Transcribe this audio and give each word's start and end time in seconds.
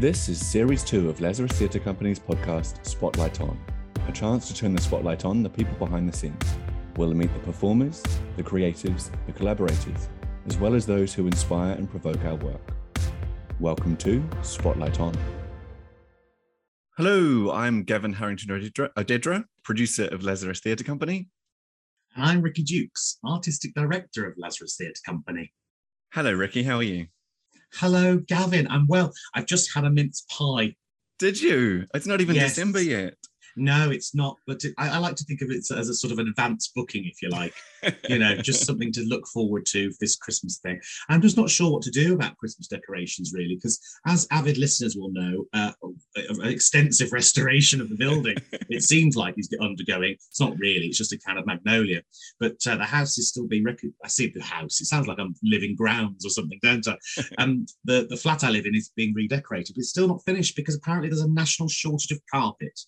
This 0.00 0.28
is 0.28 0.38
Series 0.38 0.84
2 0.84 1.10
of 1.10 1.20
Lazarus 1.20 1.50
Theatre 1.50 1.80
Company's 1.80 2.20
podcast, 2.20 2.86
Spotlight 2.86 3.40
On, 3.40 3.58
a 4.06 4.12
chance 4.12 4.46
to 4.46 4.54
turn 4.54 4.72
the 4.72 4.80
spotlight 4.80 5.24
on 5.24 5.42
the 5.42 5.50
people 5.50 5.74
behind 5.76 6.08
the 6.08 6.16
scenes. 6.16 6.40
We'll 6.96 7.12
meet 7.14 7.34
the 7.34 7.40
performers, 7.40 8.04
the 8.36 8.44
creatives, 8.44 9.10
the 9.26 9.32
collaborators, 9.32 10.08
as 10.46 10.56
well 10.56 10.76
as 10.76 10.86
those 10.86 11.12
who 11.12 11.26
inspire 11.26 11.72
and 11.72 11.90
provoke 11.90 12.24
our 12.24 12.36
work. 12.36 12.60
Welcome 13.58 13.96
to 13.96 14.22
Spotlight 14.42 15.00
On. 15.00 15.12
Hello, 16.96 17.50
I'm 17.50 17.82
Gavin 17.82 18.12
Harrington 18.12 18.50
Odedra, 18.96 19.44
producer 19.64 20.04
of 20.12 20.22
Lazarus 20.22 20.60
Theatre 20.60 20.84
Company. 20.84 21.28
And 22.14 22.24
I'm 22.24 22.40
Ricky 22.40 22.62
Dukes, 22.62 23.18
artistic 23.24 23.74
director 23.74 24.28
of 24.28 24.38
Lazarus 24.38 24.76
Theatre 24.76 25.02
Company. 25.04 25.52
Hello, 26.12 26.32
Ricky, 26.32 26.62
how 26.62 26.76
are 26.76 26.84
you? 26.84 27.08
Hello, 27.74 28.18
Gavin. 28.18 28.66
I'm 28.68 28.86
well. 28.86 29.12
I've 29.34 29.46
just 29.46 29.74
had 29.74 29.84
a 29.84 29.90
mince 29.90 30.24
pie. 30.30 30.74
Did 31.18 31.40
you? 31.40 31.86
It's 31.94 32.06
not 32.06 32.20
even 32.20 32.36
yes. 32.36 32.50
December 32.50 32.80
yet. 32.82 33.14
No, 33.58 33.90
it's 33.90 34.14
not. 34.14 34.36
But 34.46 34.64
it, 34.64 34.74
I, 34.78 34.90
I, 34.90 34.98
like 34.98 35.16
to 35.16 35.24
think 35.24 35.42
of 35.42 35.50
it 35.50 35.68
as 35.70 35.88
a 35.88 35.94
sort 35.94 36.12
of 36.12 36.18
an 36.18 36.28
advanced 36.28 36.74
booking, 36.74 37.04
if 37.04 37.20
you 37.20 37.28
like. 37.28 37.52
you 38.08 38.18
know, 38.18 38.36
just 38.36 38.64
something 38.64 38.92
to 38.92 39.02
look 39.02 39.26
forward 39.26 39.66
to 39.66 39.92
this 40.00 40.16
Christmas 40.16 40.58
thing. 40.58 40.80
I'm 41.08 41.20
just 41.20 41.36
not 41.36 41.50
sure 41.50 41.70
what 41.70 41.82
to 41.82 41.90
do 41.90 42.14
about 42.14 42.36
Christmas 42.36 42.68
decorations, 42.68 43.32
really, 43.34 43.56
because 43.56 43.80
as 44.06 44.26
avid 44.30 44.58
listeners 44.58 44.96
will 44.96 45.10
know, 45.10 45.44
uh, 45.52 45.72
an 46.16 46.48
extensive 46.48 47.12
restoration 47.12 47.80
of 47.80 47.88
the 47.88 47.96
building. 47.96 48.36
it 48.68 48.82
seems 48.82 49.16
like 49.16 49.34
is 49.36 49.48
undergoing. 49.60 50.12
It's 50.12 50.40
not 50.40 50.58
really. 50.58 50.86
It's 50.86 50.98
just 50.98 51.12
a 51.12 51.18
can 51.18 51.38
of 51.38 51.46
magnolia, 51.46 52.02
but 52.38 52.56
uh, 52.66 52.76
the 52.76 52.84
house 52.84 53.18
is 53.18 53.28
still 53.28 53.46
being. 53.46 53.64
Rec- 53.64 53.78
I 54.04 54.08
see 54.08 54.28
the 54.28 54.42
house. 54.42 54.80
It 54.80 54.86
sounds 54.86 55.08
like 55.08 55.18
I'm 55.18 55.34
living 55.42 55.74
grounds 55.74 56.24
or 56.24 56.30
something, 56.30 56.58
don't 56.62 56.86
I? 56.86 56.96
and 57.38 57.68
the 57.84 58.06
the 58.08 58.16
flat 58.16 58.44
I 58.44 58.50
live 58.50 58.66
in 58.66 58.74
is 58.74 58.92
being 58.96 59.14
redecorated, 59.14 59.74
but 59.74 59.80
it's 59.80 59.90
still 59.90 60.08
not 60.08 60.24
finished 60.24 60.56
because 60.56 60.76
apparently 60.76 61.08
there's 61.08 61.20
a 61.20 61.28
national 61.28 61.68
shortage 61.68 62.12
of 62.12 62.20
carpet 62.32 62.78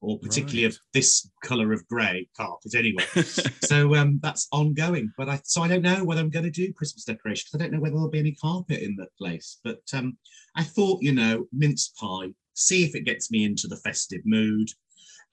or 0.00 0.18
particularly 0.18 0.64
right. 0.64 0.72
of 0.72 0.78
this 0.94 1.28
color 1.44 1.72
of 1.72 1.86
grey 1.88 2.26
carpet 2.36 2.74
anyway. 2.74 3.04
so 3.62 3.94
um, 3.94 4.18
that's 4.22 4.48
ongoing. 4.52 5.12
But 5.16 5.28
I 5.28 5.40
so 5.44 5.62
I 5.62 5.68
don't 5.68 5.82
know 5.82 6.04
whether 6.04 6.20
I'm 6.20 6.30
going 6.30 6.44
to 6.44 6.50
do 6.50 6.72
Christmas 6.72 7.04
decorations 7.04 7.50
because 7.50 7.60
I 7.60 7.64
don't 7.64 7.74
know 7.74 7.80
whether 7.80 7.94
there'll 7.94 8.10
be 8.10 8.18
any 8.18 8.32
carpet 8.32 8.80
in 8.80 8.96
the 8.96 9.06
place. 9.18 9.58
But 9.62 9.82
um, 9.92 10.16
I 10.56 10.62
thought, 10.62 11.02
you 11.02 11.12
know, 11.12 11.46
mince 11.52 11.92
pie, 12.00 12.32
see 12.54 12.84
if 12.84 12.94
it 12.94 13.04
gets 13.04 13.30
me 13.30 13.44
into 13.44 13.68
the 13.68 13.76
festive 13.76 14.22
mood. 14.24 14.68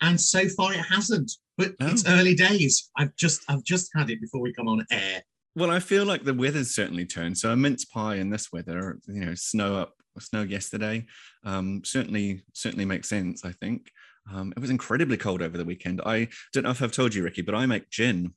And 0.01 0.19
so 0.19 0.47
far 0.49 0.73
it 0.73 0.85
hasn't. 0.91 1.31
But 1.57 1.73
oh. 1.79 1.87
it's 1.87 2.07
early 2.07 2.35
days. 2.35 2.89
I've 2.97 3.15
just 3.15 3.41
I've 3.49 3.63
just 3.63 3.89
had 3.95 4.09
it 4.09 4.21
before 4.21 4.41
we 4.41 4.53
come 4.53 4.67
on 4.67 4.85
air. 4.91 5.23
Well, 5.55 5.71
I 5.71 5.79
feel 5.79 6.05
like 6.05 6.23
the 6.23 6.35
weather's 6.35 6.75
certainly 6.75 7.05
turned. 7.05 7.37
So 7.37 7.51
a 7.51 7.55
mince 7.55 7.85
pie 7.85 8.15
in 8.15 8.29
this 8.29 8.51
weather, 8.51 8.99
you 9.07 9.25
know, 9.25 9.33
snow 9.33 9.75
up, 9.75 9.95
snow 10.19 10.43
yesterday, 10.43 11.07
um, 11.45 11.81
certainly 11.83 12.43
certainly 12.53 12.85
makes 12.85 13.09
sense. 13.09 13.43
I 13.43 13.53
think. 13.53 13.91
Um, 14.33 14.53
it 14.55 14.59
was 14.59 14.69
incredibly 14.69 15.17
cold 15.17 15.41
over 15.41 15.57
the 15.57 15.65
weekend. 15.65 16.01
I 16.05 16.27
don't 16.53 16.63
know 16.63 16.71
if 16.71 16.81
I've 16.81 16.91
told 16.91 17.13
you, 17.13 17.23
Ricky, 17.23 17.41
but 17.41 17.55
I 17.55 17.65
make 17.65 17.89
gin. 17.89 18.33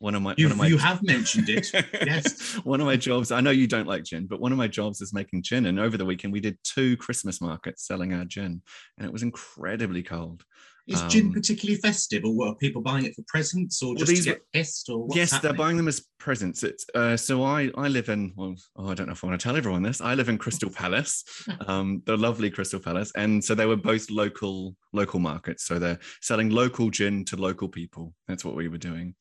One 0.00 0.14
of 0.14 0.22
my, 0.22 0.34
one 0.38 0.52
of 0.52 0.56
my 0.56 0.66
you 0.66 0.78
have 0.78 1.02
mentioned 1.02 1.48
it. 1.48 1.70
yes. 2.06 2.54
one 2.64 2.80
of 2.80 2.86
my 2.86 2.96
jobs. 2.96 3.32
I 3.32 3.40
know 3.40 3.50
you 3.50 3.66
don't 3.66 3.86
like 3.86 4.04
gin, 4.04 4.26
but 4.26 4.40
one 4.40 4.52
of 4.52 4.58
my 4.58 4.68
jobs 4.68 5.00
is 5.00 5.12
making 5.12 5.42
gin. 5.42 5.66
And 5.66 5.80
over 5.80 5.96
the 5.96 6.04
weekend, 6.04 6.32
we 6.32 6.40
did 6.40 6.56
two 6.62 6.96
Christmas 6.96 7.40
markets 7.40 7.86
selling 7.86 8.12
our 8.14 8.24
gin, 8.24 8.62
and 8.96 9.06
it 9.06 9.12
was 9.12 9.24
incredibly 9.24 10.02
cold. 10.02 10.44
Is 10.88 11.02
um, 11.02 11.08
gin 11.10 11.32
particularly 11.32 11.78
festive, 11.78 12.24
or 12.24 12.34
what, 12.34 12.48
are 12.48 12.54
people 12.54 12.80
buying 12.80 13.04
it 13.04 13.14
for 13.14 13.22
presents, 13.28 13.82
or 13.82 13.88
well, 13.88 13.96
just 13.96 14.08
these, 14.08 14.24
to 14.24 14.30
get 14.30 14.42
pissed, 14.54 14.88
or 14.88 15.06
yes, 15.14 15.32
happening? 15.32 15.52
they're 15.52 15.58
buying 15.58 15.76
them 15.76 15.86
as 15.86 16.06
presents. 16.18 16.62
It's 16.62 16.86
uh, 16.94 17.14
so 17.14 17.44
I 17.44 17.70
I 17.76 17.88
live 17.88 18.08
in 18.08 18.32
well, 18.36 18.54
oh, 18.76 18.88
I 18.88 18.94
don't 18.94 19.06
know 19.06 19.12
if 19.12 19.22
I 19.22 19.26
want 19.26 19.38
to 19.38 19.44
tell 19.44 19.56
everyone 19.56 19.82
this. 19.82 20.00
I 20.00 20.14
live 20.14 20.30
in 20.30 20.38
Crystal 20.38 20.70
Palace, 20.70 21.24
um, 21.66 22.02
the 22.06 22.16
lovely 22.16 22.50
Crystal 22.50 22.80
Palace, 22.80 23.12
and 23.16 23.44
so 23.44 23.54
they 23.54 23.66
were 23.66 23.76
both 23.76 24.10
local 24.10 24.76
local 24.94 25.20
markets. 25.20 25.66
So 25.66 25.78
they're 25.78 25.98
selling 26.22 26.48
local 26.48 26.88
gin 26.88 27.22
to 27.26 27.36
local 27.36 27.68
people. 27.68 28.14
That's 28.26 28.44
what 28.44 28.54
we 28.54 28.68
were 28.68 28.78
doing. 28.78 29.14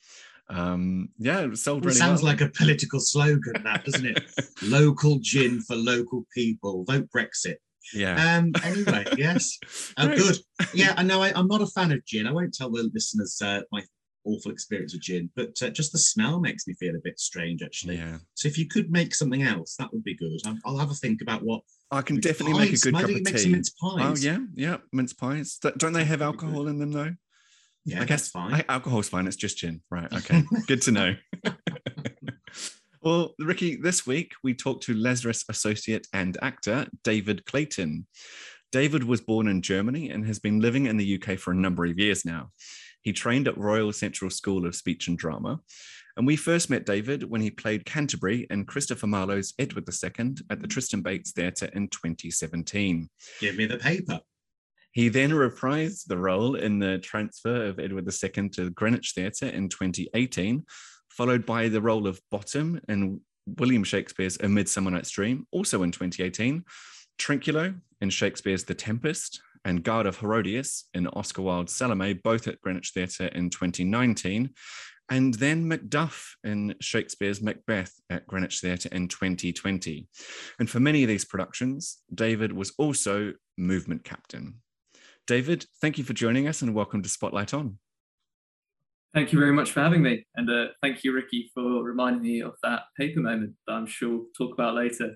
Um, 0.50 1.10
yeah, 1.18 1.42
it 1.42 1.58
sold 1.58 1.84
well, 1.84 1.90
really 1.90 2.00
sounds 2.00 2.24
well. 2.24 2.32
like 2.32 2.42
a 2.42 2.50
political 2.50 3.02
slogan, 3.02 3.64
that 3.64 3.84
doesn't 3.84 4.06
it? 4.06 4.24
local 4.64 5.20
gin 5.20 5.60
for 5.62 5.76
local 5.76 6.26
people. 6.34 6.86
Vote 6.86 7.10
Brexit. 7.14 7.58
Yeah. 7.94 8.38
Um. 8.38 8.52
Anyway, 8.64 9.06
yes. 9.18 9.58
Oh, 9.98 10.08
good. 10.08 10.38
Yeah. 10.74 10.94
I 10.98 11.04
know. 11.04 11.22
I, 11.22 11.38
am 11.38 11.48
not 11.48 11.62
a 11.62 11.68
fan 11.68 11.92
of 11.92 12.06
gin. 12.06 12.28
I 12.28 12.32
won't 12.32 12.54
tell 12.54 12.70
the 12.70 12.90
listeners 12.94 13.42
uh, 13.42 13.62
my 13.72 13.84
awful 14.28 14.52
experience 14.52 14.94
with 14.94 15.02
gin, 15.02 15.30
but 15.36 15.52
uh, 15.62 15.70
just 15.70 15.92
the 15.92 15.98
smell 15.98 16.40
makes 16.40 16.68
me 16.68 16.74
feel 16.74 16.96
a 16.96 17.00
bit 17.04 17.20
strange, 17.20 17.64
actually. 17.64 17.98
Yeah. 17.98 18.18
So 18.36 18.48
if 18.48 18.58
you 18.58 18.68
could 18.68 18.92
make 18.92 19.16
something 19.16 19.44
else, 19.44 19.76
that 19.78 19.92
would 19.94 20.04
be 20.04 20.16
good. 20.16 20.40
I'll, 20.46 20.58
I'll 20.66 20.78
have 20.78 20.92
a 20.92 20.96
think 20.96 21.22
about 21.22 21.44
what. 21.44 21.62
I 21.90 22.02
can 22.02 22.20
definitely 22.20 22.54
pies. 22.54 22.72
make 22.72 22.74
a 22.74 22.82
good 22.82 22.94
Why 22.94 23.02
cup 23.02 23.34
of 23.34 23.42
tea. 23.42 23.52
mince 23.52 23.70
pies? 23.70 24.02
Oh 24.02 24.16
yeah, 24.18 24.40
yeah, 24.54 24.78
mince 24.92 25.14
pies. 25.14 25.58
Don't 25.78 25.94
they 25.94 26.04
have 26.04 26.22
alcohol 26.22 26.68
in 26.68 26.80
them 26.80 26.92
though? 26.92 27.16
Yeah, 27.86 28.02
I 28.02 28.06
guess 28.06 28.28
fine. 28.28 28.54
I, 28.54 28.66
alcohol's 28.68 29.08
fine. 29.08 29.28
It's 29.28 29.38
just 29.38 29.58
gin, 29.58 29.82
right? 29.90 30.12
Okay, 30.12 30.44
good 30.68 30.82
to 30.84 30.92
know. 30.92 31.16
Well, 33.08 33.36
Ricky, 33.40 33.78
this 33.78 34.06
week 34.06 34.34
we 34.44 34.54
talked 34.54 34.84
to 34.84 34.94
Lazarus 34.94 35.46
associate 35.48 36.06
and 36.12 36.38
actor 36.42 36.88
David 37.06 37.46
Clayton. 37.46 38.06
David 38.74 39.06
was 39.06 39.22
born 39.22 39.48
in 39.48 39.62
Germany 39.62 40.10
and 40.10 40.28
has 40.28 40.40
been 40.40 40.60
living 40.60 40.88
in 40.88 40.98
the 40.98 41.16
UK 41.16 41.40
for 41.40 41.52
a 41.52 41.56
number 41.56 41.86
of 41.86 41.98
years 41.98 42.26
now. 42.26 42.50
He 43.04 43.14
trained 43.14 43.48
at 43.48 43.58
Royal 43.58 43.94
Central 43.94 44.30
School 44.30 44.66
of 44.66 44.76
Speech 44.76 45.08
and 45.08 45.18
Drama. 45.18 45.62
And 46.18 46.28
we 46.28 46.36
first 46.36 46.70
met 46.70 46.86
David 46.86 47.24
when 47.24 47.40
he 47.40 47.50
played 47.50 47.86
Canterbury 47.86 48.46
in 48.50 48.66
Christopher 48.66 49.08
Marlowe's 49.08 49.54
Edward 49.58 49.88
II 49.88 50.36
at 50.50 50.60
the 50.60 50.68
Tristan 50.68 51.02
Bates 51.02 51.32
Theatre 51.32 51.70
in 51.72 51.88
2017. 51.88 53.08
Give 53.40 53.56
me 53.56 53.68
the 53.68 53.78
paper. 53.78 54.20
He 54.92 55.08
then 55.08 55.30
reprised 55.30 56.08
the 56.08 56.18
role 56.18 56.56
in 56.56 56.80
the 56.80 56.98
transfer 56.98 57.68
of 57.68 57.80
Edward 57.80 58.06
II 58.06 58.50
to 58.50 58.70
Greenwich 58.72 59.14
Theatre 59.16 59.46
in 59.46 59.70
2018, 59.70 60.66
followed 61.18 61.46
by 61.46 61.68
the 61.68 61.82
role 61.82 62.06
of 62.06 62.22
Bottom 62.30 62.80
in 62.88 63.20
William 63.58 63.84
Shakespeare's 63.84 64.38
A 64.38 64.48
Midsummer 64.48 64.92
Night's 64.92 65.10
Dream, 65.10 65.48
also 65.52 65.82
in 65.82 65.92
2018, 65.92 66.64
Trinculo 67.18 67.76
in 68.00 68.10
Shakespeare's 68.12 68.66
The 68.66 68.76
Tempest, 68.76 69.42
and 69.66 69.84
Guard 69.84 70.06
of 70.06 70.20
Herodias 70.20 70.86
in 70.94 71.08
Oscar 71.08 71.42
Wilde's 71.42 71.74
Salome, 71.74 72.14
both 72.14 72.48
at 72.48 72.62
Greenwich 72.62 72.92
Theatre 72.92 73.26
in 73.26 73.50
2019, 73.50 74.52
and 75.10 75.34
then 75.34 75.70
Macduff 75.70 76.36
in 76.44 76.76
Shakespeare's 76.80 77.42
Macbeth 77.42 77.94
at 78.10 78.28
Greenwich 78.28 78.60
Theatre 78.60 78.90
in 78.92 79.08
2020. 79.08 80.08
And 80.60 80.70
for 80.70 80.80
many 80.80 81.04
of 81.04 81.10
these 81.10 81.26
productions, 81.26 81.98
David 82.14 82.54
was 82.54 82.74
also 82.78 83.34
movement 83.58 84.04
captain. 84.04 84.62
David, 85.26 85.66
thank 85.82 85.98
you 85.98 86.04
for 86.04 86.14
joining 86.14 86.48
us 86.48 86.62
and 86.62 86.76
welcome 86.76 87.02
to 87.02 87.10
Spotlight 87.10 87.54
On. 87.54 87.80
Thank 89.18 89.34
you 89.34 89.40
very 89.40 89.52
much 89.52 89.72
for 89.72 89.80
having 89.80 90.04
me. 90.04 90.24
And 90.36 90.48
uh, 90.48 90.68
thank 90.84 91.04
you, 91.04 91.12
Ricky, 91.12 91.50
for 91.52 91.82
reminding 91.82 92.22
me 92.22 92.44
of 92.44 92.54
that 92.62 92.82
paper 92.96 93.20
moment 93.20 93.56
that 93.66 93.74
I'm 93.74 93.88
sure 93.88 94.10
we'll 94.10 94.26
talk 94.38 94.54
about 94.54 94.76
later. 94.76 95.16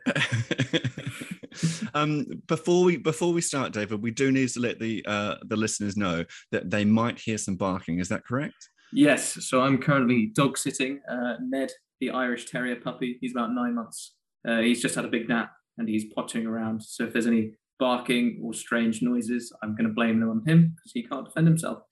um, 1.94 2.25
before 2.47 2.84
we 2.84 2.97
before 2.97 3.31
we 3.31 3.41
start, 3.41 3.73
David, 3.73 4.01
we 4.01 4.09
do 4.09 4.31
need 4.31 4.50
to 4.50 4.59
let 4.59 4.79
the 4.79 5.06
uh, 5.06 5.35
the 5.44 5.56
listeners 5.56 5.95
know 5.97 6.25
that 6.51 6.72
they 6.72 6.84
might 6.84 7.19
hear 7.19 7.38
some 7.38 7.57
barking. 7.57 8.00
Is 8.00 8.09
that 8.09 8.25
correct? 8.25 8.69
Yes. 8.91 9.38
So 9.47 9.62
I'm 9.62 9.78
currently 9.78 10.31
dog 10.33 10.57
sitting 10.57 11.00
uh, 11.07 11.35
Ned, 11.39 11.69
the 12.00 12.09
Irish 12.09 12.47
Terrier 12.47 12.78
puppy. 12.78 13.19
He's 13.22 13.33
about 13.33 13.51
nine 13.53 13.75
months. 13.75 14.16
Uh, 14.47 14.62
he's 14.62 14.81
just 14.81 14.95
had 14.95 15.06
a 15.06 15.09
big 15.09 15.29
nap 15.29 15.51
and 15.78 15.88
he's 15.88 16.06
pottering 16.16 16.47
around. 16.47 16.81
So 16.81 17.03
if 17.03 17.13
there's 17.13 17.28
any 17.28 17.51
barking 17.78 18.41
or 18.44 18.56
strange 18.56 19.03
noises, 19.03 19.56
I'm 19.62 19.75
going 19.75 19.88
to 19.88 19.94
blame 19.94 20.22
them 20.22 20.31
on 20.31 20.44
him 20.47 20.73
because 20.75 20.91
he 20.91 21.03
can't 21.03 21.25
defend 21.25 21.45
himself. 21.45 21.83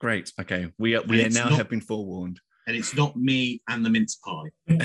Great. 0.00 0.32
Okay. 0.40 0.72
We 0.78 0.96
are, 0.96 1.02
we 1.02 1.24
are 1.24 1.30
now 1.30 1.50
not, 1.50 1.58
have 1.58 1.68
been 1.68 1.80
forewarned. 1.80 2.40
And 2.66 2.76
it's 2.76 2.96
not 2.96 3.16
me 3.16 3.62
and 3.68 3.84
the 3.84 3.90
mince 3.90 4.16
pie. 4.16 4.50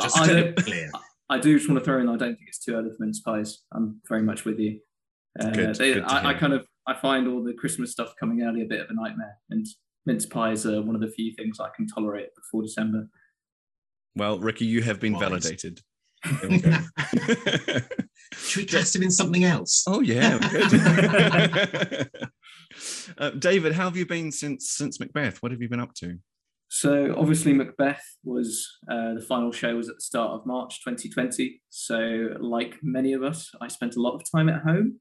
just 0.00 0.18
I, 0.18 0.52
clear. 0.52 0.90
I 1.30 1.38
do 1.38 1.56
just 1.56 1.68
want 1.68 1.80
to 1.80 1.84
throw 1.84 2.00
in. 2.00 2.08
I 2.08 2.16
don't 2.16 2.36
think 2.36 2.48
it's 2.48 2.58
too 2.58 2.74
early 2.74 2.90
for 2.90 2.96
mince 3.00 3.20
pies. 3.20 3.62
I'm 3.72 4.00
very 4.08 4.22
much 4.22 4.44
with 4.44 4.58
you. 4.58 4.80
Uh, 5.40 5.50
good, 5.50 5.74
they, 5.76 5.94
good 5.94 6.04
I, 6.04 6.30
I, 6.30 6.34
kind 6.34 6.52
of 6.52 6.66
I 6.86 6.94
find 6.94 7.28
all 7.28 7.42
the 7.44 7.52
Christmas 7.52 7.92
stuff 7.92 8.14
coming 8.18 8.42
early 8.42 8.62
a 8.62 8.66
bit 8.66 8.80
of 8.80 8.90
a 8.90 8.94
nightmare, 8.94 9.36
and 9.50 9.66
mince 10.06 10.26
pies 10.26 10.66
are 10.66 10.82
one 10.82 10.94
of 10.94 11.00
the 11.00 11.08
few 11.08 11.32
things 11.34 11.60
I 11.60 11.68
can 11.76 11.86
tolerate 11.86 12.28
before 12.34 12.62
December. 12.62 13.08
Well, 14.16 14.38
Ricky, 14.38 14.64
you 14.64 14.82
have 14.82 14.98
been 14.98 15.18
validated. 15.18 15.80
There 16.40 16.50
we 16.50 16.58
go. 16.58 16.72
Should 18.32 18.56
we 18.56 18.64
dress 18.64 18.96
him 18.96 19.02
in 19.02 19.10
something 19.10 19.44
else? 19.44 19.84
Oh 19.86 20.00
yeah, 20.00 20.38
uh, 23.18 23.30
David, 23.30 23.72
how 23.72 23.84
have 23.84 23.96
you 23.96 24.06
been 24.06 24.30
since 24.32 24.70
since 24.70 25.00
Macbeth? 25.00 25.42
What 25.42 25.52
have 25.52 25.62
you 25.62 25.68
been 25.68 25.80
up 25.80 25.94
to? 25.94 26.18
So 26.70 27.14
obviously 27.16 27.54
Macbeth 27.54 28.04
was 28.24 28.66
uh, 28.90 29.14
the 29.14 29.24
final 29.26 29.52
show 29.52 29.74
was 29.74 29.88
at 29.88 29.96
the 29.96 30.02
start 30.02 30.32
of 30.32 30.46
March 30.46 30.84
2020. 30.84 31.62
So 31.70 32.28
like 32.40 32.76
many 32.82 33.14
of 33.14 33.22
us, 33.22 33.50
I 33.60 33.68
spent 33.68 33.96
a 33.96 34.02
lot 34.02 34.14
of 34.14 34.22
time 34.30 34.48
at 34.50 34.62
home. 34.62 35.00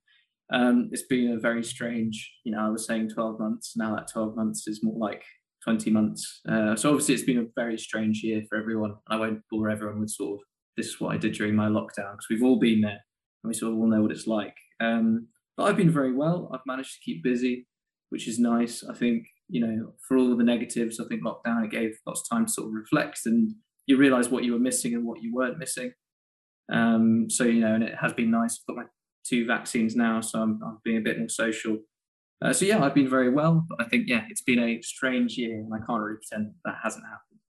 Um, 0.52 0.90
it's 0.94 1.04
been 1.04 1.34
a 1.34 1.40
very 1.40 1.64
strange, 1.64 2.34
you 2.46 2.54
know, 2.54 2.66
I 2.66 2.70
was 2.70 2.88
saying 2.88 3.10
12 3.10 3.40
months. 3.40 3.74
Now 3.76 3.94
that 3.96 4.10
12 4.12 4.38
months 4.38 4.66
is 4.68 4.82
more 4.82 4.98
like 4.98 5.24
20 5.66 5.92
months. 5.92 6.40
Uh, 6.48 6.76
so 6.78 6.90
obviously 6.90 7.16
it's 7.16 7.26
been 7.26 7.40
a 7.40 7.48
very 7.56 7.78
strange 7.78 8.24
year 8.24 8.44
for 8.48 8.58
everyone. 8.58 8.92
And 8.92 9.00
I 9.10 9.18
won't 9.18 9.42
bore 9.52 9.70
everyone 9.70 10.00
with 10.00 10.12
sort 10.12 10.40
of 10.40 10.46
this 10.78 10.88
is 10.88 11.02
what 11.02 11.14
I 11.14 11.18
did 11.18 11.34
during 11.34 11.56
my 11.56 11.68
lockdown 11.68 12.14
because 12.14 12.28
we've 12.30 12.44
all 12.44 12.60
been 12.60 12.80
there 12.80 13.02
and 13.44 13.50
we 13.50 13.54
sort 13.54 13.74
of 13.74 13.80
all 13.80 13.88
know 13.88 14.02
what 14.02 14.12
it's 14.12 14.28
like. 14.28 14.56
Um, 14.80 15.28
but 15.58 15.64
I've 15.64 15.78
been 15.78 15.92
very 15.92 16.14
well. 16.14 16.50
I've 16.54 16.62
managed 16.66 16.94
to 16.94 17.00
keep 17.04 17.24
busy, 17.24 17.68
which 18.10 18.28
is 18.28 18.40
nice. 18.40 18.84
I 18.84 18.94
think 18.94 19.26
you 19.50 19.66
know, 19.66 19.94
for 20.08 20.18
all 20.18 20.36
the 20.36 20.44
negatives, 20.44 21.00
I 21.00 21.06
think 21.08 21.24
lockdown 21.24 21.66
it 21.66 21.72
gave 21.72 21.98
lots 22.06 22.22
of 22.22 22.30
time 22.30 22.46
to 22.46 22.52
sort 22.52 22.68
of 22.68 22.74
reflect 22.74 23.22
and 23.26 23.52
you 23.86 23.98
realize 23.98 24.30
what 24.30 24.44
you 24.44 24.54
were 24.54 24.60
missing 24.60 24.94
and 24.94 25.06
what 25.06 25.22
you 25.22 25.34
weren't 25.34 25.58
missing. 25.58 25.94
Um, 26.72 27.28
so 27.30 27.46
you 27.46 27.62
know, 27.62 27.74
and 27.74 27.84
it 27.84 27.96
has 28.00 28.14
been 28.14 28.30
nice. 28.30 28.60
I've 28.60 28.76
got 28.76 28.84
my 28.84 28.90
two 29.26 29.46
vaccines 29.46 29.96
now, 29.96 30.22
so 30.22 30.42
I'm, 30.42 30.60
I'm 30.66 30.80
being 30.84 30.98
a 30.98 31.02
bit 31.02 31.18
more 31.18 31.30
social. 31.30 31.78
Uh, 32.44 32.54
so 32.54 32.66
yeah, 32.66 32.84
I've 32.84 32.94
been 32.94 33.10
very 33.10 33.30
well, 33.30 33.66
but 33.68 33.82
I 33.82 33.90
think 33.90 34.04
yeah, 34.08 34.26
it's 34.30 34.42
been 34.42 34.60
a 34.60 34.82
strange 34.82 35.38
year, 35.38 35.56
and 35.56 35.74
I 35.74 35.78
can't 35.86 36.02
really 36.02 36.18
pretend 36.18 36.54
that 36.66 36.76
hasn't 36.84 37.06
happened. 37.06 37.40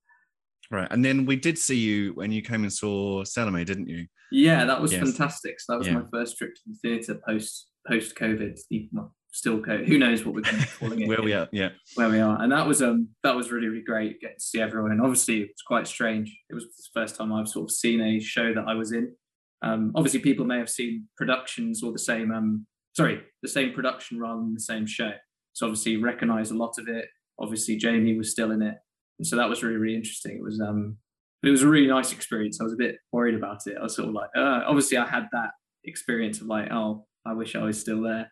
Right, 0.71 0.87
and 0.91 1.03
then 1.03 1.25
we 1.25 1.35
did 1.35 1.57
see 1.57 1.77
you 1.77 2.13
when 2.13 2.31
you 2.31 2.41
came 2.41 2.63
and 2.63 2.71
saw 2.71 3.23
Salome, 3.23 3.65
didn't 3.65 3.89
you? 3.89 4.07
Yeah, 4.31 4.65
that 4.65 4.81
was 4.81 4.93
yes. 4.93 5.01
fantastic. 5.01 5.59
So 5.59 5.73
that 5.73 5.79
was 5.79 5.87
yeah. 5.87 5.95
my 5.95 6.03
first 6.11 6.37
trip 6.37 6.53
to 6.53 6.61
the 6.67 6.77
theatre 6.81 7.19
post 7.27 7.68
post 7.89 8.15
COVID. 8.15 8.59
Still 9.31 9.59
COVID. 9.59 9.87
Who 9.87 9.97
knows 9.97 10.25
what 10.25 10.33
we're 10.35 10.41
going 10.41 10.57
to 10.57 10.61
be 10.61 10.67
calling 10.79 11.01
it? 11.01 11.07
where 11.07 11.21
we 11.21 11.33
are, 11.33 11.47
yeah. 11.51 11.69
Where 11.95 12.09
we 12.09 12.19
are, 12.19 12.41
and 12.41 12.51
that 12.51 12.65
was 12.65 12.81
um 12.81 13.09
that 13.23 13.35
was 13.35 13.51
really 13.51 13.67
really 13.67 13.83
great 13.83 14.19
getting 14.21 14.37
to 14.37 14.43
see 14.43 14.61
everyone. 14.61 14.91
And 14.91 15.01
obviously 15.01 15.41
it 15.41 15.49
was 15.49 15.61
quite 15.65 15.87
strange. 15.87 16.35
It 16.49 16.55
was 16.55 16.65
the 16.65 16.99
first 16.99 17.15
time 17.15 17.31
I've 17.33 17.47
sort 17.47 17.69
of 17.69 17.71
seen 17.71 18.01
a 18.01 18.19
show 18.19 18.53
that 18.53 18.65
I 18.67 18.73
was 18.73 18.91
in. 18.91 19.13
Um, 19.61 19.91
obviously 19.93 20.21
people 20.21 20.45
may 20.45 20.57
have 20.57 20.69
seen 20.69 21.07
productions 21.17 21.83
or 21.83 21.91
the 21.91 21.99
same 21.99 22.31
um 22.31 22.65
sorry 22.95 23.21
the 23.41 23.49
same 23.49 23.73
production 23.73 24.19
rather 24.19 24.41
than 24.41 24.53
the 24.53 24.61
same 24.61 24.87
show. 24.87 25.11
So 25.53 25.65
obviously 25.65 25.97
recognise 25.97 26.51
a 26.51 26.55
lot 26.55 26.77
of 26.79 26.87
it. 26.87 27.05
Obviously 27.39 27.75
Jamie 27.75 28.17
was 28.17 28.31
still 28.31 28.51
in 28.51 28.61
it, 28.61 28.75
and 29.19 29.27
so 29.27 29.35
that 29.35 29.49
was 29.49 29.63
really 29.63 29.77
really 29.77 29.95
interesting. 29.95 30.37
It 30.37 30.43
was 30.43 30.59
um 30.59 30.97
it 31.43 31.49
was 31.49 31.61
a 31.61 31.67
really 31.67 31.87
nice 31.87 32.11
experience. 32.11 32.59
I 32.59 32.65
was 32.65 32.73
a 32.73 32.77
bit 32.77 32.97
worried 33.11 33.35
about 33.35 33.65
it. 33.65 33.77
I 33.79 33.83
was 33.83 33.95
sort 33.95 34.09
of 34.09 34.13
like, 34.13 34.29
uh, 34.35 34.63
obviously, 34.67 34.97
I 34.97 35.07
had 35.07 35.27
that 35.31 35.51
experience 35.85 36.41
of 36.41 36.47
like, 36.47 36.69
oh, 36.71 37.05
I 37.25 37.33
wish 37.33 37.55
I 37.55 37.63
was 37.63 37.79
still 37.79 38.01
there. 38.01 38.29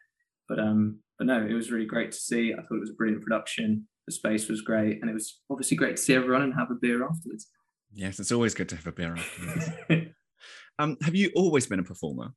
But 0.48 0.60
um, 0.60 1.00
but 1.18 1.28
no, 1.28 1.46
it 1.46 1.54
was 1.54 1.72
really 1.72 1.86
great 1.86 2.12
to 2.12 2.18
see. 2.18 2.54
I 2.54 2.62
thought 2.62 2.78
it 2.78 2.82
was 2.82 2.92
a 2.92 2.96
brilliant 2.96 3.24
production. 3.24 3.88
The 4.06 4.14
space 4.14 4.48
was 4.48 4.62
great, 4.62 5.00
and 5.02 5.10
it 5.10 5.14
was 5.14 5.42
obviously 5.50 5.78
great 5.78 5.98
to 5.98 6.02
see 6.02 6.16
everyone 6.16 6.44
and 6.44 6.54
have 6.54 6.72
a 6.72 6.76
beer 6.76 7.04
afterwards. 7.04 7.48
Yes, 7.94 8.20
it's 8.20 8.32
always 8.32 8.54
good 8.54 8.70
to 8.70 8.76
have 8.76 8.88
a 8.88 8.92
beer 8.92 9.16
afterwards. 9.16 9.70
um, 10.80 10.98
have 11.02 11.16
you 11.16 11.32
always 11.36 11.68
been 11.68 11.80
a 11.80 11.84
performer? 11.84 12.34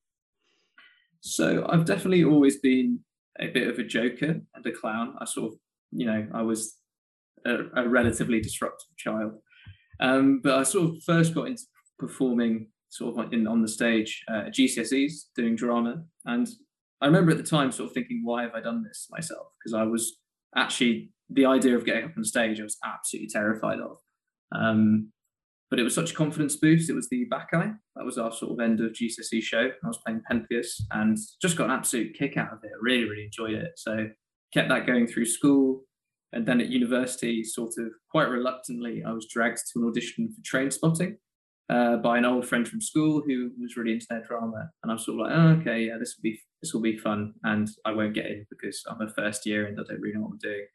So 1.21 1.67
I've 1.69 1.85
definitely 1.85 2.25
always 2.25 2.59
been 2.61 3.01
a 3.39 3.49
bit 3.49 3.69
of 3.69 3.79
a 3.79 3.85
joker 3.85 4.41
and 4.55 4.67
a 4.67 4.73
clown. 4.73 5.15
I 5.21 5.27
sort 5.27 5.53
of, 5.53 5.59
you 5.93 6.07
know, 6.07 6.27
I 6.33 6.43
was 6.43 6.77
a, 7.45 7.59
a 7.77 7.89
relatively 7.89 8.41
disruptive 8.41 8.97
child. 8.97 9.33
Um, 10.01 10.41
but 10.43 10.59
I 10.59 10.63
sort 10.63 10.91
of 10.91 11.03
first 11.05 11.35
got 11.35 11.49
into 11.49 11.65
performing 11.99 12.69
sort 12.91 13.17
of 13.17 13.33
in, 13.33 13.47
on 13.47 13.63
the 13.63 13.69
stage 13.69 14.23
uh, 14.29 14.45
GCSEs 14.51 15.13
doing 15.35 15.57
drama. 15.57 16.03
And 16.27 16.49
I 17.01 17.07
remember 17.07 17.31
at 17.31 17.39
the 17.39 17.43
time 17.43 17.73
sort 17.73 17.89
of 17.89 17.95
thinking, 17.95 18.23
why 18.25 18.43
have 18.43 18.55
I 18.55 18.61
done 18.61 18.83
this 18.83 19.07
myself? 19.11 19.47
Because 19.59 19.75
I 19.75 19.85
was 19.85 20.19
actually, 20.57 21.13
the 21.31 21.47
idea 21.47 21.77
of 21.77 21.87
getting 21.87 22.05
up 22.05 22.11
on 22.17 22.25
stage, 22.25 22.61
I 22.61 22.65
was 22.65 22.77
absolutely 22.85 23.31
terrified 23.31 23.79
of. 23.81 23.97
Um, 24.53 25.13
but 25.71 25.79
it 25.79 25.85
was 25.85 25.95
such 25.95 26.11
a 26.11 26.15
confidence 26.15 26.57
boost. 26.57 26.91
It 26.91 26.95
was 26.95 27.09
the 27.09 27.27
Bacchae. 27.31 27.77
That 27.95 28.05
was 28.05 28.19
our 28.19 28.33
sort 28.33 28.51
of 28.51 28.61
end 28.61 28.81
of 28.81 28.91
GCSE 28.91 29.41
show. 29.41 29.69
I 29.69 29.87
was 29.87 30.01
playing 30.05 30.23
Pentheus 30.31 30.83
and 30.91 31.17
just 31.41 31.57
got 31.57 31.67
an 31.67 31.77
absolute 31.77 32.19
kick 32.19 32.37
out 32.37 32.53
of 32.53 32.59
it. 32.65 32.73
Really, 32.81 33.05
really 33.05 33.25
enjoyed 33.27 33.55
it. 33.55 33.71
So 33.77 34.09
kept 34.53 34.69
that 34.69 34.87
going 34.87 35.07
through 35.07 35.27
school. 35.27 35.85
And 36.33 36.45
then 36.45 36.61
at 36.61 36.69
university, 36.69 37.45
sort 37.45 37.75
of 37.79 37.93
quite 38.11 38.29
reluctantly, 38.29 39.05
I 39.07 39.13
was 39.13 39.29
dragged 39.33 39.61
to 39.73 39.81
an 39.81 39.89
audition 39.89 40.29
for 40.35 40.43
Trainspotting 40.43 41.17
uh, 41.71 41.97
by 41.97 42.19
an 42.19 42.25
old 42.25 42.47
friend 42.47 42.67
from 42.67 42.81
school 42.81 43.23
who 43.25 43.51
was 43.61 43.77
really 43.77 43.93
into 43.93 44.07
their 44.11 44.25
drama. 44.25 44.71
And 44.83 44.91
I 44.91 44.95
was 44.95 45.05
sort 45.05 45.21
of 45.21 45.27
like, 45.27 45.39
oh, 45.39 45.61
okay, 45.61 45.85
yeah, 45.85 45.99
this 45.99 46.17
will 46.17 46.23
be 46.23 46.41
this 46.63 46.75
will 46.75 46.83
be 46.83 46.99
fun, 46.99 47.33
and 47.45 47.69
I 47.87 47.93
won't 47.93 48.13
get 48.13 48.27
in 48.27 48.45
because 48.51 48.83
I'm 48.87 49.01
a 49.01 49.09
first 49.09 49.47
year 49.47 49.67
and 49.67 49.81
I 49.81 49.85
don't 49.89 50.01
really 50.01 50.15
know 50.15 50.23
what 50.23 50.33
I'm 50.33 50.39
doing. 50.39 50.67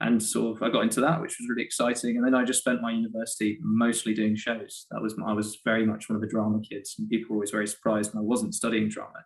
And 0.00 0.22
sort 0.22 0.56
of 0.56 0.62
I 0.62 0.70
got 0.70 0.82
into 0.82 1.00
that, 1.02 1.20
which 1.20 1.36
was 1.38 1.48
really 1.48 1.64
exciting. 1.64 2.16
And 2.16 2.24
then 2.24 2.34
I 2.34 2.44
just 2.44 2.60
spent 2.60 2.80
my 2.80 2.92
university 2.92 3.58
mostly 3.62 4.14
doing 4.14 4.36
shows. 4.36 4.86
That 4.90 5.02
was 5.02 5.14
I 5.24 5.32
was 5.32 5.58
very 5.64 5.84
much 5.86 6.08
one 6.08 6.16
of 6.16 6.22
the 6.22 6.28
drama 6.28 6.60
kids, 6.68 6.96
and 6.98 7.08
people 7.08 7.30
were 7.30 7.36
always 7.36 7.50
very 7.50 7.68
surprised 7.68 8.14
when 8.14 8.22
I 8.22 8.26
wasn't 8.26 8.54
studying 8.54 8.88
drama. 8.88 9.24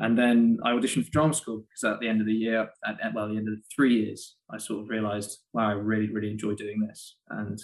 And 0.00 0.16
then 0.16 0.58
I 0.64 0.70
auditioned 0.70 1.06
for 1.06 1.10
drama 1.10 1.34
school 1.34 1.64
because 1.68 1.92
at 1.92 1.98
the 1.98 2.08
end 2.08 2.20
of 2.20 2.28
the 2.28 2.32
year, 2.32 2.68
at, 2.86 3.00
at, 3.02 3.14
well, 3.14 3.28
the 3.28 3.36
end 3.36 3.48
of 3.48 3.56
the 3.56 3.62
three 3.74 4.04
years, 4.04 4.36
I 4.48 4.58
sort 4.58 4.84
of 4.84 4.88
realized, 4.88 5.40
wow, 5.52 5.70
I 5.70 5.72
really, 5.72 6.08
really 6.08 6.30
enjoy 6.30 6.54
doing 6.54 6.86
this. 6.86 7.16
And 7.30 7.58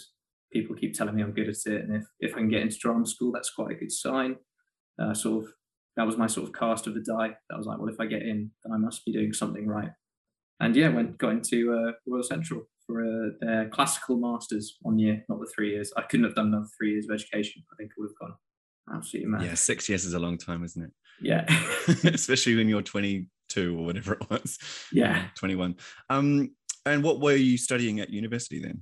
people 0.55 0.73
keep 0.73 0.93
telling 0.93 1.13
me 1.13 1.21
I'm 1.21 1.33
good 1.33 1.49
at 1.49 1.65
it. 1.65 1.83
And 1.83 1.97
if, 1.97 2.05
if 2.21 2.33
I 2.33 2.37
can 2.37 2.47
get 2.47 2.61
into 2.61 2.77
drama 2.77 3.05
school, 3.05 3.33
that's 3.33 3.49
quite 3.49 3.71
a 3.71 3.75
good 3.75 3.91
sign. 3.91 4.37
Uh, 5.01 5.13
sort 5.13 5.43
of, 5.43 5.51
that 5.97 6.05
was 6.05 6.17
my 6.17 6.27
sort 6.27 6.47
of 6.47 6.53
cast 6.53 6.87
of 6.87 6.93
the 6.93 7.01
die. 7.01 7.35
That 7.49 7.57
was 7.57 7.67
like, 7.67 7.77
well, 7.77 7.89
if 7.89 7.99
I 7.99 8.05
get 8.05 8.21
in, 8.21 8.51
then 8.63 8.73
I 8.73 8.77
must 8.77 9.03
be 9.03 9.11
doing 9.11 9.33
something 9.33 9.67
right. 9.67 9.89
And 10.61 10.73
yeah, 10.73 10.87
went 10.87 11.17
got 11.17 11.33
into 11.33 11.73
uh, 11.73 11.91
Royal 12.07 12.23
Central 12.23 12.63
for 12.87 13.03
uh, 13.03 13.29
their 13.41 13.67
classical 13.67 14.15
masters 14.15 14.77
one 14.81 14.97
year, 14.97 15.25
not 15.27 15.41
the 15.41 15.51
three 15.53 15.71
years. 15.71 15.91
I 15.97 16.03
couldn't 16.03 16.25
have 16.25 16.35
done 16.35 16.47
another 16.47 16.67
three 16.77 16.91
years 16.91 17.05
of 17.09 17.13
education. 17.13 17.61
I 17.73 17.75
think 17.75 17.91
it 17.91 17.99
would 17.99 18.11
have 18.11 18.29
gone 18.29 18.37
absolutely 18.95 19.31
mad. 19.31 19.43
Yeah, 19.43 19.55
six 19.55 19.89
years 19.89 20.05
is 20.05 20.13
a 20.13 20.19
long 20.19 20.37
time, 20.37 20.63
isn't 20.63 20.81
it? 20.81 20.91
Yeah. 21.21 21.45
Especially 22.13 22.55
when 22.55 22.69
you're 22.69 22.81
22 22.81 23.77
or 23.77 23.85
whatever 23.85 24.13
it 24.13 24.29
was. 24.29 24.57
Yeah. 24.93 25.25
21. 25.35 25.75
Um, 26.09 26.51
and 26.85 27.03
what 27.03 27.19
were 27.19 27.35
you 27.35 27.57
studying 27.57 27.99
at 27.99 28.09
university 28.09 28.61
then? 28.61 28.81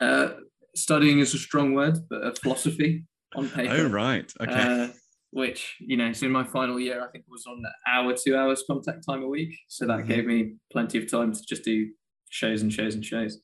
Uh, 0.00 0.30
studying 0.74 1.18
is 1.18 1.34
a 1.34 1.38
strong 1.38 1.74
word, 1.74 1.98
but 2.08 2.24
a 2.24 2.34
philosophy 2.34 3.04
on 3.34 3.48
paper. 3.48 3.74
Oh, 3.74 3.88
right. 3.88 4.32
Okay. 4.40 4.84
Uh, 4.84 4.88
which, 5.32 5.76
you 5.78 5.96
know, 5.96 6.12
so 6.12 6.26
in 6.26 6.32
my 6.32 6.44
final 6.44 6.80
year, 6.80 7.04
I 7.04 7.08
think 7.10 7.24
it 7.24 7.30
was 7.30 7.46
on 7.46 7.58
an 7.58 7.72
hour, 7.88 8.14
two 8.14 8.36
hours 8.36 8.64
contact 8.66 9.04
time 9.08 9.22
a 9.22 9.28
week. 9.28 9.56
So 9.68 9.86
that 9.86 10.00
mm-hmm. 10.00 10.08
gave 10.08 10.26
me 10.26 10.54
plenty 10.72 10.98
of 10.98 11.10
time 11.10 11.32
to 11.32 11.40
just 11.42 11.64
do 11.64 11.88
shows 12.30 12.62
and 12.62 12.72
shows 12.72 12.94
and 12.94 13.04
shows. 13.04 13.38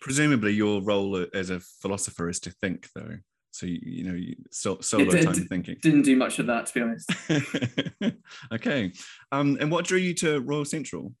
Presumably, 0.00 0.52
your 0.52 0.82
role 0.82 1.26
as 1.34 1.50
a 1.50 1.60
philosopher 1.60 2.28
is 2.28 2.40
to 2.40 2.50
think, 2.50 2.88
though. 2.94 3.16
So 3.52 3.66
you, 3.66 3.78
you 3.82 4.04
know, 4.04 4.14
you, 4.14 4.36
so, 4.50 4.78
solo 4.80 5.12
it, 5.12 5.24
time 5.24 5.34
it, 5.34 5.48
thinking. 5.48 5.76
Didn't 5.82 6.02
do 6.02 6.16
much 6.16 6.38
of 6.38 6.46
that, 6.46 6.66
to 6.66 6.74
be 6.74 6.80
honest. 6.80 8.16
okay, 8.52 8.92
um, 9.32 9.58
and 9.60 9.70
what 9.70 9.86
drew 9.86 9.98
you 9.98 10.14
to 10.14 10.40
Royal 10.40 10.64
Central? 10.64 11.12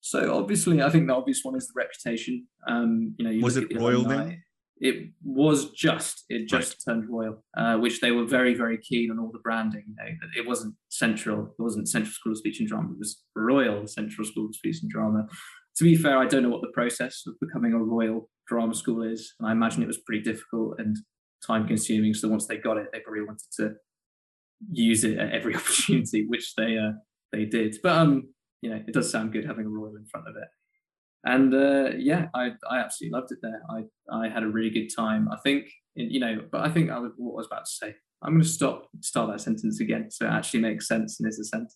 So 0.00 0.36
obviously, 0.36 0.82
I 0.82 0.90
think 0.90 1.06
the 1.06 1.14
obvious 1.14 1.40
one 1.42 1.56
is 1.56 1.66
the 1.66 1.74
reputation. 1.76 2.46
Um, 2.66 3.14
you 3.18 3.24
know, 3.24 3.30
you 3.30 3.42
was 3.42 3.56
it 3.56 3.74
Royal 3.74 4.00
alumni. 4.00 4.24
then? 4.24 4.42
It 4.78 5.10
was 5.22 5.70
just 5.70 6.24
it 6.28 6.48
just 6.48 6.76
right. 6.86 6.94
turned 6.94 7.08
Royal, 7.08 7.44
uh, 7.56 7.76
which 7.76 8.00
they 8.00 8.10
were 8.10 8.24
very 8.24 8.54
very 8.54 8.78
keen 8.78 9.10
on 9.10 9.18
all 9.18 9.30
the 9.32 9.38
branding. 9.38 9.84
You 9.86 9.94
know, 9.96 10.28
it 10.36 10.46
wasn't 10.46 10.74
Central, 10.88 11.54
it 11.58 11.62
wasn't 11.62 11.88
Central 11.88 12.12
School 12.12 12.32
of 12.32 12.38
Speech 12.38 12.60
and 12.60 12.68
Drama. 12.68 12.90
It 12.92 12.98
was 12.98 13.22
Royal 13.36 13.86
Central 13.86 14.26
School 14.26 14.46
of 14.46 14.54
Speech 14.54 14.78
and 14.82 14.90
Drama. 14.90 15.26
To 15.76 15.84
be 15.84 15.96
fair, 15.96 16.18
I 16.18 16.26
don't 16.26 16.42
know 16.42 16.50
what 16.50 16.62
the 16.62 16.72
process 16.72 17.22
of 17.26 17.34
becoming 17.40 17.72
a 17.72 17.78
Royal 17.78 18.28
Drama 18.46 18.74
School 18.74 19.02
is, 19.02 19.34
and 19.38 19.48
I 19.48 19.52
imagine 19.52 19.82
it 19.82 19.88
was 19.88 19.98
pretty 19.98 20.22
difficult 20.22 20.74
and 20.78 20.96
time 21.46 21.66
consuming. 21.66 22.14
So 22.14 22.28
once 22.28 22.46
they 22.46 22.56
got 22.56 22.76
it, 22.76 22.88
they 22.92 23.00
probably 23.00 23.22
wanted 23.22 23.46
to 23.58 23.74
use 24.70 25.04
it 25.04 25.18
at 25.18 25.32
every 25.32 25.54
opportunity, 25.56 26.26
which 26.26 26.54
they 26.56 26.78
uh, 26.78 26.92
they 27.32 27.44
did. 27.44 27.76
But 27.82 27.92
um, 27.92 28.28
you 28.60 28.70
know, 28.70 28.76
it 28.76 28.94
does 28.94 29.10
sound 29.10 29.32
good 29.32 29.44
having 29.44 29.66
a 29.66 29.68
royal 29.68 29.96
in 29.96 30.06
front 30.06 30.28
of 30.28 30.36
it. 30.36 30.48
And 31.24 31.54
uh, 31.54 31.90
yeah, 31.96 32.26
I 32.34 32.52
I 32.70 32.78
absolutely 32.78 33.18
loved 33.18 33.32
it 33.32 33.38
there. 33.42 33.62
I 33.70 33.84
I 34.10 34.28
had 34.28 34.42
a 34.42 34.48
really 34.48 34.70
good 34.70 34.88
time. 34.94 35.28
I 35.32 35.36
think 35.38 35.70
you 35.94 36.20
know, 36.20 36.40
but 36.50 36.62
I 36.62 36.70
think 36.70 36.90
I 36.90 36.98
was 36.98 37.12
what 37.16 37.32
I 37.32 37.36
was 37.36 37.46
about 37.46 37.64
to 37.64 37.70
say. 37.70 37.94
I'm 38.22 38.32
going 38.32 38.42
to 38.42 38.48
stop 38.48 38.88
start 39.00 39.30
that 39.30 39.40
sentence 39.40 39.80
again, 39.80 40.10
so 40.10 40.26
it 40.26 40.30
actually 40.30 40.60
makes 40.60 40.88
sense 40.88 41.20
and 41.20 41.28
is 41.28 41.38
a 41.38 41.44
sentence. 41.44 41.74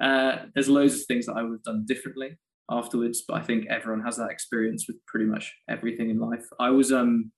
Uh, 0.00 0.46
there's 0.54 0.68
loads 0.68 0.94
of 0.94 1.06
things 1.06 1.26
that 1.26 1.36
I 1.36 1.42
would 1.42 1.52
have 1.52 1.62
done 1.62 1.84
differently 1.86 2.38
afterwards, 2.70 3.22
but 3.26 3.34
I 3.34 3.42
think 3.42 3.66
everyone 3.68 4.02
has 4.04 4.16
that 4.16 4.30
experience 4.30 4.86
with 4.88 4.96
pretty 5.06 5.26
much 5.26 5.54
everything 5.68 6.08
in 6.10 6.18
life. 6.18 6.46
I 6.58 6.70
was 6.70 6.92
um 6.92 7.32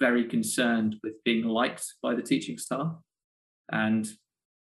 very 0.00 0.24
concerned 0.24 0.96
with 1.04 1.14
being 1.24 1.44
liked 1.44 1.84
by 2.02 2.14
the 2.14 2.22
teaching 2.22 2.58
staff. 2.58 2.92
And 3.70 4.08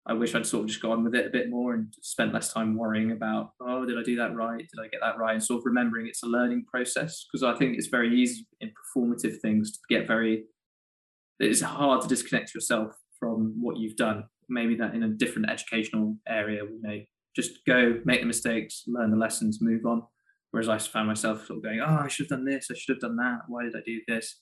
I 0.08 0.13
wish 0.13 0.34
I'd 0.34 0.48
sort 0.48 0.63
of 0.63 0.70
just 0.70 0.81
gone 0.81 1.03
with 1.03 1.13
it 1.13 1.27
a 1.27 1.29
bit 1.29 1.50
more 1.50 1.75
and 1.75 1.93
spent 2.01 2.34
less 2.34 2.51
time 2.51 2.75
worrying 2.75 3.12
about, 3.12 3.51
oh, 3.62 3.86
did 3.86 4.00
I 4.00 4.03
do 4.03 4.15
that 4.15 4.36
right? 4.36 4.58
Did 4.58 4.84
I 4.84 4.88
get 4.88 5.00
that 5.01 5.20
right? 5.20 5.34
And 5.34 5.43
sort 5.43 5.60
of 5.60 5.65
remembering 5.65 6.08
it's 6.08 6.24
a 6.24 6.27
learning 6.27 6.65
process 6.65 7.25
because 7.31 7.43
I 7.43 7.55
think 7.58 7.77
it's 7.77 7.88
very 7.88 8.20
easy 8.20 8.48
in 8.62 8.72
performative 8.72 9.39
things 9.41 9.74
to 9.74 9.79
get 9.89 10.08
very, 10.08 10.46
it's 11.39 11.62
hard 11.62 12.01
to 12.01 12.08
disconnect 12.08 12.55
yourself 12.55 12.96
from 13.20 13.55
what 13.62 13.77
you've 13.77 13.96
done. 13.96 14.24
Maybe 14.50 14.75
that 14.75 14.96
in 14.96 15.03
a 15.03 15.08
different 15.08 15.51
educational 15.51 16.17
area, 16.27 16.63
you 16.63 16.81
know, 16.81 17.00
just 17.36 17.63
go 17.67 18.00
make 18.03 18.22
the 18.22 18.27
mistakes, 18.27 18.84
learn 18.88 19.12
the 19.12 19.17
lessons, 19.17 19.60
move 19.62 19.86
on. 19.86 20.03
Whereas 20.50 20.67
I 20.67 20.79
found 20.79 21.08
myself 21.08 21.46
sort 21.46 21.58
of 21.58 21.63
going, 21.63 21.79
oh, 21.79 22.01
I 22.03 22.08
should 22.08 22.25
have 22.25 22.39
done 22.39 22.46
this, 22.46 22.67
I 22.72 22.74
should 22.74 22.96
have 22.96 23.01
done 23.01 23.17
that. 23.17 23.41
Why 23.48 23.63
did 23.63 23.75
I 23.75 23.81
do 23.86 24.01
this? 24.08 24.39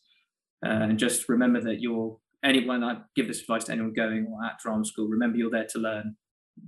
Uh, 0.66 0.70
and 0.70 0.98
just 0.98 1.30
remember 1.30 1.62
that 1.62 1.82
you're 1.82 2.18
anyone 2.44 2.84
I 2.84 2.98
give 3.16 3.28
this 3.28 3.42
advice 3.42 3.66
to 3.66 3.74
anyone 3.74 3.94
going 3.94 4.28
or 4.32 4.44
at 4.46 4.60
drama 4.60 4.86
school, 4.86 5.08
remember 5.08 5.38
you're 5.38 5.50
there 5.50 5.68
to 5.72 5.80
learn. 5.80 6.16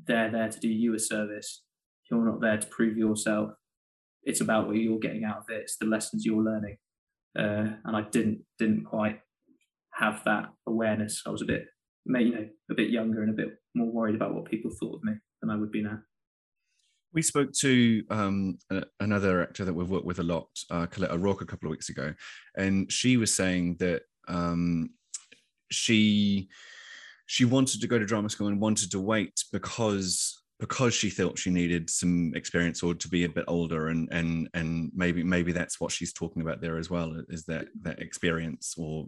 They're 0.07 0.31
there 0.31 0.49
to 0.49 0.59
do 0.59 0.67
you 0.67 0.93
a 0.93 0.99
service. 0.99 1.63
You're 2.09 2.25
not 2.25 2.41
there 2.41 2.57
to 2.57 2.67
prove 2.67 2.97
yourself. 2.97 3.51
It's 4.23 4.41
about 4.41 4.67
what 4.67 4.75
you're 4.75 4.99
getting 4.99 5.23
out 5.23 5.37
of 5.37 5.45
it. 5.49 5.61
It's 5.61 5.77
the 5.77 5.85
lessons 5.85 6.25
you're 6.25 6.43
learning. 6.43 6.77
Uh, 7.37 7.77
and 7.85 7.95
I 7.95 8.01
didn't 8.11 8.43
didn't 8.59 8.83
quite 8.83 9.19
have 9.93 10.21
that 10.25 10.49
awareness. 10.67 11.23
I 11.25 11.29
was 11.29 11.41
a 11.41 11.45
bit 11.45 11.65
you 12.05 12.31
know, 12.31 12.47
a 12.69 12.73
bit 12.73 12.89
younger 12.89 13.21
and 13.21 13.31
a 13.31 13.33
bit 13.33 13.57
more 13.75 13.91
worried 13.91 14.15
about 14.15 14.33
what 14.33 14.45
people 14.45 14.71
thought 14.71 14.95
of 14.95 15.03
me 15.03 15.13
than 15.41 15.49
I 15.49 15.55
would 15.55 15.71
be 15.71 15.81
now. 15.81 15.99
We 17.13 17.21
spoke 17.21 17.51
to 17.59 18.03
um, 18.09 18.57
another 18.99 19.41
actor 19.43 19.65
that 19.65 19.73
we've 19.73 19.89
worked 19.89 20.05
with 20.05 20.19
a 20.19 20.23
lot, 20.23 20.47
uh, 20.69 20.85
Colette 20.85 21.11
O'Rourke, 21.11 21.41
a 21.41 21.45
couple 21.45 21.67
of 21.67 21.71
weeks 21.71 21.89
ago, 21.89 22.13
and 22.57 22.89
she 22.91 23.17
was 23.17 23.33
saying 23.33 23.77
that 23.79 24.03
um, 24.29 24.91
she 25.71 26.49
she 27.25 27.45
wanted 27.45 27.79
to 27.81 27.87
go 27.87 27.97
to 27.97 28.05
drama 28.05 28.29
school 28.29 28.47
and 28.47 28.59
wanted 28.59 28.91
to 28.91 28.99
wait 28.99 29.43
because 29.51 30.41
because 30.61 30.93
she 30.93 31.09
felt 31.09 31.39
she 31.39 31.49
needed 31.49 31.89
some 31.89 32.31
experience 32.35 32.83
or 32.83 32.93
to 32.93 33.07
be 33.09 33.23
a 33.23 33.29
bit 33.29 33.43
older 33.47 33.87
and 33.87 34.07
and 34.11 34.47
and 34.53 34.91
maybe 34.93 35.23
maybe 35.23 35.51
that's 35.51 35.81
what 35.81 35.91
she's 35.91 36.13
talking 36.13 36.43
about 36.43 36.61
there 36.61 36.77
as 36.77 36.89
well 36.89 37.19
is 37.29 37.43
that 37.45 37.65
that 37.81 37.99
experience 37.99 38.75
or 38.77 39.05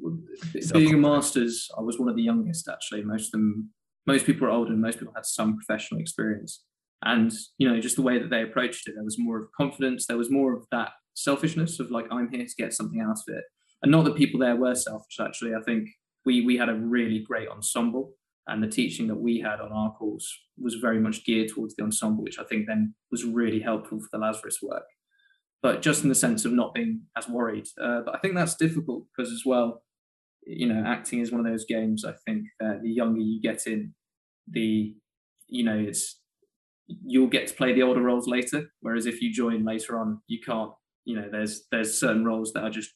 being 0.73 0.95
a 0.95 0.97
master's 0.97 1.69
i 1.77 1.81
was 1.81 1.99
one 1.99 2.09
of 2.09 2.15
the 2.15 2.23
youngest 2.23 2.67
actually. 2.67 3.03
Most 3.03 3.27
of 3.27 3.31
them 3.33 3.69
most 4.07 4.25
people 4.25 4.47
are 4.47 4.51
older 4.51 4.73
and 4.73 4.81
most 4.81 4.99
people 4.99 5.13
had 5.15 5.25
some 5.25 5.55
professional 5.55 6.01
experience. 6.01 6.63
And 7.05 7.31
you 7.59 7.69
know 7.69 7.79
just 7.79 7.97
the 7.97 8.01
way 8.01 8.17
that 8.17 8.31
they 8.31 8.41
approached 8.41 8.87
it 8.87 8.95
there 8.95 9.03
was 9.03 9.19
more 9.19 9.37
of 9.37 9.51
confidence 9.55 10.07
there 10.07 10.17
was 10.17 10.31
more 10.31 10.53
of 10.53 10.65
that 10.71 10.91
selfishness 11.13 11.79
of 11.79 11.91
like 11.91 12.07
i'm 12.09 12.31
here 12.31 12.45
to 12.45 12.55
get 12.57 12.73
something 12.73 12.99
out 12.99 13.19
of 13.27 13.35
it. 13.35 13.43
And 13.83 13.91
not 13.91 14.05
that 14.05 14.15
people 14.15 14.39
there 14.39 14.55
were 14.55 14.73
selfish 14.73 15.19
actually. 15.19 15.53
I 15.53 15.61
think 15.61 15.89
we 16.25 16.45
we 16.45 16.57
had 16.57 16.69
a 16.69 16.75
really 16.75 17.19
great 17.19 17.49
ensemble 17.49 18.13
and 18.47 18.61
the 18.61 18.67
teaching 18.67 19.07
that 19.07 19.15
we 19.15 19.39
had 19.39 19.61
on 19.61 19.71
our 19.71 19.93
course 19.93 20.27
was 20.57 20.75
very 20.75 20.99
much 20.99 21.25
geared 21.25 21.49
towards 21.49 21.75
the 21.75 21.83
ensemble, 21.83 22.23
which 22.23 22.39
I 22.39 22.43
think 22.43 22.67
then 22.67 22.93
was 23.09 23.23
really 23.23 23.61
helpful 23.61 23.99
for 23.99 24.09
the 24.11 24.17
Lazarus 24.17 24.59
work. 24.61 24.83
But 25.61 25.81
just 25.81 26.03
in 26.03 26.09
the 26.09 26.15
sense 26.15 26.43
of 26.43 26.51
not 26.51 26.73
being 26.73 27.03
as 27.17 27.29
worried. 27.29 27.67
Uh, 27.81 28.01
but 28.01 28.15
I 28.15 28.19
think 28.19 28.35
that's 28.35 28.55
difficult 28.55 29.05
because, 29.15 29.31
as 29.31 29.43
well, 29.45 29.83
you 30.45 30.67
know, 30.67 30.83
acting 30.85 31.19
is 31.19 31.31
one 31.31 31.39
of 31.39 31.49
those 31.49 31.63
games. 31.63 32.03
I 32.03 32.13
think 32.25 32.47
that 32.59 32.81
the 32.83 32.91
younger 32.91 33.21
you 33.21 33.41
get 33.41 33.65
in, 33.65 33.93
the 34.49 34.93
you 35.47 35.63
know, 35.63 35.77
it's 35.77 36.19
you'll 36.87 37.27
get 37.27 37.47
to 37.47 37.53
play 37.53 37.71
the 37.71 37.83
older 37.83 38.01
roles 38.01 38.27
later. 38.27 38.65
Whereas 38.81 39.05
if 39.05 39.21
you 39.21 39.31
join 39.33 39.63
later 39.63 39.97
on, 39.97 40.21
you 40.27 40.39
can't. 40.45 40.71
You 41.05 41.15
know, 41.15 41.29
there's 41.31 41.65
there's 41.71 41.97
certain 41.97 42.25
roles 42.25 42.51
that 42.53 42.63
are 42.63 42.69
just 42.69 42.91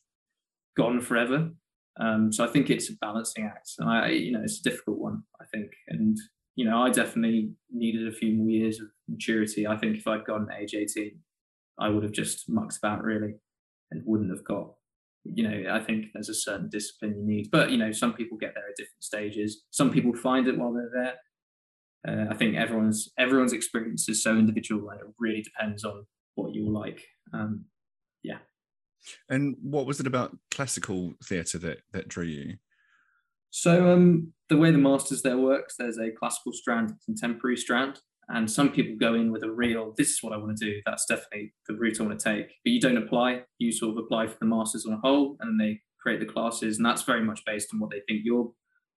gone 0.75 0.99
forever. 0.99 1.51
Um, 1.99 2.31
so 2.31 2.43
I 2.43 2.47
think 2.47 2.69
it's 2.69 2.89
a 2.89 2.95
balancing 2.97 3.45
act, 3.45 3.71
and 3.79 3.89
I, 3.89 4.09
you 4.09 4.31
know, 4.31 4.41
it's 4.43 4.59
a 4.59 4.63
difficult 4.63 4.99
one. 4.99 5.23
I 5.41 5.45
think, 5.45 5.71
and 5.87 6.17
you 6.55 6.65
know, 6.65 6.81
I 6.81 6.89
definitely 6.89 7.51
needed 7.71 8.07
a 8.07 8.11
few 8.11 8.33
more 8.33 8.49
years 8.49 8.79
of 8.79 8.87
maturity. 9.07 9.65
I 9.65 9.77
think 9.77 9.97
if 9.97 10.07
I'd 10.07 10.25
gone 10.25 10.47
age 10.59 10.75
eighteen, 10.75 11.19
I 11.79 11.89
would 11.89 12.03
have 12.03 12.11
just 12.11 12.49
mucked 12.49 12.77
about 12.77 13.03
really, 13.03 13.35
and 13.91 14.03
wouldn't 14.05 14.31
have 14.31 14.43
got. 14.43 14.73
You 15.23 15.43
know, 15.43 15.73
I 15.73 15.79
think 15.79 16.07
there's 16.13 16.29
a 16.29 16.33
certain 16.33 16.69
discipline 16.69 17.17
you 17.17 17.25
need, 17.25 17.49
but 17.51 17.71
you 17.71 17.77
know, 17.77 17.91
some 17.91 18.13
people 18.13 18.37
get 18.37 18.53
there 18.53 18.69
at 18.69 18.77
different 18.77 19.03
stages. 19.03 19.63
Some 19.71 19.91
people 19.91 20.13
find 20.13 20.47
it 20.47 20.57
while 20.57 20.73
they're 20.73 20.91
there. 20.93 21.15
Uh, 22.07 22.31
I 22.31 22.35
think 22.35 22.55
everyone's 22.55 23.09
everyone's 23.17 23.53
experience 23.53 24.07
is 24.07 24.23
so 24.23 24.37
individual, 24.37 24.89
and 24.89 25.01
it 25.01 25.07
really 25.19 25.41
depends 25.41 25.83
on 25.83 26.05
what 26.35 26.53
you 26.53 26.71
like. 26.71 27.01
Um, 27.33 27.65
yeah. 28.23 28.37
And 29.29 29.55
what 29.61 29.85
was 29.85 29.99
it 29.99 30.07
about 30.07 30.37
classical 30.51 31.13
theatre 31.23 31.57
that 31.59 31.79
that 31.93 32.07
drew 32.07 32.25
you? 32.25 32.57
So 33.49 33.91
um, 33.91 34.33
the 34.49 34.57
way 34.57 34.71
the 34.71 34.77
masters 34.77 35.21
there 35.21 35.37
works, 35.37 35.75
there's 35.77 35.97
a 35.97 36.11
classical 36.11 36.51
strand, 36.53 36.93
contemporary 37.05 37.57
strand, 37.57 38.01
and 38.29 38.49
some 38.51 38.69
people 38.71 38.95
go 38.99 39.13
in 39.13 39.31
with 39.31 39.43
a 39.43 39.49
real, 39.49 39.93
this 39.97 40.09
is 40.09 40.19
what 40.21 40.33
I 40.33 40.37
want 40.37 40.57
to 40.57 40.65
do. 40.65 40.81
That's 40.85 41.05
definitely 41.05 41.53
the 41.67 41.75
route 41.75 41.99
I 41.99 42.03
want 42.03 42.19
to 42.19 42.23
take. 42.23 42.47
But 42.63 42.71
you 42.71 42.81
don't 42.81 42.97
apply. 42.97 43.43
You 43.57 43.71
sort 43.71 43.97
of 43.97 44.03
apply 44.03 44.27
for 44.27 44.37
the 44.39 44.45
masters 44.45 44.85
on 44.85 44.93
a 44.93 44.99
whole, 44.99 45.37
and 45.39 45.59
they 45.59 45.79
create 46.01 46.19
the 46.19 46.25
classes, 46.25 46.77
and 46.77 46.85
that's 46.85 47.03
very 47.03 47.23
much 47.23 47.45
based 47.45 47.69
on 47.73 47.79
what 47.79 47.89
they 47.89 48.01
think 48.07 48.21
you're 48.23 48.51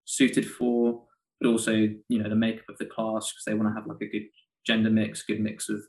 suited 0.05 0.47
for, 0.47 1.05
but 1.41 1.49
also 1.49 1.73
you 1.73 2.23
know 2.23 2.29
the 2.29 2.35
makeup 2.35 2.69
of 2.69 2.79
the 2.79 2.87
class 2.87 3.33
because 3.33 3.45
they 3.47 3.55
want 3.55 3.69
to 3.69 3.75
have 3.75 3.87
like 3.87 4.01
a 4.03 4.11
good 4.11 4.27
gender 4.67 4.91
mix, 4.91 5.23
good 5.23 5.41
mix 5.41 5.69
of 5.69 5.81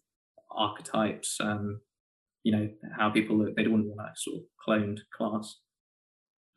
archetypes, 0.51 1.37
um, 1.39 1.81
you 2.43 2.51
know 2.51 2.69
how 2.97 3.09
people 3.09 3.37
look. 3.37 3.55
They 3.55 3.63
don't 3.63 3.73
want 3.73 3.85
a 3.99 4.11
sort 4.15 4.37
of 4.37 4.43
cloned 4.67 4.99
class. 5.15 5.57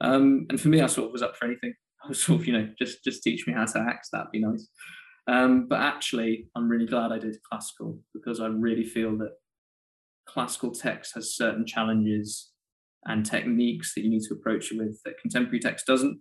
Um, 0.01 0.47
and 0.51 0.61
for 0.61 0.69
me, 0.69 0.81
I 0.81 0.87
sort 0.87 1.07
of 1.07 1.13
was 1.13 1.23
up 1.23 1.37
for 1.37 1.47
anything. 1.47 1.75
I 2.05 2.09
was 2.09 2.23
sort 2.23 2.41
of, 2.41 2.47
you 2.47 2.53
know, 2.53 2.69
just 2.79 3.03
just 3.05 3.23
teach 3.23 3.47
me 3.47 3.53
how 3.55 3.65
to 3.65 3.79
act. 3.81 4.09
That'd 4.13 4.31
be 4.33 4.41
nice. 4.41 4.69
Um, 5.27 5.67
but 5.69 5.81
actually, 5.81 6.49
I'm 6.55 6.69
really 6.69 6.87
glad 6.87 7.13
I 7.13 7.19
did 7.19 7.37
classical 7.51 7.99
because 8.13 8.41
I 8.41 8.47
really 8.47 8.85
feel 8.85 9.17
that 9.19 9.33
classical 10.27 10.73
text 10.73 11.15
has 11.15 11.35
certain 11.35 11.67
challenges 11.67 12.51
and 13.07 13.25
techniques 13.25 13.95
that 13.95 14.03
you 14.03 14.11
need 14.11 14.23
to 14.23 14.35
approach 14.35 14.73
it 14.73 14.79
with 14.79 15.01
that 15.05 15.19
contemporary 15.21 15.61
text 15.61 15.87
doesn't. 15.87 16.21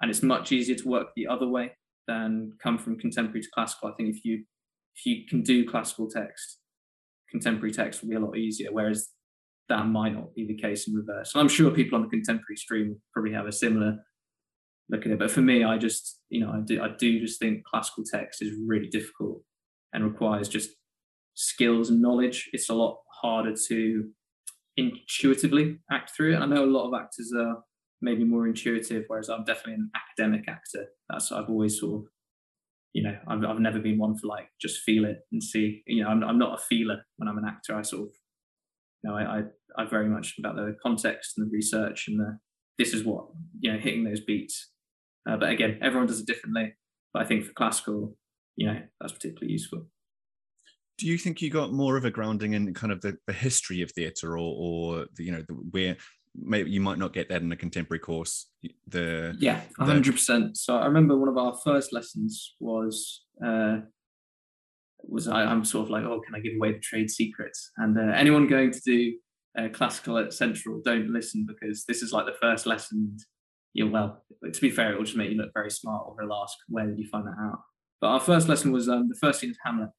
And 0.00 0.10
it's 0.10 0.22
much 0.22 0.52
easier 0.52 0.74
to 0.76 0.88
work 0.88 1.08
the 1.14 1.26
other 1.26 1.48
way 1.48 1.72
than 2.06 2.52
come 2.62 2.78
from 2.78 2.98
contemporary 2.98 3.42
to 3.42 3.48
classical. 3.54 3.88
I 3.88 3.92
think 3.92 4.14
if 4.14 4.24
you 4.24 4.44
if 4.96 5.06
you 5.06 5.26
can 5.28 5.42
do 5.42 5.68
classical 5.68 6.08
text, 6.08 6.58
contemporary 7.34 7.72
text 7.72 8.00
will 8.00 8.10
be 8.10 8.14
a 8.14 8.20
lot 8.20 8.36
easier, 8.36 8.68
whereas 8.70 9.08
that 9.68 9.86
might 9.86 10.14
not 10.14 10.32
be 10.34 10.46
the 10.46 10.56
case 10.56 10.86
in 10.86 10.94
reverse. 10.94 11.34
And 11.34 11.40
I'm 11.40 11.48
sure 11.48 11.70
people 11.72 11.96
on 11.96 12.02
the 12.02 12.08
contemporary 12.08 12.56
stream 12.56 13.00
probably 13.12 13.32
have 13.32 13.46
a 13.46 13.52
similar 13.52 13.98
look 14.88 15.04
at 15.04 15.10
it. 15.10 15.18
But 15.18 15.32
for 15.32 15.40
me, 15.40 15.64
I 15.64 15.76
just, 15.76 16.20
you 16.28 16.40
know, 16.40 16.50
I 16.50 16.60
do, 16.64 16.80
I 16.80 16.90
do 16.96 17.18
just 17.18 17.40
think 17.40 17.64
classical 17.64 18.04
text 18.08 18.40
is 18.40 18.52
really 18.64 18.88
difficult 18.88 19.42
and 19.92 20.04
requires 20.04 20.48
just 20.48 20.70
skills 21.34 21.90
and 21.90 22.00
knowledge. 22.00 22.50
It's 22.52 22.70
a 22.70 22.74
lot 22.74 22.98
harder 23.20 23.54
to 23.68 24.08
intuitively 24.76 25.78
act 25.90 26.12
through 26.14 26.32
it. 26.32 26.34
And 26.34 26.44
I 26.44 26.46
know 26.46 26.64
a 26.64 26.66
lot 26.66 26.86
of 26.86 26.94
actors 26.94 27.32
are 27.36 27.56
maybe 28.00 28.22
more 28.22 28.46
intuitive, 28.46 29.04
whereas 29.08 29.28
I'm 29.28 29.44
definitely 29.44 29.74
an 29.74 29.90
academic 29.96 30.46
actor. 30.48 30.86
That's 31.08 31.32
I've 31.32 31.48
always 31.48 31.80
sort 31.80 32.02
of 32.02 32.08
you 32.94 33.02
know, 33.02 33.16
I've, 33.28 33.44
I've 33.44 33.58
never 33.58 33.80
been 33.80 33.98
one 33.98 34.16
for 34.16 34.28
like 34.28 34.48
just 34.60 34.82
feel 34.82 35.04
it 35.04 35.18
and 35.32 35.42
see. 35.42 35.82
You 35.86 36.04
know, 36.04 36.08
I'm, 36.08 36.22
I'm 36.22 36.38
not 36.38 36.58
a 36.58 36.62
feeler 36.62 37.02
when 37.16 37.28
I'm 37.28 37.38
an 37.38 37.44
actor. 37.46 37.76
I 37.76 37.82
sort 37.82 38.02
of, 38.02 38.14
you 39.02 39.10
know, 39.10 39.16
I, 39.16 39.38
I, 39.38 39.42
I 39.76 39.84
very 39.84 40.08
much 40.08 40.36
about 40.38 40.54
the 40.54 40.76
context 40.82 41.34
and 41.36 41.46
the 41.46 41.50
research 41.52 42.06
and 42.08 42.18
the 42.18 42.38
this 42.78 42.94
is 42.94 43.04
what 43.04 43.26
you 43.60 43.72
know 43.72 43.78
hitting 43.78 44.04
those 44.04 44.20
beats. 44.20 44.70
Uh, 45.28 45.36
but 45.36 45.50
again, 45.50 45.78
everyone 45.82 46.06
does 46.06 46.20
it 46.20 46.26
differently. 46.26 46.74
But 47.12 47.22
I 47.22 47.26
think 47.26 47.44
for 47.44 47.52
classical, 47.52 48.16
you 48.56 48.66
know, 48.66 48.80
that's 49.00 49.12
particularly 49.12 49.52
useful. 49.52 49.86
Do 50.98 51.06
you 51.08 51.18
think 51.18 51.42
you 51.42 51.50
got 51.50 51.72
more 51.72 51.96
of 51.96 52.04
a 52.04 52.10
grounding 52.10 52.54
in 52.54 52.72
kind 52.74 52.92
of 52.92 53.00
the, 53.00 53.16
the 53.26 53.32
history 53.32 53.82
of 53.82 53.90
theatre, 53.90 54.38
or, 54.38 54.54
or 54.56 55.06
the, 55.16 55.24
you 55.24 55.32
know, 55.32 55.42
the, 55.48 55.54
where 55.54 55.96
maybe 56.34 56.70
you 56.70 56.80
might 56.80 56.98
not 56.98 57.12
get 57.12 57.28
that 57.28 57.42
in 57.42 57.52
a 57.52 57.56
contemporary 57.56 58.00
course. 58.00 58.46
The 58.88 59.36
yeah, 59.38 59.60
hundred 59.78 60.12
percent. 60.12 60.56
So 60.56 60.76
I 60.76 60.86
remember 60.86 61.16
one 61.16 61.28
of 61.28 61.38
our 61.38 61.54
first 61.64 61.92
lessons 61.92 62.54
was 62.60 63.24
uh, 63.44 63.78
was 65.02 65.28
I, 65.28 65.50
am 65.50 65.64
sort 65.64 65.84
of 65.84 65.90
like, 65.90 66.04
oh, 66.04 66.20
can 66.20 66.34
I 66.34 66.40
give 66.40 66.54
away 66.56 66.72
the 66.72 66.78
trade 66.78 67.10
secrets? 67.10 67.70
And 67.76 67.98
uh, 67.98 68.12
anyone 68.14 68.46
going 68.46 68.72
to 68.72 68.80
do 68.80 69.14
uh, 69.58 69.68
classical 69.72 70.18
at 70.18 70.32
Central, 70.32 70.80
don't 70.84 71.10
listen 71.10 71.46
because 71.46 71.84
this 71.84 72.02
is 72.02 72.12
like 72.12 72.26
the 72.26 72.36
first 72.40 72.66
lesson. 72.66 73.16
You're 73.72 73.90
well. 73.90 74.22
To 74.50 74.60
be 74.60 74.70
fair, 74.70 74.92
it 74.92 74.98
will 74.98 75.04
just 75.04 75.16
make 75.16 75.30
you 75.30 75.36
look 75.36 75.52
very 75.52 75.70
smart, 75.70 76.04
or 76.06 76.16
they'll 76.18 76.32
ask, 76.32 76.56
where 76.68 76.86
did 76.86 76.98
you 76.98 77.08
find 77.08 77.26
that 77.26 77.36
out? 77.40 77.60
But 78.00 78.08
our 78.08 78.20
first 78.20 78.48
lesson 78.48 78.72
was 78.72 78.88
um, 78.88 79.08
the 79.08 79.16
first 79.16 79.40
scene 79.40 79.50
of 79.50 79.56
Hamlet, 79.64 79.90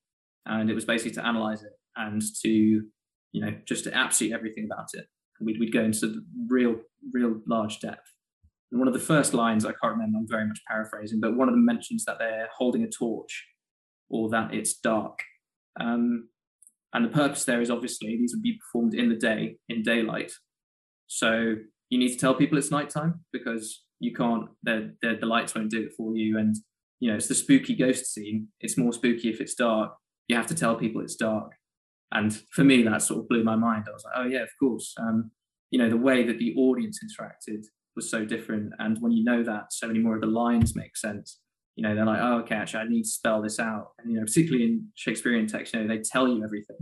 and 0.46 0.70
it 0.70 0.75
was 0.75 0.86
basically 0.86 1.12
to 1.12 1.25
analyze 1.25 1.63
it 1.63 1.74
and 1.98 2.22
to, 2.42 2.50
you 2.50 3.42
know, 3.42 3.54
just 3.65 3.84
to 3.86 3.94
absolutely 3.94 4.36
everything 4.36 4.65
about 4.65 4.89
it 4.94 5.08
we'd, 5.42 5.60
we'd 5.60 5.74
go 5.74 5.84
into 5.84 6.22
real, 6.48 6.75
real 7.13 7.42
large 7.48 7.80
depth. 7.80 8.12
And 8.72 8.80
one 8.80 8.88
of 8.88 8.94
the 8.94 9.00
first 9.00 9.34
lines, 9.34 9.65
I 9.65 9.74
can't 9.82 9.94
remember, 9.96 10.18
I'm 10.18 10.27
very 10.27 10.48
much 10.48 10.60
paraphrasing, 10.68 11.20
but 11.20 11.36
one 11.36 11.48
of 11.48 11.54
them 11.54 11.65
mentions 11.65 12.04
that 12.06 12.18
they're 12.20 12.50
holding 12.58 12.84
a 12.84 12.89
torch 12.89 13.46
or 14.10 14.30
that 14.30 14.54
it's 14.54 14.74
dark. 14.74 15.20
Um, 15.80 16.30
and 16.94 17.06
the 17.06 17.10
purpose 17.10 17.46
there 17.46 17.62
is 17.62 17.70
obviously 17.70 18.18
these 18.18 18.34
would 18.34 18.42
be 18.44 18.60
performed 18.60 18.94
in 18.94 19.10
the 19.10 19.15
day, 19.15 19.58
in 19.70 19.84
daylight. 19.84 20.32
So 21.08 21.56
you 21.89 22.00
need 22.00 22.13
to 22.13 22.18
tell 22.18 22.34
people 22.34 22.58
it's 22.58 22.72
nighttime 22.72 23.22
because 23.32 23.84
you 24.00 24.13
can't, 24.13 24.46
the, 24.63 24.96
the, 25.01 25.18
the 25.20 25.25
lights 25.25 25.54
won't 25.54 25.72
do 25.72 25.84
it 25.84 25.94
for 25.96 26.15
you. 26.15 26.38
And, 26.38 26.56
you 27.00 27.10
know, 27.10 27.18
it's 27.18 27.27
the 27.27 27.36
spooky 27.36 27.75
ghost 27.75 28.13
scene. 28.13 28.48
It's 28.62 28.77
more 28.77 28.94
spooky 28.94 29.30
if 29.30 29.42
it's 29.42 29.56
dark. 29.56 29.94
You 30.27 30.36
have 30.36 30.48
to 30.48 30.56
tell 30.56 30.75
people 30.75 31.01
it's 31.01 31.15
dark. 31.15 31.51
And 32.12 32.34
for 32.52 32.64
me, 32.64 32.84
that 32.84 33.02
sort 33.02 33.22
of 33.22 33.30
blew 33.30 33.44
my 33.44 33.56
mind. 33.56 33.86
I 33.88 33.94
was 33.94 34.06
like, 34.06 34.14
oh 34.18 34.28
yeah, 34.28 34.44
of 34.44 34.50
course. 34.60 34.94
Um, 35.00 35.32
you 35.72 35.80
know, 35.80 35.90
the 35.90 35.98
way 35.98 36.24
that 36.24 36.38
the 36.38 36.56
audience 36.56 37.00
interacted 37.04 37.64
was 37.96 38.10
so 38.10 38.26
different. 38.26 38.74
And 38.80 38.98
when 39.00 39.12
you 39.12 39.24
know 39.24 39.44
that, 39.44 39.74
so 39.74 39.88
many 39.88 40.00
more 40.00 40.16
of 40.16 40.22
the 40.22 40.28
lines 40.28 40.76
make 40.76 40.96
sense. 40.96 41.40
You 41.76 41.84
know, 41.84 41.96
they're 41.96 42.06
like, 42.06 42.22
oh, 42.22 42.40
okay, 42.40 42.56
actually, 42.56 42.82
I 42.82 42.88
need 42.88 43.04
to 43.04 43.10
spell 43.10 43.42
this 43.42 43.60
out. 43.60 43.90
And 44.00 44.12
you 44.12 44.20
know, 44.20 44.26
particularly 44.26 44.66
in 44.66 44.88
Shakespearean 44.96 45.48
text, 45.48 45.74
you 45.74 45.82
know, 45.82 45.88
they 45.88 46.02
tell 46.02 46.28
you 46.28 46.44
everything, 46.44 46.78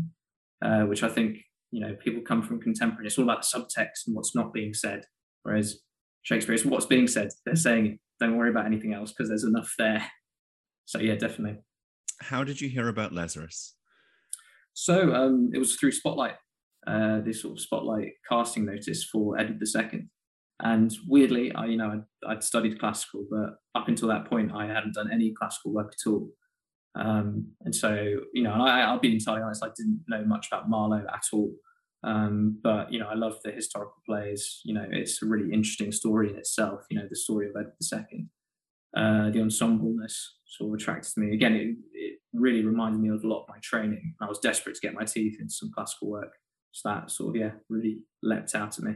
uh, 0.64 0.82
which 0.82 1.02
I 1.02 1.10
think 1.10 1.38
you 1.72 1.80
know 1.82 1.96
people 1.96 2.22
come 2.22 2.44
from 2.44 2.62
contemporary. 2.62 3.08
It's 3.08 3.18
all 3.18 3.24
about 3.24 3.44
the 3.44 3.58
subtext 3.60 4.06
and 4.06 4.16
what's 4.16 4.36
not 4.36 4.54
being 4.54 4.74
said. 4.74 5.06
Whereas 5.42 5.80
Shakespeare 6.22 6.54
is 6.54 6.66
what's 6.66 6.86
being 6.86 7.08
said. 7.08 7.30
They're 7.46 7.56
saying. 7.56 8.00
Don't 8.20 8.38
worry 8.38 8.52
about 8.52 8.68
anything 8.68 8.94
else 8.94 9.12
because 9.12 9.28
there's 9.28 9.44
enough 9.44 9.74
there. 9.78 10.06
So 10.86 11.00
yeah, 11.00 11.16
definitely. 11.16 11.60
How 12.22 12.44
did 12.44 12.62
you 12.62 12.70
hear 12.70 12.88
about 12.88 13.12
Lazarus? 13.12 13.76
So 14.74 15.14
um, 15.14 15.52
it 15.54 15.60
was 15.60 15.76
through 15.76 15.92
Spotlight, 15.92 16.36
uh, 16.88 17.20
this 17.22 17.42
sort 17.42 17.54
of 17.54 17.62
Spotlight 17.62 18.14
casting 18.28 18.66
notice 18.66 19.04
for 19.04 19.38
Edward 19.38 19.62
II. 19.62 20.08
And 20.62 20.94
weirdly, 21.08 21.52
I 21.54 21.66
you 21.66 21.78
know 21.78 21.92
I'd, 21.92 22.32
I'd, 22.32 22.44
studied 22.44 22.80
classical, 22.80 23.26
but 23.30 23.58
up 23.80 23.88
until 23.88 24.08
that 24.10 24.30
point, 24.30 24.52
I 24.54 24.68
hadn't 24.68 24.94
done 24.94 25.12
any 25.12 25.34
classical 25.38 25.74
work 25.74 25.94
at 25.94 26.10
all. 26.10 26.30
Um, 26.96 27.48
and 27.62 27.76
so 27.76 27.94
you 28.34 28.44
know, 28.44 28.54
I, 28.54 28.82
I'll 28.82 29.00
be 29.00 29.14
entirely 29.14 29.42
honest, 29.42 29.64
I 29.64 29.70
didn't 29.76 30.04
know 30.08 30.24
much 30.26 30.48
about 30.48 30.70
Marlowe 30.70 31.06
at 31.14 31.24
all. 31.34 31.52
Um, 32.04 32.60
but 32.62 32.92
you 32.92 33.00
know, 33.00 33.08
I 33.08 33.16
love 33.16 33.38
the 33.44 33.52
historical 33.52 34.02
plays. 34.06 34.62
You 34.64 34.74
know, 34.74 34.86
it's 34.92 35.22
a 35.22 35.26
really 35.26 35.52
interesting 35.54 35.92
story 35.92 36.30
in 36.30 36.38
itself. 36.38 36.86
You 36.90 37.00
know, 37.00 37.08
the 37.10 37.16
story 37.16 37.50
of 37.50 37.56
Edward 37.56 37.76
II. 37.92 38.28
Uh, 38.96 39.32
the 39.32 39.40
ensembleness 39.40 40.38
sort 40.46 40.70
of 40.70 40.82
attracted 40.82 41.18
me. 41.18 41.34
Again, 41.34 41.56
it, 41.56 41.76
it 41.94 42.13
really 42.34 42.66
reminded 42.66 43.02
me 43.02 43.10
of 43.10 43.24
a 43.24 43.28
lot 43.28 43.44
of 43.44 43.50
my 43.50 43.58
training. 43.62 44.16
I 44.22 44.28
was 44.28 44.40
desperate 44.40 44.76
to 44.76 44.82
get 44.82 44.94
my 44.94 45.06
teeth 45.06 45.38
into 45.40 45.54
some 45.54 45.72
classical 45.74 46.10
work. 46.10 46.34
So 46.72 46.90
that 46.90 47.12
sort 47.12 47.36
of 47.36 47.42
yeah, 47.42 47.52
really 47.70 48.00
leapt 48.22 48.56
out 48.56 48.78
at 48.78 48.84
me. 48.84 48.96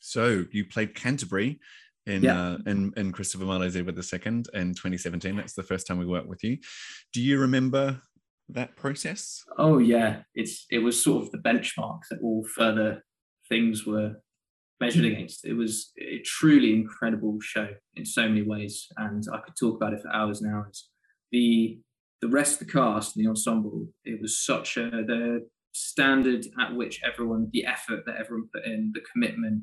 So 0.00 0.44
you 0.50 0.64
played 0.64 0.94
Canterbury 0.94 1.60
in 2.06 2.22
yeah. 2.22 2.40
uh, 2.40 2.58
in, 2.66 2.92
in 2.96 3.12
Christopher 3.12 3.44
Marlowe's 3.44 3.76
Edward 3.76 3.96
II 3.96 4.20
in 4.54 4.74
2017. 4.74 5.36
That's 5.36 5.54
the 5.54 5.62
first 5.62 5.86
time 5.86 5.98
we 5.98 6.06
worked 6.06 6.28
with 6.28 6.42
you. 6.42 6.58
Do 7.12 7.20
you 7.20 7.38
remember 7.38 8.02
that 8.48 8.76
process? 8.76 9.44
Oh 9.58 9.78
yeah, 9.78 10.22
it's 10.34 10.66
it 10.70 10.78
was 10.78 11.02
sort 11.02 11.24
of 11.24 11.30
the 11.30 11.38
benchmark 11.38 12.00
that 12.10 12.20
all 12.22 12.44
further 12.44 13.04
things 13.48 13.86
were 13.86 14.14
measured 14.80 15.04
against. 15.04 15.44
It 15.44 15.54
was 15.54 15.92
a 16.00 16.20
truly 16.24 16.72
incredible 16.72 17.38
show 17.40 17.68
in 17.94 18.04
so 18.04 18.28
many 18.28 18.42
ways, 18.42 18.88
and 18.96 19.22
I 19.32 19.38
could 19.38 19.54
talk 19.58 19.76
about 19.76 19.92
it 19.92 20.02
for 20.02 20.12
hours 20.12 20.40
and 20.40 20.52
hours. 20.52 20.88
The 21.30 21.78
the 22.20 22.28
rest 22.28 22.60
of 22.60 22.66
the 22.66 22.72
cast 22.72 23.16
and 23.16 23.24
the 23.24 23.28
ensemble, 23.28 23.86
it 24.04 24.20
was 24.20 24.44
such 24.44 24.76
a 24.76 24.90
the 24.90 25.46
standard 25.72 26.46
at 26.60 26.74
which 26.74 27.00
everyone, 27.04 27.48
the 27.52 27.64
effort 27.64 28.00
that 28.06 28.16
everyone 28.16 28.48
put 28.52 28.64
in, 28.64 28.92
the 28.94 29.02
commitment 29.12 29.62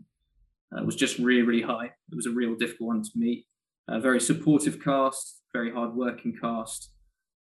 uh, 0.76 0.84
was 0.84 0.96
just 0.96 1.18
really 1.20 1.44
really 1.44 1.62
high. 1.62 1.86
It 1.86 2.16
was 2.16 2.26
a 2.26 2.32
real 2.32 2.56
difficult 2.56 2.88
one 2.88 3.04
to 3.04 3.12
meet. 3.16 3.46
A 3.90 4.00
very 4.00 4.20
supportive 4.20 4.84
cast, 4.84 5.42
very 5.54 5.72
hard 5.72 5.96
working 5.96 6.36
cast 6.42 6.92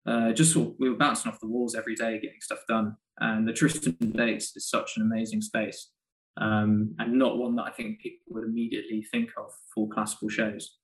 uh, 0.07 0.31
just 0.31 0.53
sort 0.53 0.69
of, 0.69 0.75
we 0.79 0.89
were 0.89 0.95
bouncing 0.95 1.29
off 1.29 1.39
the 1.39 1.47
walls 1.47 1.75
every 1.75 1.95
day, 1.95 2.19
getting 2.19 2.39
stuff 2.39 2.59
done. 2.67 2.95
And 3.19 3.47
the 3.47 3.53
Tristan 3.53 3.95
Bates 3.99 4.55
is 4.55 4.69
such 4.69 4.95
an 4.95 5.03
amazing 5.03 5.41
space, 5.41 5.91
um, 6.39 6.95
and 6.99 7.13
not 7.13 7.37
one 7.37 7.55
that 7.55 7.63
I 7.63 7.71
think 7.71 7.99
people 7.99 8.19
would 8.29 8.45
immediately 8.45 9.05
think 9.11 9.31
of 9.37 9.51
for 9.73 9.89
classical 9.89 10.29
shows. 10.29 10.77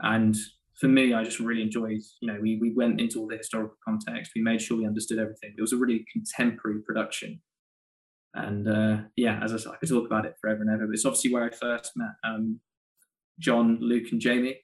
And 0.00 0.34
for 0.80 0.88
me, 0.88 1.12
I 1.12 1.22
just 1.22 1.38
really 1.38 1.62
enjoyed. 1.62 2.00
You 2.20 2.32
know, 2.32 2.38
we 2.40 2.58
we 2.60 2.72
went 2.72 3.00
into 3.00 3.20
all 3.20 3.28
the 3.28 3.36
historical 3.36 3.76
context. 3.86 4.32
We 4.34 4.42
made 4.42 4.62
sure 4.62 4.78
we 4.78 4.86
understood 4.86 5.18
everything. 5.18 5.54
It 5.56 5.60
was 5.60 5.72
a 5.72 5.76
really 5.76 6.06
contemporary 6.10 6.80
production, 6.82 7.40
and 8.34 8.66
uh, 8.66 8.96
yeah, 9.14 9.40
as 9.44 9.52
I 9.52 9.58
said, 9.58 9.72
I 9.72 9.76
could 9.76 9.90
talk 9.90 10.06
about 10.06 10.24
it 10.24 10.36
forever 10.40 10.62
and 10.62 10.70
ever. 10.70 10.86
But 10.86 10.94
it's 10.94 11.04
obviously 11.04 11.32
where 11.32 11.44
I 11.44 11.50
first 11.50 11.92
met 11.96 12.14
um, 12.24 12.60
John, 13.38 13.78
Luke, 13.80 14.10
and 14.10 14.20
Jamie. 14.20 14.56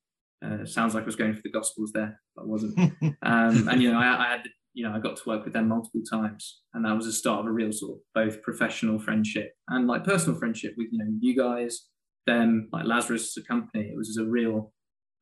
Uh, 0.44 0.64
sounds 0.64 0.94
like 0.94 1.02
I 1.02 1.06
was 1.06 1.16
going 1.16 1.35
for 1.35 1.42
the 1.42 1.50
Gospels 1.50 1.92
there, 1.92 2.18
but 2.35 2.42
I 2.42 2.46
wasn't. 2.46 2.78
um, 3.23 3.68
and 3.68 3.82
you 3.82 3.92
know, 3.92 3.99
I, 3.99 4.25
I, 4.25 4.28
had 4.28 4.49
you 4.73 4.88
know 4.88 4.94
I 4.94 4.99
got 4.99 5.16
to 5.16 5.28
work 5.28 5.44
with 5.44 5.52
them 5.52 5.68
multiple 5.68 6.02
times, 6.11 6.62
and 6.73 6.82
that 6.87 6.96
was 6.96 7.04
the 7.04 7.12
start 7.12 7.40
of 7.40 7.46
a 7.46 7.52
real 7.52 7.73
sort 7.73 7.92
of 7.92 7.99
both 8.14 8.42
professional 8.42 8.99
friendship 8.99 9.52
and 9.68 9.87
like 9.87 10.04
personal 10.04 10.38
friendship 10.38 10.73
with 10.78 10.88
you 10.92 10.99
know 10.99 11.11
you 11.20 11.37
guys, 11.37 11.88
them, 12.26 12.70
like 12.73 12.87
Lazarus 12.87 13.37
as 13.37 13.44
a 13.44 13.46
company. 13.46 13.90
It 13.92 13.96
was 13.99 14.16
a 14.16 14.25
real 14.25 14.73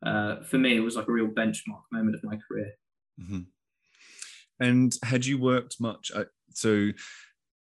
uh, 0.05 0.43
for 0.43 0.59
me. 0.59 0.77
It 0.77 0.81
was 0.81 0.97
like 0.97 1.09
a 1.09 1.13
real 1.13 1.29
benchmark 1.29 1.83
moment 1.93 2.17
of 2.17 2.25
my 2.25 2.39
career. 2.49 2.73
Mm-hmm. 3.21 3.41
And 4.61 4.97
had 5.03 5.27
you 5.27 5.39
worked 5.39 5.81
much? 5.81 6.13
Uh, 6.15 6.25
so 6.53 6.91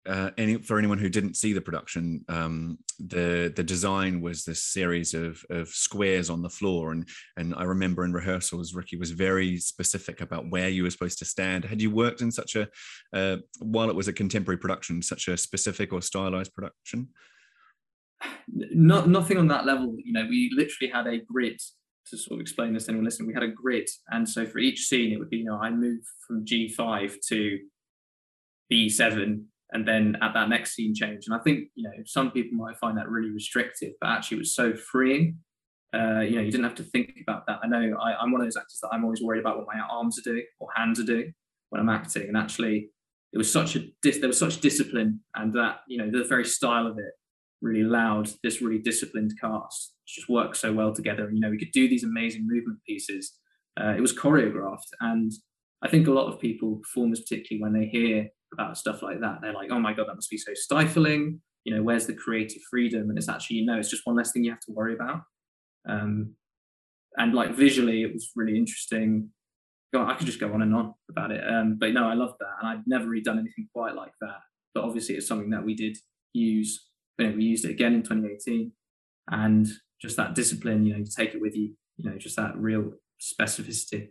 uh, 0.08 0.32
any 0.38 0.58
for 0.58 0.80
anyone 0.80 0.98
who 0.98 1.10
didn't 1.10 1.36
see 1.36 1.52
the 1.52 1.62
production, 1.62 2.24
um, 2.30 2.78
the 3.00 3.52
the 3.56 3.64
design 3.64 4.22
was 4.22 4.46
this 4.46 4.64
series 4.64 5.14
of 5.14 5.44
of 5.50 5.68
squares 5.68 6.30
on 6.30 6.42
the 6.42 6.50
floor, 6.50 6.92
and 6.92 7.08
and 7.36 7.54
I 7.56 7.64
remember 7.64 8.06
in 8.06 8.14
rehearsals, 8.14 8.74
Ricky 8.74 8.96
was 8.96 9.12
very 9.12 9.58
specific 9.58 10.22
about 10.22 10.50
where 10.50 10.70
you 10.70 10.84
were 10.84 10.90
supposed 10.90 11.20
to 11.20 11.26
stand. 11.26 11.66
Had 11.66 11.82
you 11.82 11.92
worked 11.92 12.22
in 12.22 12.32
such 12.32 12.56
a 12.56 12.70
uh, 13.12 13.38
while 13.60 13.90
it 13.90 13.96
was 13.96 14.08
a 14.08 14.14
contemporary 14.14 14.58
production, 14.58 15.02
such 15.02 15.28
a 15.28 15.38
specific 15.38 15.92
or 15.92 16.02
stylized 16.02 16.54
production? 16.54 17.10
Not 18.48 19.10
nothing 19.10 19.38
on 19.38 19.48
that 19.50 19.66
level. 19.66 19.96
You 20.04 20.14
know, 20.14 20.26
we 20.28 20.52
literally 20.56 20.92
had 20.92 21.08
a 21.08 21.20
grid 21.20 21.60
to 22.10 22.18
sort 22.18 22.40
of 22.40 22.42
explain 22.42 22.74
this 22.74 22.86
to 22.86 22.92
anyone 22.92 23.06
listening. 23.06 23.28
We 23.28 23.34
had 23.34 23.44
a 23.44 23.48
grid, 23.48 23.90
and 24.10 24.28
so 24.28 24.46
for 24.46 24.60
each 24.60 24.86
scene, 24.86 25.12
it 25.12 25.20
would 25.20 25.30
be 25.30 25.38
you 25.38 25.46
know 25.46 25.58
I 25.58 25.70
move 25.70 26.02
from 26.26 26.46
G 26.46 26.68
five 26.70 27.18
to 27.30 27.60
B 28.70 28.90
seven 28.90 29.48
and 29.72 29.88
then 29.88 30.16
at 30.22 30.34
that 30.34 30.50
next 30.50 30.76
scene 30.76 30.96
change. 30.96 31.26
And 31.26 31.36
I 31.36 31.40
think 31.40 31.70
you 31.76 31.84
know 31.84 31.92
some 32.06 32.32
people 32.32 32.58
might 32.58 32.78
find 32.78 32.98
that 32.98 33.10
really 33.10 33.32
restrictive, 33.32 33.94
but 34.00 34.10
actually 34.10 34.38
it 34.38 34.40
was 34.40 34.56
so 34.56 34.74
freeing. 34.74 35.38
Uh, 35.94 36.20
you 36.20 36.36
know, 36.36 36.42
you 36.42 36.52
didn't 36.52 36.66
have 36.66 36.76
to 36.76 36.84
think 36.84 37.14
about 37.22 37.48
that. 37.48 37.60
I 37.64 37.68
know 37.68 37.98
I, 38.02 38.22
am 38.22 38.32
one 38.32 38.42
of 38.42 38.48
those 38.48 38.58
actors 38.58 38.80
that 38.82 38.90
I'm 38.92 39.06
always 39.06 39.22
worried 39.22 39.40
about 39.40 39.58
what 39.58 39.68
my 39.74 39.80
arms 39.90 40.20
are 40.20 40.30
doing 40.30 40.44
or 40.60 40.68
hands 40.76 41.00
are 41.00 41.06
doing 41.06 41.34
when 41.70 41.82
I'm 41.82 41.90
acting, 41.90 42.28
and 42.28 42.38
actually 42.38 42.90
it 43.34 43.38
was 43.38 43.52
such 43.52 43.76
a 43.76 43.86
dis- 44.02 44.20
there 44.20 44.28
was 44.28 44.40
such 44.40 44.62
discipline, 44.62 45.22
and 45.36 45.54
that 45.54 45.80
you 45.88 45.98
know 45.98 46.10
the 46.10 46.28
very 46.28 46.46
style 46.46 46.88
of 46.88 46.98
it 46.98 47.14
really 47.62 47.84
loud, 47.84 48.30
this 48.44 48.62
really 48.62 48.80
disciplined 48.80 49.34
cast 49.40 49.94
just 50.08 50.30
work 50.30 50.56
so 50.56 50.72
well 50.74 50.94
together. 50.94 51.26
And, 51.26 51.36
you 51.36 51.42
know, 51.42 51.50
we 51.50 51.58
could 51.58 51.72
do 51.72 51.90
these 51.90 52.04
amazing 52.04 52.48
movement 52.48 52.80
pieces. 52.88 53.34
Uh, 53.80 53.94
it 53.96 54.02
was 54.02 54.14
choreographed, 54.14 54.90
and 55.02 55.32
I 55.84 55.90
think 55.90 56.08
a 56.08 56.12
lot 56.12 56.32
of 56.32 56.40
people, 56.40 56.78
performers 56.78 57.22
particularly, 57.22 57.62
when 57.62 57.80
they 57.80 57.88
hear 57.88 58.28
about 58.54 58.78
stuff 58.78 59.04
like 59.04 59.20
that. 59.22 59.40
They're 59.42 59.54
like, 59.54 59.70
oh 59.72 59.80
my 59.80 59.94
God, 59.94 60.08
that 60.08 60.16
must 60.16 60.30
be 60.30 60.38
so 60.38 60.54
stifling. 60.56 61.42
You 61.64 61.76
know, 61.76 61.84
where's 61.84 62.08
the 62.08 62.14
creative 62.14 62.62
freedom? 62.70 63.10
And 63.10 63.18
it's 63.18 63.30
actually, 63.30 63.58
you 63.58 63.66
know, 63.66 63.78
it's 63.78 63.90
just 63.90 64.06
one 64.06 64.16
less 64.16 64.32
thing 64.32 64.44
you 64.44 64.52
have 64.52 64.62
to 64.62 64.72
worry 64.72 64.94
about. 64.94 65.22
Um, 65.88 66.34
and 67.18 67.34
like 67.34 67.56
visually, 67.56 68.04
it 68.04 68.14
was 68.14 68.32
really 68.36 68.58
interesting. 68.58 69.30
God, 69.94 70.10
I 70.10 70.16
could 70.16 70.28
just 70.28 70.40
go 70.40 70.52
on 70.54 70.62
and 70.62 70.74
on 70.74 70.94
about 71.10 71.32
it. 71.32 71.44
Um, 71.48 71.78
but 71.80 71.94
no, 71.94 72.08
I 72.08 72.14
love 72.14 72.34
that. 72.40 72.54
And 72.62 72.70
I've 72.70 72.88
never 72.88 73.06
really 73.06 73.24
done 73.24 73.38
anything 73.38 73.68
quite 73.74 73.96
like 73.96 74.14
that. 74.22 74.38
But 74.74 74.86
obviously, 74.86 75.16
it's 75.16 75.28
something 75.28 75.50
that 75.52 75.66
we 75.66 75.76
did 75.76 75.98
use. 76.34 76.87
We 77.18 77.44
used 77.44 77.66
it 77.66 77.72
again 77.72 77.94
in 77.94 78.04
2018. 78.04 78.72
And 79.30 79.68
just 80.02 80.18
that 80.18 80.36
discipline, 80.36 80.86
you 80.86 80.94
know, 80.94 81.00
you 81.00 81.06
take 81.06 81.34
it 81.34 81.42
with 81.42 81.56
you, 81.56 81.74
you 81.98 82.10
know, 82.10 82.18
just 82.18 82.36
that 82.38 82.56
real 82.58 82.94
specificity. 83.20 84.10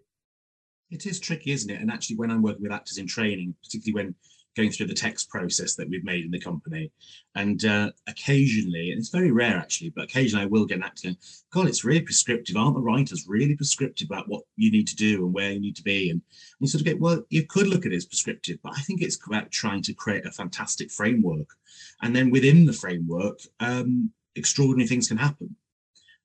It 0.90 1.06
is 1.06 1.20
tricky, 1.20 1.52
isn't 1.52 1.70
it? 1.70 1.80
And 1.80 1.90
actually, 1.90 2.16
when 2.16 2.30
I'm 2.30 2.42
working 2.42 2.62
with 2.62 2.72
actors 2.72 2.98
in 2.98 3.06
training, 3.06 3.54
particularly 3.62 4.04
when 4.04 4.14
going 4.56 4.70
through 4.70 4.86
the 4.86 4.94
text 4.94 5.28
process 5.28 5.74
that 5.74 5.88
we've 5.88 6.04
made 6.04 6.24
in 6.24 6.30
the 6.30 6.40
company, 6.40 6.90
and 7.34 7.64
uh, 7.64 7.90
occasionally, 8.06 8.90
and 8.90 8.98
it's 8.98 9.10
very 9.10 9.30
rare 9.30 9.56
actually, 9.56 9.90
but 9.90 10.04
occasionally 10.04 10.44
I 10.44 10.48
will 10.48 10.64
get 10.64 10.78
an 10.78 10.84
going, 11.02 11.16
God, 11.50 11.68
it's 11.68 11.84
really 11.84 12.00
prescriptive. 12.00 12.56
Aren't 12.56 12.74
the 12.74 12.80
writers 12.80 13.26
really 13.28 13.54
prescriptive 13.54 14.08
about 14.10 14.28
what 14.28 14.42
you 14.56 14.70
need 14.70 14.86
to 14.88 14.96
do 14.96 15.24
and 15.24 15.34
where 15.34 15.52
you 15.52 15.60
need 15.60 15.76
to 15.76 15.82
be? 15.82 16.10
And, 16.10 16.20
and 16.20 16.22
you 16.60 16.68
sort 16.68 16.80
of 16.80 16.86
get, 16.86 17.00
well, 17.00 17.22
you 17.28 17.44
could 17.46 17.68
look 17.68 17.86
at 17.86 17.92
it 17.92 17.96
as 17.96 18.06
prescriptive, 18.06 18.58
but 18.62 18.72
I 18.76 18.80
think 18.82 19.02
it's 19.02 19.18
about 19.26 19.50
trying 19.50 19.82
to 19.82 19.94
create 19.94 20.26
a 20.26 20.30
fantastic 20.30 20.90
framework. 20.90 21.48
And 22.02 22.14
then 22.14 22.30
within 22.30 22.66
the 22.66 22.72
framework, 22.72 23.40
um, 23.60 24.10
extraordinary 24.34 24.88
things 24.88 25.08
can 25.08 25.16
happen. 25.16 25.54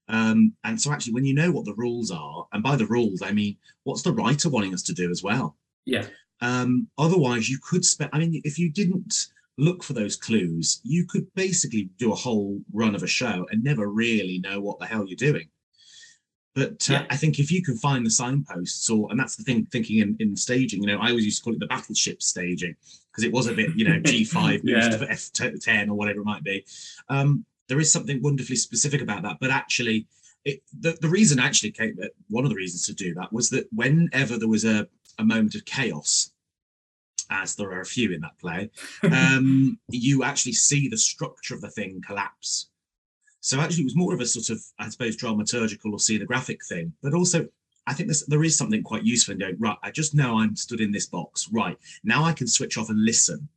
Um, 0.08 0.54
and 0.63 0.80
so 0.80 0.91
actually, 0.91 1.13
when 1.13 1.26
you 1.26 1.34
know 1.34 1.52
what 1.52 1.65
the 1.65 1.76
rules 1.76 2.12
are, 2.12 2.46
and 2.52 2.62
by 2.62 2.76
the 2.76 2.86
rules, 2.88 3.22
I 3.22 3.32
mean, 3.32 3.58
what's 3.84 4.02
the 4.02 4.12
writer 4.12 4.50
wanting 4.50 4.74
us 4.74 4.84
to 4.84 4.94
do 4.94 5.10
as 5.10 5.24
well? 5.24 5.56
Yeah. 5.86 6.06
Um, 6.42 6.88
otherwise, 6.98 7.50
you 7.50 7.60
could 7.62 7.86
spend, 7.86 8.10
I 8.14 8.20
mean, 8.20 8.42
if 8.44 8.58
you 8.58 8.72
didn't 8.72 9.28
look 9.58 9.84
for 9.84 9.94
those 9.94 10.16
clues, 10.16 10.82
you 10.84 11.06
could 11.06 11.32
basically 11.36 11.90
do 11.98 12.12
a 12.12 12.16
whole 12.16 12.60
run 12.74 12.96
of 12.96 13.04
a 13.04 13.08
show 13.08 13.46
and 13.52 13.64
never 13.64 13.88
really 13.88 14.40
know 14.40 14.60
what 14.60 14.80
the 14.80 14.86
hell 14.86 15.06
you're 15.08 15.16
doing. 15.16 15.48
But 16.54 16.90
uh, 16.90 16.94
yeah. 16.94 17.06
I 17.10 17.16
think 17.16 17.40
if 17.40 17.52
you 17.52 17.64
can 17.64 17.78
find 17.78 18.06
the 18.06 18.10
signposts, 18.10 18.90
or 18.90 19.08
and 19.10 19.20
that's 19.20 19.38
the 19.38 19.44
thing, 19.44 19.66
thinking 19.72 20.00
in, 20.00 20.18
in 20.20 20.36
staging, 20.36 20.82
you 20.82 20.88
know, 20.88 21.00
I 21.00 21.10
always 21.10 21.24
used 21.24 21.38
to 21.38 21.44
call 21.44 21.54
it 21.54 21.60
the 21.60 21.68
battleship 21.68 22.22
staging 22.22 22.76
because 23.10 23.24
it 23.24 23.32
was 23.32 23.48
a 23.48 23.54
bit, 23.54 23.70
you 23.76 23.88
know, 23.88 24.00
G5 24.02 24.62
yeah. 24.64 24.90
to 24.90 25.06
F10 25.06 25.88
or 25.90 25.94
whatever 25.94 26.20
it 26.20 26.26
might 26.26 26.44
be. 26.44 26.66
Um, 27.08 27.46
there 27.70 27.80
is 27.80 27.92
something 27.92 28.22
wonderfully 28.22 28.58
specific 28.58 29.02
about 29.02 29.24
that. 29.24 29.38
But 29.40 29.52
actually, 29.52 30.08
it, 30.44 30.62
the, 30.78 30.98
the 31.00 31.08
reason 31.08 31.40
actually 31.40 31.72
came, 31.72 31.98
one 32.30 32.44
of 32.44 32.50
the 32.50 32.56
reasons 32.56 32.86
to 32.88 32.94
do 32.94 33.14
that 33.14 33.32
was 33.32 33.50
that 33.52 33.68
whenever 33.72 34.38
there 34.38 34.50
was 34.50 34.66
a, 34.66 34.88
a 35.22 35.26
moment 35.26 35.56
of 35.56 35.66
chaos, 35.66 36.32
as 37.30 37.56
there 37.56 37.72
are 37.72 37.82
a 37.82 37.86
few 37.86 38.12
in 38.12 38.22
that 38.22 38.38
play, 38.40 38.70
um, 39.04 39.80
you 39.90 40.24
actually 40.24 40.54
see 40.54 40.88
the 40.88 40.98
structure 40.98 41.56
of 41.56 41.62
the 41.62 41.70
thing 41.70 42.02
collapse. 42.06 42.70
So 43.40 43.60
actually, 43.60 43.84
it 43.84 43.86
was 43.86 43.96
more 43.96 44.14
of 44.14 44.20
a 44.20 44.26
sort 44.26 44.50
of, 44.50 44.64
I 44.78 44.90
suppose, 44.90 45.18
dramaturgical 45.18 45.92
or 45.92 45.98
scenographic 45.98 46.66
thing, 46.68 46.94
but 47.02 47.14
also 47.14 47.48
I 47.88 47.94
think 47.94 48.10
this, 48.10 48.24
there 48.26 48.44
is 48.44 48.56
something 48.56 48.84
quite 48.84 49.04
useful 49.04 49.32
in 49.34 49.40
going, 49.40 49.56
right, 49.58 49.78
I 49.82 49.90
just 49.90 50.14
know 50.14 50.38
I'm 50.38 50.56
stood 50.56 50.82
in 50.82 50.92
this 50.92 51.08
box. 51.08 51.50
Right. 51.52 51.78
Now 52.04 52.24
I 52.24 52.34
can 52.34 52.48
switch 52.48 52.78
off 52.78 52.90
and 52.90 53.04
listen 53.04 53.50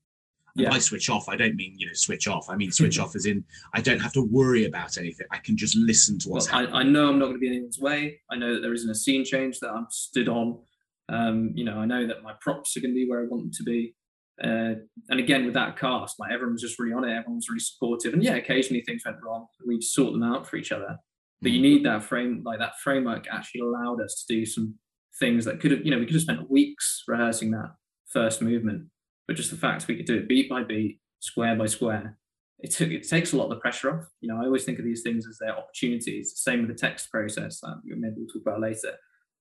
yeah. 0.55 0.71
by 0.71 0.79
switch 0.79 1.11
off, 1.11 1.29
I 1.29 1.37
don't 1.37 1.57
mean 1.57 1.75
you 1.77 1.87
know 1.87 1.93
switch 1.93 2.29
off. 2.29 2.49
I 2.49 2.57
mean 2.57 2.71
switch 2.81 2.99
off 2.99 3.17
as 3.17 3.27
in 3.27 3.45
I 3.73 3.81
don't 3.81 4.01
have 4.01 4.13
to 4.13 4.23
worry 4.23 4.67
about 4.67 4.99
anything. 4.99 5.27
I 5.31 5.39
can 5.39 5.57
just 5.57 5.77
listen 5.77 6.19
to 6.21 6.29
what's 6.29 6.51
well, 6.51 6.61
happening. 6.61 6.75
I, 6.75 6.81
I, 6.81 6.83
know 6.85 7.09
I'm 7.09 7.19
not 7.19 7.27
going 7.27 7.37
to 7.37 7.41
be 7.41 7.49
in 7.49 7.55
anyone's 7.55 7.79
way. 7.79 8.21
I 8.31 8.37
know 8.37 8.55
that 8.55 8.61
there 8.61 8.73
isn't 8.73 8.91
a 8.91 8.95
scene 8.95 9.25
change 9.25 9.61
that 9.61 9.71
I'm 9.71 9.87
stood 9.91 10.29
on. 10.29 10.59
Um, 11.09 11.53
you 11.55 11.65
know, 11.65 11.79
I 11.79 11.87
know 11.87 12.07
that 12.07 12.23
my 12.23 12.33
props 12.41 12.77
are 12.77 12.81
going 12.81 12.93
to 12.93 12.95
be 12.95 13.09
where 13.09 13.21
I 13.21 13.27
want 13.27 13.45
them 13.45 13.53
to 13.53 13.63
be. 13.63 13.95
Uh, 14.43 14.75
and 15.09 15.21
again, 15.21 15.45
with 15.45 15.55
that 15.55 15.79
cast, 15.79 16.19
like 16.19 16.33
everyone 16.33 16.55
was 16.55 16.63
just 16.63 16.79
really 16.79 16.93
on 16.93 17.05
it. 17.05 17.13
Everyone 17.13 17.37
was 17.37 17.49
really 17.49 17.61
supportive. 17.61 18.15
And 18.15 18.23
yeah, 18.23 18.35
occasionally 18.35 18.83
things 18.83 19.03
went 19.05 19.19
wrong. 19.23 19.47
We'd 19.67 19.83
sort 19.83 20.13
them 20.13 20.23
out 20.23 20.47
for 20.47 20.57
each 20.57 20.73
other. 20.73 20.97
But 21.41 21.53
you 21.53 21.61
mm. 21.61 21.63
need 21.63 21.85
that 21.85 22.03
frame, 22.03 22.43
like 22.45 22.59
that 22.59 22.79
framework 22.83 23.27
actually 23.31 23.61
allowed 23.61 24.01
us 24.01 24.25
to 24.25 24.35
do 24.35 24.45
some 24.47 24.75
things 25.21 25.45
that 25.45 25.61
could 25.61 25.71
have, 25.71 25.85
you 25.85 25.91
know, 25.91 25.99
we 25.99 26.07
could 26.07 26.15
have 26.15 26.23
spent 26.23 26.51
weeks 26.51 27.05
rehearsing 27.07 27.53
that 27.53 27.75
first 28.09 28.43
movement. 28.43 28.87
But 29.29 29.37
just 29.37 29.51
the 29.51 29.57
fact 29.57 29.87
we 29.87 29.97
could 29.97 30.07
do 30.07 30.17
it 30.17 30.29
beat 30.29 30.49
by 30.49 30.65
beat, 30.65 31.01
square 31.21 31.55
by 31.57 31.67
square, 31.67 32.19
it 32.59 32.71
took 32.71 32.91
it 32.91 33.09
takes 33.09 33.33
a 33.33 33.37
lot 33.37 33.45
of 33.45 33.51
the 33.51 33.57
pressure 33.57 33.95
off. 33.95 34.07
You 34.21 34.29
know, 34.29 34.41
I 34.41 34.47
always 34.47 34.65
think 34.65 34.79
of 34.79 34.85
these 34.85 35.03
things 35.03 35.27
as 35.29 35.39
their 35.39 35.57
opportunities. 35.57 36.33
Same 36.37 36.61
with 36.61 36.69
the 36.69 36.75
text 36.75 37.11
process 37.11 37.61
that 37.61 37.77
maybe 37.85 38.15
we'll 38.17 38.27
talk 38.27 38.43
about 38.43 38.61
later. 38.61 38.93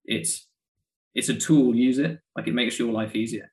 It's 0.06 0.48
it's 1.16 1.30
a 1.30 1.36
tool, 1.36 1.76
use 1.76 2.00
it. 2.00 2.20
Like 2.36 2.48
it 2.48 2.54
makes 2.54 2.80
your 2.80 2.92
life 2.92 3.16
easier. 3.16 3.52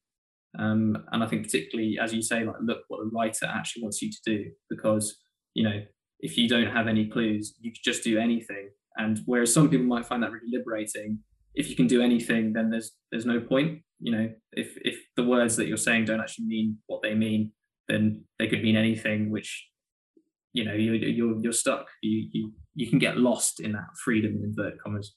Um, 0.58 0.96
and 1.12 1.22
I 1.22 1.26
think 1.26 1.44
particularly 1.44 1.98
as 2.00 2.12
you 2.12 2.22
say, 2.22 2.44
like 2.44 2.56
look 2.60 2.80
what 2.88 2.98
the 2.98 3.10
writer 3.12 3.46
actually 3.46 3.82
wants 3.82 4.02
you 4.02 4.10
to 4.10 4.18
do, 4.24 4.50
because 4.68 5.16
you 5.54 5.64
know 5.64 5.82
if 6.20 6.36
you 6.36 6.48
don't 6.48 6.66
have 6.66 6.86
any 6.88 7.06
clues, 7.06 7.54
you 7.60 7.72
could 7.72 7.82
just 7.82 8.04
do 8.04 8.18
anything. 8.18 8.70
And 8.96 9.20
whereas 9.24 9.52
some 9.52 9.70
people 9.70 9.86
might 9.86 10.06
find 10.06 10.22
that 10.22 10.30
really 10.30 10.50
liberating, 10.52 11.20
if 11.54 11.68
you 11.68 11.76
can 11.76 11.86
do 11.86 12.02
anything, 12.02 12.52
then 12.52 12.70
there's 12.70 12.92
there's 13.10 13.26
no 13.26 13.40
point. 13.40 13.82
You 14.00 14.12
know, 14.12 14.30
if 14.52 14.76
if 14.82 14.98
the 15.16 15.24
words 15.24 15.56
that 15.56 15.66
you're 15.66 15.76
saying 15.76 16.06
don't 16.06 16.20
actually 16.20 16.46
mean 16.46 16.78
what 16.86 17.02
they 17.02 17.14
mean, 17.14 17.52
then 17.88 18.24
they 18.38 18.48
could 18.48 18.62
mean 18.62 18.76
anything, 18.76 19.30
which 19.30 19.68
you 20.52 20.64
know 20.64 20.72
you're 20.72 20.94
you're, 20.94 21.40
you're 21.42 21.52
stuck. 21.52 21.86
You, 22.02 22.28
you 22.32 22.52
you 22.74 22.88
can 22.88 22.98
get 22.98 23.18
lost 23.18 23.60
in 23.60 23.72
that 23.72 23.88
freedom 24.04 24.36
in 24.36 24.44
inverted 24.44 24.80
commas. 24.80 25.16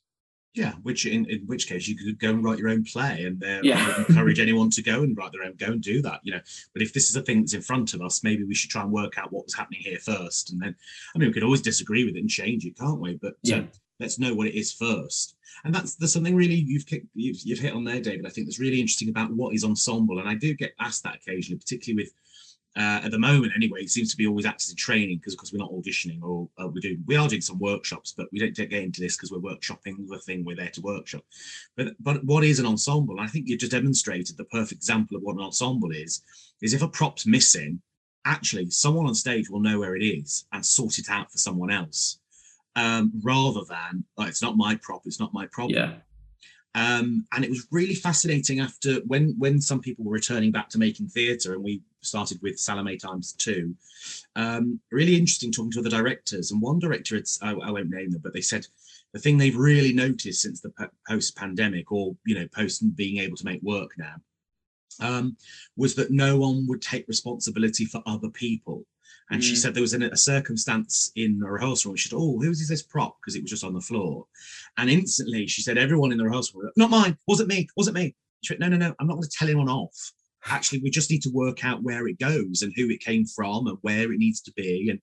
Yeah, 0.56 0.74
which 0.84 1.08
in, 1.08 1.26
in 1.26 1.39
which 1.48 1.68
case 1.68 1.88
you 1.88 1.96
could 1.96 2.20
go 2.20 2.30
and 2.30 2.44
write 2.44 2.60
your 2.60 2.70
own 2.70 2.84
play, 2.84 3.24
and 3.26 3.44
uh, 3.44 3.60
yeah. 3.63 3.98
encourage 4.08 4.39
anyone 4.39 4.70
to 4.72 4.84
go 4.84 5.02
and 5.02 5.18
write 5.18 5.32
their 5.32 5.44
own, 5.44 5.56
go 5.58 5.68
and 5.68 5.82
do 5.82 6.02
that. 6.04 6.20
You 6.24 6.34
know, 6.34 6.42
but 6.74 6.84
if 6.84 6.94
this 6.94 7.10
is 7.10 7.16
a 7.16 7.22
thing 7.22 7.39
that's 7.39 7.54
in 7.54 7.62
front 7.62 7.96
of 7.96 8.02
us, 8.02 8.24
maybe 8.24 8.44
we 8.44 8.54
should 8.54 8.70
try 8.70 8.84
and 8.84 8.92
work 8.92 9.18
out 9.18 9.34
what 9.34 9.46
was 9.46 9.56
happening 9.56 9.80
here 9.82 9.98
first, 9.98 10.52
and 10.52 10.62
then 10.62 10.76
I 11.16 11.18
mean 11.18 11.30
we 11.30 11.34
could 11.34 11.44
always 11.44 11.62
disagree 11.62 12.06
with 12.06 12.16
it 12.16 12.20
and 12.20 12.30
change 12.30 12.66
it, 12.66 12.78
can't 12.78 13.00
we? 13.00 13.16
But 13.16 13.34
uh, 13.34 13.38
yeah. 13.44 13.63
Let's 14.00 14.20
know 14.20 14.34
what 14.34 14.48
it 14.48 14.56
is 14.56 14.74
first. 14.74 15.36
And 15.63 15.74
that's 15.74 15.96
there's 15.96 16.12
something 16.12 16.36
really 16.36 16.56
you've, 16.56 16.86
kicked, 16.86 17.08
you've 17.13 17.39
you've 17.44 17.60
hit 17.60 17.74
on 17.74 17.84
there, 17.84 18.02
David. 18.02 18.26
I 18.26 18.30
think 18.30 18.48
that's 18.48 18.60
really 18.60 18.82
interesting 18.82 19.10
about 19.10 19.32
what 19.32 19.54
is 19.54 19.63
ensemble, 19.63 20.20
and 20.20 20.28
I 20.28 20.36
do 20.36 20.54
get 20.54 20.74
asked 20.80 21.04
that 21.04 21.16
occasionally, 21.16 21.60
particularly 21.60 22.04
with 22.04 22.13
uh, 22.76 23.02
at 23.04 23.12
the 23.12 23.20
moment 23.20 23.54
anyway, 23.56 23.84
it 23.84 23.92
seems 23.92 24.10
to 24.10 24.18
be 24.18 24.26
always 24.26 24.48
acting 24.48 24.76
training 24.76 25.18
because 25.18 25.36
because 25.36 25.54
we're 25.54 25.60
not 25.60 25.72
auditioning 25.72 26.22
or 26.24 26.50
uh, 26.58 26.68
we 26.68 26.82
do 26.82 26.98
we 27.06 27.16
are 27.16 27.28
doing 27.28 27.42
some 27.42 27.60
workshops, 27.60 28.14
but 28.18 28.28
we 28.32 28.40
don't 28.40 28.56
get 28.56 28.72
into 28.72 29.00
this 29.00 29.16
because 29.16 29.32
we're 29.32 29.38
workshopping 29.38 30.08
the 30.08 30.18
thing 30.20 30.44
we're 30.44 30.56
there 30.56 30.70
to 30.70 30.82
workshop. 30.82 31.24
But 31.78 31.94
but 32.00 32.24
what 32.24 32.44
is 32.44 32.60
an 32.60 32.66
ensemble? 32.66 33.20
I 33.20 33.28
think 33.28 33.48
you 33.48 33.58
just 33.58 33.72
demonstrated 33.72 34.38
the 34.38 34.46
perfect 34.46 34.74
example 34.74 35.16
of 35.16 35.24
what 35.24 35.36
an 35.36 35.44
ensemble 35.44 35.92
is. 35.92 36.24
Is 36.62 36.74
if 36.74 36.82
a 36.82 36.88
prop's 36.88 37.28
missing, 37.28 37.80
actually 38.26 38.72
someone 38.72 39.06
on 39.06 39.14
stage 39.14 39.50
will 39.52 39.60
know 39.60 39.80
where 39.80 39.96
it 39.96 40.04
is 40.04 40.46
and 40.52 40.66
sort 40.66 40.98
it 40.98 41.10
out 41.12 41.32
for 41.32 41.38
someone 41.38 41.70
else, 41.70 42.20
um, 42.76 43.12
rather 43.22 43.62
than 43.70 44.04
oh, 44.18 44.24
it's 44.24 44.42
not 44.42 44.58
my 44.58 44.76
prop, 44.82 45.04
it's 45.06 45.20
not 45.20 45.34
my 45.34 45.46
problem. 45.48 45.78
Yeah. 45.78 45.96
Um, 46.76 47.28
and 47.32 47.44
it 47.44 47.52
was 47.52 47.68
really 47.70 47.94
fascinating 47.94 48.60
after 48.60 48.96
when 49.06 49.36
when 49.38 49.62
some 49.62 49.80
people 49.80 50.06
were 50.06 50.14
returning 50.14 50.52
back 50.52 50.70
to 50.70 50.80
making 50.80 51.08
theatre 51.08 51.54
and 51.54 51.64
we 51.64 51.82
started 52.02 52.40
with 52.42 52.60
Salome 52.60 52.98
times 52.98 53.34
two. 53.34 53.76
Um, 54.36 54.80
really 54.92 55.16
interesting 55.16 55.52
talking 55.52 55.72
to 55.72 55.80
other 55.80 55.90
directors 55.90 56.52
and 56.52 56.62
one 56.62 56.80
director, 56.80 57.16
it's 57.16 57.40
I, 57.44 57.52
I, 57.52 57.70
won't 57.70 57.90
name 57.90 58.12
them, 58.12 58.22
but 58.24 58.34
they 58.34 58.42
said 58.42 58.66
the 59.14 59.20
thing 59.20 59.38
they've 59.38 59.56
really 59.56 59.94
noticed 59.94 60.42
since 60.42 60.62
the 60.62 60.74
post 61.08 61.38
pandemic 61.38 61.92
or 61.92 62.16
you 62.26 62.36
know 62.36 62.48
post 62.48 62.84
being 62.96 63.20
able 63.20 63.38
to 63.38 63.46
make 63.46 63.62
work 63.62 63.92
now 63.98 64.16
um, 65.00 65.38
was 65.76 65.96
that 65.96 66.12
no 66.12 66.38
one 66.38 66.66
would 66.68 66.82
take 66.82 67.08
responsibility 67.08 67.86
for 67.86 68.02
other 68.06 68.30
people. 68.30 68.86
And 69.34 69.41
mm. 69.41 69.46
she 69.46 69.56
said 69.56 69.74
there 69.74 69.82
was 69.82 69.96
a 69.96 70.15
circumstance 70.15 71.12
in 71.15 71.39
the 71.39 71.50
rehearsal 71.50 71.89
room. 71.89 71.98
She 71.98 72.08
said, 72.08 72.15
"Oh, 72.15 72.39
whose 72.39 72.62
is 72.62 72.69
this 72.69 72.84
prop?" 72.84 73.17
Because 73.19 73.36
it 73.36 73.41
was 73.41 73.50
just 73.50 73.63
on 73.63 73.74
the 73.74 73.82
floor. 73.82 74.28
And 74.78 74.91
instantly, 74.91 75.48
she 75.48 75.63
said, 75.63 75.78
"Everyone 75.78 76.12
in 76.12 76.19
the 76.19 76.24
rehearsal 76.24 76.62
room, 76.62 76.72
not 76.78 76.91
mine. 76.91 77.17
Wasn't 77.28 77.50
me. 77.50 77.67
Wasn't 77.76 77.98
me." 77.98 78.15
She 78.43 78.54
went, 78.54 78.62
"No, 78.62 78.69
no, 78.69 78.78
no. 78.78 78.93
I'm 79.00 79.08
not 79.08 79.15
going 79.15 79.24
to 79.24 79.36
tell 79.36 79.48
anyone 79.48 79.69
off. 79.69 80.13
Actually, 80.46 80.82
we 80.82 80.91
just 80.91 81.10
need 81.10 81.24
to 81.24 81.32
work 81.32 81.65
out 81.65 81.82
where 81.82 82.08
it 82.08 82.19
goes 82.19 82.62
and 82.62 82.72
who 82.76 82.89
it 82.91 83.00
came 83.00 83.26
from 83.26 83.65
and 83.65 83.78
where 83.82 84.13
it 84.13 84.19
needs 84.19 84.39
to 84.41 84.54
be." 84.54 84.89
And 84.91 85.00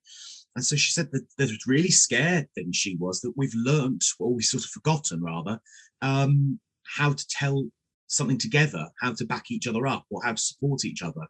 and 0.55 0.64
so 0.64 0.77
she 0.77 0.93
said 0.93 1.11
that 1.11 1.27
the 1.37 1.59
really 1.66 1.90
scared 1.90 2.49
thing 2.55 2.71
she 2.71 2.97
was 2.97 3.21
that 3.23 3.37
we've 3.37 3.55
learnt, 3.55 4.05
or 4.21 4.33
we've 4.33 4.45
sort 4.45 4.64
of 4.64 4.71
forgotten 4.71 5.23
rather, 5.23 5.61
um, 6.03 6.61
how 6.85 7.12
to 7.12 7.27
tell 7.29 7.69
something 8.07 8.38
together, 8.38 8.88
how 9.01 9.12
to 9.14 9.25
back 9.25 9.51
each 9.51 9.66
other 9.66 9.87
up, 9.87 10.05
or 10.11 10.23
how 10.25 10.33
to 10.33 10.43
support 10.43 10.85
each 10.85 11.03
other. 11.03 11.23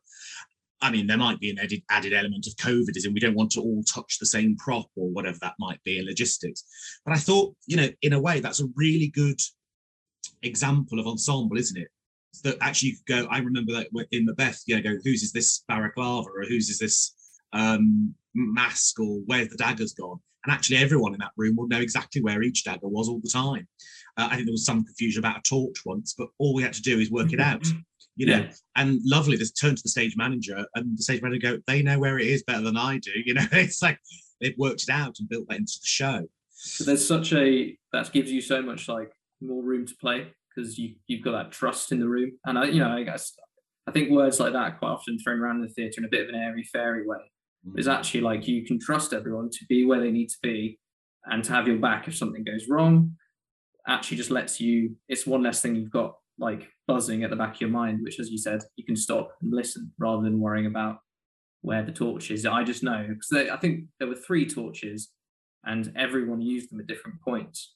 I 0.83 0.91
mean, 0.91 1.07
there 1.07 1.19
might 1.19 1.41
be 1.41 1.51
an 1.51 1.59
added, 1.59 1.83
added 1.91 2.15
element 2.15 2.47
of 2.47 2.55
COVID, 2.55 2.97
as 2.97 3.05
in 3.05 3.13
we 3.13 3.21
don't 3.21 3.35
want 3.35 3.51
to 3.53 3.61
all 3.61 3.83
touch 3.83 4.19
the 4.19 4.27
same 4.27 4.57
prop 4.57 4.87
or 4.97 5.11
whatever 5.11 5.39
that 5.43 5.55
might 5.59 5.83
be 5.85 5.99
in 5.99 6.07
logistics. 6.07 6.65
But 7.05 7.15
I 7.15 7.19
thought, 7.19 7.55
you 7.67 7.77
know, 7.77 7.89
in 8.03 8.15
a 8.15 8.21
way, 8.21 8.41
that's 8.41 8.61
a 8.61 8.69
really 8.77 9.09
good 9.09 9.41
example 10.43 10.99
of 10.99 11.07
ensemble, 11.07 11.59
isn't 11.59 11.81
it? 11.81 11.89
That 12.45 12.57
actually 12.61 12.91
you 12.91 12.97
could 12.97 13.25
go, 13.25 13.29
I 13.31 13.39
remember 13.39 13.73
that 13.73 13.89
in 14.11 14.25
Macbeth, 14.25 14.63
you 14.67 14.77
know, 14.77 14.83
go, 14.83 14.99
whose 15.05 15.23
is 15.23 15.33
this 15.33 15.65
balaclava 15.69 16.29
or 16.29 16.45
whose 16.45 16.71
is 16.71 16.79
this 16.79 17.15
um, 17.53 18.15
mask 18.35 19.01
or 19.01 19.21
where's 19.27 19.49
the 19.49 19.57
daggers 19.57 19.93
gone? 19.93 20.21
And 20.45 20.55
actually, 20.55 20.79
everyone 20.79 21.13
in 21.13 21.19
that 21.21 21.33
room 21.37 21.57
will 21.57 21.69
know 21.69 21.81
exactly 21.81 22.23
where 22.23 22.43
each 22.43 22.65
dagger 22.65 22.89
was 22.89 23.09
all 23.09 23.21
the 23.23 23.29
time. 23.29 23.69
Uh, 24.17 24.29
I 24.31 24.37
think 24.37 24.47
there 24.47 24.53
was 24.53 24.65
some 24.65 24.85
confusion 24.85 25.19
about 25.19 25.39
a 25.39 25.43
torch 25.43 25.85
once, 25.85 26.15
but 26.17 26.29
all 26.39 26.55
we 26.55 26.63
had 26.63 26.73
to 26.73 26.83
do 26.83 26.99
is 26.99 27.11
work 27.11 27.35
it 27.35 27.41
out. 27.41 27.67
You 28.21 28.27
know, 28.27 28.37
yeah. 28.37 28.53
and 28.77 29.01
lovely. 29.03 29.39
This 29.39 29.51
turn 29.51 29.75
to 29.75 29.83
the 29.83 29.89
stage 29.89 30.15
manager, 30.15 30.67
and 30.75 30.99
the 30.99 31.03
stage 31.03 31.23
manager 31.23 31.57
go, 31.57 31.63
they 31.67 31.81
know 31.81 31.99
where 31.99 32.19
it 32.19 32.27
is 32.27 32.43
better 32.43 32.61
than 32.61 32.77
I 32.77 32.99
do. 32.99 33.13
You 33.25 33.33
know, 33.33 33.47
it's 33.53 33.81
like 33.81 33.99
they've 34.43 34.59
worked 34.59 34.83
it 34.83 34.91
out 34.91 35.17
and 35.19 35.29
built 35.29 35.49
that 35.49 35.57
into 35.57 35.79
the 35.81 35.87
show. 35.87 36.29
So 36.51 36.85
there's 36.85 37.07
such 37.07 37.33
a 37.33 37.79
that 37.95 38.13
gives 38.13 38.31
you 38.31 38.43
so 38.43 38.61
much 38.61 38.89
like 38.89 39.11
more 39.41 39.63
room 39.63 39.87
to 39.87 39.95
play 39.97 40.27
because 40.55 40.79
you 40.79 40.97
you've 41.07 41.25
got 41.25 41.33
that 41.33 41.51
trust 41.51 41.93
in 41.93 41.99
the 41.99 42.09
room, 42.09 42.33
and 42.45 42.59
I 42.59 42.65
you 42.67 42.81
know 42.81 42.91
I 42.91 43.05
guess 43.05 43.33
I 43.87 43.91
think 43.91 44.11
words 44.11 44.39
like 44.39 44.53
that 44.53 44.79
quite 44.79 44.91
often 44.91 45.19
thrown 45.19 45.41
around 45.41 45.57
in 45.57 45.63
the 45.63 45.69
theatre 45.69 46.03
in 46.03 46.05
a 46.05 46.09
bit 46.09 46.25
of 46.25 46.29
an 46.29 46.35
airy 46.35 46.65
fairy 46.65 47.07
way. 47.07 47.33
Mm. 47.67 47.79
Is 47.79 47.89
actually 47.89 48.21
like 48.21 48.47
you 48.47 48.67
can 48.67 48.79
trust 48.79 49.15
everyone 49.15 49.49
to 49.49 49.65
be 49.67 49.87
where 49.87 50.01
they 50.01 50.11
need 50.11 50.29
to 50.29 50.39
be 50.43 50.79
and 51.25 51.43
to 51.45 51.53
have 51.53 51.67
your 51.67 51.79
back 51.79 52.07
if 52.07 52.17
something 52.19 52.45
goes 52.45 52.69
wrong. 52.69 53.17
Actually, 53.87 54.19
just 54.19 54.31
lets 54.31 54.61
you. 54.61 54.97
It's 55.09 55.27
one 55.27 55.43
less 55.43 55.63
thing 55.63 55.75
you've 55.75 55.91
got 55.91 56.17
like 56.39 56.69
buzzing 56.91 57.23
at 57.23 57.31
the 57.31 57.37
back 57.37 57.55
of 57.55 57.61
your 57.61 57.71
mind, 57.71 58.01
which, 58.03 58.19
as 58.19 58.31
you 58.31 58.39
said, 58.39 58.63
you 58.75 58.85
can 58.85 58.97
stop 58.97 59.37
and 59.41 59.53
listen 59.53 59.93
rather 59.97 60.25
than 60.25 60.41
worrying 60.41 60.67
about 60.67 60.97
where 61.61 61.85
the 61.85 61.93
torch 61.93 62.33
is. 62.33 62.45
I 62.45 62.65
just 62.65 62.83
know 62.83 63.07
because 63.09 63.49
I 63.49 63.57
think 63.59 63.85
there 64.01 64.09
were 64.09 64.17
three 64.17 64.45
torches 64.45 65.11
and 65.65 65.93
everyone 65.97 66.41
used 66.41 66.71
them 66.71 66.81
at 66.81 66.89
different 66.89 67.21
points. 67.23 67.75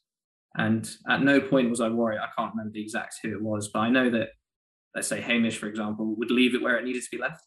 And 0.56 0.88
at 1.08 1.22
no 1.22 1.40
point 1.40 1.70
was 1.70 1.80
I 1.80 1.88
worried. 1.90 2.18
I 2.18 2.28
can't 2.36 2.52
remember 2.52 2.72
the 2.72 2.82
exact 2.82 3.16
who 3.22 3.30
it 3.32 3.42
was, 3.42 3.68
but 3.68 3.80
I 3.80 3.88
know 3.88 4.10
that, 4.10 4.30
let's 4.96 5.06
say 5.06 5.20
Hamish, 5.20 5.58
for 5.58 5.68
example, 5.68 6.16
would 6.16 6.32
leave 6.32 6.56
it 6.56 6.62
where 6.62 6.76
it 6.76 6.84
needed 6.84 7.02
to 7.04 7.10
be 7.12 7.18
left 7.18 7.42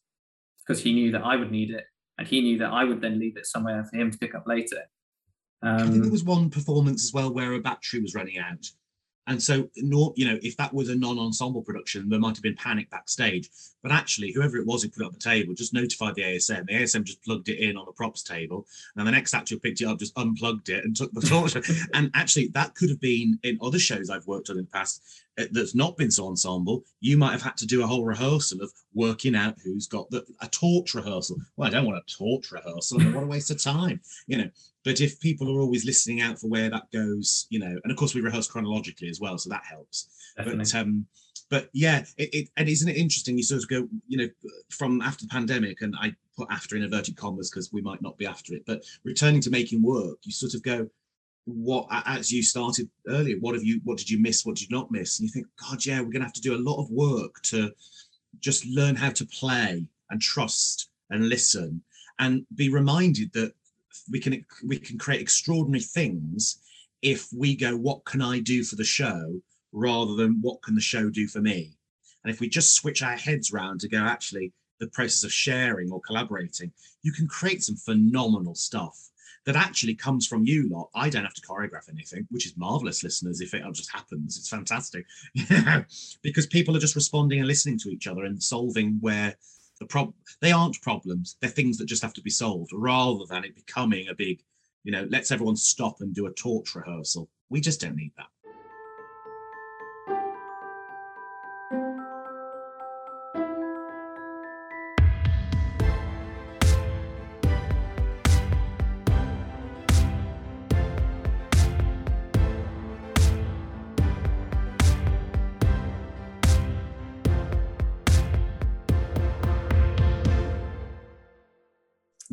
because 0.66 0.82
he 0.82 0.94
knew 0.94 1.12
that 1.12 1.24
I 1.24 1.36
would 1.36 1.52
need 1.52 1.72
it 1.72 1.84
and 2.18 2.26
he 2.26 2.40
knew 2.40 2.58
that 2.60 2.72
I 2.72 2.86
would 2.86 3.02
then 3.02 3.20
leave 3.20 3.36
it 3.36 3.46
somewhere 3.46 3.84
for 3.84 3.98
him 3.98 4.10
to 4.10 4.18
pick 4.18 4.36
up 4.36 4.48
later. 4.48 4.84
Um, 5.64 5.74
I 5.74 5.78
think 5.80 5.94
there 5.96 6.04
um, 6.04 6.12
was 6.12 6.24
one 6.24 6.50
performance 6.50 7.04
as 7.04 7.14
well 7.14 7.34
where 7.34 7.54
a 7.54 7.60
battery 7.60 8.00
was 8.00 8.16
running 8.16 8.38
out 8.38 8.66
and 9.28 9.44
so, 9.44 9.70
you 9.76 10.26
know, 10.26 10.40
if 10.42 10.56
that 10.56 10.74
was 10.74 10.88
a 10.90 10.96
non-ensemble 10.96 11.62
production, 11.62 12.08
there 12.08 12.20
might 12.20 12.38
have 12.38 12.44
been 12.44 12.56
panic 12.56 12.90
backstage. 12.90 13.50
But 13.84 13.92
actually, 13.92 14.32
whoever 14.32 14.58
it 14.58 14.66
was 14.66 14.84
who 14.84 14.90
put 14.90 15.06
up 15.06 15.13
the 15.13 15.20
table 15.20 15.54
just 15.54 15.74
notified 15.74 16.16
the 16.16 16.24
ASM. 16.24 16.66
The 16.66 16.74
ASM 16.74 17.04
just 17.04 17.24
plugged 17.24 17.50
it 17.50 17.60
in 17.60 17.76
on 17.76 17.86
the 17.86 17.92
props 17.92 18.24
table, 18.24 18.66
and 18.96 19.06
the 19.06 19.12
next 19.12 19.34
actor 19.34 19.58
picked 19.58 19.82
it 19.82 19.86
up, 19.86 20.00
just 20.00 20.18
unplugged 20.18 20.70
it, 20.70 20.86
and 20.86 20.96
took 20.96 21.12
the 21.12 21.22
torch. 21.22 21.56
and 21.94 22.10
actually, 22.13 22.48
that 22.50 22.74
could 22.76 22.90
have 22.90 23.02
been 23.02 23.38
in 23.44 23.60
other 23.62 23.80
shows 23.80 24.10
I've 24.10 24.28
worked 24.28 24.50
on 24.50 24.58
in 24.58 24.63
the 24.63 24.72
past 24.72 25.04
uh, 25.38 25.46
that's 25.52 25.76
not 25.76 25.98
been 25.98 26.10
so 26.10 26.28
ensemble. 26.28 26.84
You 27.02 27.18
might 27.18 27.34
have 27.34 27.42
had 27.42 27.58
to 27.58 27.66
do 27.66 27.84
a 27.84 27.88
whole 27.88 28.06
rehearsal 28.06 28.62
of 28.62 28.72
working 28.94 29.36
out 29.36 29.58
who's 29.63 29.88
got 29.88 30.10
the, 30.10 30.26
a 30.42 30.48
torch 30.48 30.96
rehearsal. 30.96 31.38
Well, 31.56 31.68
I 31.68 31.72
don't 31.72 31.86
want 31.86 31.98
a 31.98 32.13
torch 32.13 32.52
rehearsal. 32.52 33.00
what 33.12 33.24
a 33.24 33.28
waste 33.28 33.52
of 33.52 33.62
time, 33.62 34.00
you 34.28 34.38
know. 34.38 34.50
But 34.88 35.02
if 35.02 35.19
people 35.19 35.54
are 35.54 35.60
always 35.60 35.84
listening 35.84 36.21
out 36.21 36.39
for 36.39 36.47
where 36.47 36.69
that 36.69 36.89
goes, 36.93 37.45
you 37.50 37.60
know, 37.60 37.78
and 37.84 37.91
of 37.91 37.97
course 37.97 38.15
we 38.15 38.21
rehearse 38.21 38.47
chronologically 38.47 39.10
as 39.10 39.19
well, 39.19 39.38
so 39.38 39.50
that 39.50 39.65
helps. 39.69 40.08
Definitely. 40.38 40.60
But 40.60 40.76
um, 40.76 41.06
but 41.50 41.69
yeah, 41.73 42.06
it, 42.15 42.30
it, 42.34 42.50
and 42.56 42.69
isn't 42.69 42.88
it 42.88 42.95
interesting? 42.95 43.36
You 43.36 43.43
sort 43.43 43.63
of 43.63 43.67
go, 43.67 43.89
you 44.08 44.17
know, 44.17 44.30
from 44.69 45.02
after 45.02 45.26
the 45.26 45.30
pandemic, 45.30 45.82
and 45.82 45.93
I 46.00 46.15
put 46.38 46.47
after 46.50 46.78
in 46.78 46.84
inverted 46.84 47.17
commas 47.17 47.50
because 47.50 47.73
we 47.73 47.82
might 47.82 48.02
not 48.02 48.17
be 48.17 48.26
after 48.26 48.54
it, 48.54 48.63
but 48.65 48.82
returning 49.04 49.41
to 49.41 49.50
making 49.50 49.82
work, 49.82 50.19
you 50.23 50.32
sort 50.32 50.54
of 50.54 50.63
go, 50.63 50.89
what 51.43 51.88
as 52.06 52.32
you 52.32 52.41
started 52.41 52.89
earlier, 53.10 53.36
what 53.41 53.56
have 53.56 53.65
you, 53.65 53.82
what 53.84 53.97
did 53.97 54.10
you 54.10 54.21
miss, 54.21 54.45
what 54.45 54.56
did 54.56 54.69
you 54.69 54.78
not 54.78 54.89
miss? 54.89 55.19
And 55.19 55.28
you 55.28 55.34
think, 55.34 55.47
God, 55.69 55.86
yeah, 55.86 56.00
we're 56.00 56.13
gonna 56.13 56.23
have 56.23 56.32
to 56.32 56.41
do 56.41 56.56
a 56.56 56.63
lot 56.69 56.82
of 56.82 56.89
work 56.91 57.41
to 57.41 57.73
just 58.39 58.65
learn 58.67 58.95
how 58.95 59.10
to 59.10 59.26
play 59.26 59.86
and 60.10 60.21
trust 60.21 60.91
and 61.10 61.28
listen 61.28 61.82
and 62.19 62.45
be 62.56 62.69
reminded 62.69 63.34
that 63.34 63.54
we 64.12 64.20
can 64.20 64.46
we 64.66 64.78
can 64.78 64.98
create 64.98 65.22
extraordinary 65.22 65.82
things 65.82 66.60
if 67.02 67.28
we 67.36 67.56
go 67.56 67.76
what 67.76 68.04
can 68.06 68.22
i 68.22 68.40
do 68.40 68.64
for 68.64 68.76
the 68.76 68.84
show 68.84 69.40
rather 69.72 70.16
than 70.16 70.40
what 70.42 70.62
can 70.62 70.76
the 70.76 70.82
show 70.82 71.10
do 71.10 71.28
for 71.28 71.42
me 71.42 71.78
and 72.24 72.34
if 72.34 72.40
we 72.40 72.50
just 72.50 72.74
switch 72.74 73.04
our 73.04 73.16
heads 73.16 73.54
around 73.54 73.80
to 73.80 73.88
go 73.88 74.00
actually 74.00 74.52
the 74.80 74.88
process 74.88 75.24
of 75.24 75.32
sharing 75.32 75.92
or 75.92 76.02
collaborating, 76.02 76.72
you 77.02 77.12
can 77.12 77.28
create 77.28 77.64
some 77.64 77.76
phenomenal 77.76 78.56
stuff 78.56 79.10
that 79.46 79.56
actually 79.56 79.96
comes 79.96 80.28
from 80.28 80.46
you 80.46 80.70
lot. 80.70 80.90
I 80.94 81.10
don't 81.10 81.24
have 81.24 81.34
to 81.34 81.42
choreograph 81.42 81.90
anything, 81.90 82.28
which 82.30 82.46
is 82.46 82.58
marvelous, 82.58 83.04
listeners. 83.04 83.40
If 83.40 83.54
it 83.54 83.64
just 83.74 83.92
happens, 83.92 84.38
it's 84.38 84.50
fantastic 84.50 85.06
because 86.22 86.48
people 86.48 86.76
are 86.76 86.82
just 86.82 86.96
responding 86.96 87.40
and 87.40 87.48
listening 87.48 87.80
to 87.80 87.90
each 87.90 88.08
other 88.08 88.26
and 88.26 88.42
solving 88.44 88.98
where 89.00 89.36
the 89.80 89.86
problem 89.86 90.13
they 90.42 90.52
aren't 90.52 90.82
problems, 90.82 91.38
they're 91.42 91.50
things 91.50 91.78
that 91.78 91.86
just 91.86 92.02
have 92.02 92.13
to 92.13 92.22
be 92.22 92.30
solved 92.30 92.72
rather 92.74 93.26
than 93.30 93.44
it 93.44 93.56
becoming 93.56 94.08
a 94.08 94.16
big, 94.16 94.42
you 94.84 94.92
know, 94.92 95.08
let's 95.10 95.32
everyone 95.32 95.56
stop 95.56 95.98
and 96.02 96.13
do 96.13 96.28
a 96.28 96.34
torch 96.34 96.76
rehearsal. 96.76 97.30
We 97.50 97.62
just 97.62 97.82
don't 97.82 97.96
need 97.96 98.13
that. 98.18 98.28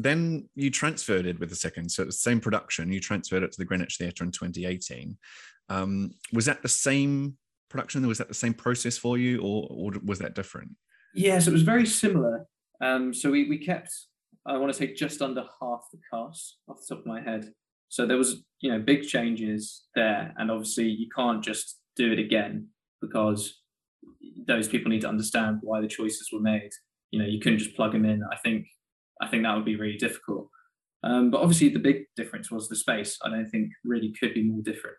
Then 0.04 0.48
you 0.54 0.70
transferred 0.70 1.26
it 1.26 1.40
with 1.40 1.48
the 1.48 1.56
second, 1.56 1.90
so 1.90 2.04
the 2.04 2.12
same 2.12 2.38
production. 2.38 2.92
You 2.92 3.00
transferred 3.00 3.42
it 3.42 3.50
to 3.52 3.58
the 3.58 3.64
Greenwich 3.64 3.96
Theatre 3.96 4.22
in 4.22 4.30
2018. 4.30 5.16
Um, 5.70 6.12
was 6.32 6.44
that 6.44 6.62
the 6.62 6.68
same 6.68 7.38
production? 7.70 8.06
Was 8.06 8.18
that 8.18 8.28
the 8.28 8.34
same 8.34 8.52
process 8.52 8.98
for 8.98 9.16
you, 9.16 9.40
or, 9.40 9.66
or 9.70 9.92
was 10.04 10.18
that 10.18 10.34
different? 10.34 10.72
Yes, 11.14 11.46
it 11.46 11.52
was 11.52 11.62
very 11.62 11.86
similar. 11.86 12.46
Um, 12.82 13.14
so 13.14 13.30
we, 13.30 13.48
we 13.48 13.56
kept, 13.56 13.90
I 14.46 14.58
want 14.58 14.70
to 14.72 14.78
say, 14.78 14.92
just 14.92 15.22
under 15.22 15.46
half 15.60 15.86
the 15.90 15.98
cast 16.12 16.58
off 16.68 16.80
the 16.80 16.94
top 16.94 17.00
of 17.00 17.06
my 17.06 17.22
head. 17.22 17.50
So 17.88 18.04
there 18.04 18.18
was, 18.18 18.42
you 18.60 18.70
know, 18.70 18.80
big 18.80 19.04
changes 19.04 19.84
there, 19.94 20.34
and 20.36 20.50
obviously 20.50 20.88
you 20.88 21.08
can't 21.16 21.42
just 21.42 21.78
do 21.96 22.12
it 22.12 22.18
again 22.18 22.68
because 23.00 23.62
those 24.46 24.68
people 24.68 24.90
need 24.90 25.00
to 25.00 25.08
understand 25.08 25.60
why 25.62 25.80
the 25.80 25.88
choices 25.88 26.28
were 26.30 26.40
made. 26.40 26.70
You 27.10 27.20
know, 27.20 27.26
you 27.26 27.40
couldn't 27.40 27.60
just 27.60 27.74
plug 27.74 27.92
them 27.92 28.04
in. 28.04 28.22
I 28.30 28.36
think 28.36 28.66
I 29.20 29.29
think 29.29 29.42
that 29.42 29.55
would 29.55 29.64
be 29.64 29.77
really 29.77 29.96
difficult. 29.96 30.48
Um, 31.03 31.31
but 31.31 31.40
obviously, 31.40 31.68
the 31.68 31.79
big 31.79 32.05
difference 32.16 32.50
was 32.50 32.68
the 32.68 32.77
space. 32.77 33.18
I 33.22 33.29
don't 33.29 33.48
think 33.48 33.70
really 33.85 34.12
could 34.18 34.35
be 34.35 34.42
more 34.42 34.62
different. 34.62 34.96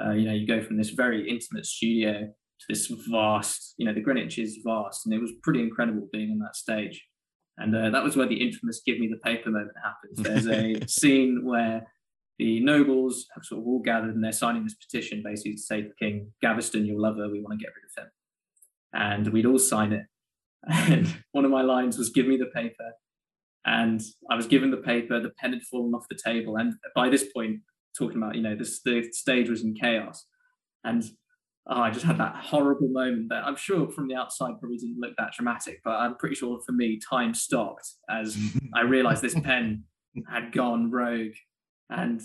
Uh, 0.00 0.12
you 0.12 0.26
know, 0.26 0.32
you 0.32 0.46
go 0.46 0.62
from 0.62 0.76
this 0.76 0.90
very 0.90 1.28
intimate 1.28 1.66
studio 1.66 2.20
to 2.22 2.66
this 2.68 2.86
vast. 3.08 3.74
You 3.76 3.86
know, 3.86 3.92
the 3.92 4.00
Greenwich 4.00 4.38
is 4.38 4.60
vast, 4.64 5.04
and 5.04 5.14
it 5.14 5.20
was 5.20 5.32
pretty 5.42 5.60
incredible 5.60 6.08
being 6.12 6.30
on 6.30 6.38
that 6.38 6.56
stage. 6.56 7.04
And 7.56 7.74
uh, 7.74 7.90
that 7.90 8.04
was 8.04 8.16
where 8.16 8.28
the 8.28 8.40
infamous 8.40 8.82
"Give 8.86 9.00
me 9.00 9.08
the 9.08 9.18
paper" 9.18 9.50
moment 9.50 9.72
happens. 9.82 10.18
There's 10.18 10.46
a 10.46 10.86
scene 10.88 11.44
where 11.44 11.86
the 12.38 12.60
nobles 12.60 13.26
have 13.34 13.44
sort 13.44 13.60
of 13.60 13.66
all 13.66 13.80
gathered 13.80 14.14
and 14.14 14.22
they're 14.22 14.30
signing 14.30 14.62
this 14.62 14.74
petition, 14.74 15.22
basically 15.24 15.54
to 15.54 15.60
say 15.60 15.82
to 15.82 15.90
king, 15.98 16.32
"Gaveston, 16.40 16.86
your 16.86 17.00
lover, 17.00 17.28
we 17.28 17.40
want 17.40 17.58
to 17.58 17.64
get 17.64 17.72
rid 17.74 17.84
of 17.84 18.04
him." 18.04 18.10
And 18.94 19.32
we'd 19.32 19.46
all 19.46 19.58
sign 19.58 19.92
it. 19.92 20.06
And 20.68 21.22
one 21.32 21.44
of 21.44 21.50
my 21.50 21.62
lines 21.62 21.98
was, 21.98 22.10
"Give 22.10 22.26
me 22.26 22.36
the 22.36 22.46
paper." 22.46 22.92
And 23.66 24.00
I 24.30 24.36
was 24.36 24.46
given 24.46 24.70
the 24.70 24.78
paper, 24.78 25.20
the 25.20 25.32
pen 25.38 25.52
had 25.52 25.62
fallen 25.62 25.94
off 25.94 26.06
the 26.08 26.18
table, 26.24 26.56
and 26.56 26.74
by 26.94 27.08
this 27.08 27.24
point, 27.34 27.60
talking 27.98 28.16
about 28.16 28.34
you 28.34 28.42
know 28.42 28.56
this 28.56 28.80
the 28.82 29.08
stage 29.12 29.48
was 29.48 29.62
in 29.62 29.74
chaos, 29.74 30.26
and 30.84 31.04
oh, 31.68 31.80
I 31.80 31.90
just 31.90 32.04
had 32.04 32.18
that 32.18 32.36
horrible 32.36 32.88
moment 32.88 33.28
that 33.30 33.44
I'm 33.44 33.56
sure 33.56 33.90
from 33.90 34.08
the 34.08 34.14
outside 34.14 34.58
probably 34.58 34.78
didn't 34.78 35.00
look 35.00 35.14
that 35.18 35.32
dramatic, 35.34 35.80
but 35.84 35.92
I'm 35.92 36.16
pretty 36.16 36.36
sure 36.36 36.60
for 36.64 36.72
me 36.72 36.98
time 37.10 37.34
stopped 37.34 37.86
as 38.08 38.36
I 38.74 38.82
realised 38.82 39.22
this 39.22 39.38
pen 39.38 39.84
had 40.30 40.52
gone 40.52 40.90
rogue, 40.90 41.34
and 41.90 42.20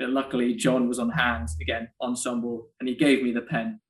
uh, 0.00 0.08
luckily 0.08 0.54
John 0.54 0.88
was 0.88 0.98
on 0.98 1.10
hand 1.10 1.48
again 1.60 1.88
ensemble, 2.00 2.68
and 2.80 2.88
he 2.88 2.94
gave 2.94 3.22
me 3.22 3.32
the 3.32 3.42
pen, 3.42 3.80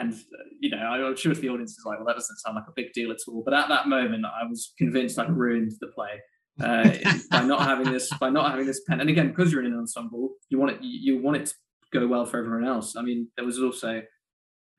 and 0.00 0.14
you 0.60 0.70
know, 0.70 0.78
I'm 0.78 1.16
sure 1.16 1.32
if 1.32 1.40
the 1.40 1.48
audience 1.48 1.72
is 1.72 1.84
like, 1.84 1.98
well, 1.98 2.06
that 2.06 2.14
doesn't 2.14 2.38
sound 2.38 2.56
like 2.56 2.68
a 2.68 2.72
big 2.74 2.92
deal 2.92 3.10
at 3.10 3.18
all. 3.28 3.42
But 3.44 3.54
at 3.54 3.68
that 3.68 3.88
moment, 3.88 4.24
I 4.24 4.46
was 4.46 4.72
convinced 4.78 5.18
I'd 5.18 5.30
ruined 5.30 5.72
the 5.80 5.88
play 5.88 6.20
uh, 6.60 6.90
by 7.30 7.42
not 7.42 7.62
having 7.62 7.92
this, 7.92 8.10
by 8.18 8.30
not 8.30 8.50
having 8.50 8.66
this 8.66 8.82
pen. 8.88 9.00
And 9.00 9.10
again, 9.10 9.28
because 9.28 9.52
you're 9.52 9.64
in 9.64 9.72
an 9.72 9.78
ensemble, 9.78 10.30
you 10.48 10.58
want 10.58 10.72
it, 10.72 10.78
you 10.82 11.20
want 11.20 11.36
it 11.36 11.46
to 11.46 11.54
go 11.92 12.06
well 12.06 12.26
for 12.26 12.38
everyone 12.38 12.64
else. 12.64 12.96
I 12.96 13.02
mean, 13.02 13.28
there 13.36 13.44
was 13.44 13.58
also 13.58 14.02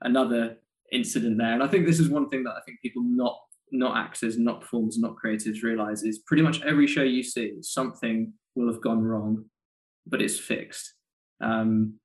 another 0.02 0.58
incident 0.92 1.38
there, 1.38 1.54
and 1.54 1.64
I 1.64 1.68
think 1.68 1.86
this 1.86 2.00
is 2.00 2.10
one 2.10 2.30
thing 2.30 2.44
that 2.44 2.56
I 2.58 2.62
think 2.66 2.80
people 2.82 3.04
not 3.06 3.38
not 3.72 3.98
actors, 3.98 4.38
not 4.38 4.62
performers, 4.62 4.98
not 4.98 5.16
creatives 5.24 5.62
realize 5.62 6.04
is 6.04 6.20
pretty 6.20 6.42
much 6.42 6.62
every 6.62 6.88
show 6.88 7.04
you 7.04 7.22
see, 7.22 7.54
something 7.62 8.32
will 8.56 8.72
have 8.72 8.82
gone 8.82 9.04
wrong, 9.04 9.46
but 10.06 10.22
it's 10.22 10.40
fixed. 10.40 10.94
Um, 11.42 12.00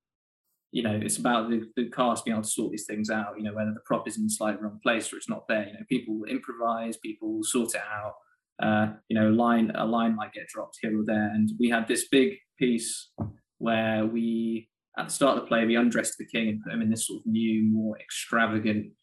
you 0.73 0.81
know, 0.81 0.99
it's 0.99 1.19
about 1.19 1.51
the, 1.51 1.61
the 1.75 1.87
cast 1.91 2.25
being 2.25 2.35
able 2.35 2.43
to 2.43 2.49
sort 2.49 2.71
these 2.71 2.87
things 2.87 3.11
out, 3.11 3.37
you 3.37 3.43
know, 3.43 3.53
whether 3.53 3.71
the 3.71 3.79
prop 3.85 4.07
is 4.07 4.17
in 4.17 4.23
the 4.23 4.29
slightly 4.29 4.59
wrong 4.59 4.79
place 4.81 5.13
or 5.13 5.17
it's 5.17 5.29
not 5.29 5.47
there. 5.47 5.67
You 5.67 5.73
know, 5.73 5.85
people 5.87 6.23
improvise, 6.27 6.97
people 6.97 7.41
sort 7.43 7.75
it 7.75 7.81
out. 7.81 8.13
Uh, 8.61 8.93
you 9.07 9.19
know, 9.19 9.29
line 9.29 9.71
a 9.75 9.85
line 9.85 10.15
might 10.15 10.33
get 10.33 10.47
dropped 10.47 10.79
here 10.81 10.99
or 10.99 11.03
there. 11.05 11.29
And 11.31 11.51
we 11.59 11.69
had 11.69 11.87
this 11.87 12.07
big 12.07 12.33
piece 12.57 13.11
where 13.59 14.07
we 14.07 14.67
at 14.97 15.09
the 15.09 15.13
start 15.13 15.37
of 15.37 15.43
the 15.43 15.47
play 15.47 15.63
we 15.63 15.75
undressed 15.75 16.17
the 16.17 16.25
king 16.25 16.49
and 16.49 16.63
put 16.63 16.73
him 16.73 16.81
in 16.81 16.89
this 16.89 17.05
sort 17.05 17.19
of 17.19 17.27
new, 17.27 17.71
more 17.71 17.95
extravagant 17.99 18.93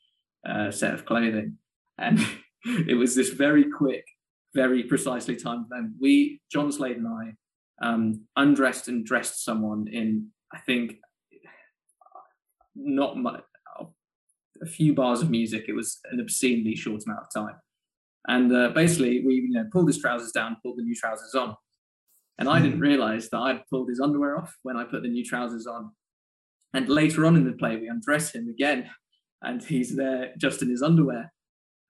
uh, 0.48 0.72
set 0.72 0.92
of 0.92 1.06
clothing. 1.06 1.56
And 1.98 2.18
it 2.64 2.96
was 2.96 3.14
this 3.14 3.30
very 3.30 3.70
quick, 3.70 4.04
very 4.56 4.82
precisely 4.82 5.36
timed 5.36 5.66
event. 5.70 5.92
We, 6.00 6.40
John 6.50 6.72
Slade 6.72 6.96
and 6.96 7.06
I, 7.06 7.86
um, 7.86 8.26
undressed 8.34 8.88
and 8.88 9.06
dressed 9.06 9.44
someone 9.44 9.86
in, 9.86 10.30
I 10.52 10.58
think, 10.58 10.94
not 12.74 13.16
much, 13.16 13.42
a 14.62 14.66
few 14.66 14.94
bars 14.94 15.22
of 15.22 15.30
music. 15.30 15.64
It 15.68 15.74
was 15.74 16.00
an 16.10 16.20
obscenely 16.20 16.76
short 16.76 17.02
amount 17.06 17.20
of 17.22 17.32
time. 17.34 17.56
And 18.28 18.54
uh, 18.54 18.68
basically, 18.70 19.24
we 19.24 19.34
you 19.34 19.50
know, 19.50 19.64
pulled 19.72 19.88
his 19.88 19.98
trousers 19.98 20.32
down, 20.32 20.58
pulled 20.62 20.78
the 20.78 20.82
new 20.82 20.94
trousers 20.94 21.34
on. 21.34 21.56
And 22.38 22.48
I 22.48 22.60
didn't 22.60 22.76
hmm. 22.76 22.82
realize 22.82 23.28
that 23.30 23.38
I'd 23.38 23.66
pulled 23.68 23.88
his 23.88 24.00
underwear 24.00 24.38
off 24.38 24.56
when 24.62 24.76
I 24.76 24.84
put 24.84 25.02
the 25.02 25.08
new 25.08 25.24
trousers 25.24 25.66
on. 25.66 25.90
And 26.72 26.88
later 26.88 27.26
on 27.26 27.36
in 27.36 27.44
the 27.44 27.52
play, 27.52 27.76
we 27.76 27.88
undress 27.88 28.32
him 28.32 28.48
again, 28.48 28.88
and 29.42 29.60
he's 29.60 29.96
there 29.96 30.32
just 30.38 30.62
in 30.62 30.70
his 30.70 30.82
underwear. 30.82 31.32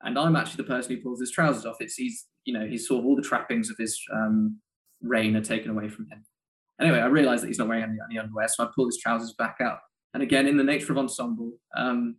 And 0.03 0.19
I'm 0.19 0.37
actually 0.37 0.65
the 0.65 0.71
person 0.71 0.97
who 0.97 1.03
pulls 1.03 1.21
his 1.21 1.31
trousers 1.31 1.67
off. 1.67 1.77
It's 1.81 1.97
he's, 1.97 2.27
you 2.47 2.55
know, 2.55 2.67
he's 2.67 2.89
sort 2.89 3.01
of 3.01 3.07
all 3.07 3.15
the 3.15 3.23
trappings 3.23 3.69
of 3.69 3.77
his 3.77 4.01
um, 4.11 4.59
reign 5.03 5.37
are 5.37 5.43
taken 5.43 5.71
away 5.71 5.91
from 5.91 6.09
him. 6.09 6.25
Anyway, 6.81 6.99
I 6.99 7.07
realized 7.07 7.43
that 7.43 7.49
he's 7.49 7.59
not 7.59 7.69
wearing 7.69 7.85
any, 7.85 7.99
any 8.11 8.19
underwear, 8.19 8.49
so 8.49 8.65
I 8.65 8.69
pulled 8.75 8.89
his 8.89 8.99
trousers 8.99 9.35
back 9.35 9.57
up. 9.63 9.83
And 10.15 10.23
again, 10.23 10.47
in 10.47 10.57
the 10.57 10.65
nature 10.65 10.93
of 10.93 10.99
ensemble, 10.99 11.53
um, 11.77 12.17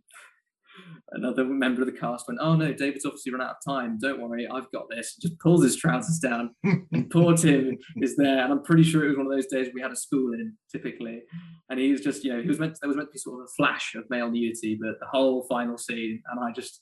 another 1.12 1.44
member 1.44 1.82
of 1.82 1.86
the 1.86 1.98
cast 1.98 2.26
went, 2.26 2.40
"Oh 2.40 2.54
no, 2.54 2.72
David's 2.72 3.04
obviously 3.04 3.32
run 3.32 3.42
out 3.42 3.56
of 3.56 3.72
time. 3.74 3.98
Don't 4.00 4.20
worry, 4.20 4.46
I've 4.46 4.70
got 4.72 4.88
this." 4.88 5.16
Just 5.16 5.38
pulls 5.38 5.62
his 5.62 5.76
trousers 5.76 6.18
down, 6.18 6.54
and 6.64 7.10
poor 7.10 7.36
Tim 7.36 7.76
is 7.96 8.16
there. 8.16 8.42
And 8.42 8.52
I'm 8.52 8.62
pretty 8.62 8.82
sure 8.82 9.04
it 9.04 9.08
was 9.08 9.16
one 9.16 9.26
of 9.26 9.32
those 9.32 9.46
days 9.46 9.68
we 9.74 9.82
had 9.82 9.92
a 9.92 9.96
school 9.96 10.32
in, 10.32 10.56
typically, 10.70 11.22
and 11.68 11.78
he 11.78 11.92
was 11.92 12.00
just, 12.00 12.24
you 12.24 12.32
know, 12.32 12.40
he 12.40 12.48
was 12.48 12.58
meant 12.58 12.74
to, 12.74 12.78
there 12.80 12.88
was 12.88 12.96
meant 12.96 13.10
to 13.10 13.12
be 13.12 13.18
sort 13.18 13.40
of 13.40 13.44
a 13.44 13.54
flash 13.56 13.94
of 13.94 14.08
male 14.10 14.30
nudity, 14.30 14.78
but 14.80 14.98
the 15.00 15.06
whole 15.06 15.42
final 15.48 15.76
scene, 15.76 16.22
and 16.30 16.40
I 16.40 16.52
just, 16.52 16.80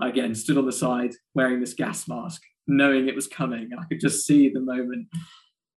again, 0.00 0.34
stood 0.34 0.58
on 0.58 0.66
the 0.66 0.72
side 0.72 1.12
wearing 1.34 1.60
this 1.60 1.74
gas 1.74 2.06
mask, 2.08 2.42
knowing 2.66 3.08
it 3.08 3.14
was 3.14 3.26
coming, 3.26 3.68
and 3.70 3.80
I 3.80 3.84
could 3.84 4.00
just 4.00 4.26
see 4.26 4.48
the 4.50 4.60
moment 4.60 5.08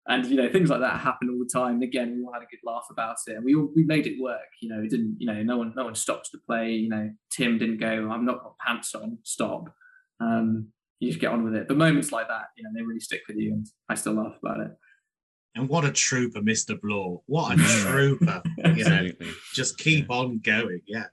and 0.08 0.26
you 0.26 0.36
know 0.36 0.50
things 0.52 0.70
like 0.70 0.82
that 0.82 1.00
happen 1.00 1.30
all 1.30 1.39
the 1.39 1.50
time. 1.52 1.76
And 1.76 1.84
again, 1.84 2.16
we 2.18 2.24
all 2.24 2.34
had 2.34 2.44
a 2.44 2.48
good 2.48 2.60
laugh 2.63 2.86
about 2.92 3.16
it, 3.28 3.36
and 3.36 3.46
we 3.46 3.56
all, 3.56 3.70
we 3.76 3.84
made 3.84 4.06
it 4.06 4.22
work. 4.22 4.39
You 4.62 4.70
know, 4.70 4.84
it 4.84 4.89
didn't. 4.89 5.18
You 5.20 5.28
know, 5.28 5.42
no 5.44 5.58
one 5.58 5.74
no 5.76 5.86
one 5.86 5.96
stopped 5.96 6.30
the 6.32 6.39
play. 6.39 6.72
You 6.72 6.89
know, 6.89 7.12
Tim 7.32 7.58
didn't 7.58 7.80
go. 7.80 8.10
I'm 8.12 8.26
not 8.26 8.44
got 8.44 8.58
pants 8.58 8.94
on. 8.96 9.18
Stop. 9.24 9.74
Um, 10.20 10.68
you 11.00 11.10
just 11.10 11.20
get 11.20 11.32
on 11.32 11.44
with 11.44 11.56
it. 11.56 11.68
But 11.68 11.78
moments 11.78 12.12
like 12.12 12.28
that, 12.28 12.46
you 12.58 12.63
know, 12.63 12.70
they 12.76 12.82
really 12.82 13.00
stick 13.00 13.22
with 13.28 13.38
you, 13.38 13.54
and 13.54 13.68
I 13.89 13.96
still 13.96 14.13
laugh 14.13 14.36
about 14.42 14.60
it. 14.60 14.72
And 15.56 15.70
what 15.70 15.86
a 15.86 15.92
trooper, 15.92 16.42
Mr. 16.42 16.80
Bloor! 16.82 17.22
What 17.28 17.60
a 17.60 17.63
trooper! 17.63 18.42
you 18.76 18.84
know, 18.84 19.10
just 19.54 19.78
keep 19.78 20.10
on 20.10 20.39
going. 20.39 20.82
Yeah. 20.88 21.06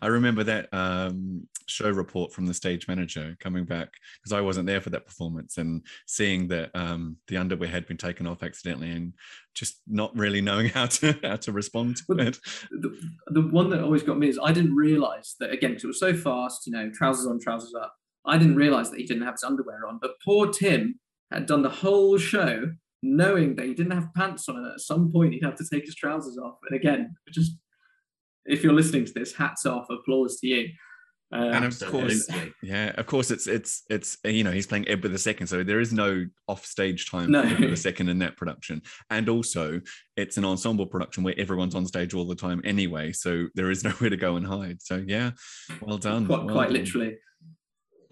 I 0.00 0.06
remember 0.06 0.44
that 0.44 0.68
um, 0.72 1.48
show 1.66 1.90
report 1.90 2.32
from 2.32 2.46
the 2.46 2.54
stage 2.54 2.88
manager 2.88 3.36
coming 3.40 3.64
back 3.64 3.88
because 4.22 4.32
I 4.32 4.40
wasn't 4.40 4.66
there 4.66 4.80
for 4.80 4.90
that 4.90 5.06
performance 5.06 5.58
and 5.58 5.82
seeing 6.06 6.48
that 6.48 6.70
um, 6.74 7.16
the 7.28 7.36
underwear 7.36 7.68
had 7.68 7.86
been 7.86 7.96
taken 7.96 8.26
off 8.26 8.42
accidentally 8.42 8.90
and 8.90 9.12
just 9.54 9.80
not 9.86 10.16
really 10.16 10.40
knowing 10.40 10.68
how 10.74 10.86
to 10.86 11.18
how 11.22 11.36
to 11.36 11.52
respond 11.52 11.96
to 11.96 12.18
it. 12.18 12.38
The, 12.70 12.98
the 13.28 13.42
one 13.42 13.70
that 13.70 13.82
always 13.82 14.02
got 14.02 14.18
me 14.18 14.28
is 14.28 14.38
I 14.42 14.52
didn't 14.52 14.74
realize 14.74 15.36
that 15.40 15.50
again 15.50 15.70
because 15.70 15.84
it 15.84 15.88
was 15.88 16.00
so 16.00 16.14
fast, 16.14 16.66
you 16.66 16.72
know, 16.72 16.90
trousers 16.92 17.26
on, 17.26 17.40
trousers 17.40 17.74
up. 17.74 17.94
I 18.26 18.38
didn't 18.38 18.56
realize 18.56 18.90
that 18.90 19.00
he 19.00 19.06
didn't 19.06 19.24
have 19.24 19.34
his 19.34 19.44
underwear 19.44 19.86
on, 19.86 19.98
but 20.00 20.12
poor 20.24 20.50
Tim 20.50 20.98
had 21.30 21.46
done 21.46 21.62
the 21.62 21.68
whole 21.68 22.16
show 22.16 22.72
knowing 23.02 23.54
that 23.54 23.66
he 23.66 23.74
didn't 23.74 23.92
have 23.92 24.14
pants 24.14 24.48
on 24.48 24.56
and 24.56 24.66
at 24.66 24.80
some 24.80 25.12
point 25.12 25.34
he'd 25.34 25.44
have 25.44 25.56
to 25.56 25.68
take 25.70 25.84
his 25.84 25.94
trousers 25.94 26.38
off. 26.38 26.56
And 26.68 26.78
again, 26.78 27.14
just 27.30 27.52
if 28.46 28.62
you're 28.62 28.72
listening 28.72 29.04
to 29.04 29.12
this, 29.12 29.34
hats 29.34 29.66
off, 29.66 29.86
applause 29.90 30.38
to 30.40 30.46
you. 30.46 30.68
Uh, 31.34 31.50
and 31.52 31.64
of 31.64 31.80
course, 31.90 32.28
yeah, 32.62 32.92
of 32.96 33.06
course, 33.06 33.32
it's 33.32 33.48
it's 33.48 33.82
it's 33.90 34.18
you 34.24 34.44
know 34.44 34.52
he's 34.52 34.68
playing 34.68 34.86
Edward 34.88 35.10
the 35.10 35.18
Second, 35.18 35.48
so 35.48 35.64
there 35.64 35.80
is 35.80 35.92
no 35.92 36.26
off-stage 36.46 37.10
time 37.10 37.30
No. 37.32 37.42
for 37.42 37.48
Edward 37.48 37.84
II 38.00 38.08
in 38.10 38.18
that 38.20 38.36
production, 38.36 38.82
and 39.10 39.28
also 39.28 39.80
it's 40.16 40.36
an 40.36 40.44
ensemble 40.44 40.86
production 40.86 41.24
where 41.24 41.34
everyone's 41.36 41.74
on 41.74 41.86
stage 41.86 42.14
all 42.14 42.24
the 42.26 42.36
time 42.36 42.60
anyway, 42.64 43.10
so 43.10 43.48
there 43.56 43.70
is 43.70 43.82
nowhere 43.88 44.10
to 44.10 44.16
go 44.16 44.36
and 44.36 44.46
hide. 44.46 44.80
So 44.80 45.02
yeah, 45.04 45.32
well 45.80 45.98
done. 45.98 46.26
quite, 46.26 46.44
well 46.44 46.54
quite 46.54 46.66
done. 46.66 46.74
literally. 46.74 47.16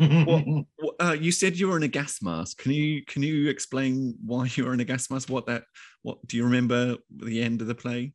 Well, 0.00 0.66
uh, 0.98 1.16
you 1.18 1.30
said 1.30 1.56
you 1.56 1.68
were 1.68 1.76
in 1.76 1.84
a 1.84 1.88
gas 1.88 2.22
mask. 2.22 2.58
Can 2.58 2.72
you 2.72 3.04
can 3.04 3.22
you 3.22 3.48
explain 3.48 4.16
why 4.24 4.48
you 4.54 4.64
were 4.64 4.74
in 4.74 4.80
a 4.80 4.84
gas 4.84 5.08
mask? 5.10 5.28
What 5.30 5.46
that? 5.46 5.62
What 6.02 6.26
do 6.26 6.36
you 6.36 6.42
remember 6.44 6.96
the 7.14 7.40
end 7.40 7.60
of 7.60 7.68
the 7.68 7.74
play? 7.76 8.14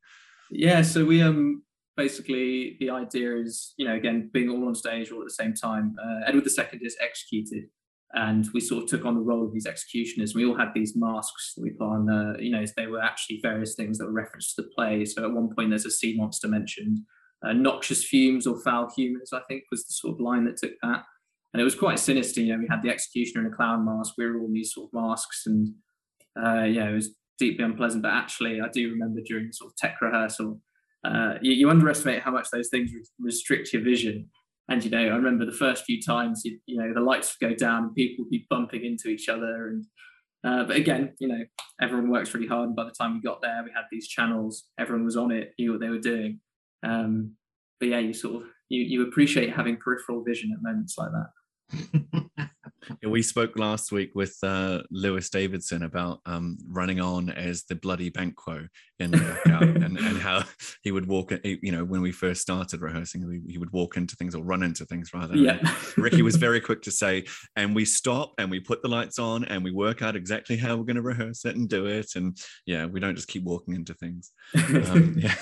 Yeah, 0.52 0.82
so 0.82 1.06
we 1.06 1.22
um 1.22 1.64
basically 1.98 2.78
the 2.80 2.90
idea 2.92 3.36
is 3.36 3.74
you 3.76 3.88
know 3.88 3.96
again 3.96 4.30
being 4.32 4.50
all 4.50 4.68
on 4.68 4.76
stage 4.76 5.12
all 5.12 5.20
at 5.20 5.28
the 5.28 5.32
same 5.32 5.54
time. 5.54 5.96
Uh, 6.02 6.28
Edward 6.28 6.46
II 6.46 6.80
is 6.82 6.96
executed, 7.02 7.66
and 8.14 8.48
we 8.54 8.62
sort 8.62 8.84
of 8.84 8.90
took 8.90 9.04
on 9.04 9.16
the 9.16 9.22
role 9.22 9.46
of 9.46 9.52
these 9.52 9.66
executioners. 9.66 10.34
We 10.34 10.46
all 10.46 10.58
had 10.58 10.70
these 10.74 10.96
masks 10.96 11.54
that 11.56 11.64
we 11.64 11.72
put 11.72 11.86
on. 11.86 12.10
Uh, 12.10 12.38
you 12.40 12.52
know, 12.52 12.64
they 12.78 12.88
were 12.88 13.02
actually 13.02 13.40
various 13.42 13.76
things 13.76 13.98
that 13.98 14.06
were 14.06 14.14
referenced 14.14 14.56
to 14.56 14.62
the 14.62 14.70
play. 14.70 15.04
So 15.04 15.26
at 15.26 15.34
one 15.34 15.54
point 15.54 15.72
there's 15.72 15.86
a 15.86 15.92
sea 15.92 16.16
monster 16.16 16.48
mentioned. 16.48 17.00
Uh, 17.46 17.54
noxious 17.54 18.04
fumes 18.04 18.48
or 18.48 18.60
foul 18.62 18.90
humors, 18.96 19.32
I 19.34 19.42
think, 19.48 19.64
was 19.70 19.86
the 19.86 19.94
sort 19.94 20.16
of 20.16 20.22
line 20.22 20.46
that 20.46 20.58
took 20.58 20.74
that. 20.82 21.04
And 21.54 21.62
it 21.62 21.64
was 21.64 21.76
quite 21.76 22.00
sinister. 22.00 22.42
You 22.42 22.54
know, 22.54 22.60
we 22.60 22.68
had 22.70 22.82
the 22.82 22.90
executioner 22.90 23.46
in 23.46 23.54
a 23.54 23.56
clown 23.56 23.86
mask. 23.86 24.14
We 24.18 24.26
were 24.26 24.40
all 24.40 24.46
in 24.46 24.54
these 24.54 24.74
sort 24.74 24.90
of 24.90 25.00
masks, 25.00 25.44
and 25.46 25.74
uh, 26.42 26.64
yeah, 26.64 26.90
it 26.90 26.94
was 26.94 27.16
deeply 27.40 27.64
unpleasant. 27.64 28.04
But 28.04 28.14
actually, 28.14 28.60
I 28.62 28.70
do 28.70 28.90
remember 28.90 29.22
during 29.26 29.52
sort 29.52 29.72
of 29.72 29.76
tech 29.78 30.02
rehearsal, 30.02 30.60
uh, 31.08 31.34
you, 31.42 31.54
you 31.54 31.70
underestimate 31.70 32.22
how 32.22 32.32
much 32.32 32.50
those 32.52 32.70
things 32.70 32.92
re- 32.94 33.06
restrict 33.20 33.72
your 33.74 33.84
vision. 33.84 34.30
And 34.70 34.84
you 34.84 34.92
know, 34.92 35.00
I 35.00 35.16
remember 35.16 35.46
the 35.46 35.52
first 35.54 35.86
few 35.86 36.02
times, 36.02 36.42
you, 36.44 36.60
you 36.66 36.78
know, 36.78 36.94
the 36.94 37.00
lights 37.00 37.36
would 37.40 37.50
go 37.50 37.56
down 37.56 37.84
and 37.84 37.96
people 37.96 38.26
would 38.26 38.32
be 38.32 38.46
bumping 38.50 38.84
into 38.84 39.08
each 39.08 39.30
other. 39.30 39.70
And 39.70 39.86
uh, 40.46 40.64
but 40.66 40.76
again, 40.76 41.14
you 41.20 41.28
know, 41.28 41.44
everyone 41.82 42.10
works 42.10 42.34
really 42.34 42.48
hard. 42.48 42.68
And 42.68 42.76
by 42.76 42.84
the 42.84 42.92
time 42.92 43.14
we 43.14 43.22
got 43.22 43.42
there, 43.42 43.62
we 43.64 43.72
had 43.72 43.86
these 43.92 44.08
channels. 44.08 44.66
Everyone 44.78 45.06
was 45.06 45.18
on 45.18 45.32
it, 45.32 45.54
knew 45.58 45.72
what 45.72 45.80
they 45.80 45.90
were 45.90 46.00
doing. 46.00 46.42
Um, 46.84 47.36
but 47.80 47.90
yeah, 47.90 48.00
you 48.00 48.14
sort 48.14 48.44
of 48.44 48.50
you 48.70 48.84
you 48.84 49.08
appreciate 49.08 49.56
having 49.56 49.78
peripheral 49.78 50.24
vision 50.24 50.52
at 50.54 50.62
moments 50.62 50.98
like 50.98 51.12
that. 51.12 52.50
We 53.04 53.22
spoke 53.22 53.58
last 53.58 53.92
week 53.92 54.12
with 54.16 54.38
uh, 54.44 54.84
Lewis 54.92 55.30
Davidson 55.30 55.84
about 55.84 56.20
um, 56.26 56.58
running 56.68 57.00
on 57.00 57.30
as 57.30 57.64
the 57.64 57.76
bloody 57.76 58.10
Banquo 58.10 58.68
in 59.00 59.12
the 59.12 59.18
workout 59.18 59.64
and, 59.64 59.98
and 59.98 60.18
how 60.20 60.44
he 60.82 60.92
would 60.92 61.08
walk, 61.08 61.32
you 61.44 61.72
know, 61.72 61.84
when 61.84 62.02
we 62.02 62.12
first 62.12 62.42
started 62.42 62.82
rehearsing, 62.82 63.30
he, 63.30 63.54
he 63.54 63.58
would 63.58 63.72
walk 63.72 63.98
into 63.98 64.16
things 64.16 64.34
or 64.34 64.44
run 64.44 64.64
into 64.64 64.86
things 64.86 65.14
rather. 65.14 65.36
Yeah, 65.36 65.60
Ricky 65.98 66.22
was 66.22 66.36
very 66.36 66.60
quick 66.60 66.82
to 66.84 66.92
say, 66.92 67.26
and 67.56 67.76
we 67.76 67.86
stop 67.86 68.34
and 68.38 68.50
we 68.50 68.60
put 68.60 68.82
the 68.82 68.88
lights 68.88 69.20
on 69.20 69.46
and 69.46 69.64
we 69.64 69.72
work 69.72 70.02
out 70.02 70.16
exactly 70.16 70.58
how 70.58 70.76
we're 70.76 70.84
going 70.84 70.96
to 70.96 71.02
rehearse 71.02 71.46
it 71.46 71.56
and 71.56 71.70
do 71.70 71.86
it. 71.86 72.16
And 72.16 72.38
yeah, 72.66 72.86
we 72.86 73.00
don't 73.00 73.16
just 73.16 73.28
keep 73.28 73.44
walking 73.44 73.76
into 73.76 73.94
things. 73.94 74.32
Um, 74.88 75.16
yeah. 75.18 75.34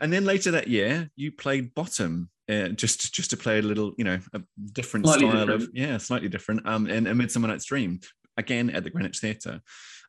and 0.00 0.12
then 0.12 0.24
later 0.24 0.50
that 0.52 0.68
year, 0.68 1.10
you 1.16 1.32
played 1.32 1.74
Bottom. 1.74 2.28
Uh, 2.48 2.68
just 2.68 3.12
just 3.12 3.30
to 3.30 3.36
play 3.36 3.58
a 3.58 3.62
little, 3.62 3.92
you 3.98 4.04
know, 4.04 4.18
a 4.32 4.40
different 4.72 5.04
Slightly 5.06 5.28
style 5.28 5.50
of 5.50 5.68
yeah, 5.74 5.98
slightly 5.98 6.28
different. 6.28 6.66
Um, 6.66 6.86
in 6.86 7.06
A 7.08 7.14
Midsummer 7.14 7.48
Night's 7.48 7.64
Dream, 7.64 7.98
again 8.36 8.70
at 8.70 8.84
the 8.84 8.90
Greenwich 8.90 9.18
Theatre. 9.18 9.60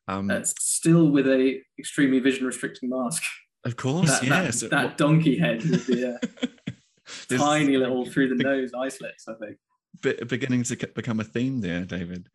Um, 0.08 0.28
That's 0.28 0.54
still 0.63 1.10
with 1.10 1.28
a 1.28 1.60
extremely 1.80 2.19
vision 2.19 2.45
restricting 2.45 2.89
mask. 2.89 3.23
of 3.65 3.76
course, 3.76 4.19
That, 4.19 4.23
yeah. 4.23 4.41
that, 4.43 4.54
so 4.54 4.67
that 4.69 4.86
what- 4.86 4.97
donkey 4.97 5.38
head 5.38 5.63
with 5.63 5.88
the 5.88 6.19
uh, 6.21 7.38
tiny 7.38 7.76
little 7.78 8.06
through 8.06 8.30
the 8.30 8.43
nose 8.43 8.71
eye 8.73 8.89
slits. 8.89 9.28
I 9.28 9.34
think. 9.34 9.58
be- 10.02 10.23
beginning 10.26 10.63
to 10.63 10.76
become 10.95 11.19
a 11.19 11.23
theme 11.23 11.62
there, 11.62 11.86
David. 11.86 12.30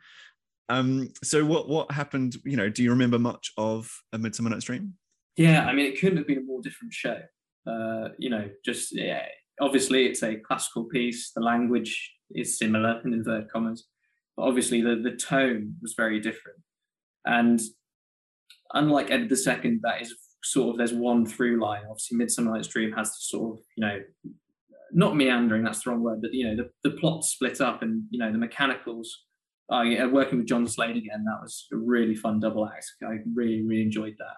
Um, 0.69 1.11
so 1.23 1.45
what 1.45 1.69
what 1.69 1.93
happened? 1.93 2.37
You 2.45 2.57
know, 2.57 2.69
do 2.69 2.83
you 2.83 2.91
remember 2.91 3.19
much 3.19 3.53
of 3.57 3.89
A 4.13 4.19
Midsummer 4.19 4.51
Night's 4.51 4.65
Dream? 4.65 4.95
Yeah, 5.37 5.65
I 5.67 5.73
mean, 5.73 5.87
it 5.87 6.01
couldn't 6.01 6.19
have 6.19 6.27
been 6.27 6.39
a 6.39 6.43
more 6.43 6.61
different 6.61 6.93
show. 6.93 7.21
Uh, 7.67 8.09
you 8.19 8.31
know, 8.31 8.51
just 8.65 8.93
yeah. 8.95 9.27
Obviously, 9.61 10.07
it's 10.07 10.23
a 10.23 10.37
classical 10.37 10.85
piece. 10.85 11.33
The 11.33 11.43
language 11.43 12.13
is 12.35 12.59
similar 12.59 13.01
in 13.05 13.13
inverted 13.13 13.51
commas, 13.51 13.87
but 14.37 14.45
obviously 14.45 14.81
the 14.81 14.97
the 14.97 15.17
tone 15.17 15.77
was 15.83 15.95
very 15.95 16.21
different. 16.21 16.59
And 17.25 17.61
unlike 18.73 19.11
Edward 19.11 19.33
II, 19.33 19.79
that 19.83 20.03
is 20.03 20.15
sort 20.43 20.71
of 20.71 20.79
there's 20.79 20.93
one 20.93 21.27
through 21.27 21.61
line. 21.61 21.83
Obviously, 21.89 22.17
Midsummer 22.17 22.53
Night's 22.53 22.69
Dream 22.69 22.93
has 22.93 23.11
the 23.11 23.21
sort 23.21 23.59
of 23.59 23.65
you 23.77 23.87
know 23.87 24.01
not 24.93 25.17
meandering. 25.17 25.65
That's 25.65 25.83
the 25.83 25.91
wrong 25.91 26.03
word, 26.03 26.23
but 26.23 26.33
you 26.33 26.47
know 26.47 26.57
the 26.57 26.71
the 26.89 26.97
plot 26.97 27.25
split 27.25 27.61
up, 27.61 27.83
and 27.83 28.05
you 28.11 28.19
know 28.19 28.33
the 28.33 28.39
mechanicals. 28.39 29.25
Uh, 29.71 29.85
working 30.11 30.39
with 30.39 30.49
John 30.49 30.67
Slade 30.67 30.97
again, 30.97 31.25
that 31.25 31.41
was 31.41 31.67
a 31.73 31.77
really 31.77 32.15
fun 32.15 32.41
double 32.41 32.67
act. 32.67 32.85
I 33.03 33.19
really 33.35 33.63
really 33.63 33.83
enjoyed 33.83 34.17
that 34.19 34.37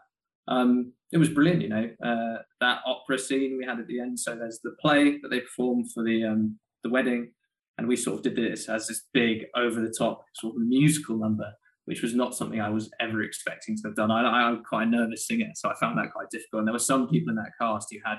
um, 0.49 0.93
it 1.15 1.19
was 1.19 1.29
brilliant, 1.29 1.63
you 1.63 1.69
know, 1.69 1.89
uh, 2.05 2.43
that 2.61 2.81
opera 2.85 3.17
scene 3.19 3.57
we 3.57 3.65
had 3.65 3.79
at 3.79 3.87
the 3.87 4.01
end. 4.01 4.19
So 4.19 4.35
there's 4.35 4.59
the 4.65 4.75
play 4.83 5.21
that 5.23 5.29
they 5.31 5.41
performed 5.41 5.93
for 5.93 6.03
the 6.03 6.25
um, 6.25 6.59
the 6.83 6.91
wedding, 6.91 7.31
and 7.79 7.87
we 7.87 7.97
sort 7.97 8.17
of 8.19 8.25
did 8.25 8.35
this 8.35 8.69
as 8.69 8.89
this 8.89 9.05
big 9.15 9.47
over 9.55 9.81
the 9.81 9.95
top 9.97 10.25
sort 10.35 10.57
of 10.57 10.63
musical 10.63 11.17
number, 11.17 11.53
which 11.85 12.03
was 12.03 12.17
not 12.17 12.35
something 12.35 12.61
I 12.61 12.69
was 12.69 12.91
ever 13.01 13.23
expecting 13.23 13.77
to 13.77 13.83
have 13.89 13.97
done. 13.97 14.11
I, 14.11 14.25
I'm 14.25 14.65
quite 14.65 14.89
a 14.89 14.91
nervous 14.91 15.29
singer, 15.29 15.51
so 15.55 15.71
I 15.71 15.75
found 15.81 15.97
that 15.99 16.13
quite 16.13 16.31
difficult. 16.31 16.61
And 16.61 16.69
there 16.69 16.73
were 16.73 16.81
some 16.81 17.09
people 17.09 17.31
in 17.31 17.37
that 17.37 17.53
cast 17.61 17.89
who 17.93 17.99
had 18.05 18.19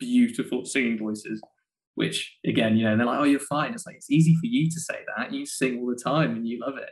beautiful 0.00 0.64
singing 0.64 0.98
voices, 0.98 1.40
which 1.94 2.36
again, 2.44 2.76
you 2.76 2.84
know, 2.84 2.96
they're 2.96 3.06
like, 3.06 3.20
"Oh, 3.20 3.24
you're 3.24 3.38
fine." 3.38 3.74
It's 3.74 3.86
like 3.86 3.94
it's 3.94 4.10
easy 4.10 4.34
for 4.34 4.46
you 4.46 4.68
to 4.68 4.80
say 4.80 4.98
that. 5.16 5.32
You 5.32 5.46
sing 5.46 5.78
all 5.78 5.86
the 5.86 6.02
time 6.02 6.32
and 6.32 6.48
you 6.48 6.58
love 6.58 6.78
it. 6.78 6.90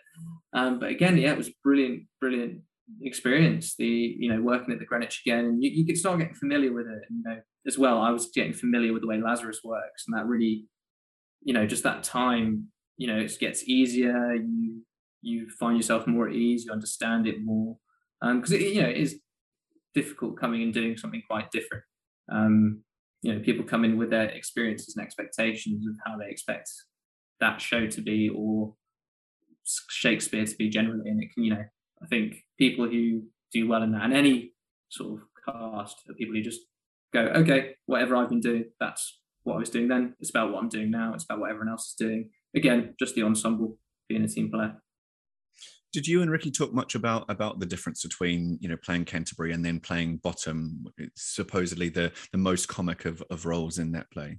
Um, 0.52 0.78
but 0.78 0.90
again, 0.90 1.18
yeah, 1.18 1.32
it 1.32 1.36
was 1.36 1.50
brilliant, 1.64 2.04
brilliant 2.20 2.60
experience 3.00 3.74
the 3.76 3.86
you 4.18 4.28
know 4.28 4.40
working 4.40 4.72
at 4.72 4.78
the 4.78 4.84
greenwich 4.84 5.22
again 5.24 5.44
and 5.44 5.62
you, 5.62 5.70
you 5.70 5.86
could 5.86 5.96
start 5.96 6.18
getting 6.18 6.34
familiar 6.34 6.72
with 6.72 6.86
it 6.86 7.02
and, 7.08 7.18
you 7.18 7.22
know 7.24 7.40
as 7.66 7.78
well. 7.78 8.00
I 8.00 8.10
was 8.10 8.30
getting 8.34 8.52
familiar 8.52 8.92
with 8.92 9.02
the 9.02 9.08
way 9.08 9.18
lazarus 9.18 9.60
works 9.62 10.04
and 10.06 10.16
that 10.16 10.26
really 10.26 10.66
you 11.42 11.54
know 11.54 11.66
just 11.66 11.84
that 11.84 12.02
time 12.02 12.68
you 12.96 13.06
know 13.06 13.18
it 13.18 13.36
gets 13.38 13.68
easier 13.68 14.34
you 14.34 14.82
you 15.20 15.48
find 15.48 15.76
yourself 15.76 16.06
more 16.06 16.28
at 16.28 16.34
ease 16.34 16.64
you 16.64 16.72
understand 16.72 17.26
it 17.26 17.44
more 17.44 17.76
because 18.20 18.52
it 18.52 18.60
you 18.60 18.82
know 18.82 18.88
it 18.88 18.96
is 18.96 19.20
difficult 19.94 20.38
coming 20.38 20.62
and 20.62 20.74
doing 20.74 20.96
something 20.96 21.22
quite 21.28 21.50
different. 21.50 21.84
Um 22.30 22.82
you 23.22 23.32
know 23.32 23.40
people 23.40 23.64
come 23.64 23.84
in 23.84 23.96
with 23.96 24.10
their 24.10 24.28
experiences 24.28 24.96
and 24.96 25.04
expectations 25.04 25.86
of 25.86 25.94
how 26.04 26.18
they 26.18 26.28
expect 26.28 26.70
that 27.40 27.60
show 27.60 27.86
to 27.86 28.00
be 28.00 28.28
or 28.28 28.74
shakespeare 29.88 30.44
to 30.44 30.56
be 30.56 30.68
generally 30.68 31.08
and 31.08 31.22
it 31.22 31.32
can 31.32 31.44
you 31.44 31.54
know 31.54 31.64
I 32.02 32.06
think 32.06 32.36
people 32.58 32.88
who 32.88 33.22
do 33.52 33.68
well 33.68 33.82
in 33.82 33.92
that, 33.92 34.02
and 34.02 34.14
any 34.14 34.52
sort 34.90 35.20
of 35.20 35.26
cast 35.44 35.96
are 36.08 36.14
people 36.14 36.34
who 36.34 36.42
just 36.42 36.60
go, 37.12 37.20
okay, 37.20 37.74
whatever 37.86 38.16
I've 38.16 38.28
been 38.28 38.40
doing, 38.40 38.64
that's 38.80 39.20
what 39.44 39.54
I 39.54 39.58
was 39.58 39.70
doing 39.70 39.88
then. 39.88 40.14
It's 40.20 40.30
about 40.30 40.52
what 40.52 40.62
I'm 40.62 40.68
doing 40.68 40.90
now. 40.90 41.14
It's 41.14 41.24
about 41.24 41.40
what 41.40 41.50
everyone 41.50 41.68
else 41.68 41.88
is 41.88 41.94
doing. 41.98 42.30
Again, 42.54 42.94
just 42.98 43.14
the 43.14 43.22
ensemble 43.22 43.78
being 44.08 44.22
a 44.22 44.28
team 44.28 44.50
player. 44.50 44.76
Did 45.92 46.06
you 46.06 46.22
and 46.22 46.30
Ricky 46.30 46.50
talk 46.50 46.72
much 46.72 46.94
about 46.94 47.26
about 47.28 47.60
the 47.60 47.66
difference 47.66 48.02
between 48.02 48.58
you 48.62 48.68
know 48.68 48.78
playing 48.78 49.04
Canterbury 49.04 49.52
and 49.52 49.64
then 49.64 49.78
playing 49.78 50.18
Bottom? 50.18 50.86
Supposedly 51.16 51.90
the 51.90 52.12
the 52.32 52.38
most 52.38 52.66
comic 52.68 53.04
of, 53.04 53.22
of 53.30 53.44
roles 53.44 53.78
in 53.78 53.92
that 53.92 54.10
play. 54.10 54.38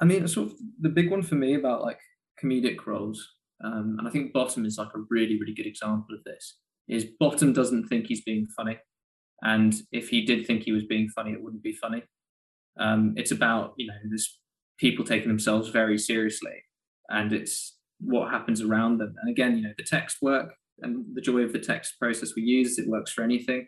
I 0.00 0.06
mean, 0.06 0.26
sort 0.26 0.48
of 0.48 0.54
the 0.80 0.88
big 0.88 1.10
one 1.10 1.22
for 1.22 1.34
me 1.34 1.54
about 1.54 1.82
like 1.82 2.00
comedic 2.42 2.86
roles, 2.86 3.34
um, 3.62 3.96
and 3.98 4.08
I 4.08 4.10
think 4.10 4.32
Bottom 4.32 4.64
is 4.64 4.78
like 4.78 4.88
a 4.94 5.04
really, 5.10 5.38
really 5.38 5.54
good 5.54 5.66
example 5.66 6.14
of 6.16 6.24
this. 6.24 6.56
Is 6.88 7.06
Bottom 7.18 7.52
doesn't 7.52 7.88
think 7.88 8.06
he's 8.06 8.22
being 8.22 8.46
funny, 8.56 8.78
and 9.42 9.74
if 9.92 10.08
he 10.08 10.24
did 10.24 10.46
think 10.46 10.62
he 10.62 10.72
was 10.72 10.84
being 10.84 11.08
funny, 11.08 11.32
it 11.32 11.42
wouldn't 11.42 11.62
be 11.62 11.72
funny. 11.72 12.02
Um, 12.78 13.14
it's 13.16 13.30
about 13.30 13.74
you 13.76 13.86
know 13.86 13.94
this 14.10 14.38
people 14.78 15.04
taking 15.04 15.28
themselves 15.28 15.68
very 15.68 15.98
seriously, 15.98 16.62
and 17.08 17.32
it's 17.32 17.76
what 18.00 18.30
happens 18.30 18.60
around 18.60 18.98
them. 18.98 19.14
And 19.20 19.30
again, 19.30 19.56
you 19.56 19.62
know 19.62 19.74
the 19.76 19.84
text 19.84 20.18
work 20.20 20.54
and 20.80 21.04
the 21.14 21.20
joy 21.20 21.40
of 21.40 21.52
the 21.52 21.58
text 21.58 21.94
process 21.98 22.32
we 22.34 22.42
use. 22.42 22.78
It 22.78 22.88
works 22.88 23.12
for 23.12 23.22
anything. 23.22 23.66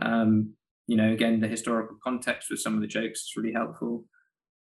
Um, 0.00 0.54
you 0.86 0.96
know, 0.96 1.12
again, 1.12 1.40
the 1.40 1.48
historical 1.48 1.96
context 2.02 2.48
with 2.50 2.60
some 2.60 2.74
of 2.74 2.80
the 2.80 2.86
jokes 2.86 3.20
is 3.20 3.32
really 3.36 3.52
helpful. 3.52 4.04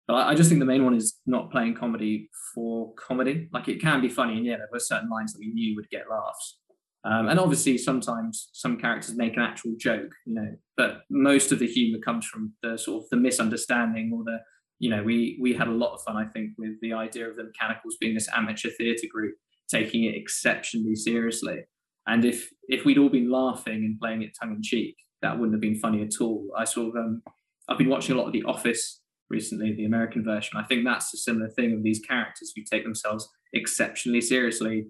But 0.06 0.26
I 0.26 0.34
just 0.34 0.48
think 0.48 0.60
the 0.60 0.66
main 0.66 0.84
one 0.84 0.94
is 0.94 1.18
not 1.26 1.50
playing 1.50 1.74
comedy 1.74 2.28
for 2.54 2.92
comedy. 2.94 3.48
Like 3.52 3.68
it 3.68 3.80
can 3.80 4.00
be 4.00 4.08
funny, 4.08 4.36
and 4.36 4.44
yeah, 4.44 4.56
there 4.56 4.68
were 4.72 4.80
certain 4.80 5.08
lines 5.08 5.32
that 5.32 5.38
we 5.38 5.52
knew 5.52 5.74
would 5.76 5.88
get 5.90 6.10
laughs. 6.10 6.58
Um, 7.04 7.28
and 7.28 7.38
obviously, 7.38 7.76
sometimes 7.76 8.48
some 8.52 8.78
characters 8.78 9.14
make 9.14 9.36
an 9.36 9.42
actual 9.42 9.74
joke, 9.78 10.10
you 10.26 10.34
know. 10.34 10.56
But 10.76 11.02
most 11.10 11.52
of 11.52 11.58
the 11.58 11.66
humour 11.66 11.98
comes 11.98 12.26
from 12.26 12.52
the 12.62 12.78
sort 12.78 13.04
of 13.04 13.10
the 13.10 13.18
misunderstanding 13.18 14.10
or 14.14 14.24
the, 14.24 14.38
you 14.78 14.88
know, 14.88 15.02
we 15.02 15.38
we 15.40 15.52
had 15.52 15.68
a 15.68 15.72
lot 15.72 15.94
of 15.94 16.02
fun, 16.02 16.16
I 16.16 16.26
think, 16.26 16.52
with 16.56 16.80
the 16.80 16.94
idea 16.94 17.28
of 17.28 17.36
the 17.36 17.44
Mechanicals 17.44 17.96
being 18.00 18.14
this 18.14 18.28
amateur 18.34 18.70
theatre 18.70 19.06
group 19.12 19.34
taking 19.68 20.04
it 20.04 20.14
exceptionally 20.14 20.94
seriously. 20.94 21.64
And 22.06 22.24
if 22.24 22.50
if 22.68 22.84
we'd 22.84 22.98
all 22.98 23.10
been 23.10 23.30
laughing 23.30 23.84
and 23.84 24.00
playing 24.00 24.22
it 24.22 24.32
tongue 24.40 24.54
in 24.56 24.62
cheek, 24.62 24.96
that 25.20 25.38
wouldn't 25.38 25.54
have 25.54 25.60
been 25.60 25.78
funny 25.78 26.02
at 26.02 26.20
all. 26.20 26.48
I 26.56 26.64
sort 26.64 26.88
of 26.88 26.96
um, 26.96 27.22
I've 27.68 27.78
been 27.78 27.88
watching 27.88 28.14
a 28.14 28.18
lot 28.18 28.26
of 28.26 28.32
The 28.32 28.44
Office 28.44 29.00
recently, 29.30 29.74
the 29.74 29.86
American 29.86 30.24
version. 30.24 30.58
I 30.58 30.64
think 30.64 30.84
that's 30.84 31.12
a 31.14 31.18
similar 31.18 31.48
thing 31.50 31.72
of 31.72 31.82
these 31.82 32.00
characters 32.00 32.52
who 32.54 32.62
take 32.62 32.84
themselves 32.84 33.28
exceptionally 33.52 34.20
seriously, 34.20 34.86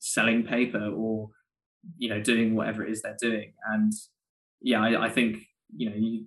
selling 0.00 0.44
paper 0.44 0.90
or 0.94 1.28
you 1.96 2.08
know 2.08 2.20
doing 2.20 2.54
whatever 2.54 2.84
it 2.84 2.90
is 2.90 3.02
they're 3.02 3.16
doing. 3.20 3.52
And 3.72 3.92
yeah, 4.60 4.82
I, 4.82 5.06
I 5.06 5.08
think 5.08 5.38
you 5.76 5.90
know 5.90 5.96
you, 5.96 6.26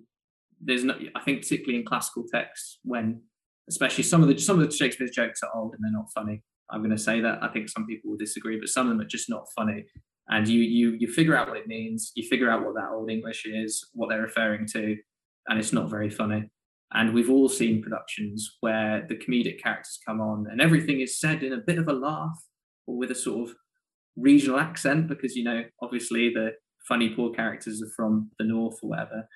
there's 0.60 0.84
no. 0.84 0.98
I 1.14 1.20
think 1.20 1.42
particularly 1.42 1.78
in 1.80 1.84
classical 1.84 2.24
texts 2.32 2.78
when 2.84 3.22
especially 3.68 4.04
some 4.04 4.22
of 4.22 4.28
the 4.28 4.38
some 4.38 4.60
of 4.60 4.68
the 4.68 4.74
Shakespeare's 4.74 5.10
jokes 5.10 5.42
are 5.42 5.50
old 5.54 5.74
and 5.74 5.84
they're 5.84 5.92
not 5.92 6.12
funny. 6.14 6.42
I'm 6.70 6.80
going 6.80 6.90
to 6.90 6.98
say 6.98 7.20
that. 7.20 7.42
I 7.42 7.48
think 7.48 7.68
some 7.68 7.86
people 7.86 8.10
will 8.10 8.16
disagree, 8.16 8.58
but 8.58 8.68
some 8.68 8.86
of 8.86 8.90
them 8.90 9.00
are 9.00 9.08
just 9.08 9.28
not 9.28 9.46
funny. 9.54 9.84
And 10.28 10.48
you 10.48 10.60
you 10.60 10.96
you 10.98 11.08
figure 11.08 11.36
out 11.36 11.48
what 11.48 11.58
it 11.58 11.66
means. 11.66 12.12
You 12.14 12.28
figure 12.28 12.50
out 12.50 12.64
what 12.64 12.74
that 12.74 12.90
old 12.92 13.10
English 13.10 13.44
is, 13.46 13.88
what 13.92 14.08
they're 14.08 14.22
referring 14.22 14.66
to, 14.68 14.96
and 15.48 15.58
it's 15.58 15.72
not 15.72 15.90
very 15.90 16.10
funny. 16.10 16.50
And 16.94 17.14
we've 17.14 17.30
all 17.30 17.48
seen 17.48 17.82
productions 17.82 18.58
where 18.60 19.06
the 19.08 19.16
comedic 19.16 19.62
characters 19.62 19.98
come 20.06 20.20
on 20.20 20.46
and 20.50 20.60
everything 20.60 21.00
is 21.00 21.18
said 21.18 21.42
in 21.42 21.54
a 21.54 21.58
bit 21.58 21.78
of 21.78 21.88
a 21.88 21.92
laugh 21.92 22.38
or 22.86 22.98
with 22.98 23.10
a 23.10 23.14
sort 23.14 23.48
of 23.48 23.56
regional 24.16 24.58
accent 24.58 25.08
because 25.08 25.34
you 25.36 25.44
know 25.44 25.64
obviously 25.80 26.30
the 26.32 26.52
funny 26.86 27.10
poor 27.10 27.32
characters 27.32 27.82
are 27.82 27.90
from 27.94 28.30
the 28.38 28.44
north 28.44 28.78
or 28.82 28.90
whatever. 28.90 29.28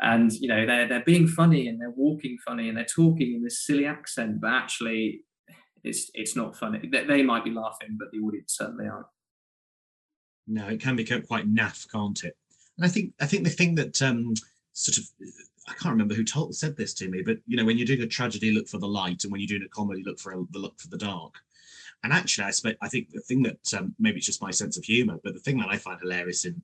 And 0.00 0.32
you 0.32 0.48
know 0.48 0.66
they're 0.66 0.88
they're 0.88 1.04
being 1.04 1.28
funny 1.28 1.68
and 1.68 1.80
they're 1.80 1.90
walking 1.90 2.36
funny 2.46 2.68
and 2.68 2.76
they're 2.76 2.84
talking 2.84 3.34
in 3.34 3.42
this 3.42 3.64
silly 3.64 3.86
accent 3.86 4.40
but 4.40 4.50
actually 4.50 5.22
it's 5.84 6.10
it's 6.14 6.36
not 6.36 6.56
funny. 6.56 6.88
They, 6.90 7.04
they 7.04 7.22
might 7.22 7.44
be 7.44 7.50
laughing 7.50 7.96
but 7.98 8.08
the 8.12 8.18
audience 8.18 8.56
certainly 8.56 8.88
aren't. 8.88 9.06
No 10.46 10.68
it 10.68 10.80
can 10.80 10.96
become 10.96 11.22
quite 11.22 11.52
naff 11.52 11.90
can't 11.90 12.22
it? 12.24 12.36
And 12.76 12.84
i 12.84 12.88
think 12.88 13.14
i 13.20 13.26
think 13.26 13.44
the 13.44 13.50
thing 13.50 13.74
that 13.76 14.02
um 14.02 14.34
sort 14.72 14.98
of 14.98 15.04
i 15.68 15.72
can't 15.72 15.92
remember 15.92 16.14
who 16.14 16.24
told 16.24 16.54
said 16.54 16.76
this 16.76 16.92
to 16.94 17.08
me 17.08 17.22
but 17.22 17.38
you 17.46 17.56
know 17.56 17.64
when 17.64 17.78
you're 17.78 17.86
doing 17.86 18.02
a 18.02 18.06
tragedy 18.06 18.52
look 18.52 18.68
for 18.68 18.78
the 18.78 18.86
light 18.86 19.24
and 19.24 19.32
when 19.32 19.40
you're 19.40 19.48
doing 19.48 19.62
a 19.62 19.68
comedy 19.68 20.02
look 20.04 20.18
for 20.18 20.32
a, 20.32 20.44
the 20.50 20.58
look 20.58 20.78
for 20.78 20.88
the 20.88 20.98
dark 20.98 21.34
and 22.06 22.12
actually 22.12 22.44
i 22.44 22.50
spe- 22.50 22.80
i 22.80 22.88
think 22.88 23.10
the 23.10 23.20
thing 23.20 23.42
that 23.42 23.74
um, 23.76 23.94
maybe 23.98 24.18
it's 24.18 24.26
just 24.26 24.40
my 24.40 24.52
sense 24.52 24.76
of 24.78 24.84
humor 24.84 25.18
but 25.24 25.34
the 25.34 25.40
thing 25.40 25.58
that 25.58 25.68
i 25.68 25.76
find 25.76 25.98
hilarious 26.00 26.44
in 26.44 26.62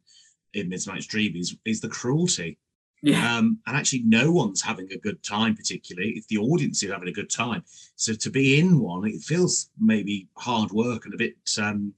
in 0.54 0.68
Midsummer 0.68 1.00
Dream 1.00 1.34
is 1.34 1.56
is 1.64 1.80
the 1.80 1.88
cruelty 1.88 2.58
yeah. 3.02 3.36
Um, 3.36 3.58
and 3.66 3.76
actually, 3.76 4.04
no 4.04 4.30
one's 4.30 4.62
having 4.62 4.88
a 4.92 4.96
good 4.96 5.20
time, 5.24 5.56
particularly 5.56 6.10
if 6.10 6.28
the 6.28 6.38
audience 6.38 6.84
is 6.84 6.92
having 6.92 7.08
a 7.08 7.12
good 7.12 7.30
time. 7.30 7.64
So 7.96 8.14
to 8.14 8.30
be 8.30 8.60
in 8.60 8.78
one, 8.78 9.04
it 9.08 9.20
feels 9.22 9.70
maybe 9.76 10.28
hard 10.36 10.70
work 10.70 11.04
and 11.04 11.12
a 11.12 11.16
bit 11.16 11.34
um, 11.60 11.94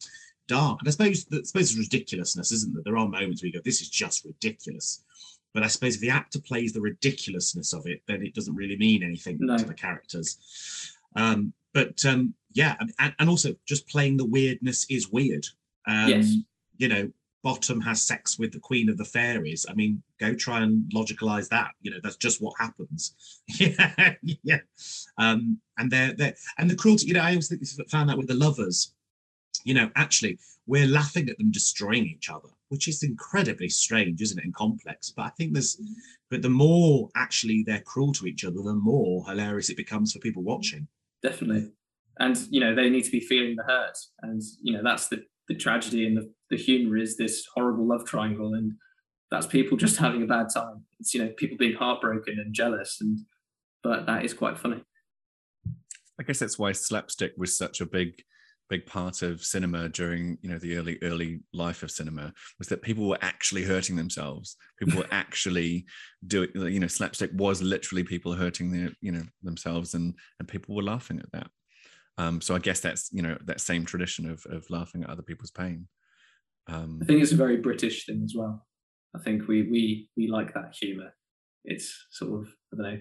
dark. 0.49 0.79
And 0.81 0.89
I 0.89 0.91
suppose, 0.93 1.27
I 1.31 1.43
suppose 1.43 1.71
it's 1.71 1.77
ridiculousness, 1.77 2.53
isn't 2.53 2.73
there? 2.73 2.83
There 2.87 2.97
are 2.97 3.07
moments 3.07 3.43
where 3.43 3.49
you 3.49 3.53
go, 3.53 3.61
"This 3.63 3.83
is 3.83 3.91
just 3.91 4.25
ridiculous." 4.25 5.05
But 5.53 5.63
I 5.63 5.67
suppose 5.67 5.97
if 5.97 6.01
the 6.01 6.09
actor 6.11 6.41
plays 6.41 6.73
the 6.73 6.81
ridiculousness 6.81 7.75
of 7.75 7.87
it, 7.87 8.01
then 8.09 8.23
it 8.23 8.35
doesn't 8.35 8.57
really 8.57 8.79
mean 8.79 9.03
anything 9.03 9.37
No. 9.41 9.59
to 9.59 9.65
the 9.65 9.75
characters. 9.75 10.39
Um, 11.17 11.53
but 11.75 12.03
um, 12.07 12.35
yeah, 12.55 12.77
and, 12.99 13.15
and 13.19 13.29
also 13.29 13.55
just 13.67 13.87
playing 13.89 14.17
the 14.17 14.25
weirdness 14.25 14.87
is 14.89 15.11
weird. 15.11 15.47
Um, 15.87 16.09
Yes. 16.09 16.35
You 16.77 16.89
know, 16.89 17.11
Bottom 17.43 17.81
has 17.83 18.03
sex 18.03 18.39
with 18.39 18.53
the 18.53 18.59
Queen 18.59 18.89
of 18.89 18.97
the 18.97 19.05
Fairies. 19.05 19.67
I 19.69 19.75
mean, 19.75 20.03
go 20.19 20.35
try 20.35 20.63
and 20.63 20.91
logicalize 20.93 21.49
that. 21.51 21.73
You 21.83 21.91
know, 21.91 21.99
that's 22.03 22.17
just 22.17 22.41
what 22.41 22.55
happens. 22.59 23.15
yeah, 23.49 24.15
yeah. 24.23 24.61
Um, 25.19 25.61
and 25.77 25.91
they're 25.91 26.15
they're 26.15 26.35
and 26.59 26.71
the 26.71 26.75
cruelty. 26.75 27.07
You 27.07 27.15
know, 27.15 27.21
I 27.21 27.31
always 27.31 27.49
think 27.49 27.61
this 27.61 27.79
found 27.91 28.09
that 28.09 28.17
with 28.17 28.29
the 28.29 28.35
lovers. 28.35 28.95
You 29.65 29.75
know, 29.75 29.91
actually, 29.95 30.39
we're 30.67 30.87
laughing 30.87 31.29
at 31.29 31.39
them 31.39 31.51
destroying 31.51 32.07
each 32.07 32.29
other, 32.29 32.49
which 32.69 32.89
is 32.89 33.03
incredibly 33.03 33.69
strange, 33.69 34.21
isn't 34.21 34.39
it, 34.39 34.45
and 34.45 34.55
complex. 34.55 35.11
But 35.11 35.27
I 35.27 35.31
think 35.31 35.53
there's, 35.53 35.81
but 36.31 36.43
the 36.43 36.51
more 36.51 37.09
actually 37.15 37.63
they're 37.67 37.81
cruel 37.81 38.13
to 38.15 38.27
each 38.27 38.45
other, 38.45 38.57
the 38.63 38.75
more 38.75 39.25
hilarious 39.27 39.71
it 39.71 39.77
becomes 39.77 40.13
for 40.13 40.19
people 40.19 40.43
watching. 40.43 40.89
definitely 41.23 41.71
and 42.21 42.39
you 42.51 42.61
know 42.61 42.75
they 42.75 42.89
need 42.89 43.05
to 43.05 43.11
be 43.11 43.21
feeling 43.21 43.57
the 43.57 43.63
hurt 43.65 43.97
and 44.23 44.43
you 44.63 44.73
know 44.73 44.83
that's 44.83 45.09
the 45.09 45.23
the 45.49 45.55
tragedy 45.55 46.07
and 46.07 46.17
the, 46.17 46.33
the 46.51 46.57
humor 46.57 46.97
is 46.97 47.17
this 47.17 47.47
horrible 47.55 47.87
love 47.87 48.05
triangle 48.07 48.55
and 48.55 48.73
that's 49.31 49.47
people 49.47 49.77
just 49.77 49.97
having 50.07 50.23
a 50.23 50.27
bad 50.27 50.47
time 50.53 50.85
it's 51.01 51.15
you 51.15 51.23
know 51.23 51.31
people 51.37 51.57
being 51.57 51.75
heartbroken 51.75 52.39
and 52.39 52.55
jealous 52.55 52.99
and 53.01 53.19
but 53.83 54.07
that 54.07 54.25
is 54.25 54.33
quite 54.33 54.59
funny 54.59 54.83
I 56.19 56.23
guess 56.23 56.39
that's 56.39 56.59
why 56.59 56.73
slapstick 56.73 57.33
was 57.37 57.57
such 57.57 57.81
a 57.81 57.87
big, 57.87 58.23
big 58.71 58.87
part 58.87 59.23
of 59.23 59.45
cinema 59.45 59.89
during 59.89 60.39
you 60.43 60.51
know 60.51 60.59
the 60.59 60.77
early 60.77 60.99
early 61.03 61.41
life 61.53 61.83
of 61.83 61.91
cinema 61.91 62.33
was 62.59 62.69
that 62.69 62.83
people 62.83 63.09
were 63.09 63.19
actually 63.21 63.65
hurting 63.65 63.97
themselves. 63.97 64.57
People 64.79 64.99
were 64.99 65.09
actually 65.13 65.87
doing 66.27 66.51
you 66.55 66.81
know 66.81 66.87
slapstick 66.87 67.31
was 67.35 67.63
literally 67.63 68.05
people 68.05 68.33
hurting 68.33 68.71
their 68.71 68.91
you 69.01 69.13
know 69.13 69.25
themselves 69.43 69.95
and 69.95 70.15
and 70.39 70.49
people 70.49 70.75
were 70.75 70.83
laughing 70.83 71.19
at 71.19 71.31
that. 71.33 71.49
Um, 72.17 72.41
so 72.41 72.55
I 72.55 72.59
guess 72.59 72.81
that's 72.81 73.11
you 73.13 73.23
know 73.23 73.37
that 73.45 73.61
same 73.61 73.85
tradition 73.85 74.31
of 74.31 74.45
of 74.47 74.65
laughing 74.71 75.03
at 75.03 75.11
other 75.11 75.23
people's 75.23 75.51
pain. 75.51 75.89
Um, 76.69 76.99
i 77.03 77.05
think 77.05 77.23
it's 77.23 77.33
a 77.33 77.37
very 77.37 77.59
british 77.59 78.07
thing 78.07 78.23
as 78.25 78.35
well 78.35 78.67
i 79.15 79.19
think 79.19 79.49
we 79.49 79.63
we 79.63 80.09
we 80.17 80.29
like 80.29 80.55
that 80.55 80.75
humor 80.81 81.15
it's 81.65 82.07
sort 82.11 82.41
of 82.41 82.49
i 82.73 82.77
don't 82.77 82.95
know 82.95 83.01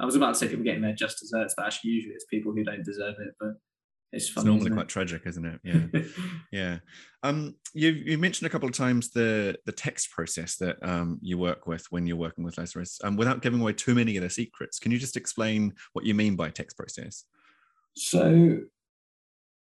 i 0.00 0.04
was 0.04 0.14
about 0.14 0.34
to 0.34 0.38
say 0.38 0.46
people 0.46 0.62
getting 0.62 0.82
their 0.82 0.94
just 0.94 1.18
desserts 1.18 1.54
but 1.56 1.66
actually 1.66 1.90
usually 1.90 2.14
it's 2.14 2.26
people 2.26 2.52
who 2.52 2.62
don't 2.62 2.84
deserve 2.84 3.16
it 3.18 3.34
but 3.40 3.54
it's 4.12 4.28
it's 4.28 4.36
normally 4.44 4.66
isn't 4.66 4.74
quite 4.74 4.88
tragic, 4.88 5.22
isn't 5.24 5.46
it? 5.46 5.60
Yeah. 5.64 6.00
Yeah. 6.52 6.78
Um, 7.22 7.54
you 7.72 7.88
you 7.88 8.18
mentioned 8.18 8.46
a 8.46 8.50
couple 8.50 8.68
of 8.68 8.74
times 8.74 9.10
the 9.10 9.56
the 9.64 9.72
text 9.72 10.10
process 10.10 10.56
that 10.56 10.76
um, 10.82 11.18
you 11.22 11.38
work 11.38 11.66
with 11.66 11.86
when 11.88 12.06
you're 12.06 12.18
working 12.18 12.44
with 12.44 12.58
Lazarus. 12.58 13.00
Um, 13.02 13.16
without 13.16 13.40
giving 13.40 13.62
away 13.62 13.72
too 13.72 13.94
many 13.94 14.18
of 14.18 14.22
the 14.22 14.28
secrets, 14.28 14.78
can 14.78 14.92
you 14.92 14.98
just 14.98 15.16
explain 15.16 15.72
what 15.94 16.04
you 16.04 16.12
mean 16.12 16.36
by 16.36 16.50
text 16.50 16.76
process? 16.76 17.24
So 17.94 18.58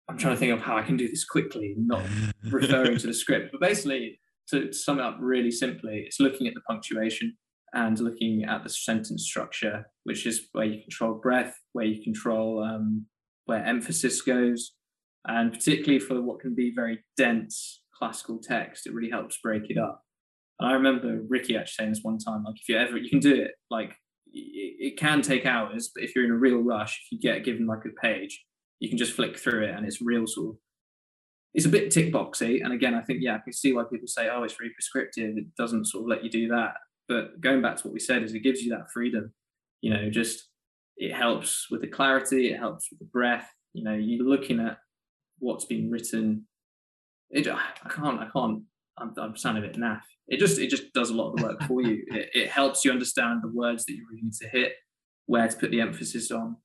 I'm 0.08 0.18
trying 0.18 0.34
to 0.34 0.40
think 0.40 0.52
of 0.52 0.60
how 0.60 0.76
I 0.76 0.82
can 0.82 0.96
do 0.96 1.08
this 1.08 1.24
quickly, 1.24 1.74
not 1.76 2.02
referring 2.44 2.98
to 2.98 3.06
the 3.06 3.14
script. 3.14 3.50
But 3.52 3.60
basically, 3.60 4.20
to 4.48 4.72
sum 4.72 4.98
it 4.98 5.02
up 5.02 5.16
really 5.20 5.50
simply, 5.50 6.04
it's 6.06 6.20
looking 6.20 6.46
at 6.46 6.54
the 6.54 6.60
punctuation 6.60 7.36
and 7.72 7.98
looking 7.98 8.44
at 8.44 8.62
the 8.62 8.70
sentence 8.70 9.24
structure, 9.24 9.86
which 10.04 10.26
is 10.26 10.48
where 10.52 10.64
you 10.64 10.80
control 10.82 11.14
breath, 11.14 11.58
where 11.72 11.84
you 11.84 12.02
control 12.02 12.62
um, 12.62 13.06
where 13.46 13.64
emphasis 13.64 14.22
goes, 14.22 14.72
and 15.26 15.52
particularly 15.52 15.98
for 15.98 16.22
what 16.22 16.40
can 16.40 16.54
be 16.54 16.72
very 16.74 17.00
dense 17.16 17.82
classical 17.96 18.38
text, 18.38 18.86
it 18.86 18.94
really 18.94 19.10
helps 19.10 19.38
break 19.42 19.70
it 19.70 19.78
up. 19.78 20.02
And 20.60 20.68
I 20.68 20.72
remember 20.72 21.20
Ricky 21.28 21.56
actually 21.56 21.72
saying 21.72 21.90
this 21.90 22.02
one 22.02 22.18
time, 22.18 22.44
like 22.44 22.56
if 22.60 22.68
you 22.68 22.78
ever 22.78 22.96
you 22.96 23.10
can 23.10 23.20
do 23.20 23.34
it, 23.34 23.52
like 23.70 23.94
it, 24.32 24.92
it 24.92 24.98
can 24.98 25.22
take 25.22 25.46
hours, 25.46 25.90
but 25.94 26.04
if 26.04 26.14
you're 26.14 26.24
in 26.24 26.30
a 26.30 26.36
real 26.36 26.58
rush, 26.58 27.00
if 27.04 27.12
you 27.12 27.18
get 27.18 27.44
given 27.44 27.66
like 27.66 27.84
a 27.84 28.00
page, 28.00 28.44
you 28.80 28.88
can 28.88 28.98
just 28.98 29.12
flick 29.12 29.38
through 29.38 29.64
it 29.64 29.74
and 29.74 29.86
it's 29.86 30.02
real 30.02 30.26
sort 30.26 30.50
of 30.50 30.56
it's 31.56 31.64
a 31.64 31.70
bit 31.70 31.90
tick 31.90 32.12
boxy. 32.12 32.62
And 32.62 32.74
again, 32.74 32.94
I 32.94 33.00
think 33.00 33.20
yeah, 33.22 33.36
I 33.36 33.38
can 33.38 33.54
see 33.54 33.72
why 33.72 33.84
people 33.90 34.06
say, 34.06 34.28
oh, 34.30 34.42
it's 34.42 34.54
very 34.54 34.70
prescriptive. 34.70 35.38
It 35.38 35.54
doesn't 35.56 35.86
sort 35.86 36.02
of 36.04 36.08
let 36.08 36.22
you 36.22 36.28
do 36.28 36.48
that. 36.48 36.74
But 37.08 37.40
going 37.40 37.62
back 37.62 37.76
to 37.76 37.82
what 37.84 37.94
we 37.94 38.00
said, 38.00 38.22
is 38.22 38.34
it 38.34 38.40
gives 38.40 38.62
you 38.62 38.70
that 38.70 38.90
freedom. 38.92 39.32
You 39.80 39.94
know, 39.94 40.10
just 40.10 40.50
it 40.98 41.14
helps 41.14 41.68
with 41.70 41.80
the 41.80 41.86
clarity, 41.86 42.52
it 42.52 42.58
helps 42.58 42.90
with 42.90 42.98
the 42.98 43.06
breath. 43.06 43.48
You 43.72 43.84
know, 43.84 43.94
you're 43.94 44.26
looking 44.26 44.60
at 44.60 44.76
what's 45.38 45.64
being 45.64 45.90
written. 45.90 46.46
It 47.30 47.48
I 47.48 47.88
can't, 47.88 48.20
I 48.20 48.28
can't, 48.32 48.62
I'm, 48.98 49.12
I'm 49.18 49.36
sounding 49.36 49.64
a 49.64 49.66
bit 49.66 49.76
naff. 49.76 50.00
It 50.28 50.38
just 50.38 50.58
it 50.58 50.70
just 50.70 50.92
does 50.92 51.10
a 51.10 51.14
lot 51.14 51.30
of 51.30 51.36
the 51.36 51.42
work 51.44 51.62
for 51.64 51.82
you. 51.82 52.04
It, 52.12 52.30
it 52.34 52.48
helps 52.48 52.84
you 52.84 52.90
understand 52.90 53.40
the 53.42 53.52
words 53.52 53.84
that 53.84 53.94
you 53.94 54.06
really 54.10 54.22
need 54.22 54.34
to 54.34 54.48
hit, 54.48 54.72
where 55.26 55.46
to 55.46 55.56
put 55.56 55.70
the 55.70 55.80
emphasis 55.80 56.30
on. 56.30 56.56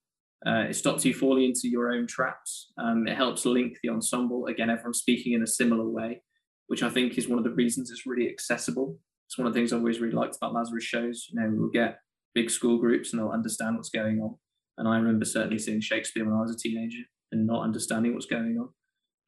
Uh, 0.46 0.66
it 0.70 0.76
stops 0.76 1.06
you 1.06 1.14
falling 1.14 1.44
into 1.44 1.68
your 1.68 1.92
own 1.92 2.08
traps. 2.08 2.72
Um, 2.78 3.08
it 3.08 3.16
helps 3.16 3.46
link 3.46 3.78
the 3.84 3.90
ensemble. 3.90 4.48
Again, 4.48 4.70
everyone's 4.70 5.00
speaking 5.00 5.34
in 5.34 5.44
a 5.44 5.48
similar 5.48 5.88
way, 5.88 6.24
which 6.68 6.82
I 6.82 6.90
think 6.90 7.18
is 7.18 7.28
one 7.28 7.38
of 7.38 7.44
the 7.44 7.52
reasons 7.52 7.92
it's 7.92 8.08
really 8.08 8.28
accessible. 8.28 8.98
It's 9.28 9.38
one 9.38 9.46
of 9.46 9.54
the 9.54 9.60
things 9.60 9.72
I've 9.72 9.80
always 9.80 10.00
really 10.00 10.16
liked 10.16 10.38
about 10.38 10.54
Lazarus 10.54 10.84
shows. 10.84 11.28
You 11.32 11.40
know, 11.40 11.50
we'll 11.54 11.70
get 11.70 12.00
big 12.34 12.50
school 12.50 12.80
groups 12.80 13.12
and 13.12 13.22
they'll 13.22 13.30
understand 13.30 13.76
what's 13.76 13.90
going 13.90 14.20
on. 14.20 14.36
And 14.78 14.88
I 14.88 14.98
remember 14.98 15.26
certainly 15.26 15.60
seeing 15.60 15.82
Shakespeare 15.82 16.26
when 16.26 16.34
I 16.34 16.42
was 16.42 16.56
a 16.56 16.58
teenager 16.58 17.04
and 17.32 17.46
not 17.46 17.64
understanding 17.64 18.14
what's 18.14 18.26
going 18.26 18.58
on. 18.58 18.70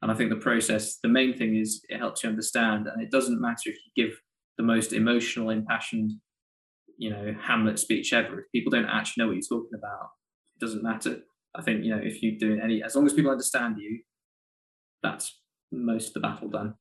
And 0.03 0.11
I 0.11 0.15
think 0.15 0.31
the 0.31 0.35
process, 0.35 0.97
the 1.01 1.07
main 1.07 1.33
thing 1.33 1.55
is 1.55 1.81
it 1.87 1.97
helps 1.97 2.23
you 2.23 2.29
understand. 2.29 2.87
And 2.87 3.01
it 3.01 3.09
doesn't 3.09 3.39
matter 3.39 3.69
if 3.69 3.77
you 3.85 4.05
give 4.05 4.19
the 4.57 4.63
most 4.63 4.91
emotional, 4.91 5.49
impassioned, 5.49 6.11
you 6.97 7.09
know, 7.09 7.33
Hamlet 7.41 7.79
speech 7.79 8.11
ever. 8.11 8.41
If 8.41 8.51
people 8.51 8.69
don't 8.69 8.89
actually 8.89 9.23
know 9.23 9.27
what 9.29 9.37
you're 9.37 9.59
talking 9.59 9.77
about, 9.77 10.09
it 10.57 10.59
doesn't 10.59 10.83
matter. 10.83 11.21
I 11.55 11.61
think, 11.61 11.85
you 11.85 11.95
know, 11.95 12.01
if 12.03 12.21
you're 12.21 12.37
doing 12.37 12.59
any, 12.59 12.83
as 12.83 12.97
long 12.97 13.05
as 13.05 13.13
people 13.13 13.31
understand 13.31 13.77
you, 13.79 14.01
that's 15.01 15.39
most 15.71 16.07
of 16.09 16.13
the 16.15 16.19
battle 16.19 16.49
done. 16.49 16.73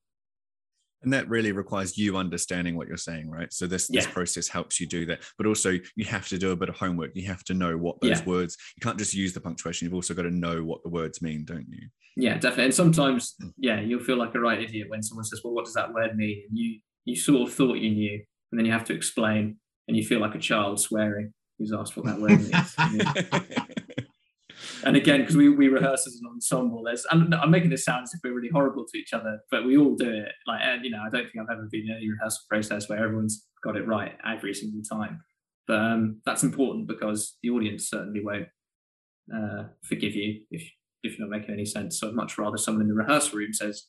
And 1.03 1.13
that 1.13 1.29
really 1.29 1.53
requires 1.53 1.99
you 1.99 2.17
understanding 2.17 2.77
what 2.77 2.89
you're 2.89 2.97
saying, 2.97 3.31
right? 3.31 3.53
So 3.53 3.67
this 3.67 3.89
this 3.89 4.07
process 4.07 4.49
helps 4.49 4.81
you 4.81 4.87
do 4.87 5.07
that. 5.07 5.23
But 5.37 5.47
also 5.47 5.79
you 5.97 6.05
have 6.05 6.29
to 6.29 6.39
do 6.39 6.53
a 6.53 6.57
bit 6.57 6.69
of 6.69 6.77
homework. 6.77 7.11
You 7.15 7.27
have 7.27 7.45
to 7.45 7.55
know 7.55 7.77
what 7.77 8.01
those 8.01 8.21
Yeah. 8.21 8.25
words. 8.25 8.57
You 8.77 8.81
can't 8.81 8.99
just 8.99 9.15
use 9.15 9.33
the 9.33 9.41
punctuation. 9.41 9.87
You've 9.87 9.95
also 9.95 10.15
got 10.15 10.23
to 10.23 10.31
know 10.31 10.63
what 10.65 10.83
the 10.83 10.89
words 10.89 11.21
mean, 11.23 11.45
don't 11.45 11.67
you? 11.69 11.89
Yeah, 12.17 12.35
definitely. 12.35 12.67
And 12.67 12.75
sometimes, 12.75 13.35
mm. 13.43 13.53
yeah, 13.59 13.81
you'll 13.81 14.01
feel 14.01 14.17
like 14.17 14.35
a 14.35 14.41
right 14.41 14.61
idiot 14.61 14.91
when 14.91 15.03
someone 15.03 15.25
says, 15.25 15.41
"Well, 15.43 15.55
what 15.55 15.65
does 15.65 15.75
that 15.75 15.93
word 15.93 16.17
mean?" 16.17 16.43
And 16.49 16.59
you 16.59 16.81
you 17.05 17.17
sort 17.17 17.49
of 17.49 17.55
thought 17.55 17.79
you 17.79 17.91
knew, 17.91 18.23
and 18.51 18.59
then 18.59 18.67
you 18.67 18.73
have 18.73 18.85
to 18.85 18.95
explain, 18.95 19.57
and 19.89 19.97
you 19.97 20.05
feel 20.05 20.21
like 20.21 20.35
a 20.35 20.39
child 20.39 20.79
swearing, 20.79 21.33
who's 21.59 21.73
asked 21.73 21.97
what 21.97 22.07
that 22.07 22.21
word 22.21 22.41
means. 22.41 22.77
and 24.85 24.97
again, 24.97 25.21
because 25.21 25.37
we, 25.37 25.49
we 25.49 25.69
rehearse 25.69 26.07
as 26.07 26.15
an 26.23 26.29
ensemble, 26.33 26.83
there's 26.85 27.07
and 27.11 27.35
I'm 27.35 27.51
making 27.51 27.71
this 27.71 27.85
sound 27.85 28.05
as 28.05 28.15
if 28.15 28.21
we're 28.23 28.35
really 28.35 28.51
horrible 28.53 28.85
to 28.87 28.99
each 28.99 29.13
other, 29.13 29.41
but 29.51 29.65
we 29.65 29.77
all 29.77 29.95
do 29.95 30.11
it. 30.11 30.33
Like, 30.47 30.61
and, 30.63 30.85
you 30.85 30.91
know, 30.91 31.01
I 31.01 31.11
don't 31.11 31.25
think 31.25 31.37
I've 31.41 31.53
ever 31.53 31.69
been 31.71 31.89
in 31.89 31.97
any 31.97 32.11
rehearsal 32.11 32.43
process 32.49 32.89
where 32.89 33.03
everyone's 33.03 33.47
got 33.63 33.77
it 33.77 33.87
right 33.87 34.13
every 34.27 34.55
single 34.55 34.83
time. 34.83 35.23
But 35.67 35.79
um, 35.79 36.21
that's 36.25 36.43
important 36.43 36.89
because 36.89 37.37
the 37.43 37.51
audience 37.51 37.89
certainly 37.89 38.25
won't 38.25 38.49
uh, 39.35 39.65
forgive 39.85 40.15
you 40.15 40.43
if 40.51 40.69
if 41.03 41.19
you're 41.19 41.29
not 41.29 41.37
making 41.37 41.55
any 41.55 41.65
sense. 41.65 41.99
So 41.99 42.09
I'd 42.09 42.15
much 42.15 42.39
rather 42.39 42.57
someone 42.57 42.83
in 42.83 42.89
the 42.89 42.95
rehearsal 42.95 43.39
room 43.39 43.53
says 43.53 43.85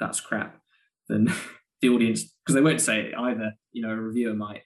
that's 0.00 0.20
crap 0.20 0.60
than 1.08 1.32
the 1.82 1.88
audience 1.88 2.24
because 2.44 2.54
they 2.54 2.60
won't 2.60 2.80
say 2.80 3.00
it 3.00 3.14
either. 3.18 3.52
You 3.72 3.82
know, 3.82 3.90
a 3.90 3.96
reviewer 3.96 4.34
might 4.34 4.62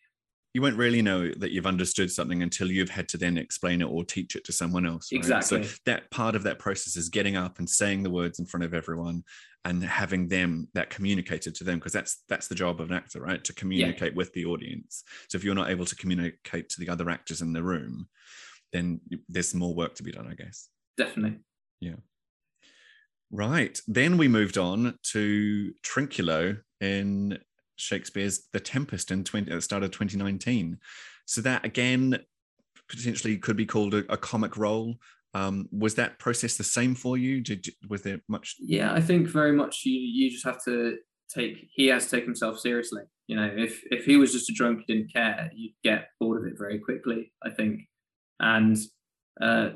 you 0.54 0.60
won't 0.60 0.76
really 0.76 1.00
know 1.00 1.30
that 1.30 1.50
you've 1.50 1.66
understood 1.66 2.10
something 2.10 2.42
until 2.42 2.70
you've 2.70 2.90
had 2.90 3.08
to 3.08 3.16
then 3.16 3.38
explain 3.38 3.80
it 3.80 3.86
or 3.86 4.04
teach 4.04 4.36
it 4.36 4.44
to 4.44 4.52
someone 4.52 4.84
else. 4.84 5.10
Right? 5.10 5.18
Exactly. 5.18 5.64
So 5.64 5.74
that 5.86 6.10
part 6.10 6.34
of 6.34 6.42
that 6.42 6.58
process 6.58 6.96
is 6.96 7.08
getting 7.08 7.36
up 7.36 7.58
and 7.58 7.68
saying 7.68 8.02
the 8.02 8.10
words 8.10 8.38
in 8.38 8.44
front 8.44 8.64
of 8.64 8.74
everyone 8.74 9.24
and 9.64 9.82
having 9.82 10.28
them 10.28 10.68
that 10.74 10.90
communicated 10.90 11.54
to 11.54 11.64
them 11.64 11.78
because 11.78 11.92
that's 11.92 12.22
that's 12.28 12.48
the 12.48 12.54
job 12.54 12.80
of 12.80 12.90
an 12.90 12.96
actor, 12.96 13.20
right? 13.20 13.42
To 13.44 13.54
communicate 13.54 14.12
yeah. 14.12 14.16
with 14.16 14.32
the 14.34 14.44
audience. 14.44 15.04
So 15.28 15.36
if 15.36 15.44
you're 15.44 15.54
not 15.54 15.70
able 15.70 15.86
to 15.86 15.96
communicate 15.96 16.68
to 16.70 16.80
the 16.80 16.90
other 16.90 17.08
actors 17.08 17.40
in 17.40 17.52
the 17.52 17.62
room, 17.62 18.08
then 18.72 19.00
there's 19.28 19.54
more 19.54 19.74
work 19.74 19.94
to 19.96 20.02
be 20.02 20.12
done, 20.12 20.28
I 20.28 20.34
guess. 20.34 20.68
Definitely. 20.98 21.38
Yeah. 21.80 21.96
Right. 23.30 23.80
Then 23.88 24.18
we 24.18 24.28
moved 24.28 24.58
on 24.58 24.98
to 25.12 25.72
Trinculo 25.82 26.58
in 26.80 27.38
Shakespeare's 27.82 28.48
The 28.52 28.60
Tempest 28.60 29.10
in 29.10 29.24
20, 29.24 29.50
at 29.50 29.54
the 29.54 29.60
start 29.60 29.82
of 29.82 29.90
2019. 29.90 30.78
So 31.26 31.40
that 31.42 31.64
again 31.64 32.18
potentially 32.88 33.36
could 33.38 33.56
be 33.56 33.66
called 33.66 33.94
a, 33.94 34.12
a 34.12 34.16
comic 34.16 34.56
role. 34.56 34.96
Um, 35.34 35.68
was 35.72 35.94
that 35.94 36.18
process 36.18 36.56
the 36.56 36.64
same 36.64 36.94
for 36.94 37.16
you? 37.16 37.40
Did 37.40 37.66
was 37.88 38.02
there 38.02 38.20
much? 38.28 38.56
Yeah, 38.58 38.92
I 38.92 39.00
think 39.00 39.28
very 39.28 39.52
much. 39.52 39.82
You 39.84 39.98
you 39.98 40.30
just 40.30 40.44
have 40.44 40.62
to 40.64 40.98
take. 41.34 41.68
He 41.72 41.86
has 41.88 42.04
to 42.06 42.16
take 42.16 42.24
himself 42.24 42.58
seriously. 42.58 43.02
You 43.28 43.36
know, 43.36 43.50
if 43.56 43.82
if 43.90 44.04
he 44.04 44.16
was 44.16 44.32
just 44.32 44.50
a 44.50 44.52
drunk 44.52 44.80
who 44.80 44.94
didn't 44.94 45.12
care, 45.12 45.50
you'd 45.54 45.74
get 45.82 46.08
bored 46.20 46.42
of 46.42 46.52
it 46.52 46.58
very 46.58 46.78
quickly. 46.78 47.32
I 47.42 47.50
think, 47.50 47.80
and 48.40 48.76
uh, 49.40 49.70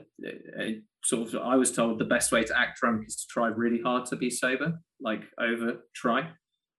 sort 1.03 1.33
of, 1.33 1.41
I 1.41 1.57
was 1.57 1.73
told 1.73 1.99
the 1.99 2.05
best 2.05 2.33
way 2.33 2.45
to 2.45 2.59
act 2.59 2.81
drunk 2.81 3.07
is 3.07 3.17
to 3.17 3.25
try 3.31 3.49
really 3.49 3.81
hard 3.81 4.05
to 4.07 4.17
be 4.17 4.29
sober, 4.29 4.79
like 5.01 5.23
over 5.41 5.87
try 5.95 6.29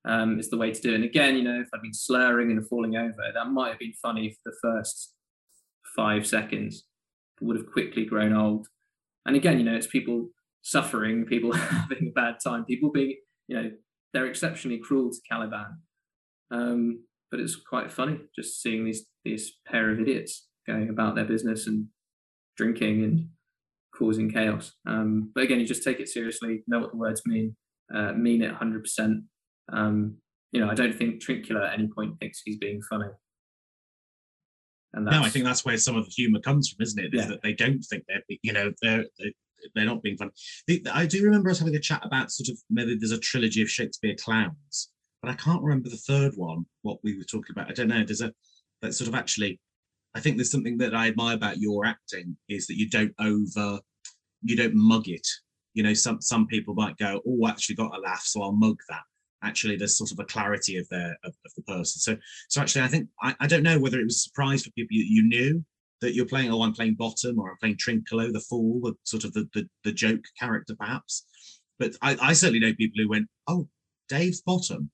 um, 0.07 0.39
is 0.39 0.49
the 0.49 0.57
way 0.57 0.71
to 0.71 0.81
do 0.81 0.91
it. 0.91 0.95
And 0.95 1.03
again, 1.03 1.35
you 1.35 1.43
know, 1.43 1.59
if 1.59 1.67
I'd 1.73 1.81
been 1.81 1.93
slurring 1.93 2.51
and 2.51 2.67
falling 2.67 2.95
over, 2.95 3.31
that 3.33 3.51
might 3.51 3.69
have 3.69 3.79
been 3.79 3.93
funny 4.01 4.29
for 4.29 4.51
the 4.51 4.57
first 4.61 5.13
five 5.95 6.25
seconds, 6.25 6.85
would 7.41 7.57
have 7.57 7.71
quickly 7.71 8.05
grown 8.05 8.33
old. 8.33 8.67
And 9.25 9.35
again, 9.35 9.59
you 9.59 9.65
know, 9.65 9.75
it's 9.75 9.87
people 9.87 10.29
suffering, 10.61 11.25
people 11.25 11.51
having 11.53 12.07
a 12.07 12.11
bad 12.11 12.37
time, 12.43 12.65
people 12.65 12.91
being, 12.91 13.17
you 13.47 13.61
know, 13.61 13.71
they're 14.13 14.25
exceptionally 14.25 14.79
cruel 14.79 15.11
to 15.11 15.17
Caliban. 15.29 15.79
Um, 16.49 17.03
but 17.29 17.41
it's 17.41 17.57
quite 17.57 17.91
funny 17.91 18.19
just 18.33 18.61
seeing 18.61 18.85
these 18.85 19.05
these 19.25 19.57
pair 19.67 19.91
of 19.91 19.99
idiots 19.99 20.47
going 20.65 20.89
about 20.89 21.15
their 21.15 21.25
business 21.25 21.67
and 21.67 21.87
drinking 22.55 23.03
and 23.03 23.27
causing 23.93 24.31
chaos. 24.31 24.73
Um, 24.85 25.31
but 25.35 25.43
again, 25.43 25.59
you 25.59 25.65
just 25.65 25.83
take 25.83 25.99
it 25.99 26.07
seriously, 26.07 26.63
know 26.67 26.79
what 26.79 26.91
the 26.91 26.97
words 26.97 27.21
mean, 27.25 27.55
uh, 27.93 28.13
mean 28.13 28.41
it 28.41 28.53
100%, 28.53 29.21
um, 29.71 30.15
you 30.51 30.61
know, 30.61 30.69
I 30.69 30.75
don't 30.75 30.95
think 30.95 31.21
Trinculo 31.21 31.65
at 31.65 31.73
any 31.73 31.87
point 31.87 32.19
thinks 32.19 32.41
he's 32.43 32.57
being 32.57 32.81
funny. 32.81 33.09
And 34.93 35.05
no, 35.05 35.21
I 35.21 35.29
think 35.29 35.45
that's 35.45 35.65
where 35.65 35.77
some 35.77 35.95
of 35.95 36.05
the 36.05 36.11
humour 36.11 36.39
comes 36.39 36.69
from, 36.69 36.83
isn't 36.83 37.03
it? 37.03 37.13
Is 37.13 37.21
yeah. 37.21 37.27
that 37.27 37.41
they 37.43 37.53
don't 37.53 37.81
think 37.81 38.03
they're, 38.07 38.23
you 38.41 38.53
know, 38.53 38.71
they're, 38.81 39.05
they're 39.75 39.85
not 39.85 40.01
being 40.01 40.17
funny. 40.17 40.31
I 40.91 41.05
do 41.05 41.23
remember 41.23 41.49
us 41.49 41.59
having 41.59 41.75
a 41.75 41.79
chat 41.79 42.05
about 42.05 42.31
sort 42.31 42.49
of 42.49 42.57
maybe 42.69 42.95
there's 42.95 43.11
a 43.11 43.19
trilogy 43.19 43.61
of 43.61 43.69
Shakespeare 43.69 44.15
clowns, 44.15 44.89
but 45.21 45.29
I 45.29 45.35
can't 45.35 45.61
remember 45.61 45.89
the 45.89 45.97
third 45.97 46.33
one. 46.35 46.65
What 46.81 46.99
we 47.03 47.17
were 47.17 47.23
talking 47.23 47.51
about, 47.51 47.69
I 47.69 47.73
don't 47.73 47.89
know. 47.89 48.03
There's 48.03 48.21
a 48.21 48.33
that 48.81 48.93
sort 48.93 49.07
of 49.07 49.15
actually. 49.15 49.59
I 50.15 50.19
think 50.19 50.37
there's 50.37 50.51
something 50.51 50.77
that 50.79 50.95
I 50.95 51.09
admire 51.09 51.35
about 51.35 51.59
your 51.59 51.85
acting 51.85 52.37
is 52.49 52.65
that 52.67 52.77
you 52.77 52.89
don't 52.89 53.13
over, 53.19 53.79
you 54.41 54.55
don't 54.55 54.73
mug 54.73 55.09
it. 55.09 55.27
You 55.73 55.83
know, 55.83 55.93
some 55.93 56.21
some 56.21 56.47
people 56.47 56.73
might 56.73 56.97
go, 56.97 57.21
"Oh, 57.27 57.45
I 57.45 57.51
actually 57.51 57.75
got 57.75 57.95
a 57.95 57.99
laugh, 57.99 58.23
so 58.23 58.41
I'll 58.41 58.53
mug 58.53 58.79
that." 58.89 59.03
Actually 59.43 59.75
there's 59.75 59.97
sort 59.97 60.11
of 60.11 60.19
a 60.19 60.25
clarity 60.25 60.77
of 60.77 60.87
their 60.89 61.17
of, 61.23 61.33
of 61.45 61.51
the 61.55 61.63
person. 61.63 61.99
So 61.99 62.17
so 62.49 62.61
actually 62.61 62.83
I 62.83 62.87
think 62.87 63.07
I, 63.21 63.35
I 63.39 63.47
don't 63.47 63.63
know 63.63 63.79
whether 63.79 63.99
it 63.99 64.05
was 64.05 64.17
a 64.17 64.19
surprise 64.19 64.63
for 64.63 64.71
people 64.71 64.95
you, 64.95 65.03
you 65.03 65.27
knew 65.27 65.65
that 66.01 66.13
you're 66.13 66.25
playing, 66.27 66.51
oh, 66.51 66.61
I'm 66.61 66.73
playing 66.73 66.93
bottom 66.93 67.39
or 67.39 67.49
I'm 67.49 67.57
playing 67.57 67.77
Trinculo, 67.77 68.31
the 68.31 68.39
fool, 68.39 68.81
the 68.81 68.93
sort 69.03 69.23
of 69.23 69.33
the 69.33 69.47
the, 69.53 69.67
the 69.83 69.91
joke 69.91 70.23
character 70.39 70.75
perhaps. 70.77 71.25
But 71.79 71.93
I, 72.01 72.17
I 72.21 72.33
certainly 72.33 72.59
know 72.59 72.73
people 72.73 73.01
who 73.01 73.09
went, 73.09 73.27
oh, 73.47 73.67
Dave's 74.09 74.41
bottom. 74.41 74.89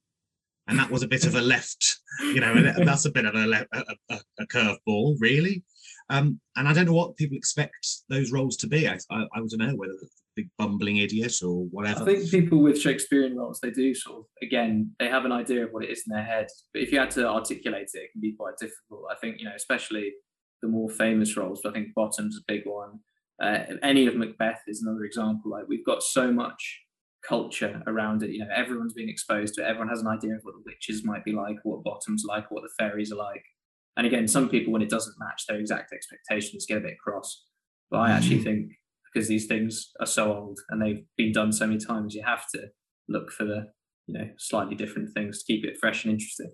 And 0.67 0.79
that 0.79 0.89
was 0.89 1.03
a 1.03 1.07
bit 1.07 1.25
of 1.25 1.35
a 1.35 1.41
left, 1.53 1.99
you 2.21 2.39
know, 2.39 2.53
that's 2.85 3.05
a 3.05 3.11
bit 3.11 3.25
of 3.25 3.35
a, 3.35 3.45
left, 3.45 3.67
a, 3.73 3.83
a, 4.09 4.19
a 4.39 4.47
curveball, 4.47 5.17
really. 5.19 5.63
Um, 6.09 6.39
and 6.55 6.67
I 6.67 6.73
don't 6.73 6.85
know 6.85 6.93
what 6.93 7.17
people 7.17 7.37
expect 7.37 7.87
those 8.09 8.31
roles 8.31 8.57
to 8.57 8.67
be. 8.67 8.87
I, 8.87 8.97
I, 9.09 9.23
I 9.33 9.39
don't 9.39 9.57
know 9.57 9.75
whether 9.75 9.93
big 10.35 10.49
bumbling 10.57 10.97
idiot 10.97 11.35
or 11.43 11.65
whatever. 11.71 12.01
I 12.01 12.05
think 12.05 12.29
people 12.29 12.61
with 12.61 12.79
Shakespearean 12.79 13.37
roles, 13.37 13.59
they 13.59 13.71
do 13.71 13.93
sort 13.93 14.19
of, 14.19 14.25
again, 14.41 14.91
they 14.99 15.07
have 15.07 15.25
an 15.25 15.31
idea 15.31 15.65
of 15.65 15.71
what 15.71 15.83
it 15.83 15.89
is 15.89 16.03
in 16.07 16.15
their 16.15 16.25
head. 16.25 16.47
But 16.73 16.83
if 16.83 16.91
you 16.91 16.99
had 16.99 17.11
to 17.11 17.27
articulate 17.27 17.89
it, 17.93 17.99
it 17.99 18.11
can 18.11 18.21
be 18.21 18.33
quite 18.33 18.57
difficult. 18.59 19.05
I 19.11 19.15
think, 19.15 19.39
you 19.39 19.45
know, 19.45 19.55
especially 19.55 20.13
the 20.61 20.67
more 20.67 20.89
famous 20.89 21.35
roles, 21.35 21.61
but 21.61 21.69
I 21.69 21.73
think 21.73 21.93
Bottom's 21.95 22.37
a 22.37 22.43
big 22.47 22.61
one. 22.65 22.99
Uh, 23.41 23.59
any 23.81 24.07
of 24.07 24.15
Macbeth 24.15 24.61
is 24.67 24.81
another 24.81 25.03
example. 25.03 25.51
Like 25.51 25.67
we've 25.67 25.85
got 25.85 26.03
so 26.03 26.31
much 26.31 26.79
culture 27.27 27.81
around 27.87 28.23
it. 28.23 28.31
You 28.31 28.39
know, 28.39 28.49
everyone's 28.53 28.93
been 28.93 29.09
exposed 29.09 29.55
to 29.55 29.61
it. 29.61 29.65
Everyone 29.65 29.89
has 29.89 30.01
an 30.01 30.07
idea 30.07 30.35
of 30.35 30.41
what 30.43 30.53
the 30.55 30.63
witches 30.65 31.03
might 31.03 31.25
be 31.25 31.31
like, 31.31 31.57
what 31.63 31.83
Bottom's 31.83 32.25
like, 32.27 32.49
what 32.51 32.63
the 32.63 32.69
fairies 32.77 33.11
are 33.11 33.17
like. 33.17 33.43
And 33.97 34.07
again, 34.07 34.27
some 34.27 34.49
people, 34.49 34.73
when 34.73 34.81
it 34.81 34.89
doesn't 34.89 35.15
match 35.19 35.45
their 35.47 35.59
exact 35.59 35.93
expectations, 35.93 36.65
get 36.65 36.77
a 36.77 36.81
bit 36.81 36.97
cross. 36.99 37.45
But 37.91 37.99
I 37.99 38.11
actually 38.11 38.39
mm. 38.39 38.43
think 38.43 38.71
because 39.13 39.27
these 39.27 39.45
things 39.45 39.91
are 39.99 40.05
so 40.05 40.33
old 40.33 40.59
and 40.69 40.81
they've 40.81 41.03
been 41.17 41.31
done 41.31 41.51
so 41.51 41.67
many 41.67 41.79
times. 41.79 42.15
You 42.15 42.23
have 42.25 42.47
to 42.55 42.67
look 43.07 43.31
for 43.31 43.45
the 43.45 43.67
you 44.07 44.17
know 44.17 44.29
slightly 44.37 44.75
different 44.75 45.13
things 45.13 45.43
to 45.43 45.53
keep 45.53 45.65
it 45.65 45.77
fresh 45.79 46.03
and 46.03 46.13
interesting. 46.13 46.51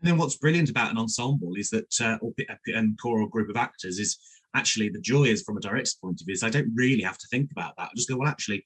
And 0.00 0.10
then 0.10 0.18
what's 0.18 0.36
brilliant 0.36 0.68
about 0.68 0.90
an 0.90 0.98
ensemble 0.98 1.52
is 1.56 1.70
that, 1.70 2.00
uh, 2.00 2.18
and 2.66 2.98
choral 3.00 3.28
group 3.28 3.48
of 3.48 3.56
actors 3.56 4.00
is 4.00 4.18
actually 4.54 4.88
the 4.88 5.00
joy 5.00 5.24
is 5.24 5.42
from 5.42 5.56
a 5.56 5.60
director's 5.60 5.94
point 5.94 6.20
of 6.20 6.26
view 6.26 6.34
is 6.34 6.42
I 6.42 6.50
don't 6.50 6.72
really 6.74 7.02
have 7.02 7.18
to 7.18 7.26
think 7.30 7.50
about 7.52 7.74
that. 7.76 7.84
I 7.84 7.90
just 7.96 8.08
go, 8.08 8.16
well, 8.16 8.28
actually, 8.28 8.64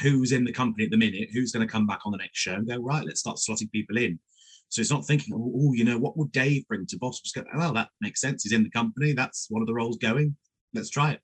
who's 0.00 0.32
in 0.32 0.44
the 0.44 0.52
company 0.52 0.84
at 0.84 0.90
the 0.90 0.96
minute? 0.96 1.28
Who's 1.32 1.52
going 1.52 1.66
to 1.66 1.70
come 1.70 1.86
back 1.86 2.00
on 2.04 2.12
the 2.12 2.18
next 2.18 2.38
show? 2.38 2.54
And 2.54 2.66
go, 2.66 2.78
right, 2.78 3.04
let's 3.04 3.20
start 3.20 3.36
slotting 3.36 3.70
people 3.70 3.98
in. 3.98 4.18
So 4.70 4.80
it's 4.80 4.90
not 4.90 5.06
thinking, 5.06 5.34
oh, 5.34 5.52
oh 5.54 5.72
you 5.74 5.84
know, 5.84 5.98
what 5.98 6.16
would 6.16 6.32
Dave 6.32 6.66
bring 6.66 6.86
to 6.86 6.98
Boss? 6.98 7.20
Just 7.20 7.34
go, 7.34 7.44
well, 7.54 7.74
that 7.74 7.90
makes 8.00 8.20
sense. 8.20 8.42
He's 8.42 8.52
in 8.52 8.64
the 8.64 8.70
company. 8.70 9.12
That's 9.12 9.46
one 9.50 9.62
of 9.62 9.68
the 9.68 9.74
roles 9.74 9.98
going. 9.98 10.34
Let's 10.74 10.90
try 10.90 11.12
it. 11.12 11.20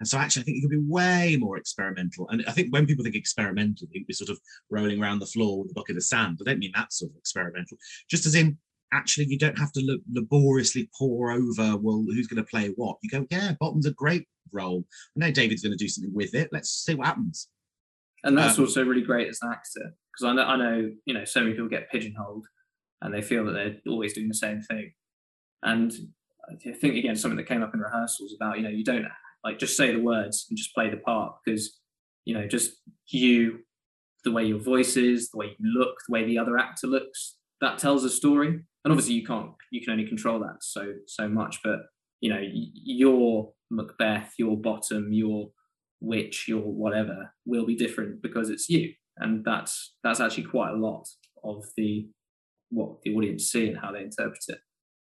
And 0.00 0.08
so 0.08 0.18
actually, 0.18 0.42
I 0.42 0.44
think 0.44 0.56
you 0.56 0.62
could 0.62 0.76
be 0.76 0.84
way 0.86 1.36
more 1.38 1.56
experimental. 1.56 2.28
And 2.30 2.44
I 2.46 2.52
think 2.52 2.72
when 2.72 2.86
people 2.86 3.04
think 3.04 3.14
experimental, 3.14 3.86
they 3.86 3.92
think 3.92 4.06
we're 4.08 4.14
sort 4.14 4.30
of 4.30 4.40
rolling 4.70 5.00
around 5.00 5.20
the 5.20 5.26
floor 5.26 5.62
with 5.62 5.70
a 5.70 5.74
bucket 5.74 5.96
of 5.96 6.02
sand. 6.02 6.38
I 6.40 6.50
don't 6.50 6.58
mean 6.58 6.72
that 6.74 6.92
sort 6.92 7.12
of 7.12 7.16
experimental. 7.16 7.78
Just 8.10 8.26
as 8.26 8.34
in, 8.34 8.58
actually, 8.92 9.26
you 9.26 9.38
don't 9.38 9.58
have 9.58 9.72
to 9.72 10.00
laboriously 10.12 10.90
pour 10.98 11.30
over, 11.30 11.76
well, 11.76 12.04
who's 12.08 12.26
going 12.26 12.42
to 12.42 12.50
play 12.50 12.72
what? 12.76 12.96
You 13.02 13.10
go, 13.10 13.26
yeah, 13.30 13.52
Bottom's 13.60 13.86
a 13.86 13.92
great 13.92 14.26
role. 14.52 14.84
I 15.16 15.26
know 15.26 15.30
David's 15.30 15.62
going 15.62 15.76
to 15.76 15.84
do 15.84 15.88
something 15.88 16.14
with 16.14 16.34
it. 16.34 16.48
Let's 16.52 16.70
see 16.70 16.94
what 16.94 17.06
happens. 17.06 17.48
And 18.24 18.36
that's 18.36 18.58
um, 18.58 18.64
also 18.64 18.84
really 18.84 19.02
great 19.02 19.28
as 19.28 19.38
an 19.42 19.52
actor 19.52 19.94
because 20.12 20.24
I 20.24 20.32
know, 20.32 20.44
I 20.44 20.56
know, 20.56 20.90
you 21.04 21.14
know, 21.14 21.24
so 21.24 21.40
many 21.40 21.52
people 21.52 21.68
get 21.68 21.90
pigeonholed 21.90 22.46
and 23.02 23.12
they 23.12 23.22
feel 23.22 23.44
that 23.44 23.52
they're 23.52 23.76
always 23.86 24.14
doing 24.14 24.28
the 24.28 24.34
same 24.34 24.62
thing. 24.62 24.92
And 25.62 25.92
I 26.50 26.72
think 26.72 26.96
again 26.96 27.16
something 27.16 27.36
that 27.36 27.48
came 27.48 27.62
up 27.62 27.74
in 27.74 27.80
rehearsals 27.80 28.34
about 28.34 28.58
you 28.58 28.64
know 28.64 28.70
you 28.70 28.84
don't 28.84 29.04
like 29.44 29.58
just 29.58 29.76
say 29.76 29.92
the 29.92 30.00
words 30.00 30.46
and 30.48 30.56
just 30.56 30.74
play 30.74 30.90
the 30.90 30.96
part 30.96 31.34
because 31.44 31.78
you 32.24 32.34
know 32.34 32.46
just 32.46 32.72
you 33.08 33.60
the 34.24 34.32
way 34.32 34.44
your 34.44 34.58
voice 34.58 34.96
is 34.96 35.30
the 35.30 35.38
way 35.38 35.54
you 35.58 35.78
look 35.78 35.96
the 36.08 36.12
way 36.12 36.24
the 36.24 36.38
other 36.38 36.58
actor 36.58 36.86
looks 36.86 37.36
that 37.64 37.78
tells 37.78 38.04
a 38.04 38.10
story. 38.10 38.48
And 38.48 38.92
obviously 38.92 39.14
you 39.14 39.24
can't 39.24 39.50
you 39.70 39.80
can 39.80 39.92
only 39.92 40.06
control 40.06 40.38
that 40.40 40.56
so 40.60 40.92
so 41.06 41.26
much 41.26 41.60
but 41.64 41.80
you 42.20 42.30
know 42.30 42.42
your 42.52 43.52
macbeth 43.70 44.34
your 44.38 44.58
bottom 44.58 45.12
your 45.12 45.50
witch 46.00 46.46
your 46.46 46.60
whatever 46.60 47.32
will 47.46 47.64
be 47.64 47.74
different 47.74 48.20
because 48.22 48.50
it's 48.50 48.68
you. 48.68 48.92
And 49.16 49.44
that's 49.44 49.94
that's 50.02 50.20
actually 50.20 50.44
quite 50.44 50.72
a 50.72 50.76
lot 50.76 51.06
of 51.42 51.64
the 51.76 52.06
what 52.70 53.00
the 53.02 53.14
audience 53.14 53.50
see 53.50 53.68
and 53.68 53.78
how 53.78 53.92
they 53.92 54.02
interpret 54.02 54.44
it. 54.48 54.58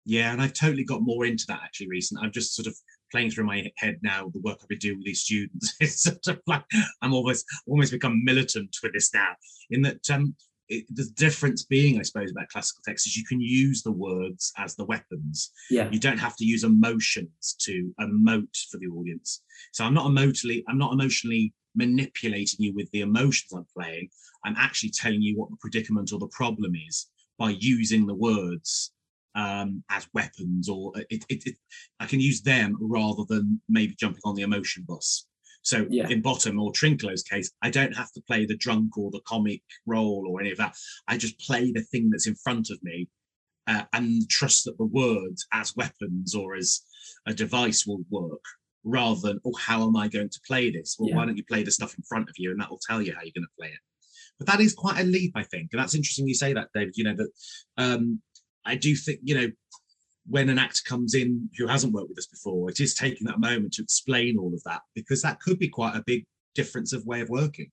Yeah 0.06 0.32
and 0.32 0.40
i've 0.40 0.52
totally 0.52 0.84
got 0.84 1.02
more 1.02 1.24
into 1.24 1.44
that 1.48 1.62
actually 1.64 1.88
recently. 1.88 2.24
I've 2.24 2.32
just 2.32 2.54
sort 2.54 2.68
of 2.68 2.76
playing 3.14 3.30
through 3.30 3.44
my 3.44 3.70
head 3.76 3.96
now 4.02 4.28
the 4.34 4.40
work 4.40 4.58
I've 4.60 4.68
been 4.68 4.78
doing 4.78 4.98
with 4.98 5.06
these 5.06 5.20
students. 5.20 5.76
It's 5.80 6.02
sort 6.02 6.26
of 6.26 6.40
like 6.48 6.64
I'm 7.00 7.14
almost 7.14 7.44
almost 7.68 7.92
become 7.92 8.24
militant 8.24 8.76
with 8.82 8.92
this 8.92 9.14
now. 9.14 9.32
In 9.70 9.82
that 9.82 10.10
um, 10.10 10.34
it, 10.68 10.84
the 10.92 11.08
difference 11.14 11.64
being, 11.64 12.00
I 12.00 12.02
suppose, 12.02 12.32
about 12.32 12.48
classical 12.48 12.82
text 12.84 13.06
is 13.06 13.16
you 13.16 13.24
can 13.24 13.40
use 13.40 13.82
the 13.82 13.92
words 13.92 14.52
as 14.58 14.74
the 14.74 14.84
weapons. 14.84 15.52
Yeah. 15.70 15.88
You 15.90 16.00
don't 16.00 16.18
have 16.18 16.36
to 16.38 16.44
use 16.44 16.64
emotions 16.64 17.54
to 17.60 17.94
emote 18.00 18.56
for 18.70 18.78
the 18.78 18.88
audience. 18.88 19.42
So 19.72 19.84
I'm 19.84 19.94
not 19.94 20.06
emotionally, 20.06 20.64
I'm 20.68 20.78
not 20.78 20.92
emotionally 20.92 21.52
manipulating 21.76 22.60
you 22.64 22.72
with 22.74 22.90
the 22.90 23.02
emotions 23.02 23.52
I'm 23.52 23.66
playing. 23.76 24.08
I'm 24.44 24.56
actually 24.56 24.90
telling 24.90 25.22
you 25.22 25.38
what 25.38 25.50
the 25.50 25.56
predicament 25.60 26.12
or 26.12 26.18
the 26.18 26.28
problem 26.28 26.72
is 26.88 27.06
by 27.38 27.50
using 27.50 28.06
the 28.06 28.14
words 28.14 28.92
um, 29.34 29.82
as 29.90 30.06
weapons, 30.14 30.68
or 30.68 30.92
it, 31.10 31.24
it, 31.28 31.46
it, 31.46 31.56
I 32.00 32.06
can 32.06 32.20
use 32.20 32.42
them 32.42 32.76
rather 32.80 33.24
than 33.28 33.60
maybe 33.68 33.94
jumping 33.98 34.20
on 34.24 34.34
the 34.34 34.42
emotion 34.42 34.84
bus. 34.86 35.26
So 35.62 35.86
Yeah. 35.90 36.08
in 36.08 36.20
Bottom 36.20 36.60
or 36.60 36.72
Trinculo's 36.72 37.22
case, 37.22 37.50
I 37.62 37.70
don't 37.70 37.96
have 37.96 38.12
to 38.12 38.22
play 38.22 38.44
the 38.44 38.56
drunk 38.56 38.98
or 38.98 39.10
the 39.10 39.22
comic 39.26 39.62
role 39.86 40.26
or 40.28 40.40
any 40.40 40.52
of 40.52 40.58
that. 40.58 40.76
I 41.08 41.16
just 41.16 41.38
play 41.40 41.72
the 41.72 41.82
thing 41.82 42.10
that's 42.10 42.26
in 42.26 42.34
front 42.36 42.70
of 42.70 42.78
me 42.82 43.08
uh, 43.66 43.84
and 43.94 44.28
trust 44.28 44.64
that 44.66 44.76
the 44.76 44.84
words 44.84 45.46
as 45.52 45.74
weapons 45.74 46.34
or 46.34 46.54
as 46.54 46.82
a 47.26 47.32
device 47.32 47.86
will 47.86 48.04
work 48.10 48.44
rather 48.84 49.18
than, 49.22 49.40
oh, 49.46 49.56
how 49.58 49.82
am 49.86 49.96
I 49.96 50.08
going 50.08 50.28
to 50.28 50.40
play 50.46 50.70
this? 50.70 50.96
Well, 50.98 51.08
Yeah. 51.08 51.16
why 51.16 51.24
don't 51.24 51.38
you 51.38 51.44
play 51.44 51.62
the 51.62 51.70
stuff 51.70 51.96
in 51.96 52.04
front 52.04 52.28
of 52.28 52.34
you 52.36 52.50
and 52.50 52.60
that 52.60 52.70
will 52.70 52.80
tell 52.86 53.00
you 53.00 53.14
how 53.14 53.22
you're 53.22 53.32
going 53.34 53.46
to 53.46 53.58
play 53.58 53.68
it. 53.68 53.78
But 54.38 54.48
that 54.48 54.60
is 54.60 54.74
quite 54.74 55.00
a 55.00 55.04
leap, 55.04 55.32
I 55.34 55.44
think. 55.44 55.70
And 55.72 55.80
that's 55.80 55.94
interesting 55.94 56.28
you 56.28 56.34
say 56.34 56.52
that, 56.52 56.68
David. 56.74 56.96
You 56.96 57.04
know, 57.04 57.14
that 57.14 57.30
um, 57.78 58.20
I 58.64 58.76
do 58.76 58.94
think, 58.94 59.20
you 59.22 59.34
know, 59.34 59.50
when 60.26 60.48
an 60.48 60.58
actor 60.58 60.80
comes 60.86 61.14
in 61.14 61.50
who 61.58 61.66
hasn't 61.66 61.92
worked 61.92 62.08
with 62.08 62.18
us 62.18 62.26
before, 62.26 62.70
it 62.70 62.80
is 62.80 62.94
taking 62.94 63.26
that 63.26 63.40
moment 63.40 63.74
to 63.74 63.82
explain 63.82 64.38
all 64.38 64.52
of 64.54 64.62
that 64.64 64.80
because 64.94 65.20
that 65.22 65.40
could 65.40 65.58
be 65.58 65.68
quite 65.68 65.96
a 65.96 66.04
big 66.06 66.24
difference 66.54 66.92
of 66.92 67.06
way 67.06 67.20
of 67.20 67.28
working. 67.28 67.70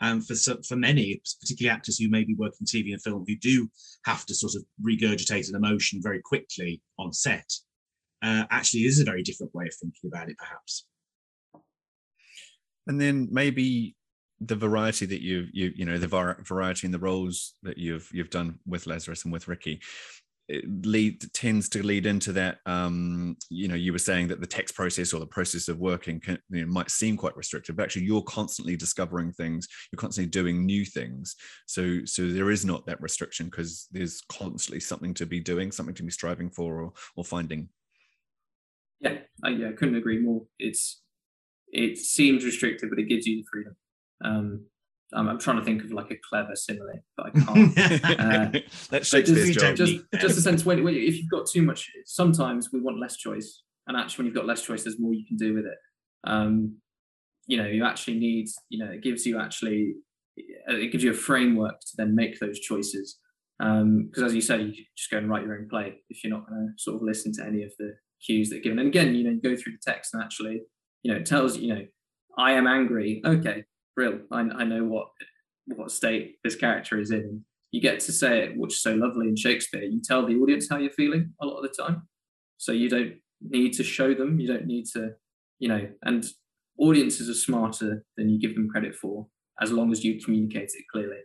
Um, 0.00 0.20
for 0.20 0.36
for 0.62 0.76
many, 0.76 1.20
particularly 1.40 1.74
actors 1.74 1.98
who 1.98 2.08
may 2.08 2.22
be 2.22 2.34
working 2.34 2.64
TV 2.64 2.92
and 2.92 3.02
film, 3.02 3.24
who 3.26 3.36
do 3.36 3.68
have 4.04 4.24
to 4.26 4.34
sort 4.34 4.54
of 4.54 4.62
regurgitate 4.80 5.48
an 5.48 5.56
emotion 5.56 6.00
very 6.00 6.20
quickly 6.22 6.80
on 7.00 7.12
set, 7.12 7.50
uh, 8.22 8.44
actually 8.48 8.84
is 8.84 9.00
a 9.00 9.04
very 9.04 9.24
different 9.24 9.52
way 9.56 9.64
of 9.66 9.74
thinking 9.74 10.08
about 10.12 10.28
it, 10.28 10.38
perhaps. 10.38 10.86
and 12.88 13.00
then 13.00 13.28
maybe 13.30 13.94
the 14.40 14.56
variety 14.56 15.04
that 15.04 15.20
you've 15.20 15.50
you 15.52 15.72
you 15.76 15.84
know 15.84 15.98
the 15.98 16.08
var- 16.08 16.38
variety 16.42 16.86
in 16.86 16.92
the 16.92 16.98
roles 16.98 17.54
that 17.62 17.76
you've 17.76 18.08
you've 18.12 18.30
done 18.30 18.58
with 18.66 18.86
Lazarus 18.86 19.24
and 19.24 19.32
with 19.32 19.46
Ricky 19.46 19.80
lead 20.82 21.22
tends 21.34 21.68
to 21.68 21.82
lead 21.82 22.06
into 22.06 22.32
that 22.32 22.58
um 22.64 23.36
you 23.50 23.68
know 23.68 23.74
you 23.74 23.92
were 23.92 23.98
saying 23.98 24.28
that 24.28 24.40
the 24.40 24.46
text 24.46 24.74
process 24.74 25.12
or 25.12 25.20
the 25.20 25.26
process 25.26 25.68
of 25.68 25.78
working 25.78 26.18
can, 26.18 26.38
you 26.48 26.64
know, 26.64 26.72
might 26.72 26.90
seem 26.90 27.16
quite 27.16 27.36
restrictive 27.36 27.76
but 27.76 27.82
actually 27.82 28.04
you're 28.04 28.22
constantly 28.22 28.76
discovering 28.76 29.30
things 29.32 29.68
you're 29.92 29.98
constantly 29.98 30.30
doing 30.30 30.64
new 30.64 30.84
things 30.84 31.36
so 31.66 31.98
so 32.04 32.28
there 32.28 32.50
is 32.50 32.64
not 32.64 32.86
that 32.86 33.00
restriction 33.02 33.46
because 33.46 33.88
there's 33.92 34.22
constantly 34.30 34.80
something 34.80 35.12
to 35.12 35.26
be 35.26 35.38
doing 35.38 35.70
something 35.70 35.94
to 35.94 36.02
be 36.02 36.10
striving 36.10 36.48
for 36.48 36.80
or, 36.80 36.92
or 37.16 37.24
finding 37.24 37.68
Yeah, 39.00 39.18
I, 39.44 39.50
yeah, 39.50 39.68
I 39.68 39.72
couldn't 39.72 39.96
agree 39.96 40.18
more. 40.18 40.42
It's 40.58 41.02
it 41.72 41.98
seems 41.98 42.44
restrictive, 42.44 42.90
but 42.90 42.98
it 42.98 43.08
gives 43.08 43.26
you 43.26 43.36
the 43.36 43.46
freedom. 43.50 43.76
Um, 44.24 44.64
I'm, 45.14 45.28
I'm 45.28 45.38
trying 45.38 45.58
to 45.58 45.64
think 45.64 45.84
of 45.84 45.92
like 45.92 46.10
a 46.10 46.16
clever 46.28 46.54
simile, 46.54 47.02
but 47.16 47.26
I 47.26 47.30
can't. 47.30 47.78
Uh, 48.18 48.60
that's 48.90 49.08
Shakespeare's 49.08 49.54
just- 49.54 49.60
job 49.60 49.76
just, 49.76 50.04
just 50.20 50.38
a 50.38 50.40
sense 50.40 50.64
when, 50.64 50.84
when 50.84 50.94
if 50.94 51.16
you've 51.16 51.30
got 51.30 51.46
too 51.46 51.62
much, 51.62 51.90
sometimes 52.04 52.70
we 52.72 52.80
want 52.80 53.00
less 53.00 53.16
choice, 53.16 53.62
and 53.86 53.96
actually, 53.96 54.24
when 54.24 54.26
you've 54.26 54.36
got 54.36 54.46
less 54.46 54.62
choice, 54.62 54.84
there's 54.84 55.00
more 55.00 55.14
you 55.14 55.26
can 55.26 55.36
do 55.36 55.54
with 55.54 55.64
it. 55.64 55.78
Um, 56.24 56.76
you 57.46 57.56
know, 57.56 57.66
you 57.66 57.84
actually 57.84 58.18
need, 58.18 58.48
you 58.68 58.84
know, 58.84 58.90
it 58.90 59.02
gives 59.02 59.24
you 59.24 59.40
actually, 59.40 59.94
it 60.36 60.92
gives 60.92 61.02
you 61.02 61.10
a 61.12 61.14
framework 61.14 61.80
to 61.80 61.92
then 61.96 62.14
make 62.14 62.38
those 62.38 62.60
choices. 62.60 63.18
Because 63.58 64.22
as 64.22 64.34
you 64.34 64.42
say, 64.42 64.60
you 64.60 64.72
just 64.96 65.10
go 65.10 65.16
and 65.18 65.28
write 65.30 65.44
your 65.44 65.56
own 65.56 65.68
play 65.68 65.94
if 66.10 66.22
you're 66.22 66.30
not 66.30 66.46
going 66.48 66.68
to 66.68 66.82
sort 66.82 66.96
of 66.96 67.02
listen 67.02 67.32
to 67.34 67.44
any 67.44 67.62
of 67.62 67.72
the 67.78 67.94
cues 68.24 68.50
that 68.50 68.58
are 68.58 68.60
given. 68.60 68.78
And 68.78 68.88
again, 68.88 69.14
you 69.14 69.24
know, 69.24 69.30
you 69.30 69.40
go 69.40 69.56
through 69.56 69.72
the 69.72 69.90
text 69.90 70.12
and 70.12 70.22
actually, 70.22 70.60
you 71.02 71.12
know, 71.12 71.18
it 71.18 71.26
tells 71.26 71.56
you, 71.56 71.68
you 71.68 71.74
know, 71.74 71.86
I 72.36 72.52
am 72.52 72.66
angry. 72.66 73.22
Okay, 73.24 73.64
real. 73.98 74.20
I, 74.30 74.40
I 74.40 74.64
know 74.64 74.84
what 74.84 75.08
what 75.66 75.90
state 75.90 76.36
this 76.42 76.56
character 76.56 76.98
is 76.98 77.10
in. 77.10 77.44
You 77.72 77.82
get 77.82 78.00
to 78.00 78.12
say 78.12 78.44
it, 78.44 78.56
which 78.56 78.72
is 78.72 78.80
so 78.80 78.94
lovely 78.94 79.28
in 79.28 79.36
Shakespeare. 79.36 79.82
You 79.82 80.00
tell 80.02 80.24
the 80.24 80.36
audience 80.36 80.68
how 80.70 80.78
you're 80.78 80.90
feeling 80.92 81.34
a 81.42 81.46
lot 81.46 81.58
of 81.58 81.64
the 81.64 81.82
time, 81.82 82.08
so 82.56 82.72
you 82.72 82.88
don't 82.88 83.16
need 83.42 83.74
to 83.74 83.84
show 83.84 84.14
them. 84.14 84.40
You 84.40 84.48
don't 84.48 84.66
need 84.66 84.86
to, 84.94 85.10
you 85.58 85.68
know, 85.68 85.86
and 86.02 86.24
audiences 86.78 87.28
are 87.28 87.34
smarter 87.34 88.04
than 88.16 88.30
you 88.30 88.40
give 88.40 88.54
them 88.54 88.70
credit 88.70 88.94
for, 88.94 89.26
as 89.60 89.70
long 89.70 89.92
as 89.92 90.02
you 90.04 90.20
communicate 90.24 90.70
it 90.74 90.84
clearly. 90.90 91.18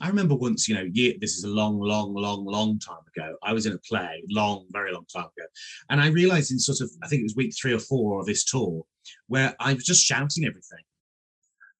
I 0.00 0.08
remember 0.08 0.34
once, 0.34 0.68
you 0.68 0.74
know, 0.74 0.88
year, 0.90 1.12
this 1.20 1.36
is 1.36 1.44
a 1.44 1.48
long, 1.48 1.78
long, 1.78 2.14
long, 2.14 2.46
long 2.46 2.78
time 2.78 3.04
ago. 3.14 3.36
I 3.42 3.52
was 3.52 3.66
in 3.66 3.74
a 3.74 3.78
play, 3.78 4.22
long, 4.30 4.64
very 4.70 4.92
long 4.92 5.04
time 5.14 5.26
ago. 5.36 5.46
And 5.90 6.00
I 6.00 6.06
realized 6.06 6.50
in 6.50 6.58
sort 6.58 6.80
of, 6.80 6.90
I 7.02 7.08
think 7.08 7.20
it 7.20 7.24
was 7.24 7.36
week 7.36 7.52
three 7.60 7.74
or 7.74 7.78
four 7.78 8.18
of 8.18 8.26
this 8.26 8.44
tour, 8.44 8.84
where 9.26 9.54
I 9.60 9.74
was 9.74 9.84
just 9.84 10.02
shouting 10.02 10.46
everything. 10.46 10.84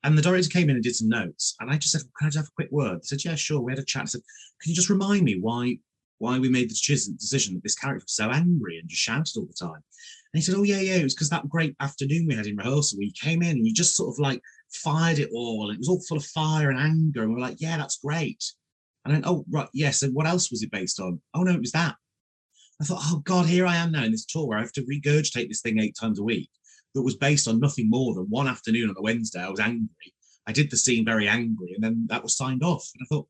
And 0.05 0.19
the 0.19 0.23
director 0.23 0.49
came 0.49 0.69
in 0.69 0.77
and 0.77 0.83
did 0.83 0.97
some 0.97 1.09
notes. 1.09 1.55
And 1.61 1.71
I 1.71 1.77
just 1.77 1.93
said, 1.93 2.03
Can 2.19 2.27
I 2.27 2.31
just 2.31 2.39
have 2.39 2.49
a 2.49 2.57
quick 2.57 2.71
word? 2.73 2.99
They 2.99 3.07
said, 3.07 3.25
Yeah, 3.25 3.35
sure. 3.37 3.61
We 3.61 3.73
had 3.73 3.79
a 3.79 3.85
chat. 3.85 4.03
I 4.03 4.07
said, 4.07 4.23
Can 4.61 4.71
you 4.71 4.75
just 4.77 4.91
remind 4.91 5.23
me 5.23 5.39
why 5.41 5.79
why 6.19 6.39
we 6.39 6.49
made 6.49 6.71
the 6.71 6.75
decision 6.75 7.17
decision 7.17 7.55
that 7.55 7.63
this 7.63 7.75
character 7.75 8.05
was 8.05 8.15
so 8.15 8.31
angry 8.31 8.79
and 8.79 8.89
just 8.89 9.03
shouted 9.03 9.37
all 9.37 9.47
the 9.47 9.55
time? 9.55 9.75
And 9.75 9.83
he 10.35 10.41
said, 10.41 10.57
Oh, 10.57 10.65
yeah, 10.65 10.81
yeah. 10.81 10.97
It 10.97 11.05
was 11.05 11.15
because 11.15 11.31
that 11.31 11.49
great 11.49 11.77
afternoon 11.81 12.27
we 12.27 12.35
had 12.35 12.47
in 12.47 12.57
rehearsal, 12.57 12.99
we 12.99 13.13
came 13.13 13.43
in 13.43 13.51
and 13.51 13.67
you 13.67 13.73
just 13.73 13.97
sort 13.97 14.13
of 14.13 14.19
like 14.19 14.41
fired 14.73 15.19
it 15.19 15.31
all. 15.33 15.69
And 15.69 15.75
it 15.75 15.79
was 15.79 15.89
all 15.89 16.03
full 16.09 16.19
of 16.19 16.25
fire 16.25 16.71
and 16.71 16.81
anger. 16.81 17.23
And 17.23 17.31
we 17.31 17.35
were 17.37 17.47
like, 17.47 17.61
Yeah, 17.61 17.77
that's 17.77 17.99
great. 17.99 18.45
And 19.05 19.15
then, 19.15 19.23
oh, 19.25 19.45
right, 19.51 19.69
yes. 19.73 20.03
And 20.03 20.15
what 20.15 20.27
else 20.27 20.51
was 20.51 20.63
it 20.63 20.71
based 20.71 21.01
on? 21.01 21.21
Oh, 21.35 21.43
no, 21.43 21.53
it 21.53 21.61
was 21.61 21.73
that. 21.73 21.97
I 22.81 22.85
thought, 22.85 23.03
oh, 23.03 23.19
God, 23.25 23.47
here 23.47 23.67
I 23.67 23.77
am 23.77 23.93
now 23.93 24.05
in 24.05 24.13
this 24.13 24.25
tour 24.25 24.47
where 24.47 24.59
I 24.59 24.63
have 24.63 24.73
to 24.73 24.83
regurgitate 24.83 25.49
this 25.49 25.61
thing 25.61 25.81
eight 25.81 25.97
times 26.01 26.19
a 26.21 26.23
week 26.23 26.51
that 26.95 27.03
was 27.03 27.17
based 27.17 27.49
on 27.49 27.61
nothing 27.61 27.89
more 27.89 28.15
than 28.15 28.25
one 28.25 28.49
afternoon 28.49 28.91
on 28.91 28.97
a 28.99 29.03
Wednesday. 29.03 29.41
I 29.41 29.51
was 29.51 29.61
angry. 29.61 29.89
I 30.47 30.53
did 30.53 30.71
the 30.71 30.77
scene 30.77 31.05
very 31.05 31.29
angry, 31.29 31.73
and 31.75 31.83
then 31.83 32.07
that 32.09 32.23
was 32.23 32.37
signed 32.37 32.63
off. 32.63 32.89
And 32.95 33.05
I 33.05 33.07
thought, 33.09 33.29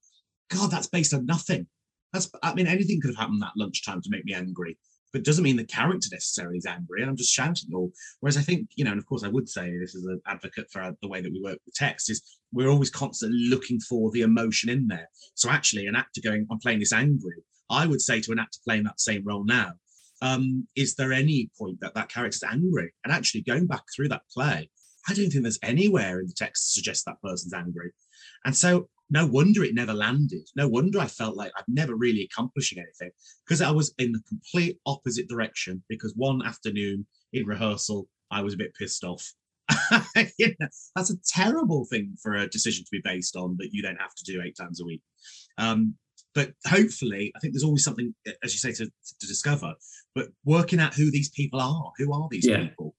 God, 0.51 0.71
that's 0.71 0.89
based 0.89 1.15
on 1.15 1.27
nothing. 1.27 1.67
That's, 2.13 2.31
I 2.43 2.55
mean, 2.55 2.67
anything 2.67 3.01
could 3.01 3.11
have 3.11 3.19
happened 3.19 3.43
that 3.43 3.53
lunchtime 3.57 4.03
to 4.03 4.11
make 4.11 4.25
me 4.25 4.35
angry, 4.35 4.77
but 5.13 5.21
it 5.21 5.25
doesn't 5.25 5.45
mean 5.45 5.57
the 5.57 5.65
character 5.65 6.09
necessarily 6.11 6.59
is 6.59 6.67
angry. 6.67 7.01
And 7.01 7.11
I'm 7.11 7.17
just 7.17 7.33
shouting 7.33 7.71
all. 7.75 7.93
Whereas 8.21 8.37
I 8.37 8.43
think, 8.43 8.69
you 8.77 8.85
know, 8.85 8.91
and 8.91 8.99
of 8.99 9.07
course, 9.07 9.25
I 9.25 9.29
would 9.29 9.49
say 9.49 9.79
this 9.79 9.95
is 9.95 10.05
an 10.05 10.21
advocate 10.27 10.71
for 10.71 10.95
the 11.01 11.09
way 11.09 11.21
that 11.21 11.33
we 11.33 11.43
work 11.43 11.59
with 11.65 11.75
text 11.75 12.11
is 12.11 12.23
we're 12.53 12.69
always 12.69 12.91
constantly 12.91 13.47
looking 13.49 13.81
for 13.81 14.11
the 14.11 14.23
emotion 14.23 14.69
in 14.69 14.89
there. 14.89 15.09
So 15.35 15.51
actually, 15.51 15.87
an 15.87 15.97
actor 15.97 16.21
going, 16.23 16.47
I'm 16.51 16.59
playing 16.59 16.81
this 16.81 16.93
angry, 16.93 17.37
I 17.71 17.87
would 17.87 18.03
say 18.03 18.21
to 18.21 18.33
an 18.33 18.39
actor 18.39 18.59
playing 18.65 18.85
that 18.85 19.01
same 19.01 19.23
role 19.25 19.45
now, 19.45 19.73
um, 20.23 20.69
is 20.77 20.95
there 20.95 21.13
any 21.13 21.51
point 21.59 21.81
that 21.81 21.95
that 21.95 22.09
character's 22.09 22.45
angry? 22.45 22.95
And 23.05 23.13
actually, 23.13 23.43
going 23.43 23.67
back 23.67 23.83
through 23.95 24.09
that 24.09 24.23
play, 24.33 24.71
I 25.09 25.15
don't 25.15 25.31
think 25.31 25.43
there's 25.43 25.59
anywhere 25.63 26.21
in 26.21 26.29
the 26.29 26.33
text 26.33 26.65
to 26.65 26.81
suggest 26.81 27.05
that 27.05 27.21
person's 27.23 27.53
angry. 27.53 27.91
And 28.45 28.57
so, 28.57 28.89
no 29.11 29.27
wonder 29.27 29.65
it 29.65 29.75
never 29.75 29.93
landed. 29.93 30.49
No 30.57 30.69
wonder 30.69 31.01
I 31.01 31.07
felt 31.07 31.37
like 31.37 31.51
I'm 31.57 31.65
never 31.67 31.97
really 31.97 32.23
accomplishing 32.23 32.79
anything 32.79 33.11
because 33.45 33.61
I 33.61 33.73
was 33.73 33.93
in 33.99 34.13
the 34.13 34.23
complete 34.29 34.79
opposite 34.87 35.29
direction. 35.29 35.83
Because 35.89 36.15
one 36.17 36.41
afternoon 36.47 37.05
in 37.33 37.45
rehearsal, 37.45 38.07
I 38.31 38.43
was 38.43 38.55
a 38.55 38.59
bit 38.59 38.75
pissed 38.75 39.03
off. 39.03 39.29
That's 39.91 41.11
a 41.11 41.17
terrible 41.27 41.85
thing 41.85 42.17
for 42.23 42.35
a 42.35 42.49
decision 42.49 42.85
to 42.85 42.91
be 42.93 43.03
based 43.03 43.35
on 43.35 43.57
that 43.59 43.71
you 43.73 43.83
then 43.83 43.97
have 43.97 44.15
to 44.15 44.25
do 44.25 44.41
eight 44.41 44.57
times 44.57 44.81
a 44.81 44.85
week. 44.85 45.03
Um, 45.59 45.97
but 46.35 46.53
hopefully, 46.67 47.33
I 47.37 47.39
think 47.41 47.53
there's 47.55 47.65
always 47.65 47.85
something, 47.85 48.15
as 48.43 48.53
you 48.53 48.59
say, 48.59 48.73
to, 48.73 48.87
to 48.87 49.27
discover. 49.27 49.75
But 50.15 50.29
working 50.45 50.81
out 50.81 50.95
who 50.95 51.11
these 51.11 51.31
people 51.31 51.61
are, 51.61 51.93
who 51.99 52.13
are 52.13 52.29
these 52.31 52.47
Yeah. 52.47 52.59
people? 52.67 52.95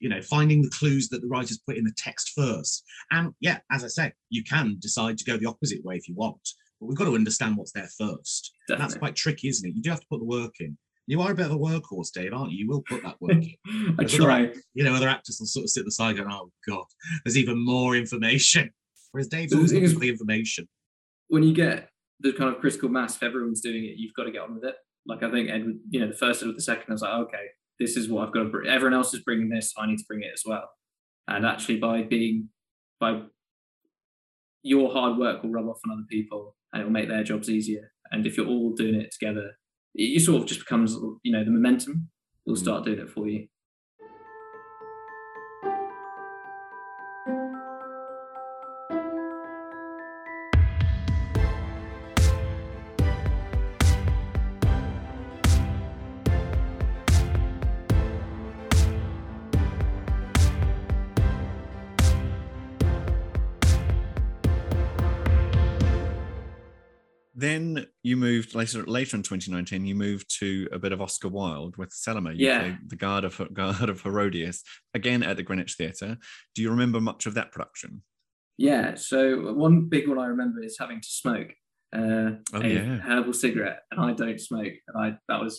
You 0.00 0.08
know, 0.08 0.20
finding 0.22 0.62
the 0.62 0.70
clues 0.70 1.08
that 1.10 1.20
the 1.22 1.28
writers 1.28 1.58
put 1.66 1.76
in 1.76 1.84
the 1.84 1.94
text 1.96 2.32
first. 2.34 2.82
And 3.12 3.32
yeah, 3.40 3.58
as 3.70 3.84
I 3.84 3.88
say, 3.88 4.12
you 4.30 4.42
can 4.42 4.76
decide 4.80 5.18
to 5.18 5.24
go 5.24 5.36
the 5.36 5.46
opposite 5.46 5.84
way 5.84 5.96
if 5.96 6.08
you 6.08 6.14
want, 6.16 6.40
but 6.80 6.86
we've 6.86 6.98
got 6.98 7.04
to 7.04 7.14
understand 7.14 7.56
what's 7.56 7.70
there 7.72 7.88
first. 7.96 8.52
That's 8.68 8.94
quite 8.96 9.14
tricky, 9.14 9.48
isn't 9.48 9.68
it? 9.68 9.76
You 9.76 9.82
do 9.82 9.90
have 9.90 10.00
to 10.00 10.06
put 10.10 10.18
the 10.18 10.24
work 10.24 10.54
in. 10.60 10.76
You 11.06 11.20
are 11.20 11.30
a 11.32 11.34
bit 11.34 11.46
of 11.46 11.52
a 11.52 11.58
workhorse, 11.58 12.12
Dave, 12.12 12.32
aren't 12.32 12.50
you? 12.52 12.58
You 12.58 12.68
will 12.68 12.82
put 12.82 13.02
that 13.04 13.20
work 13.20 13.32
in. 13.42 13.54
I 13.98 14.04
There's 14.04 14.14
other. 14.20 14.54
You 14.74 14.84
know, 14.84 14.94
other 14.94 15.08
actors 15.08 15.36
will 15.38 15.46
sort 15.46 15.64
of 15.64 15.70
sit 15.70 15.80
at 15.80 15.86
the 15.86 15.92
side 15.92 16.16
going, 16.16 16.28
oh, 16.30 16.50
God, 16.66 16.84
there's 17.24 17.36
even 17.38 17.64
more 17.64 17.94
information. 17.96 18.70
Whereas 19.12 19.28
Dave's 19.28 19.50
The 19.52 19.58
always 19.58 19.72
looking 19.72 19.92
for 19.92 20.00
the 20.00 20.08
information. 20.08 20.68
when 21.28 21.42
you 21.44 21.54
get 21.54 21.90
the 22.22 22.32
kind 22.32 22.54
of 22.54 22.60
critical 22.60 22.88
mass, 22.88 23.16
if 23.16 23.22
everyone's 23.22 23.60
doing 23.60 23.84
it, 23.84 23.96
you've 23.96 24.14
got 24.14 24.24
to 24.24 24.30
get 24.32 24.42
on 24.42 24.54
with 24.54 24.64
it. 24.64 24.76
Like 25.06 25.22
I 25.22 25.30
think 25.30 25.50
Edward, 25.50 25.76
you 25.90 26.00
know, 26.00 26.08
the 26.08 26.16
first 26.16 26.42
or 26.42 26.52
the 26.52 26.60
second, 26.60 26.86
I 26.88 26.92
was 26.92 27.02
like, 27.02 27.12
okay, 27.12 27.46
this 27.78 27.96
is 27.96 28.08
what 28.08 28.26
I've 28.26 28.32
got 28.32 28.44
to 28.44 28.48
bring. 28.48 28.70
Everyone 28.70 28.94
else 28.94 29.12
is 29.12 29.20
bringing 29.22 29.48
this, 29.48 29.72
I 29.76 29.86
need 29.86 29.98
to 29.98 30.04
bring 30.06 30.22
it 30.22 30.30
as 30.32 30.42
well. 30.46 30.68
And 31.28 31.44
actually, 31.44 31.78
by 31.78 32.02
being, 32.02 32.48
by 33.00 33.22
your 34.62 34.92
hard 34.92 35.18
work 35.18 35.42
will 35.42 35.50
rub 35.50 35.68
off 35.68 35.80
on 35.84 35.92
other 35.92 36.06
people, 36.08 36.56
and 36.72 36.82
it 36.82 36.84
will 36.84 36.92
make 36.92 37.08
their 37.08 37.24
jobs 37.24 37.50
easier. 37.50 37.92
And 38.12 38.26
if 38.26 38.36
you're 38.36 38.46
all 38.46 38.72
doing 38.74 38.94
it 38.94 39.12
together, 39.12 39.52
it, 39.94 40.04
you 40.04 40.20
sort 40.20 40.42
of 40.42 40.48
just 40.48 40.60
becomes, 40.60 40.96
you 41.22 41.32
know, 41.32 41.44
the 41.44 41.50
momentum 41.50 42.08
will 42.46 42.54
Mm. 42.54 42.58
start 42.58 42.84
doing 42.84 42.98
it 42.98 43.10
for 43.10 43.28
you. 43.28 43.48
Then 67.42 67.86
you 68.02 68.16
moved 68.16 68.54
later 68.54 68.84
later 68.86 69.16
in 69.16 69.22
2019 69.22 69.84
you 69.84 69.94
moved 69.94 70.26
to 70.40 70.68
a 70.72 70.78
bit 70.78 70.92
of 70.92 71.00
oscar 71.00 71.28
wilde 71.28 71.76
with 71.76 71.92
salome 71.92 72.34
you 72.36 72.46
Yeah. 72.46 72.60
played 72.60 72.78
the 72.88 72.96
guard 72.96 73.24
of 73.24 73.40
guard 73.52 73.88
of 73.90 74.00
herodias 74.02 74.62
again 74.94 75.22
at 75.22 75.36
the 75.36 75.42
greenwich 75.42 75.74
theatre 75.74 76.16
do 76.54 76.62
you 76.62 76.70
remember 76.70 77.00
much 77.00 77.26
of 77.26 77.34
that 77.34 77.52
production 77.52 78.02
Yeah. 78.58 78.94
So 78.94 79.52
one 79.66 79.88
big 79.88 80.08
one 80.08 80.18
I 80.18 80.26
remember 80.26 80.62
is 80.62 80.76
having 80.78 81.00
to 81.00 81.08
smoke 81.22 81.50
uh, 81.94 82.30
Oh, 82.54 82.60
a 82.62 82.68
yeah. 82.68 82.98
herbal 83.08 83.32
cigarette, 83.34 83.80
and 83.90 84.00
I 84.00 84.12
don't 84.14 84.40
smoke, 84.40 84.74
and 84.88 84.96
I 85.04 85.06
that 85.28 85.40
was 85.44 85.54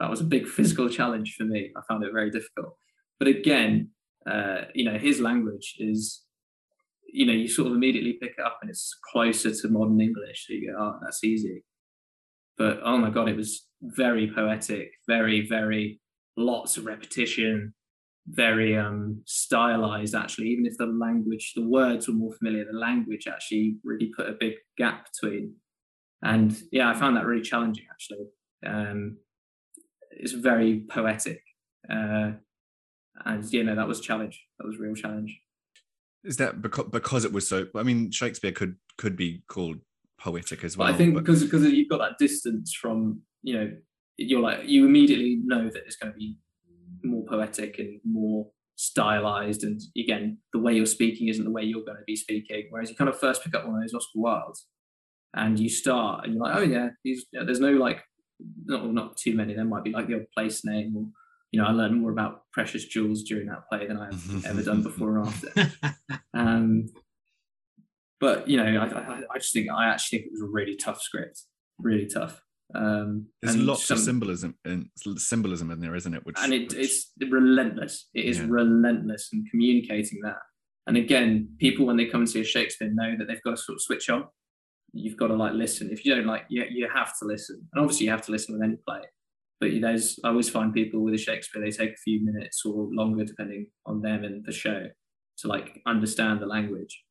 that 0.00 0.10
was 0.10 0.20
a 0.22 0.24
big 0.34 0.46
physical 0.56 0.88
challenge 0.88 1.34
for 1.36 1.44
me. 1.44 1.60
I 1.76 1.80
found 1.88 2.04
it 2.04 2.12
very 2.12 2.30
difficult. 2.30 2.72
But 3.18 3.28
again, 3.28 3.90
uh, 4.32 4.62
you 4.74 4.84
know, 4.88 4.98
his 4.98 5.20
language 5.20 5.68
is, 5.78 6.23
you 7.14 7.26
know, 7.26 7.32
you 7.32 7.46
sort 7.46 7.68
of 7.68 7.74
immediately 7.74 8.14
pick 8.14 8.34
it 8.36 8.44
up, 8.44 8.58
and 8.60 8.70
it's 8.70 8.96
closer 9.12 9.54
to 9.54 9.68
modern 9.68 10.00
English. 10.00 10.46
So 10.46 10.54
you 10.54 10.72
go, 10.72 10.78
oh, 10.78 10.98
that's 11.02 11.22
easy. 11.22 11.62
But 12.58 12.80
oh 12.84 12.98
my 12.98 13.10
god, 13.10 13.28
it 13.28 13.36
was 13.36 13.66
very 13.82 14.30
poetic, 14.34 14.90
very 15.06 15.46
very 15.46 16.00
lots 16.36 16.76
of 16.76 16.86
repetition, 16.86 17.74
very 18.26 18.76
um 18.76 19.22
stylized 19.26 20.14
actually 20.14 20.46
even 20.46 20.64
if 20.64 20.78
the 20.78 20.86
language 20.86 21.52
the 21.54 21.66
words 21.66 22.08
were 22.08 22.14
more 22.14 22.32
familiar 22.32 22.64
the 22.64 22.78
language 22.78 23.26
actually 23.28 23.76
really 23.84 24.10
put 24.16 24.28
a 24.28 24.36
big 24.40 24.54
gap 24.78 25.06
between 25.12 25.52
and 26.22 26.62
yeah 26.72 26.88
i 26.88 26.94
found 26.94 27.16
that 27.16 27.26
really 27.26 27.42
challenging 27.42 27.84
actually 27.90 28.26
um 28.66 29.18
it's 30.12 30.32
very 30.32 30.86
poetic 30.88 31.42
uh 31.90 32.30
and 33.26 33.52
you 33.52 33.62
know 33.62 33.74
that 33.74 33.86
was 33.86 34.00
challenge 34.00 34.42
that 34.58 34.66
was 34.66 34.78
real 34.78 34.94
challenge 34.94 35.38
is 36.24 36.36
that 36.38 36.62
because 36.62 36.86
because 36.90 37.24
it 37.24 37.32
was 37.32 37.48
so 37.48 37.66
i 37.76 37.82
mean 37.82 38.10
shakespeare 38.10 38.52
could 38.52 38.76
could 38.96 39.16
be 39.16 39.42
called 39.48 39.78
poetic 40.18 40.64
as 40.64 40.76
but 40.76 40.84
well 40.84 40.94
i 40.94 40.96
think 40.96 41.14
but- 41.14 41.20
because 41.24 41.44
because 41.44 41.64
you've 41.64 41.88
got 41.88 41.98
that 41.98 42.18
distance 42.18 42.72
from 42.72 43.20
you 43.42 43.54
know 43.54 43.70
you're 44.16 44.40
like 44.40 44.64
you 44.64 44.86
immediately 44.86 45.40
know 45.44 45.64
that 45.64 45.82
it's 45.86 45.96
going 45.96 46.12
to 46.12 46.18
be 46.18 46.36
more 47.02 47.24
poetic 47.26 47.78
and 47.78 48.00
more 48.04 48.48
stylized 48.76 49.62
and 49.62 49.80
again 49.98 50.38
the 50.52 50.58
way 50.58 50.72
you're 50.74 50.86
speaking 50.86 51.28
isn't 51.28 51.44
the 51.44 51.50
way 51.50 51.62
you're 51.62 51.84
going 51.84 51.96
to 51.96 52.04
be 52.06 52.16
speaking 52.16 52.66
whereas 52.70 52.90
you 52.90 52.96
kind 52.96 53.08
of 53.10 53.18
first 53.18 53.42
pick 53.44 53.54
up 53.54 53.64
one 53.66 53.76
of 53.76 53.80
those 53.82 53.94
oscar 53.94 54.18
wildes 54.18 54.62
and 55.34 55.60
you 55.60 55.68
start 55.68 56.24
and 56.24 56.34
you're 56.34 56.42
like 56.42 56.56
oh 56.56 56.62
yeah 56.62 56.88
yeah, 57.04 57.42
there's 57.44 57.60
no 57.60 57.70
like 57.70 58.02
not, 58.64 58.92
not 58.92 59.16
too 59.16 59.34
many 59.34 59.54
there 59.54 59.64
might 59.64 59.84
be 59.84 59.92
like 59.92 60.08
the 60.08 60.14
old 60.14 60.26
place 60.36 60.64
name 60.64 60.96
or 60.96 61.06
you 61.54 61.60
know 61.60 61.66
i 61.68 61.70
learned 61.70 62.00
more 62.00 62.10
about 62.10 62.42
precious 62.52 62.84
jewels 62.84 63.22
during 63.22 63.46
that 63.46 63.62
play 63.70 63.86
than 63.86 63.96
i've 63.96 64.44
ever 64.50 64.62
done 64.62 64.82
before 64.82 65.18
or 65.18 65.20
after 65.26 65.48
um, 66.34 66.86
but 68.20 68.48
you 68.48 68.56
know, 68.56 68.64
I, 68.64 68.86
I, 68.86 69.20
I 69.34 69.38
just 69.38 69.52
think 69.52 69.68
I 69.70 69.86
actually 69.88 70.18
think 70.18 70.26
it 70.28 70.32
was 70.32 70.40
a 70.42 70.52
really 70.58 70.76
tough 70.76 71.00
script, 71.02 71.42
really 71.78 72.06
tough. 72.06 72.40
Um, 72.74 73.26
there's 73.42 73.56
lots 73.56 73.90
of 73.90 73.98
symbolism 73.98 74.54
and 74.64 74.88
symbolism 75.16 75.70
in 75.70 75.80
there 75.80 75.94
isn't 75.94 76.14
it 76.14 76.24
which, 76.24 76.36
and 76.40 76.54
it, 76.54 76.72
which- 76.72 76.78
it's 76.84 77.12
relentless. 77.28 78.08
It 78.14 78.24
is 78.24 78.38
Yeah. 78.38 78.46
relentless 78.48 79.28
in 79.32 79.44
communicating 79.50 80.20
that. 80.22 80.38
And 80.86 80.96
again, 80.96 81.50
people 81.58 81.84
when 81.86 81.96
they 81.98 82.06
come 82.06 82.22
and 82.22 82.30
see 82.30 82.40
a 82.40 82.44
Shakespeare 82.44 82.90
know 82.90 83.14
that 83.18 83.26
they've 83.28 83.42
got 83.42 83.52
to 83.52 83.56
sort 83.56 83.76
of 83.76 83.82
switch 83.82 84.08
on. 84.08 84.24
You've 84.92 85.16
got 85.18 85.26
to 85.28 85.34
like 85.34 85.52
listen. 85.52 85.90
If 85.90 86.04
you 86.04 86.14
don't 86.14 86.26
like, 86.26 86.44
you, 86.48 86.64
you 86.70 86.88
have 86.94 87.12
to 87.18 87.24
listen. 87.26 87.68
And 87.72 87.82
obviously, 87.82 88.06
you 88.06 88.12
have 88.12 88.22
to 88.26 88.32
listen 88.32 88.54
with 88.54 88.62
any 88.62 88.76
play. 88.88 89.00
But 89.60 89.70
you 89.72 89.80
know, 89.80 89.88
there's, 89.88 90.18
I 90.24 90.28
always 90.28 90.50
find 90.50 90.74
people 90.74 91.00
with 91.02 91.14
a 91.14 91.18
Shakespeare, 91.18 91.62
they 91.62 91.70
take 91.70 91.92
a 91.92 91.96
few 92.04 92.24
minutes 92.24 92.62
or 92.66 92.88
longer, 92.92 93.24
depending 93.24 93.66
on 93.86 94.02
them 94.02 94.24
and 94.24 94.44
the 94.44 94.52
show, 94.52 94.86
to 95.38 95.48
like 95.48 95.80
understand 95.86 96.40
the 96.40 96.46
language. 96.46 97.02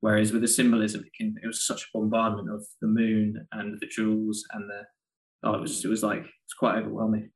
Whereas 0.00 0.32
with 0.32 0.42
the 0.42 0.48
symbolism, 0.48 1.02
it 1.04 1.12
can 1.16 1.34
it 1.42 1.46
was 1.46 1.66
such 1.66 1.82
a 1.82 1.98
bombardment 1.98 2.50
of 2.50 2.64
the 2.80 2.88
moon 2.88 3.46
and 3.52 3.78
the 3.80 3.86
jewels 3.86 4.44
and 4.52 4.68
the 4.70 4.82
oh, 5.44 5.54
it 5.54 5.60
was 5.60 5.84
it 5.84 5.88
was 5.88 6.02
like 6.02 6.20
it's 6.44 6.54
quite 6.58 6.76
overwhelming. 6.78 7.30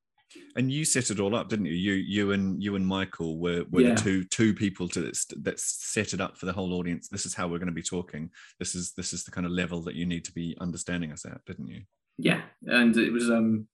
and 0.57 0.73
you 0.73 0.85
set 0.85 1.11
it 1.11 1.21
all 1.21 1.35
up 1.37 1.49
didn't 1.49 1.67
you 1.67 1.75
you 1.75 1.93
you 1.93 2.33
and 2.33 2.63
you 2.63 2.75
and 2.77 2.87
michael 2.87 3.39
were, 3.39 3.65
were 3.71 3.83
Yeah. 3.83 3.95
the 3.95 4.01
two 4.01 4.25
two 4.25 4.53
people 4.55 4.89
to 4.89 5.01
that, 5.03 5.19
that 5.43 5.61
set 5.61 6.13
it 6.15 6.21
up 6.21 6.37
for 6.39 6.47
the 6.47 6.53
whole 6.53 6.73
audience 6.73 7.09
this 7.09 7.25
is 7.27 7.35
how 7.35 7.47
we're 7.47 7.59
going 7.59 7.67
to 7.75 7.83
be 7.83 7.83
talking 7.83 8.31
this 8.59 8.75
is 8.75 8.93
this 8.97 9.13
is 9.13 9.25
the 9.25 9.31
kind 9.31 9.47
of 9.47 9.53
level 9.53 9.81
that 9.83 9.95
you 9.95 10.07
need 10.07 10.25
to 10.25 10.33
be 10.33 10.57
understanding 10.61 11.13
us 11.13 11.25
at 11.27 11.45
didn't 11.47 11.69
you 11.69 11.83
Yeah, 12.19 12.41
and 12.67 12.97
it 12.97 13.13
was 13.13 13.29
um, 13.31 13.69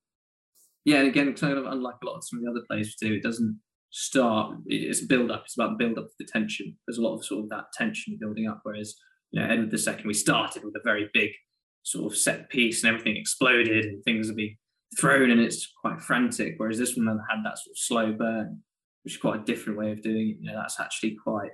yeah, 0.85 0.99
and 0.99 1.09
again, 1.09 1.33
kind 1.35 1.59
of 1.59 1.66
unlike 1.66 1.97
a 2.03 2.07
lot 2.07 2.16
of 2.16 2.24
some 2.24 2.39
of 2.39 2.45
the 2.45 2.51
other 2.51 2.66
plays 2.68 2.97
we 3.01 3.09
do, 3.09 3.14
it 3.14 3.22
doesn't 3.22 3.61
start. 3.91 4.57
It's 4.66 5.05
build 5.05 5.31
up. 5.31 5.43
It's 5.45 5.57
about 5.57 5.78
build 5.78 5.99
up 5.99 6.05
of 6.05 6.12
the 6.18 6.24
tension. 6.24 6.76
There's 6.87 6.99
a 6.99 7.03
lot 7.03 7.16
of 7.16 7.24
sort 7.24 7.45
of 7.45 7.51
that 7.51 7.72
tension 7.74 8.16
building 8.20 8.49
up. 8.49 8.61
Whereas 8.62 8.95
you 9.31 9.41
know, 9.41 9.47
Edward 9.47 9.74
II, 9.74 10.05
we 10.07 10.14
started 10.14 10.64
with 10.64 10.74
a 10.76 10.83
very 10.85 11.11
big 11.12 11.31
sort 11.83 12.12
of 12.12 12.18
set 12.18 12.51
piece, 12.51 12.83
and 12.83 12.93
everything 12.93 13.16
exploded, 13.16 13.85
and 13.85 14.05
things 14.05 14.31
are 14.31 14.35
being 14.35 14.57
thrown, 14.99 15.31
and 15.31 15.41
it's 15.41 15.70
quite 15.81 16.01
frantic. 16.01 16.55
Whereas 16.57 16.78
this 16.78 16.97
one 16.97 17.07
had 17.07 17.45
that 17.45 17.59
sort 17.59 17.72
of 17.72 17.78
slow 17.78 18.12
burn, 18.12 18.62
which 19.05 19.14
is 19.14 19.20
quite 19.20 19.41
a 19.41 19.45
different 19.45 19.78
way 19.78 19.93
of 19.93 20.03
doing 20.03 20.31
it. 20.31 20.37
You 20.41 20.51
know, 20.51 20.59
that's 20.59 20.81
actually 20.81 21.16
quite, 21.22 21.51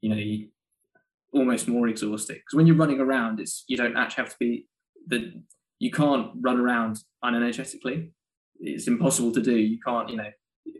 you 0.00 0.10
know, 0.10 0.16
you, 0.16 0.48
almost 1.32 1.68
more 1.68 1.88
exhausting 1.88 2.36
because 2.36 2.56
when 2.56 2.66
you're 2.66 2.76
running 2.76 3.00
around, 3.00 3.40
it's 3.40 3.64
you 3.68 3.76
don't 3.76 3.96
actually 3.96 4.24
have 4.24 4.32
to 4.32 4.36
be 4.40 4.66
the 5.06 5.32
you 5.78 5.90
can't 5.90 6.30
run 6.40 6.58
around 6.58 6.98
unenergetically. 7.24 8.10
It's 8.60 8.86
impossible 8.86 9.32
to 9.32 9.42
do. 9.42 9.56
You 9.56 9.78
can't, 9.84 10.08
you 10.08 10.16
know, 10.16 10.30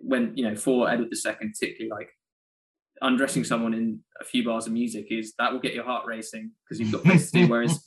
when 0.03 0.33
you 0.37 0.49
know 0.49 0.57
for 0.57 0.91
Edward 0.91 1.09
II, 1.13 1.33
particularly 1.33 1.91
like 1.91 2.11
undressing 3.03 3.45
someone 3.45 3.75
in 3.75 4.01
a 4.21 4.25
few 4.25 4.45
bars 4.45 4.67
of 4.67 4.73
music 4.73 5.07
is 5.11 5.35
that 5.39 5.53
will 5.53 5.61
get 5.61 5.75
your 5.75 5.85
heart 5.85 6.07
racing 6.07 6.51
because 6.65 6.81
you've 6.81 6.93
got 6.93 7.03
things 7.03 7.31
to 7.31 7.41
do. 7.41 7.47
Whereas 7.51 7.85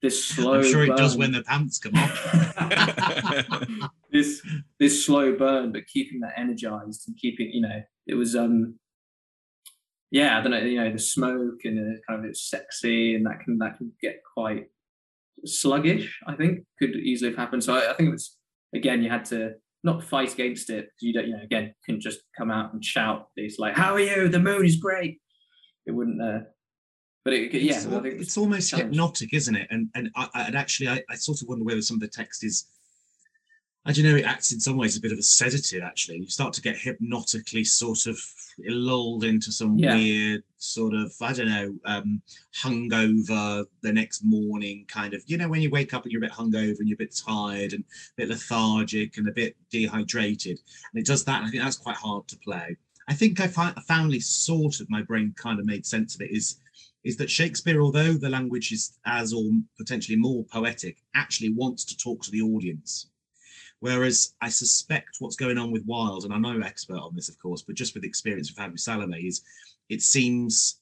this 0.00 0.24
slow, 0.24 0.54
I'm 0.54 0.64
sure 0.64 0.84
it 0.84 0.96
does 0.96 1.16
when 1.16 1.32
the 1.32 1.42
pants 1.42 1.78
come 1.78 1.94
off. 1.96 3.90
this 4.12 4.40
this 4.78 5.04
slow 5.04 5.34
burn, 5.36 5.72
but 5.72 5.86
keeping 5.86 6.20
that 6.20 6.34
energized 6.36 7.08
and 7.08 7.16
keeping, 7.16 7.50
you 7.52 7.62
know, 7.62 7.82
it 8.06 8.14
was 8.14 8.36
um 8.36 8.78
yeah, 10.10 10.38
I 10.38 10.42
don't 10.42 10.52
know, 10.52 10.58
you 10.58 10.80
know, 10.80 10.92
the 10.92 10.98
smoke 10.98 11.60
and 11.64 11.76
the 11.76 12.00
kind 12.08 12.20
of 12.20 12.24
it's 12.24 12.48
sexy 12.48 13.16
and 13.16 13.26
that 13.26 13.40
can 13.40 13.58
that 13.58 13.78
can 13.78 13.92
get 14.00 14.20
quite 14.34 14.66
sluggish, 15.44 16.20
I 16.26 16.34
think, 16.34 16.60
could 16.78 16.90
easily 16.90 17.30
have 17.30 17.38
happened. 17.38 17.64
So 17.64 17.74
I, 17.74 17.90
I 17.90 17.94
think 17.94 18.14
it's 18.14 18.36
again 18.74 19.02
you 19.02 19.10
had 19.10 19.24
to 19.26 19.52
not 19.82 20.02
fight 20.02 20.32
against 20.32 20.70
it 20.70 20.86
because 20.86 21.02
you 21.02 21.12
don't, 21.12 21.26
you 21.28 21.36
know, 21.36 21.42
again, 21.42 21.74
couldn't 21.84 22.00
just 22.00 22.20
come 22.36 22.50
out 22.50 22.72
and 22.72 22.82
shout. 22.84 23.28
It's 23.36 23.58
like, 23.58 23.74
how 23.76 23.92
are 23.92 24.00
you? 24.00 24.28
The 24.28 24.40
moon 24.40 24.64
is 24.64 24.76
great. 24.76 25.20
It 25.86 25.92
wouldn't 25.92 26.20
uh 26.22 26.40
but 27.24 27.34
it 27.34 27.52
yeah, 27.54 27.76
it's, 27.76 27.86
I 27.86 28.00
think 28.00 28.20
it's 28.20 28.36
almost 28.36 28.70
challenge. 28.70 28.90
hypnotic, 28.90 29.32
isn't 29.32 29.54
it? 29.56 29.66
And 29.70 29.88
and 29.94 30.10
I, 30.16 30.28
I- 30.34 30.42
and 30.44 30.56
actually, 30.56 30.88
I, 30.88 31.02
I 31.10 31.14
sort 31.16 31.40
of 31.42 31.48
wonder 31.48 31.64
whether 31.64 31.82
some 31.82 31.96
of 31.96 32.00
the 32.00 32.08
text 32.08 32.44
is. 32.44 32.66
I 33.86 33.92
don't 33.92 34.04
know. 34.04 34.16
It 34.16 34.24
acts 34.24 34.50
in 34.52 34.60
some 34.60 34.78
ways 34.78 34.96
a 34.96 35.00
bit 35.00 35.12
of 35.12 35.18
a 35.18 35.22
sedative. 35.22 35.82
Actually, 35.82 36.18
you 36.18 36.28
start 36.28 36.54
to 36.54 36.62
get 36.62 36.76
hypnotically 36.78 37.64
sort 37.64 38.06
of 38.06 38.18
lulled 38.66 39.24
into 39.24 39.52
some 39.52 39.76
Yeah. 39.78 39.94
weird 39.96 40.42
sort 40.56 40.94
of 40.94 41.12
I 41.20 41.32
don't 41.34 41.48
know 41.48 41.76
um, 41.84 42.22
hungover 42.62 43.66
the 43.82 43.92
next 43.92 44.22
morning 44.24 44.84
kind 44.88 45.12
of. 45.14 45.22
You 45.26 45.36
know, 45.36 45.48
when 45.48 45.60
you 45.62 45.70
wake 45.70 45.92
up 45.94 46.02
and 46.04 46.12
you're 46.12 46.24
a 46.24 46.26
bit 46.28 46.32
hungover 46.32 46.78
and 46.78 46.88
you're 46.88 46.96
a 46.96 47.04
bit 47.04 47.14
tired 47.14 47.72
and 47.74 47.84
a 47.84 48.14
bit 48.16 48.28
lethargic 48.30 49.16
and 49.18 49.28
a 49.28 49.32
bit 49.32 49.56
dehydrated, 49.70 50.58
and 50.92 51.00
it 51.00 51.06
does 51.06 51.24
that. 51.24 51.38
And 51.40 51.46
I 51.46 51.50
think 51.50 51.62
that's 51.62 51.76
quite 51.76 51.96
hard 51.96 52.26
to 52.28 52.36
play. 52.38 52.76
I 53.06 53.12
think 53.14 53.38
I 53.40 53.48
fi- 53.48 53.74
finally 53.86 54.20
sort 54.20 54.80
of 54.80 54.88
my 54.88 55.02
brain 55.02 55.34
kind 55.36 55.60
of 55.60 55.66
made 55.66 55.84
sense 55.84 56.14
of 56.14 56.22
it. 56.22 56.30
Is 56.30 56.56
is 57.04 57.18
that 57.18 57.30
Shakespeare, 57.30 57.82
although 57.82 58.14
the 58.14 58.30
language 58.30 58.72
is 58.72 58.98
as 59.04 59.34
or 59.34 59.50
potentially 59.76 60.16
more 60.16 60.42
poetic, 60.44 60.96
actually 61.14 61.52
wants 61.52 61.84
to 61.84 61.96
talk 61.98 62.22
to 62.22 62.30
the 62.30 62.40
audience. 62.40 63.10
Whereas 63.84 64.32
I 64.40 64.48
suspect 64.48 65.16
what's 65.18 65.36
going 65.36 65.58
on 65.58 65.70
with 65.70 65.84
Wilde, 65.84 66.24
and 66.24 66.32
I'm 66.32 66.40
no 66.40 66.58
expert 66.60 66.96
on 66.96 67.14
this, 67.14 67.28
of 67.28 67.38
course, 67.38 67.60
but 67.60 67.76
just 67.76 67.92
with 67.94 68.02
experience 68.02 68.50
we've 68.50 68.56
had 68.56 68.72
with 68.72 68.80
Salome, 68.80 69.26
is 69.26 69.42
it 69.90 70.00
seems 70.00 70.80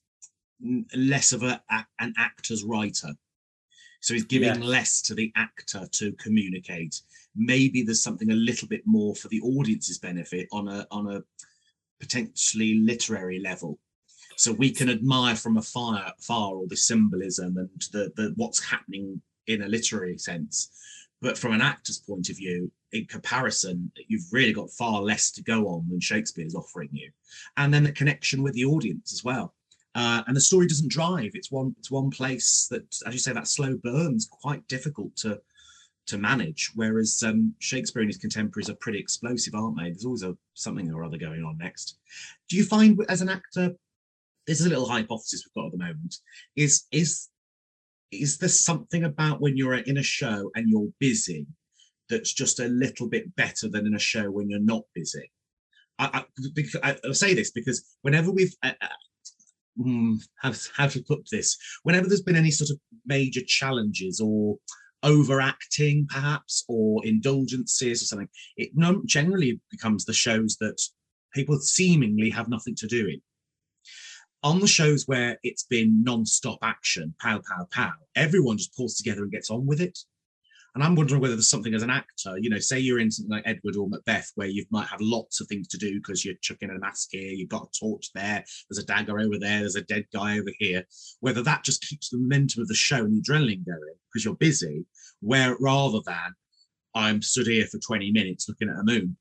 less 0.94 1.32
of 1.32 1.42
a, 1.42 1.61
a- 1.68 1.86
an 1.98 2.14
actor's 2.16 2.62
writer. 2.62 3.09
So 4.03 4.14
he's 4.14 4.22
giving 4.22 4.55
Yes. 4.55 4.62
less 4.62 5.03
to 5.03 5.16
the 5.16 5.32
actor 5.34 5.84
to 5.90 6.12
communicate. 6.12 7.03
Maybe 7.34 7.82
there's 7.82 8.05
something 8.05 8.30
a 8.30 8.36
little 8.36 8.68
bit 8.68 8.82
more 8.86 9.16
for 9.16 9.26
the 9.26 9.40
audience's 9.40 9.98
benefit 9.98 10.46
on 10.53 10.68
a 10.68 10.86
on 10.92 11.09
a 11.12 11.24
potentially 11.98 12.74
literary 12.74 13.40
level 13.40 13.80
so 14.36 14.53
we 14.53 14.70
can 14.70 14.88
admire 14.88 15.34
from 15.34 15.57
afar, 15.57 16.12
far 16.20 16.55
all 16.55 16.68
the 16.68 16.76
symbolism 16.76 17.57
and 17.57 17.68
the, 17.90 18.12
the 18.14 18.32
what's 18.36 18.62
happening 18.64 19.20
in 19.48 19.62
a 19.62 19.68
literary 19.68 20.18
sense 20.18 20.70
but 21.20 21.36
from 21.36 21.53
an 21.53 21.61
actor's 21.61 21.98
point 21.98 22.28
of 22.30 22.36
view 22.36 22.70
in 22.93 23.07
comparison 23.07 23.90
you've 24.09 24.32
really 24.32 24.53
got 24.53 24.70
far 24.70 25.01
less 25.01 25.30
to 25.32 25.43
go 25.43 25.68
on 25.68 25.88
than 25.88 26.01
shakespeare's 26.01 26.55
offering 26.55 26.90
you. 26.93 27.11
And 27.57 27.72
then 27.72 27.84
the 27.84 27.93
connection 27.93 28.43
with 28.43 28.55
the 28.55 28.64
audience 28.64 29.12
as 29.12 29.24
well. 29.24 29.55
Uh, 29.95 30.22
and 30.26 30.36
the 30.36 30.40
story 30.40 30.66
doesn't 30.66 30.90
drive. 30.90 31.30
It's 31.34 31.51
one 31.51 31.74
it's 31.78 31.90
one 31.90 32.11
place 32.11 32.66
that 32.70 32.84
as 33.07 33.12
you 33.12 33.20
say 33.20 33.32
that 33.32 33.49
slow 33.49 33.76
burn's 33.76 34.28
quite 34.30 34.66
difficult 34.68 35.14
to 35.16 35.40
to 36.07 36.18
manage. 36.18 36.72
Whereas 36.74 37.22
um, 37.24 37.55
shakespeare 37.59 38.03
and 38.03 38.09
his 38.09 38.18
contemporaries 38.18 38.70
are 38.70 38.76
pretty 38.76 38.99
explosive 38.99 39.55
aren't 39.55 39.78
they? 39.78 39.90
There's 39.90 40.05
always 40.05 40.22
a 40.22 40.36
something 40.55 40.90
or 40.90 41.05
other 41.05 41.18
going 41.18 41.45
on 41.45 41.59
next. 41.59 41.99
Do 42.49 42.57
you 42.57 42.64
find 42.64 42.99
as 43.09 43.20
an 43.20 43.28
actor 43.28 43.74
this 44.47 44.61
is 44.61 44.66
a 44.66 44.68
little 44.68 44.88
hypothesis 44.88 45.45
we've 45.47 45.62
got 45.62 45.66
at 45.66 45.72
the 45.72 45.84
moment 45.84 46.16
is 46.57 46.84
is 46.90 47.28
is 48.11 48.38
there 48.38 48.49
something 48.49 49.05
about 49.05 49.40
when 49.40 49.57
you're 49.57 49.74
in 49.74 49.99
a 49.99 50.03
show 50.03 50.51
and 50.55 50.68
you're 50.68 50.88
busy 50.99 51.47
that's 52.09 52.32
just 52.32 52.61
a 52.61 52.68
little 52.68 53.09
bit 53.09 53.34
better 53.36 53.68
than 53.68 53.86
in 53.86 53.94
a 53.94 53.98
show 53.98 54.30
when 54.30 54.50
you're 54.50 54.61
not 54.61 54.82
busy? 54.94 55.30
I, 55.98 56.24
I, 56.82 56.96
I 57.05 57.12
say 57.12 57.34
this 57.34 57.50
because 57.50 57.96
whenever 58.03 58.30
we've 58.30 58.55
uh, 58.62 58.72
mm, 59.78 60.16
how, 60.36 60.53
how 60.74 60.88
to 60.88 61.03
put 61.03 61.28
this, 61.30 61.57
whenever 61.82 62.09
there's 62.09 62.22
been 62.22 62.36
any 62.36 62.50
sort 62.50 62.70
of 62.70 62.78
major 63.07 63.42
challenges 63.46 64.20
or 64.20 64.59
overacting 65.03 66.07
perhaps 66.09 66.64
or 66.68 67.05
indulgences 67.05 68.03
or 68.03 68.07
something, 68.07 68.28
it 68.57 68.70
generally 69.07 69.61
becomes 69.70 70.05
the 70.05 70.12
shows 70.12 70.57
that 70.61 70.80
people 71.34 71.59
seemingly 71.59 72.30
have 72.30 72.48
nothing 72.48 72.74
to 72.76 72.86
do 72.86 73.07
in. 73.07 73.20
On 74.44 74.59
the 74.59 74.66
shows 74.66 75.07
where 75.07 75.38
it's 75.44 75.64
been 75.64 76.03
non-stop 76.03 76.59
action, 76.62 77.14
pow, 77.20 77.40
pow, 77.48 77.66
pow, 77.70 77.92
everyone 78.16 78.59
just 78.59 78.74
pulls 78.76 78.96
together 78.96 79.22
and 79.22 79.30
gets 79.30 79.50
on 79.50 79.66
with 79.66 79.80
it. 79.80 79.98
And 80.74 80.82
I'm 80.82 80.94
wondering 80.94 81.20
whether 81.20 81.34
there's 81.34 81.50
something 81.50 81.74
as 81.74 81.82
an 81.82 81.90
actor, 81.90 82.38
you 82.38 82.48
know, 82.48 82.58
say 82.58 82.78
you're 82.78 82.98
in 82.98 83.10
something 83.10 83.30
like 83.30 83.42
Edward 83.46 83.76
or 83.76 83.88
Macbeth, 83.88 84.32
where 84.36 84.48
you 84.48 84.64
might 84.70 84.86
have 84.86 85.02
lots 85.02 85.40
of 85.40 85.46
things 85.46 85.68
to 85.68 85.76
do 85.76 85.96
because 85.96 86.24
you're 86.24 86.34
chucking 86.40 86.70
a 86.70 86.78
mask 86.78 87.08
here, 87.10 87.30
you've 87.30 87.50
got 87.50 87.68
a 87.68 87.78
torch 87.78 88.08
there, 88.14 88.42
there's 88.70 88.82
a 88.82 88.86
dagger 88.86 89.20
over 89.20 89.38
there, 89.38 89.60
there's 89.60 89.76
a 89.76 89.82
dead 89.82 90.06
guy 90.14 90.38
over 90.38 90.50
here. 90.58 90.84
Whether 91.20 91.42
that 91.42 91.64
just 91.64 91.82
keeps 91.82 92.08
the 92.08 92.18
momentum 92.18 92.62
of 92.62 92.68
the 92.68 92.74
show 92.74 92.96
and 92.96 93.14
the 93.14 93.20
adrenaline 93.20 93.66
going 93.66 93.94
because 94.10 94.24
you're 94.24 94.34
busy, 94.34 94.86
where 95.20 95.56
rather 95.60 96.00
than 96.06 96.34
I'm 96.94 97.20
stood 97.20 97.46
here 97.46 97.66
for 97.66 97.78
20 97.78 98.10
minutes 98.12 98.48
looking 98.48 98.70
at 98.70 98.80
a 98.80 98.84
moon. 98.84 99.16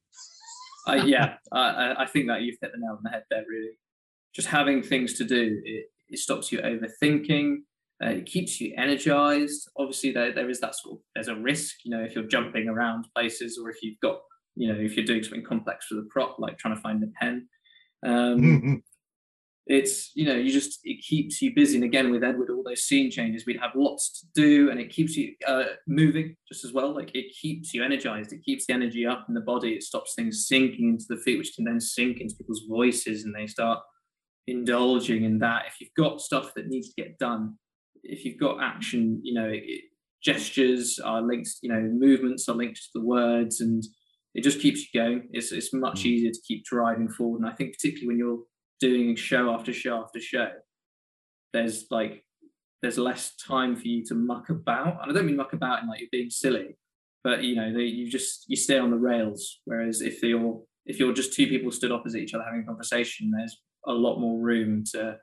uh, 0.88 0.94
yeah, 1.06 1.36
I, 1.52 1.96
I 2.00 2.06
think 2.06 2.28
that 2.28 2.42
you've 2.42 2.58
hit 2.62 2.72
the 2.72 2.80
nail 2.80 2.96
on 2.98 3.04
the 3.04 3.10
head 3.10 3.24
there, 3.30 3.44
really. 3.50 3.78
Just 4.34 4.48
having 4.48 4.82
things 4.82 5.14
to 5.16 5.26
do, 5.26 5.62
it, 5.66 5.88
it 6.10 6.20
stops 6.20 6.52
you 6.52 6.60
overthinking 6.60 7.58
uh, 8.04 8.10
it 8.10 8.26
keeps 8.26 8.60
you 8.60 8.74
energized. 8.78 9.70
Obviously, 9.78 10.12
there, 10.12 10.34
there 10.34 10.50
is 10.50 10.60
that 10.62 10.76
sort 10.76 10.96
of 10.96 11.02
there's 11.14 11.28
a 11.28 11.36
risk, 11.36 11.76
you 11.84 11.96
know, 11.96 12.04
if 12.04 12.16
you're 12.16 12.24
jumping 12.24 12.68
around 12.68 13.06
places 13.16 13.60
or 13.62 13.70
if 13.70 13.78
you've 13.84 14.00
got, 14.02 14.20
you 14.56 14.72
know, 14.72 14.80
if 14.80 14.96
you're 14.96 15.06
doing 15.06 15.24
something 15.24 15.44
complex 15.44 15.92
with 15.92 16.00
a 16.00 16.08
prop, 16.10 16.40
like 16.40 16.58
trying 16.58 16.76
to 16.76 16.82
find 16.82 17.02
the 17.02 17.12
pen. 17.20 17.48
Um, 18.06 18.42
mm-hmm. 18.42 18.76
It's 19.68 20.12
you 20.16 20.26
know, 20.26 20.34
you 20.34 20.52
just 20.52 20.80
it 20.84 21.04
keeps 21.04 21.42
you 21.42 21.54
busy. 21.54 21.76
And 21.76 21.84
again, 21.84 22.10
with 22.12 22.24
Edward, 22.24 22.50
all 22.50 22.64
those 22.64 22.84
scene 22.84 23.12
changes, 23.12 23.46
we'd 23.46 23.60
have 23.60 23.76
lots 23.76 24.20
to 24.20 24.26
do, 24.34 24.72
and 24.72 24.80
it 24.80 24.90
keeps 24.90 25.16
you 25.16 25.36
uh, 25.48 25.66
moving 25.88 26.36
just 26.52 26.66
as 26.66 26.74
well. 26.74 26.96
Like 26.96 27.14
it 27.14 27.32
keeps 27.40 27.72
you 27.72 27.84
energized. 27.84 28.34
It 28.34 28.44
keeps 28.44 28.66
the 28.66 28.74
energy 28.74 29.06
up 29.06 29.26
in 29.28 29.36
the 29.36 29.42
body. 29.42 29.74
It 29.74 29.84
stops 29.84 30.16
things 30.16 30.48
sinking 30.48 30.90
into 30.90 31.06
the 31.08 31.18
feet, 31.18 31.38
which 31.38 31.54
can 31.56 31.66
then 31.66 31.80
sink 31.80 32.20
into 32.20 32.36
people's 32.36 32.64
voices, 32.68 33.24
and 33.24 33.36
they 33.36 33.46
start 33.46 33.80
indulging 34.48 35.24
in 35.24 35.38
that. 35.40 35.66
If 35.68 35.76
you've 35.80 35.94
got 35.96 36.20
stuff 36.20 36.54
that 36.56 36.68
needs 36.68 36.92
to 36.92 37.02
get 37.02 37.20
done, 37.20 37.58
if 38.04 38.26
you've 38.26 38.40
got 38.40 38.62
action, 38.62 39.20
you 39.24 39.34
know, 39.34 39.50
it, 39.52 39.82
gestures 40.24 41.00
are 41.04 41.22
linked, 41.22 41.50
you 41.62 41.72
know, 41.72 41.82
movements 41.82 42.48
are 42.48 42.56
linked 42.56 42.78
to 42.78 42.90
the 42.96 43.06
words, 43.06 43.62
and 43.62 43.84
it 44.34 44.44
just 44.44 44.62
keeps 44.62 44.82
you 44.82 45.00
going. 45.00 45.30
It's 45.32 45.52
it's 45.52 45.74
much 45.74 46.02
mm. 46.02 46.06
easier 46.06 46.32
to 46.32 46.42
keep 46.48 46.64
driving 46.66 47.10
forward. 47.10 47.42
And 47.42 47.50
I 47.50 47.54
think 47.54 47.74
particularly 47.74 48.08
when 48.08 48.18
you're 48.18 48.44
doing 48.80 49.16
show 49.16 49.54
after 49.54 49.74
show 49.74 50.02
after 50.02 50.20
show, 50.20 50.50
there's 51.54 51.86
like 51.92 52.24
there's 52.82 52.98
less 52.98 53.36
time 53.36 53.76
for 53.76 53.88
you 53.88 54.04
to 54.06 54.16
muck 54.16 54.50
about. 54.50 55.02
And 55.02 55.12
I 55.12 55.14
don't 55.14 55.26
mean 55.26 55.38
muck 55.38 55.54
about 55.54 55.84
in 55.84 55.90
like 55.90 56.00
you're 56.00 56.10
being 56.12 56.30
silly, 56.30 56.78
but 57.24 57.44
you 57.44 57.56
know, 57.56 57.74
they, 57.74 57.84
you 57.84 58.10
just 58.10 58.46
you 58.48 58.56
stay 58.56 58.78
on 58.78 58.92
the 58.92 58.98
rails. 58.98 59.60
Whereas 59.66 60.02
if 60.02 60.22
you're 60.24 60.62
if 60.86 61.00
you're 61.00 61.14
just 61.14 61.34
two 61.34 61.48
people 61.48 61.72
stood 61.72 61.92
opposite 61.92 62.22
each 62.22 62.34
other 62.34 62.44
having 62.44 62.62
a 62.62 62.66
conversation, 62.66 63.32
there's 63.36 63.60
a 63.88 63.92
lot 63.94 64.20
more 64.20 64.40
room 64.40 64.84
to 64.94 65.18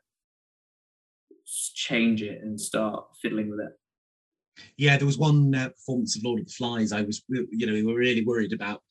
change 1.74 2.22
it 2.22 2.40
and 2.42 2.60
start 2.60 3.04
fiddling 3.22 3.50
with 3.50 3.60
it. 3.60 3.72
Yeah, 4.76 4.96
there 4.96 5.06
was 5.06 5.18
one 5.18 5.54
uh, 5.54 5.68
performance 5.68 6.16
of 6.16 6.24
Lord 6.24 6.40
of 6.40 6.46
the 6.46 6.52
Flies. 6.52 6.92
I 6.92 7.02
was, 7.02 7.22
you 7.28 7.66
know, 7.66 7.72
we 7.72 7.84
were 7.84 7.94
really 7.94 8.24
worried 8.24 8.52
about 8.52 8.82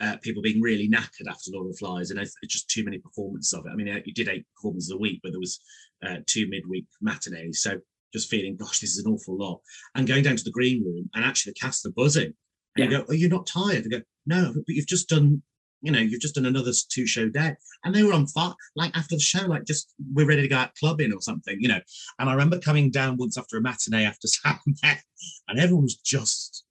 uh, 0.00 0.16
people 0.20 0.42
being 0.42 0.60
really 0.60 0.88
knackered 0.88 1.28
after 1.28 1.52
Lord 1.52 1.66
of 1.66 1.72
the 1.72 1.78
Flies, 1.78 2.10
and 2.10 2.18
it's 2.18 2.34
just 2.48 2.68
too 2.68 2.84
many 2.84 2.98
performances 2.98 3.52
of 3.52 3.66
it. 3.66 3.70
I 3.70 3.76
mean, 3.76 3.88
uh, 3.88 4.00
you 4.04 4.12
did 4.12 4.28
eight 4.28 4.44
performances 4.56 4.90
a 4.90 4.96
week, 4.96 5.20
but 5.22 5.30
there 5.30 5.40
was 5.40 5.60
uh, 6.04 6.16
two 6.26 6.48
midweek 6.48 6.86
matinees, 7.00 7.62
so 7.62 7.78
just 8.12 8.28
feeling, 8.28 8.56
gosh, 8.56 8.80
this 8.80 8.96
is 8.96 9.04
an 9.04 9.12
awful 9.12 9.38
lot. 9.38 9.60
And 9.94 10.06
going 10.06 10.24
down 10.24 10.36
to 10.36 10.44
the 10.44 10.50
green 10.50 10.84
room, 10.84 11.08
and 11.14 11.24
actually 11.24 11.52
the 11.52 11.60
cast 11.60 11.86
are 11.86 11.92
buzzing. 11.92 12.34
And 12.76 12.84
yeah. 12.84 12.84
you 12.84 12.90
go, 12.90 13.04
oh, 13.08 13.12
you're 13.12 13.30
not 13.30 13.46
tired? 13.46 13.84
They 13.84 13.90
go, 13.90 14.02
no, 14.26 14.52
but 14.54 14.64
you've 14.68 14.86
just 14.86 15.08
done 15.08 15.42
you 15.82 15.90
know, 15.90 15.98
you've 15.98 16.20
just 16.20 16.36
done 16.36 16.46
another 16.46 16.72
two 16.90 17.06
show 17.06 17.28
day. 17.28 17.54
And 17.84 17.94
they 17.94 18.02
were 18.02 18.14
on 18.14 18.26
fire, 18.28 18.54
like 18.76 18.96
after 18.96 19.16
the 19.16 19.20
show, 19.20 19.44
like 19.46 19.64
just 19.64 19.92
we're 20.12 20.26
ready 20.26 20.42
to 20.42 20.48
go 20.48 20.56
out 20.56 20.74
clubbing 20.76 21.12
or 21.12 21.20
something, 21.20 21.56
you 21.60 21.68
know. 21.68 21.80
And 22.18 22.30
I 22.30 22.32
remember 22.32 22.58
coming 22.58 22.90
down 22.90 23.16
once 23.16 23.36
after 23.36 23.56
a 23.56 23.60
matinee 23.60 24.04
after 24.04 24.28
Saturday, 24.28 25.00
and 25.48 25.58
everyone 25.58 25.82
was 25.82 25.96
just 25.96 26.64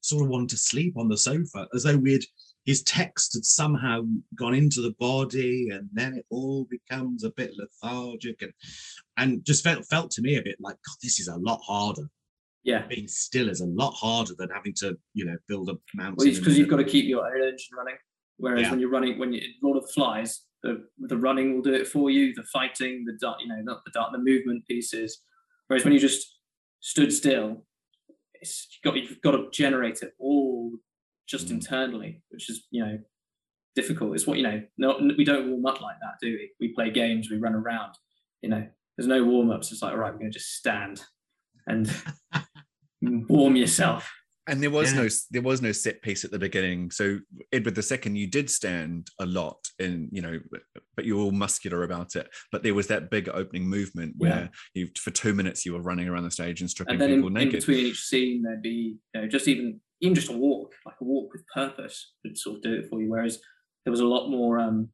sort 0.00 0.22
of 0.22 0.28
wanting 0.28 0.48
to 0.48 0.56
sleep 0.56 0.96
on 0.96 1.08
the 1.08 1.16
sofa 1.16 1.66
as 1.74 1.84
though 1.84 1.96
we'd 1.96 2.24
his 2.66 2.82
text 2.82 3.34
had 3.34 3.44
somehow 3.44 4.02
gone 4.36 4.54
into 4.54 4.82
the 4.82 4.94
body 4.98 5.70
and 5.70 5.88
then 5.92 6.14
it 6.14 6.26
all 6.30 6.66
becomes 6.70 7.24
a 7.24 7.30
bit 7.30 7.52
lethargic 7.56 8.42
and 8.42 8.52
and 9.16 9.44
just 9.44 9.64
felt 9.64 9.84
felt 9.86 10.10
to 10.10 10.22
me 10.22 10.36
a 10.36 10.42
bit 10.42 10.56
like 10.60 10.74
god 10.74 10.96
this 11.02 11.18
is 11.18 11.28
a 11.28 11.36
lot 11.36 11.60
harder 11.66 12.08
yeah 12.62 12.86
being 12.86 13.08
still 13.08 13.48
is 13.48 13.60
a 13.60 13.66
lot 13.66 13.92
harder 13.92 14.34
than 14.38 14.50
having 14.50 14.74
to 14.74 14.96
you 15.14 15.24
know 15.24 15.36
build 15.48 15.68
a 15.70 15.76
mountain 15.94 16.16
well, 16.18 16.26
because 16.26 16.58
you've 16.58 16.68
got 16.68 16.76
to 16.76 16.84
keep 16.84 17.06
your 17.06 17.26
own 17.26 17.42
engine 17.42 17.76
running 17.76 17.96
Whereas 18.40 18.62
yeah. 18.62 18.70
when 18.70 18.80
you're 18.80 18.90
running, 18.90 19.18
when 19.18 19.32
you 19.32 19.42
Lord 19.62 19.76
of 19.76 19.86
the 19.86 19.92
Flies, 19.92 20.42
the 20.62 20.84
the 20.98 21.16
running 21.16 21.54
will 21.54 21.62
do 21.62 21.74
it 21.74 21.86
for 21.86 22.10
you, 22.10 22.34
the 22.34 22.44
fighting, 22.52 23.04
the 23.04 23.34
you 23.40 23.48
know, 23.48 23.60
not 23.62 23.82
the 23.84 23.92
the 24.12 24.18
movement 24.18 24.66
pieces. 24.66 25.22
Whereas 25.68 25.84
when 25.84 25.92
you 25.92 26.00
just 26.00 26.38
stood 26.80 27.12
still, 27.12 27.66
it's 28.34 28.66
you've 28.72 28.92
got 28.92 29.00
you've 29.00 29.20
got 29.20 29.32
to 29.32 29.48
generate 29.52 30.02
it 30.02 30.12
all 30.18 30.72
just 31.28 31.48
mm. 31.48 31.52
internally, 31.52 32.22
which 32.30 32.50
is 32.50 32.66
you 32.70 32.84
know 32.84 32.98
difficult. 33.74 34.14
It's 34.14 34.26
what 34.26 34.38
you 34.38 34.42
know. 34.42 34.62
No, 34.78 34.98
we 35.16 35.24
don't 35.24 35.50
warm 35.50 35.66
up 35.66 35.80
like 35.80 35.96
that, 36.00 36.14
do 36.20 36.28
we? 36.28 36.50
We 36.60 36.74
play 36.74 36.90
games, 36.90 37.30
we 37.30 37.38
run 37.38 37.54
around. 37.54 37.92
You 38.42 38.48
know, 38.48 38.66
there's 38.96 39.06
no 39.08 39.22
warm 39.22 39.50
ups. 39.50 39.70
It's 39.70 39.82
like, 39.82 39.92
all 39.92 39.98
right, 39.98 40.12
we're 40.12 40.20
going 40.20 40.32
to 40.32 40.38
just 40.38 40.54
stand 40.54 41.02
and 41.66 41.94
warm 43.28 43.54
yourself 43.54 44.10
and 44.50 44.62
there 44.62 44.70
was 44.70 44.92
yeah. 44.92 45.02
no 45.02 45.08
there 45.30 45.42
was 45.42 45.62
no 45.62 45.72
set 45.72 46.02
piece 46.02 46.24
at 46.24 46.30
the 46.30 46.38
beginning 46.38 46.90
so 46.90 47.18
edward 47.52 47.78
ii 47.78 48.18
you 48.18 48.26
did 48.26 48.50
stand 48.50 49.08
a 49.20 49.26
lot 49.26 49.58
and 49.78 50.08
you 50.12 50.20
know 50.20 50.38
but 50.96 51.04
you 51.04 51.16
were 51.16 51.22
all 51.22 51.30
muscular 51.30 51.84
about 51.84 52.16
it 52.16 52.28
but 52.52 52.62
there 52.62 52.74
was 52.74 52.86
that 52.86 53.10
big 53.10 53.28
opening 53.28 53.66
movement 53.66 54.14
where 54.18 54.50
yeah. 54.74 54.82
you 54.82 54.88
for 54.98 55.10
two 55.10 55.34
minutes 55.34 55.64
you 55.64 55.72
were 55.72 55.82
running 55.82 56.08
around 56.08 56.24
the 56.24 56.30
stage 56.30 56.60
and 56.60 56.70
stripping 56.70 56.94
and 56.94 57.00
then 57.00 57.14
people 57.14 57.28
in, 57.28 57.34
naked 57.34 57.54
in 57.54 57.60
between 57.60 57.86
each 57.86 58.00
scene 58.00 58.42
there'd 58.42 58.62
be 58.62 58.96
you 59.14 59.20
know 59.20 59.28
just 59.28 59.48
even 59.48 59.80
even 60.00 60.14
just 60.14 60.30
a 60.30 60.36
walk 60.36 60.72
like 60.84 60.96
a 61.00 61.04
walk 61.04 61.32
with 61.32 61.42
purpose 61.54 62.12
would 62.24 62.36
sort 62.36 62.56
of 62.56 62.62
do 62.62 62.74
it 62.74 62.88
for 62.88 63.00
you 63.00 63.10
whereas 63.10 63.40
there 63.84 63.90
was 63.90 64.00
a 64.00 64.06
lot 64.06 64.28
more 64.28 64.58
um 64.58 64.88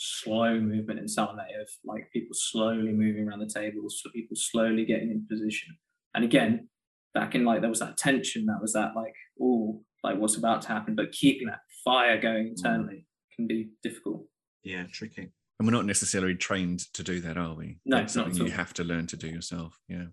slow 0.00 0.58
movement 0.58 0.98
in 0.98 1.04
of 1.04 1.68
like 1.84 2.10
people 2.10 2.32
slowly 2.32 2.90
moving 2.90 3.28
around 3.28 3.40
the 3.40 3.46
tables, 3.46 4.00
so 4.02 4.10
people 4.10 4.34
slowly 4.34 4.86
getting 4.86 5.10
in 5.10 5.26
position. 5.30 5.76
And 6.14 6.24
again, 6.24 6.68
back 7.14 7.34
in 7.34 7.44
like 7.44 7.60
there 7.60 7.70
was 7.70 7.80
that 7.80 7.96
tension, 7.96 8.46
that 8.46 8.60
was 8.60 8.72
that 8.72 8.94
like, 8.96 9.14
oh, 9.40 9.82
like 10.02 10.18
what's 10.18 10.36
about 10.36 10.62
to 10.62 10.68
happen, 10.68 10.94
but 10.94 11.12
keeping 11.12 11.48
that 11.48 11.60
fire 11.84 12.20
going 12.20 12.46
mm. 12.46 12.50
internally 12.50 13.06
can 13.34 13.46
be 13.46 13.70
difficult. 13.82 14.24
Yeah, 14.62 14.84
tricky. 14.92 15.30
And 15.58 15.66
we're 15.66 15.72
not 15.72 15.86
necessarily 15.86 16.34
trained 16.34 16.80
to 16.94 17.02
do 17.02 17.20
that, 17.20 17.36
are 17.36 17.54
we? 17.54 17.78
No, 17.84 17.98
That's 17.98 18.14
something 18.14 18.46
you 18.46 18.52
have 18.52 18.72
to 18.74 18.84
learn 18.84 19.06
to 19.08 19.16
do 19.16 19.28
yourself. 19.28 19.78
Yeah. 19.88 20.06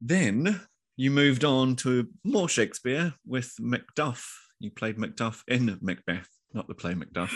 Then 0.00 0.60
you 0.96 1.10
moved 1.10 1.44
on 1.44 1.76
to 1.76 2.08
more 2.24 2.48
Shakespeare 2.48 3.14
with 3.26 3.54
Macduff. 3.60 4.26
You 4.60 4.70
played 4.70 4.98
Macduff 4.98 5.42
in 5.48 5.78
Macbeth, 5.80 6.28
not 6.52 6.68
the 6.68 6.74
play 6.74 6.94
Macduff. 6.94 7.32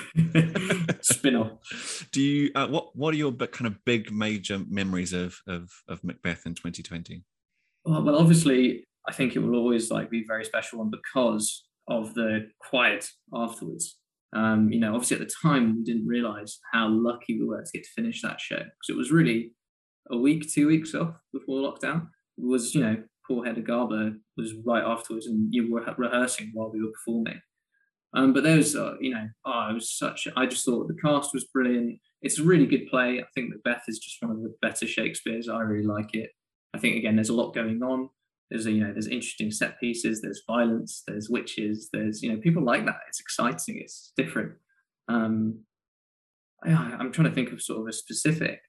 Spin 1.04 1.36
off. 1.36 2.06
Do 2.12 2.20
you? 2.20 2.50
Uh, 2.54 2.68
what 2.68 2.94
What 2.94 3.14
are 3.14 3.16
your 3.16 3.32
kind 3.32 3.66
of 3.66 3.82
big 3.84 4.12
major 4.12 4.60
memories 4.68 5.12
of 5.12 5.38
of, 5.46 5.70
of 5.88 6.04
Macbeth 6.04 6.44
in 6.44 6.54
2020? 6.54 7.24
Well, 7.84 8.16
obviously, 8.16 8.86
I 9.08 9.12
think 9.12 9.34
it 9.34 9.40
will 9.40 9.56
always 9.56 9.90
like 9.90 10.10
be 10.10 10.20
a 10.20 10.26
very 10.26 10.44
special 10.44 10.78
one 10.78 10.90
because 10.90 11.64
of 11.88 12.14
the 12.14 12.48
quiet 12.60 13.08
afterwards. 13.34 13.98
Um, 14.34 14.70
you 14.70 14.80
know, 14.80 14.94
obviously 14.94 15.18
at 15.18 15.26
the 15.26 15.34
time 15.42 15.76
we 15.76 15.84
didn't 15.84 16.06
realize 16.06 16.58
how 16.72 16.88
lucky 16.88 17.38
we 17.38 17.46
were 17.46 17.62
to 17.62 17.70
get 17.72 17.84
to 17.84 17.90
finish 17.94 18.22
that 18.22 18.40
show 18.40 18.56
because 18.56 18.88
it 18.88 18.96
was 18.96 19.12
really 19.12 19.52
a 20.10 20.16
week, 20.16 20.50
two 20.50 20.66
weeks 20.66 20.94
off 20.94 21.14
before 21.32 21.60
lockdown. 21.60 22.06
It 22.38 22.44
was, 22.44 22.74
you 22.74 22.80
know, 22.82 23.02
poor 23.26 23.44
Hedda 23.44 23.60
Gabler 23.60 24.12
was 24.36 24.54
right 24.64 24.82
afterwards, 24.82 25.26
and 25.26 25.52
you 25.52 25.70
were 25.70 25.84
rehearsing 25.96 26.50
while 26.54 26.70
we 26.72 26.82
were 26.82 26.92
performing. 26.92 27.40
Um, 28.14 28.32
but 28.32 28.42
there 28.42 28.56
was, 28.56 28.76
uh, 28.76 28.94
you 29.00 29.10
know, 29.14 29.26
oh, 29.46 29.74
was 29.74 29.96
such. 29.96 30.28
I 30.36 30.46
just 30.46 30.64
thought 30.64 30.88
the 30.88 31.00
cast 31.02 31.32
was 31.32 31.44
brilliant. 31.44 31.98
It's 32.20 32.38
a 32.38 32.44
really 32.44 32.66
good 32.66 32.88
play. 32.88 33.20
I 33.20 33.24
think 33.34 33.50
Macbeth 33.50 33.84
is 33.88 33.98
just 33.98 34.18
one 34.20 34.32
of 34.32 34.42
the 34.42 34.54
better 34.60 34.86
Shakespeare's. 34.86 35.48
I 35.48 35.60
really 35.60 35.86
like 35.86 36.14
it. 36.14 36.30
I 36.74 36.78
think 36.78 36.96
again, 36.96 37.16
there's 37.16 37.28
a 37.28 37.34
lot 37.34 37.54
going 37.54 37.82
on. 37.82 38.08
There's 38.50 38.66
a, 38.66 38.72
you 38.72 38.84
know, 38.84 38.92
there's 38.92 39.06
interesting 39.06 39.50
set 39.50 39.80
pieces. 39.80 40.20
There's 40.20 40.42
violence. 40.46 41.02
There's 41.06 41.30
witches. 41.30 41.88
There's 41.92 42.22
you 42.22 42.32
know, 42.32 42.38
people 42.38 42.62
like 42.62 42.84
that. 42.84 43.00
It's 43.08 43.20
exciting. 43.20 43.78
It's 43.78 44.12
different. 44.16 44.52
Um, 45.08 45.60
I, 46.64 46.70
I'm 46.70 47.12
trying 47.12 47.28
to 47.28 47.34
think 47.34 47.52
of 47.52 47.62
sort 47.62 47.80
of 47.80 47.88
a 47.88 47.92
specific. 47.92 48.60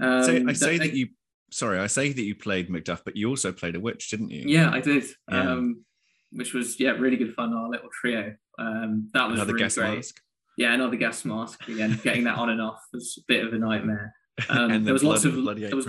Um, 0.00 0.22
so 0.22 0.44
I 0.48 0.52
say 0.52 0.78
that, 0.78 0.84
that 0.84 0.94
you 0.94 1.08
sorry, 1.50 1.78
I 1.78 1.86
say 1.86 2.12
that 2.12 2.22
you 2.22 2.34
played 2.34 2.68
Macduff, 2.68 3.02
but 3.04 3.16
you 3.16 3.28
also 3.28 3.52
played 3.52 3.76
a 3.76 3.80
witch, 3.80 4.10
didn't 4.10 4.30
you? 4.30 4.44
Yeah, 4.46 4.70
I 4.70 4.80
did. 4.80 5.04
Yeah. 5.30 5.52
Um, 5.52 5.84
which 6.32 6.52
was 6.52 6.78
yeah, 6.78 6.90
really 6.90 7.16
good 7.16 7.34
fun. 7.34 7.52
Our 7.54 7.70
little 7.70 7.88
trio. 8.00 8.34
Um, 8.58 9.08
that 9.14 9.28
was 9.28 9.38
Another 9.38 9.54
really 9.54 9.64
gas 9.64 9.76
great. 9.76 9.96
mask. 9.96 10.20
Yeah, 10.58 10.72
another 10.72 10.96
gas 10.96 11.24
mask. 11.24 11.68
Again, 11.68 11.98
getting 12.02 12.24
that 12.24 12.36
on 12.36 12.50
and 12.50 12.60
off 12.60 12.82
was 12.92 13.18
a 13.18 13.24
bit 13.28 13.46
of 13.46 13.52
a 13.52 13.58
nightmare. 13.58 14.14
Um, 14.48 14.70
and 14.70 14.86
there 14.86 14.92
was 14.92 15.04
lots 15.04 15.24
of 15.24 15.34
there 15.34 15.76
was 15.76 15.88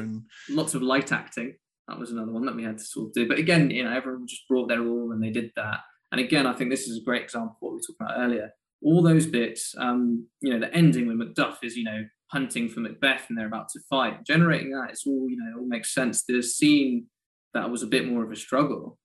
lots 0.50 0.74
of 0.74 0.82
light 0.82 1.12
acting. 1.12 1.56
That 1.88 2.00
was 2.00 2.12
another 2.12 2.32
one 2.32 2.45
that 2.45 2.56
we 2.56 2.64
had 2.64 2.78
to 2.78 2.84
sort 2.84 3.08
of 3.08 3.14
do. 3.14 3.28
But 3.28 3.39
again, 3.39 3.70
you 3.70 3.84
know, 3.84 3.93
everyone 3.93 4.28
just 4.28 4.48
brought 4.48 4.68
their 4.68 4.86
all 4.86 5.12
and 5.12 5.24
they 5.24 5.30
did 5.30 5.52
that. 5.56 5.80
And 6.12 6.20
again, 6.20 6.45
I 6.45 6.54
think 6.54 6.70
this 6.70 6.88
is 6.88 6.98
a 6.98 7.04
great 7.04 7.24
example 7.24 7.52
of 7.52 7.58
what 7.60 7.74
we 7.74 7.80
talked 7.80 8.02
about 8.02 8.20
earlier. 8.20 8.52
All 8.84 9.02
those 9.02 9.26
bits, 9.26 9.74
um, 9.78 10.28
you 10.41 10.52
know, 10.52 10.60
the 10.60 10.74
ending 10.74 11.08
when 11.08 11.18
Macduff 11.18 11.58
is, 11.64 11.76
you 11.76 11.84
know, 11.84 12.06
hunting 12.28 12.68
for 12.68 12.82
Macbeth 12.82 13.26
and 13.30 13.38
they're 13.38 13.48
about 13.48 13.70
to 13.70 13.80
fight, 13.89 14.26
generating 14.26 14.72
that, 14.72 14.89
it's 14.89 15.08
all, 15.08 15.30
you 15.30 15.38
know, 15.38 15.50
it 15.50 15.60
all 15.60 15.68
makes 15.68 15.93
sense. 15.93 16.24
The 16.28 16.41
scene 16.41 17.08
that 17.54 17.70
was 17.70 17.84
a 17.84 17.88
bit 17.88 18.08
more 18.08 18.24
of 18.24 18.32
a 18.32 18.36
struggle 18.36 19.00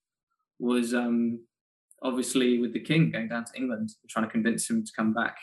was 0.59 0.93
um, 0.93 1.39
obviously 2.01 2.59
with 2.59 2.73
the 2.73 2.79
king 2.79 3.11
going 3.11 3.29
down 3.29 3.45
to 3.45 3.55
England 3.55 3.89
and 4.01 4.09
trying 4.09 4.25
to 4.25 4.31
convince 4.31 4.69
him 4.69 4.83
to 4.83 4.91
come 4.95 5.13
back 5.13 5.37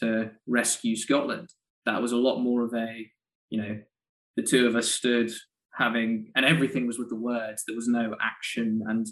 to 0.00 0.30
rescue 0.46 0.96
Scotland. 0.96 1.48
That 1.86 2.00
was 2.00 2.12
a 2.12 2.16
lot 2.16 2.40
more 2.40 2.62
of 2.64 2.74
a, 2.74 3.06
you 3.52 3.60
know, 3.60 3.78
the 4.36 4.42
two 4.42 4.66
of 4.66 4.74
us 4.76 4.88
stood 4.88 5.30
having, 5.74 6.32
and 6.34 6.46
everything 6.46 6.86
was 6.86 6.98
with 6.98 7.10
the 7.10 7.16
words. 7.16 7.64
There 7.66 7.76
was 7.76 7.86
no 7.86 8.16
action 8.18 8.82
and 8.88 9.06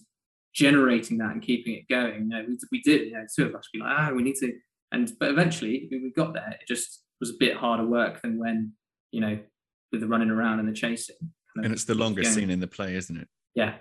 generating 0.54 1.18
that 1.18 1.32
and 1.32 1.42
keeping 1.42 1.74
it 1.74 1.86
going. 1.90 2.22
You 2.22 2.28
know, 2.28 2.44
we, 2.48 2.56
we 2.72 2.80
did, 2.80 3.08
you 3.08 3.12
know, 3.12 3.26
two 3.36 3.46
of 3.46 3.54
us 3.54 3.68
be 3.70 3.80
like, 3.80 3.92
ah, 3.94 4.12
we 4.14 4.22
need 4.22 4.36
to, 4.36 4.50
and 4.92 5.12
but 5.20 5.28
eventually 5.28 5.88
we, 5.90 6.10
got 6.16 6.32
there. 6.32 6.56
It 6.58 6.66
just 6.66 7.04
was 7.20 7.30
a 7.30 7.38
bit 7.38 7.54
harder 7.54 7.84
work 7.84 8.22
than 8.22 8.38
when, 8.38 8.72
you 9.12 9.20
know, 9.20 9.38
with 9.92 10.00
the 10.00 10.08
running 10.08 10.30
around 10.30 10.58
and 10.58 10.68
the 10.68 10.72
chasing. 10.72 11.16
kind 11.20 11.58
of 11.58 11.64
And 11.66 11.74
it's 11.74 11.84
the 11.84 11.94
longest 11.94 12.30
going 12.30 12.40
scene 12.40 12.50
in 12.50 12.60
the 12.60 12.66
play, 12.66 12.96
isn't 12.96 13.16
it? 13.16 13.28
yeah, 13.54 13.74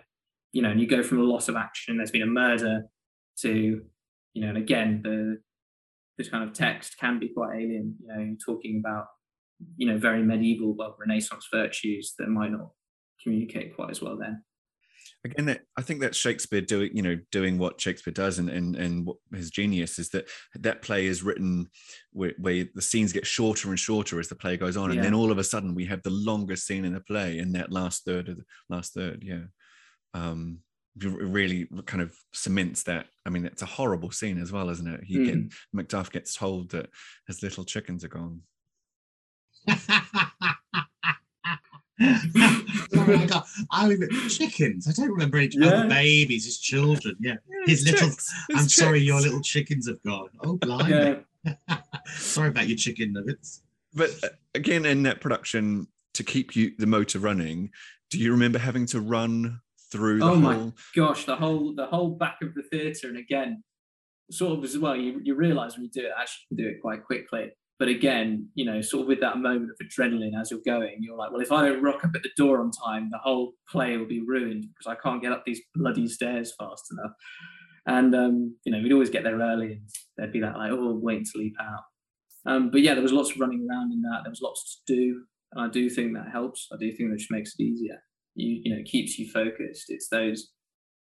you 0.51 0.61
know, 0.61 0.71
and 0.71 0.81
you 0.81 0.87
go 0.87 1.03
from 1.03 1.19
a 1.19 1.23
loss 1.23 1.47
of 1.47 1.55
action, 1.55 1.97
there's 1.97 2.11
been 2.11 2.21
a 2.23 2.25
murder, 2.25 2.83
to, 3.43 3.81
you 4.33 4.41
know, 4.41 4.49
and 4.49 4.57
again, 4.57 5.01
the 5.03 5.37
this 6.17 6.27
kind 6.27 6.43
of 6.43 6.53
text 6.53 6.97
can 6.99 7.17
be 7.17 7.29
quite 7.29 7.55
alien. 7.55 7.95
You 8.01 8.07
know, 8.07 8.35
talking 8.45 8.83
about, 8.83 9.05
you 9.77 9.87
know, 9.87 9.97
very 9.97 10.23
medieval, 10.23 10.73
well, 10.73 10.95
Renaissance 10.99 11.47
virtues 11.53 12.13
that 12.19 12.29
might 12.29 12.51
not 12.51 12.71
communicate 13.21 13.75
quite 13.75 13.89
as 13.89 14.01
well 14.01 14.17
then. 14.17 14.43
Again, 15.25 15.45
that, 15.47 15.61
I 15.77 15.81
think 15.81 15.99
that 15.99 16.15
Shakespeare 16.15 16.61
doing, 16.61 16.95
you 16.95 17.01
know, 17.01 17.17
doing 17.31 17.57
what 17.57 17.81
Shakespeare 17.81 18.13
does, 18.13 18.39
and 18.39 18.49
and 18.49 18.75
and 18.77 19.05
what 19.05 19.17
his 19.33 19.51
genius 19.51 19.99
is 19.99 20.09
that 20.09 20.29
that 20.55 20.81
play 20.81 21.07
is 21.07 21.23
written 21.23 21.67
where, 22.13 22.33
where 22.37 22.65
the 22.73 22.81
scenes 22.81 23.11
get 23.11 23.27
shorter 23.27 23.67
and 23.67 23.77
shorter 23.77 24.19
as 24.19 24.29
the 24.29 24.35
play 24.35 24.55
goes 24.55 24.77
on, 24.77 24.91
and 24.91 25.03
then 25.03 25.13
all 25.13 25.31
of 25.31 25.37
a 25.37 25.43
sudden 25.43 25.75
we 25.75 25.85
have 25.85 26.01
the 26.03 26.09
longest 26.09 26.65
scene 26.65 26.85
in 26.85 26.93
the 26.93 27.01
play 27.01 27.37
in 27.37 27.51
that 27.51 27.71
last 27.71 28.05
third 28.05 28.29
of 28.29 28.37
the 28.37 28.45
last 28.69 28.93
third. 28.93 29.21
Yeah, 29.25 29.43
um, 30.13 30.59
really 30.97 31.67
kind 31.85 32.01
of 32.01 32.15
cements 32.33 32.83
that. 32.83 33.07
I 33.25 33.29
mean, 33.29 33.45
it's 33.45 33.61
a 33.61 33.65
horrible 33.67 34.11
scene 34.11 34.41
as 34.41 34.53
well, 34.53 34.69
isn't 34.69 34.87
it? 34.87 35.03
He 35.03 35.25
get, 35.25 35.35
Mm. 35.35 35.53
Macduff 35.75 36.11
gets 36.11 36.33
told 36.33 36.71
that 36.71 36.89
his 37.27 37.43
little 37.43 37.65
chickens 37.65 38.03
are 38.05 38.09
gone. 38.09 38.41
Oh 42.01 43.05
my 43.07 43.25
god! 43.25 43.43
I 43.71 43.83
remember 43.87 44.07
chickens. 44.29 44.87
I 44.87 44.91
don't 44.91 45.09
remember 45.11 45.37
any 45.37 45.49
Yeah. 45.53 45.83
oh, 45.85 45.89
babies, 45.89 46.45
his 46.45 46.59
children. 46.59 47.15
Yeah, 47.19 47.35
his 47.65 47.85
little. 47.85 48.09
Chicks, 48.09 48.33
his 48.49 48.61
I'm 48.61 48.69
sorry, 48.69 48.99
your 48.99 49.21
little 49.21 49.41
chickens 49.41 49.87
have 49.87 50.01
gone. 50.03 50.29
Oh, 50.43 50.57
blimey! 50.61 51.17
Yeah, 51.45 51.77
sorry 52.07 52.49
about 52.49 52.67
your 52.67 52.77
chicken 52.77 53.13
nuggets. 53.13 53.61
but 53.93 54.09
uh, 54.23 54.27
again 54.55 54.85
in 54.85 55.03
that 55.03 55.21
production 55.21 55.87
to 56.13 56.23
keep 56.23 56.55
you 56.55 56.71
the 56.77 56.85
motor 56.85 57.17
running 57.17 57.71
do 58.11 58.19
you 58.19 58.31
remember 58.31 58.59
having 58.59 58.85
to 58.85 58.99
run 58.99 59.61
through 59.91 60.19
the 60.19 60.25
Oh 60.25 60.35
my 60.35 60.71
gosh, 60.95 61.25
the 61.25 61.35
whole 61.35 61.73
the 61.73 61.85
whole 61.87 62.09
back 62.11 62.37
of 62.43 62.53
the 62.55 62.61
theatre, 62.63 63.07
and 63.07 63.17
again, 63.17 63.63
sort 64.31 64.57
of 64.57 64.63
as 64.63 64.77
well, 64.77 64.95
you, 64.95 65.19
you 65.23 65.35
realise 65.35 65.75
when 65.75 65.83
you 65.85 65.89
do 65.89 66.01
it, 66.01 66.11
actually 66.19 66.41
you 66.49 66.57
can 66.57 66.65
do 66.65 66.69
it 66.75 66.81
quite 66.81 67.03
quickly. 67.05 67.51
But 67.79 67.87
again, 67.87 68.49
you 68.55 68.65
know, 68.65 68.81
sort 68.81 69.03
of 69.03 69.07
with 69.07 69.21
that 69.21 69.37
moment 69.37 69.71
of 69.71 69.87
adrenaline 69.87 70.39
as 70.39 70.51
you're 70.51 70.59
going, 70.65 70.97
you're 70.99 71.15
like, 71.15 71.31
well, 71.31 71.41
if 71.41 71.51
I 71.53 71.65
don't 71.65 71.81
rock 71.81 72.03
up 72.03 72.11
at 72.13 72.23
the 72.23 72.31
door 72.35 72.59
on 72.59 72.71
time, 72.71 73.09
the 73.09 73.17
whole 73.17 73.53
play 73.69 73.95
will 73.95 74.05
be 74.05 74.21
ruined 74.21 74.65
because 74.67 74.85
I 74.85 75.01
can't 75.01 75.21
get 75.21 75.31
up 75.31 75.43
these 75.45 75.61
bloody 75.73 76.09
stairs 76.09 76.53
fast 76.59 76.83
enough. 76.91 77.13
And 77.87 78.13
um, 78.13 78.55
you 78.65 78.73
know, 78.73 78.81
we'd 78.83 78.91
always 78.91 79.09
get 79.09 79.23
there 79.23 79.39
early, 79.39 79.73
and 79.73 79.89
there'd 80.17 80.33
be 80.33 80.41
that 80.41 80.57
like, 80.57 80.71
oh, 80.73 80.99
wait 81.01 81.25
to 81.25 81.37
leap 81.39 81.55
out. 81.61 81.83
Um, 82.45 82.69
but 82.69 82.81
yeah, 82.81 82.93
there 82.93 83.03
was 83.03 83.13
lots 83.13 83.31
of 83.31 83.39
running 83.39 83.65
around 83.69 83.93
in 83.93 84.01
that. 84.01 84.21
There 84.23 84.31
was 84.31 84.41
lots 84.41 84.81
to 84.85 84.93
do, 84.93 85.23
and 85.53 85.65
I 85.65 85.69
do 85.69 85.89
think 85.89 86.13
that 86.13 86.29
helps. 86.31 86.67
I 86.73 86.77
do 86.77 86.91
think 86.91 87.09
that 87.09 87.17
just 87.17 87.31
makes 87.31 87.53
it 87.57 87.63
easier. 87.63 87.97
You 88.35 88.59
you 88.63 88.73
know, 88.73 88.79
it 88.81 88.87
keeps 88.87 89.17
you 89.17 89.31
focused. 89.31 89.85
It's 89.87 90.09
those 90.09 90.49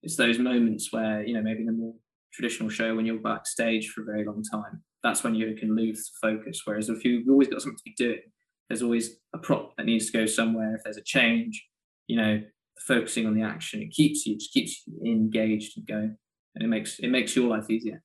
it's 0.02 0.16
those 0.16 0.38
moments 0.38 0.92
where 0.92 1.24
you 1.24 1.32
know 1.32 1.42
maybe 1.42 1.62
in 1.62 1.70
a 1.70 1.72
more 1.72 1.94
traditional 2.34 2.68
show 2.68 2.94
when 2.94 3.06
you're 3.06 3.18
backstage 3.18 3.88
for 3.88 4.02
a 4.02 4.04
very 4.04 4.26
long 4.26 4.42
time 4.52 4.82
that's 5.02 5.22
when 5.22 5.34
you 5.34 5.54
can 5.54 5.76
lose 5.76 6.10
focus. 6.20 6.62
Whereas 6.64 6.88
if 6.88 7.04
you've 7.04 7.28
always 7.28 7.48
got 7.48 7.62
something 7.62 7.78
to 7.78 7.84
be 7.84 7.94
doing 7.96 8.20
there's 8.68 8.82
always 8.82 9.18
a 9.32 9.38
prop 9.38 9.76
that 9.76 9.86
needs 9.86 10.10
to 10.10 10.18
go 10.18 10.26
somewhere. 10.26 10.74
If 10.74 10.82
there's 10.84 10.96
a 10.96 11.02
change 11.02 11.64
you 12.06 12.16
know 12.16 12.40
focusing 12.86 13.26
on 13.26 13.34
the 13.34 13.42
action 13.42 13.80
it 13.80 13.90
keeps 13.90 14.26
you 14.26 14.36
just 14.36 14.52
keeps 14.52 14.82
you 14.86 15.12
engaged 15.12 15.76
and 15.76 15.86
going. 15.86 16.16
And 16.54 16.64
it 16.64 16.68
makes 16.68 16.98
it 16.98 17.08
makes 17.08 17.36
your 17.36 17.48
life 17.48 17.70
easier. 17.70 18.02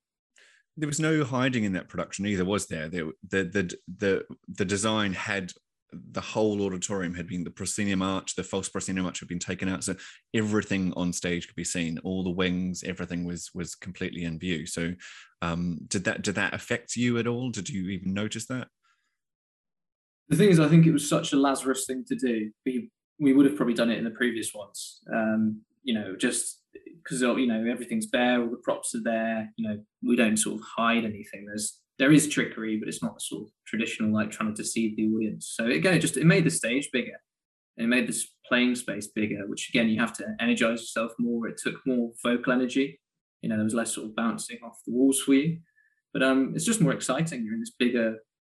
There 0.78 0.88
was 0.88 1.00
no 1.00 1.24
hiding 1.24 1.64
in 1.64 1.74
that 1.74 1.89
production 1.89 2.26
either 2.26 2.46
was 2.46 2.68
there? 2.68 2.88
There 2.89 3.06
the 3.28 3.44
the 3.44 3.76
the, 3.98 4.24
the 4.48 4.66
design 4.66 5.14
had 5.14 5.52
the 5.94 6.22
whole 6.22 6.62
auditorium 6.62 7.14
had 7.14 7.28
been 7.28 7.44
the 7.44 7.52
proscenium 7.52 8.02
arch 8.02 8.36
the 8.36 8.44
false 8.44 8.70
proscenium 8.70 9.06
arch 9.06 9.20
had 9.20 9.28
been 9.28 9.39
taken 9.39 9.68
out. 9.68 9.84
So 9.84 9.96
everything 10.34 10.94
on 10.96 11.12
stage 11.12 11.48
could 11.48 11.56
be 11.56 11.64
seen. 11.64 11.98
All 12.00 12.24
the 12.24 12.30
wings 12.30 12.84
everything 12.84 13.26
was 13.26 13.50
was 13.54 13.76
completely 13.76 14.24
in 14.24 14.39
view. 14.39 14.66
So 14.66 14.94
um 15.42 15.80
did 15.88 16.06
that 16.06 16.22
did 16.22 16.36
that 16.36 16.54
affect 16.54 16.96
you 16.96 17.18
at 17.18 17.28
all? 17.28 17.50
Did 17.50 17.70
you 17.70 17.89
even 17.89 18.14
notice 18.14 18.48
that? 18.48 18.68
The 20.30 20.38
thing 20.38 20.50
is 20.50 20.62
i 20.62 20.70
think 20.70 20.86
it 20.86 20.94
was 20.94 21.10
such 21.10 21.34
a 21.34 21.38
lazarus 21.38 21.86
thing 21.86 22.06
to 22.08 22.16
do. 22.16 22.52
We 22.66 22.89
we 23.20 23.34
would 23.34 23.46
have 23.46 23.58
probably 23.58 23.76
done 23.76 23.92
it 23.92 23.98
in 23.98 24.06
the 24.06 24.12
previous 24.12 24.54
ones. 24.54 25.02
Um 25.14 25.62
you 25.84 25.94
know 25.94 26.16
just 26.16 26.62
because 27.04 27.22
you 27.22 27.48
know 27.48 27.66
everything's 27.70 28.06
bare 28.06 28.42
all 28.42 28.50
the 28.50 28.58
props 28.58 28.96
are 28.96 29.04
there 29.04 29.52
you 29.58 29.68
know 29.68 29.78
we 30.04 30.16
don't 30.16 30.38
sort 30.38 30.62
of 30.62 30.66
hide 30.78 31.04
anything. 31.04 31.46
There's 31.46 31.80
there 32.02 32.12
is 32.12 32.28
trickery 32.28 32.78
but 32.78 32.88
it's 32.88 33.04
not 33.04 33.22
sort 33.22 33.43
of 33.43 33.49
traditional 33.68 34.12
like 34.12 34.32
trying 34.32 34.54
to 34.54 34.64
deceive 34.64 34.97
the 34.97 35.08
audience. 35.14 35.54
So 35.56 35.68
again 35.68 35.93
it 35.93 35.99
just 35.99 36.18
it 36.18 36.26
made 36.26 36.43
the 36.43 36.49
stage 36.49 36.89
bigger. 36.91 37.22
It 37.78 37.88
made 37.88 38.08
this 38.08 38.28
playing 38.47 38.76
space 38.76 39.08
bigger 39.08 39.43
which 39.45 39.70
again 39.70 39.88
you 39.88 39.99
have 39.99 40.12
to 40.14 40.26
energize 40.39 40.82
yourself 40.82 41.12
more. 41.20 41.47
It 41.47 41.60
took 41.64 41.76
more 41.86 42.12
vocal 42.24 42.54
energy. 42.54 42.99
You 43.43 43.49
know 43.49 43.56
there 43.56 43.64
was 43.64 43.76
less 43.76 43.93
sort 43.93 44.08
of 44.08 44.16
bouncing 44.16 44.58
off 44.66 44.80
the 44.88 44.93
walls 44.93 45.22
for 45.22 45.36
you. 45.36 45.60
But 46.12 46.24
um 46.24 46.54
it's 46.56 46.66
just 46.66 46.82
more 46.82 46.91
exciting. 46.91 47.45
You're 47.45 47.54
in 47.54 47.60
this 47.60 47.76
bigger 47.78 48.18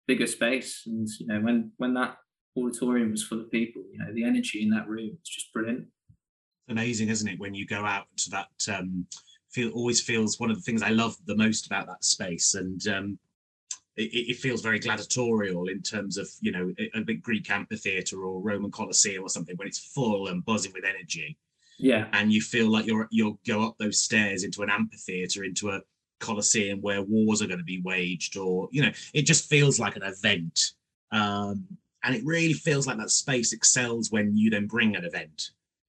bigger 0.08 0.28
space. 0.28 0.84
And 0.86 1.08
you 1.20 1.26
know 1.26 1.42
when 1.42 1.72
when 1.78 1.96
that 1.96 2.18
auditorium 2.56 3.10
was 3.10 3.24
full 3.24 3.40
of 3.40 3.50
people 3.50 3.82
you 3.92 3.98
know 3.98 4.14
the 4.14 4.26
energy 4.26 4.62
in 4.62 4.70
that 4.70 4.88
room 4.88 5.18
was 5.20 5.30
just 5.30 5.52
brilliant. 5.52 5.88
Amazing, 6.70 7.10
isn't 7.10 7.28
it? 7.28 7.40
When 7.40 7.56
you 7.56 7.66
go 7.66 7.84
out 7.86 8.06
to 8.18 8.30
that, 8.30 8.78
um, 8.78 9.08
feel 9.52 9.72
always 9.72 10.00
feels 10.00 10.40
one 10.40 10.52
of 10.52 10.58
the 10.58 10.62
things 10.62 10.84
I 10.84 10.90
love 10.90 11.16
the 11.26 11.36
most 11.36 11.66
about 11.66 11.88
that 11.88 12.04
space, 12.04 12.54
and 12.54 12.88
um, 12.88 13.20
it, 13.98 14.30
it 14.32 14.38
feels 14.38 14.62
very 14.62 14.80
gladiatorial 14.80 15.68
in 15.68 15.82
terms 15.82 16.18
of 16.18 16.30
you 16.42 16.52
know 16.52 16.74
a, 16.94 17.02
big 17.02 17.22
Greek 17.22 17.50
amphitheater 17.50 18.24
or 18.24 18.42
Roman 18.42 18.72
Colosseum 18.72 19.24
or 19.24 19.30
something 19.30 19.56
when 19.58 19.68
it's 19.68 19.80
full 19.80 20.28
and 20.28 20.46
buzzing 20.46 20.74
with 20.74 20.86
energy, 20.86 21.38
yeah. 21.82 22.08
And 22.14 22.32
you 22.32 22.42
feel 22.42 22.70
like 22.70 22.86
you're 22.86 23.08
you'll 23.12 23.40
go 23.46 23.64
up 23.64 23.78
those 23.78 24.00
stairs 24.00 24.44
into 24.44 24.62
an 24.62 24.70
amphitheater 24.70 25.44
into 25.44 25.72
a 25.72 25.82
Colosseum 26.20 26.80
where 26.82 27.02
wars 27.02 27.42
are 27.42 27.48
going 27.48 27.58
to 27.58 27.66
be 27.66 27.82
waged, 27.82 28.38
or 28.38 28.70
you 28.72 28.84
know, 28.84 28.92
it 29.14 29.24
just 29.24 29.50
feels 29.50 29.80
like 29.80 29.96
an 29.96 30.04
event. 30.04 30.72
Um, 31.12 31.66
and 32.04 32.16
it 32.16 32.24
really 32.24 32.54
feels 32.54 32.88
like 32.88 32.98
that 32.98 33.10
space 33.10 33.52
excels 33.52 34.12
when 34.12 34.38
you 34.38 34.50
then 34.50 34.68
bring 34.68 34.96
an 34.96 35.06
event. 35.06 35.52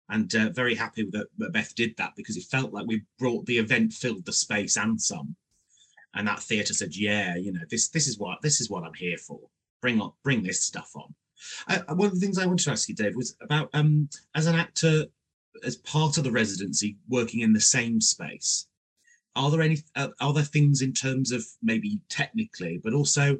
And 0.09 0.34
uh, 0.34 0.51
very 0.51 0.74
happy 0.74 1.09
that, 1.12 1.28
that 1.38 1.53
Beth 1.53 1.74
did 1.74 1.97
that 1.97 2.12
because 2.16 2.36
it 2.36 2.45
felt 2.45 2.72
like 2.72 2.86
we 2.86 3.03
brought 3.18 3.47
the 3.47 3.59
event 3.59 3.92
filled 3.92 4.26
the 4.26 4.32
space 4.32 4.76
and 4.76 5.01
some, 5.01 5.34
and 6.14 6.26
that 6.26 6.42
theatre 6.42 6.74
said, 6.74 6.94
"Yeah, 6.94 7.36
you 7.36 7.52
know, 7.52 7.60
this 7.68 7.88
this 7.88 8.06
is 8.06 8.18
what 8.18 8.40
this 8.42 8.60
is 8.60 8.70
what 8.70 8.84
I'm 8.84 8.94
here 8.94 9.18
for. 9.18 9.40
Bring 9.80 10.00
on, 10.00 10.12
bring 10.22 10.42
this 10.42 10.62
stuff 10.62 10.90
on." 10.94 11.14
Uh, 11.68 11.94
one 11.94 12.08
of 12.08 12.14
the 12.14 12.20
things 12.20 12.38
I 12.38 12.46
wanted 12.46 12.64
to 12.64 12.70
ask 12.70 12.88
you, 12.88 12.94
Dave, 12.94 13.16
was 13.16 13.36
about 13.40 13.70
um, 13.74 14.08
as 14.34 14.46
an 14.46 14.54
actor, 14.54 15.04
as 15.64 15.76
part 15.76 16.16
of 16.18 16.24
the 16.24 16.30
residency, 16.30 16.96
working 17.08 17.40
in 17.40 17.52
the 17.52 17.60
same 17.60 18.00
space. 18.00 18.66
Are 19.36 19.50
there 19.50 19.62
any 19.62 19.78
uh, 19.96 20.08
are 20.20 20.32
there 20.32 20.44
things 20.44 20.82
in 20.82 20.92
terms 20.92 21.32
of 21.32 21.44
maybe 21.62 22.00
technically, 22.08 22.80
but 22.82 22.92
also 22.94 23.38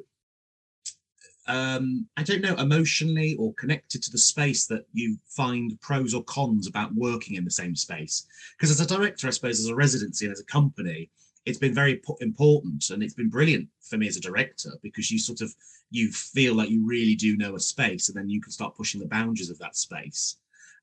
um, 1.47 2.07
I 2.17 2.23
don't 2.23 2.41
know, 2.41 2.55
emotionally 2.55 3.35
or 3.35 3.53
connected 3.53 4.01
to 4.03 4.11
the 4.11 4.17
space 4.17 4.65
that 4.67 4.85
you 4.93 5.17
find 5.27 5.79
pros 5.79 6.13
or 6.13 6.23
cons 6.23 6.67
about 6.67 6.95
working 6.95 7.35
in 7.35 7.45
the 7.45 7.51
same 7.51 7.75
space? 7.75 8.25
Because 8.57 8.71
as 8.71 8.81
a 8.81 8.87
director, 8.87 9.27
I 9.27 9.31
suppose, 9.31 9.59
as 9.59 9.67
a 9.67 9.75
residency 9.75 10.25
and 10.25 10.33
as 10.33 10.39
a 10.39 10.45
company, 10.45 11.09
it's 11.45 11.59
been 11.59 11.73
very 11.73 12.01
important 12.21 12.89
and 12.89 13.03
it's 13.03 13.13
been 13.13 13.29
brilliant 13.29 13.67
for 13.81 13.97
me 13.97 14.07
as 14.07 14.17
a 14.17 14.21
director 14.21 14.71
because 14.81 15.11
you 15.11 15.19
sort 15.19 15.41
of 15.41 15.53
you 15.91 16.11
feel 16.11 16.55
like 16.55 16.69
you 16.69 16.85
really 16.85 17.15
do 17.15 17.37
know 17.37 17.55
a 17.55 17.59
space 17.59 18.09
and 18.09 18.17
then 18.17 18.29
you 18.29 18.41
can 18.41 18.51
start 18.51 18.75
pushing 18.75 18.99
the 18.99 19.07
boundaries 19.07 19.49
of 19.49 19.59
that 19.59 19.75
space. 19.75 20.37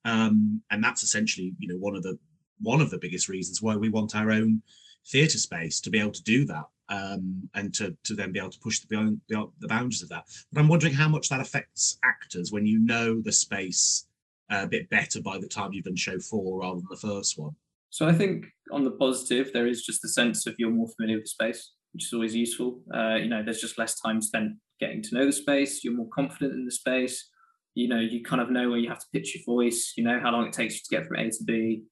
um, 0.05 0.61
and 0.71 0.83
that's 0.83 1.03
essentially 1.03 1.55
you 1.59 1.69
know 1.69 1.77
one 1.77 1.97
of 1.97 2.03
the 2.03 2.19
one 2.61 2.81
of 2.81 2.91
the 2.91 2.99
biggest 2.99 3.29
reasons 3.29 3.61
why 3.61 3.77
we 3.77 3.89
want 3.89 4.15
our 4.15 4.31
own 4.31 4.63
theatre 5.07 5.39
space 5.39 5.81
to 5.81 5.91
be 5.91 5.99
able 5.99 6.13
to 6.13 6.23
do 6.23 6.45
that 6.45 6.65
um, 6.89 7.49
and 7.55 7.75
to, 7.75 7.97
to 8.05 8.15
then 8.15 8.33
be 8.33 8.39
able 8.39 8.51
to 8.51 8.61
push 8.61 8.81
the, 8.81 8.87
beyond, 8.87 9.21
beyond 9.29 9.51
the 9.61 9.69
boundaries 9.69 10.03
of 10.03 10.09
that. 10.11 10.25
But 10.53 10.61
I'm 10.61 10.69
wondering 10.69 10.93
how 10.93 11.09
much 11.09 11.29
that 11.29 11.41
affects 11.41 11.99
actors 12.05 12.53
when 12.53 12.67
you 12.67 12.79
know 12.79 13.21
the 13.21 13.33
space 13.33 14.07
a 14.51 14.67
bit 14.67 14.89
better 14.91 15.21
by 15.21 15.39
the 15.39 15.49
time 15.49 15.73
you've 15.73 15.87
done 15.87 15.97
show 15.97 16.19
four 16.19 16.61
rather 16.61 16.77
than 16.77 16.87
the 16.91 16.97
first 16.97 17.39
one. 17.39 17.57
So 17.93 18.09
I 18.09 18.13
think 18.15 18.47
on 18.73 18.85
the 18.85 18.93
positive, 18.93 19.53
there 19.53 19.67
is 19.67 19.85
just 19.85 20.01
the 20.01 20.09
sense 20.09 20.47
of 20.47 20.55
you're 20.59 20.71
more 20.71 20.89
familiar 20.97 21.19
with 21.19 21.25
the 21.25 21.29
space, 21.29 21.73
which 21.93 22.07
is 22.07 22.13
always 22.15 22.35
useful. 22.35 22.81
Uh, 22.93 23.17
you 23.17 23.29
know, 23.29 23.43
there's 23.45 23.61
just 23.61 23.79
less 23.79 24.01
time 24.01 24.23
spent 24.23 24.53
getting 24.81 25.03
to 25.03 25.15
know 25.15 25.27
the 25.27 25.33
space. 25.33 25.85
You're 25.85 25.95
more 25.95 26.09
confident 26.09 26.55
in 26.55 26.65
the 26.65 26.73
space. 26.73 27.29
You 27.75 27.89
know, 27.89 28.01
you 28.01 28.23
kind 28.23 28.41
of 28.41 28.51
know 28.51 28.71
where 28.71 28.79
you 28.79 28.89
have 28.89 28.99
to 28.99 29.07
pitch 29.13 29.35
your 29.35 29.45
voice. 29.45 29.93
You 29.99 30.05
know 30.05 30.19
how 30.21 30.33
long 30.33 30.47
it 30.47 30.55
takes 30.55 30.75
you 30.75 30.81
to 30.89 30.97
get 30.97 31.07
from 31.07 31.19
A 31.19 31.29
to 31.29 31.45
B. 31.45 31.83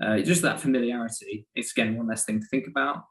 Uh, 0.00 0.18
just 0.18 0.42
that 0.42 0.60
familiarity. 0.60 1.48
It's 1.56 1.72
again 1.72 1.96
one 1.96 2.06
less 2.06 2.24
thing 2.24 2.38
to 2.38 2.46
think 2.46 2.68
about. 2.68 3.02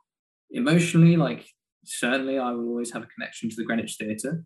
Emotionally, 0.49 1.17
like 1.17 1.45
certainly, 1.83 2.39
I 2.39 2.51
will 2.51 2.69
always 2.69 2.93
have 2.93 3.03
a 3.03 3.07
connection 3.07 3.49
to 3.49 3.55
the 3.57 3.65
Greenwich 3.65 3.97
Theatre. 3.99 4.45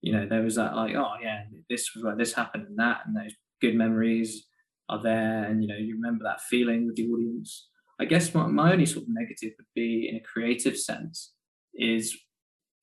You 0.00 0.14
know, 0.14 0.26
there 0.26 0.42
was 0.42 0.54
that 0.54 0.76
like, 0.76 0.94
oh 0.94 1.12
yeah, 1.22 1.42
this 1.68 1.90
was 1.94 2.04
where 2.04 2.16
this 2.16 2.32
happened 2.32 2.68
and 2.68 2.78
that, 2.78 3.02
and 3.04 3.14
those 3.14 3.34
good 3.60 3.74
memories 3.74 4.46
are 4.88 5.02
there, 5.02 5.44
and 5.44 5.62
you 5.62 5.68
know, 5.68 5.76
you 5.76 5.94
remember 5.94 6.24
that 6.24 6.40
feeling 6.42 6.86
with 6.86 6.96
the 6.96 7.08
audience. 7.08 7.68
I 8.00 8.04
guess 8.06 8.34
my, 8.34 8.46
my 8.46 8.72
only 8.72 8.86
sort 8.86 9.04
of 9.04 9.08
negative 9.10 9.52
would 9.56 9.66
be 9.74 10.08
in 10.08 10.16
a 10.16 10.20
creative 10.20 10.76
sense 10.76 11.32
is 11.74 12.16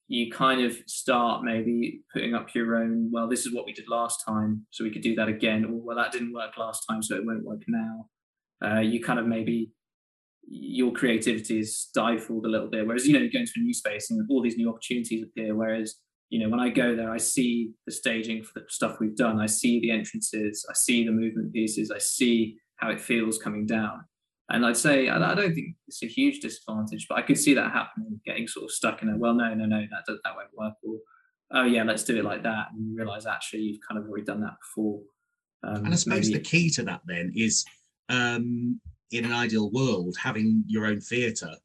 you 0.07 0.31
kind 0.31 0.63
of 0.63 0.77
start 0.87 1.43
maybe 1.43 2.01
putting 2.13 2.33
up 2.33 2.53
your 2.53 2.75
own 2.75 3.09
well 3.13 3.29
this 3.29 3.45
is 3.45 3.53
what 3.53 3.65
we 3.65 3.71
did 3.71 3.87
last 3.87 4.25
time 4.25 4.65
so 4.69 4.83
we 4.83 4.91
could 4.91 5.01
do 5.01 5.15
that 5.15 5.29
again 5.29 5.63
or 5.63 5.71
well 5.71 5.95
that 5.95 6.11
didn't 6.11 6.33
work 6.33 6.57
last 6.57 6.83
time 6.89 7.01
so 7.01 7.15
it 7.15 7.25
won't 7.25 7.45
work 7.45 7.61
now 7.69 8.05
uh, 8.65 8.79
you 8.79 9.01
kind 9.01 9.19
of 9.19 9.25
maybe 9.25 9.71
your 10.47 10.91
creativity 10.91 11.59
is 11.59 11.77
stifled 11.77 12.45
a 12.45 12.49
little 12.49 12.67
bit. 12.67 12.85
Whereas, 12.85 13.05
you 13.05 13.13
know, 13.13 13.19
you 13.19 13.31
go 13.31 13.39
into 13.39 13.53
a 13.55 13.59
new 13.59 13.73
space 13.73 14.09
and 14.11 14.25
all 14.29 14.41
these 14.41 14.57
new 14.57 14.69
opportunities 14.69 15.23
appear. 15.23 15.55
Whereas, 15.55 15.95
you 16.31 16.39
know, 16.39 16.49
when 16.49 16.61
I 16.61 16.69
go 16.69 16.95
there, 16.95 17.11
I 17.11 17.17
see 17.17 17.71
the 17.85 17.91
staging 17.91 18.41
for 18.41 18.61
the 18.61 18.65
stuff 18.69 19.01
we've 19.01 19.17
done. 19.17 19.39
I 19.39 19.47
see 19.47 19.81
the 19.81 19.91
entrances. 19.91 20.65
I 20.69 20.73
see 20.73 21.05
the 21.05 21.11
movement 21.11 21.51
pieces. 21.51 21.91
I 21.91 21.99
see 21.99 22.57
how 22.77 22.89
it 22.89 23.01
feels 23.01 23.37
coming 23.37 23.65
down. 23.65 24.05
And 24.49 24.65
I'd 24.65 24.77
say 24.77 25.09
I, 25.09 25.35
don't 25.35 25.53
think 25.53 25.75
it's 25.87 26.03
a 26.03 26.07
huge 26.07 26.39
disadvantage, 26.39 27.07
but 27.09 27.17
I 27.17 27.21
could 27.21 27.37
see 27.37 27.53
that 27.53 27.73
happening, 27.73 28.19
getting 28.25 28.47
sort 28.47 28.63
of 28.63 28.71
stuck 28.71 29.01
in 29.01 29.09
a 29.09 29.17
well, 29.17 29.33
no, 29.33 29.53
no, 29.53 29.65
no, 29.65 29.81
that 29.81 30.03
that 30.07 30.35
won't 30.35 30.49
work. 30.53 30.73
Or 30.83 30.99
oh 31.53 31.65
yeah, 31.65 31.83
let's 31.83 32.05
do 32.05 32.17
it 32.17 32.25
like 32.25 32.43
that, 32.43 32.67
and 32.73 32.89
you 32.89 32.95
realise 32.95 33.25
actually 33.25 33.61
you've 33.61 33.79
kind 33.87 34.01
of 34.01 34.09
already 34.09 34.25
done 34.25 34.41
that 34.41 34.55
before. 34.59 35.01
Um, 35.63 35.85
and 35.85 35.93
I 35.93 35.97
suppose 35.97 36.27
maybe... 36.27 36.37
the 36.37 36.43
key 36.43 36.69
to 36.71 36.83
that 36.83 37.01
then 37.05 37.31
is 37.35 37.65
um, 38.09 38.79
in 39.11 39.25
an 39.25 39.33
ideal 39.33 39.69
world, 39.71 40.15
having 40.17 40.63
your 40.67 40.85
own 40.85 40.99
theatre 41.01 41.55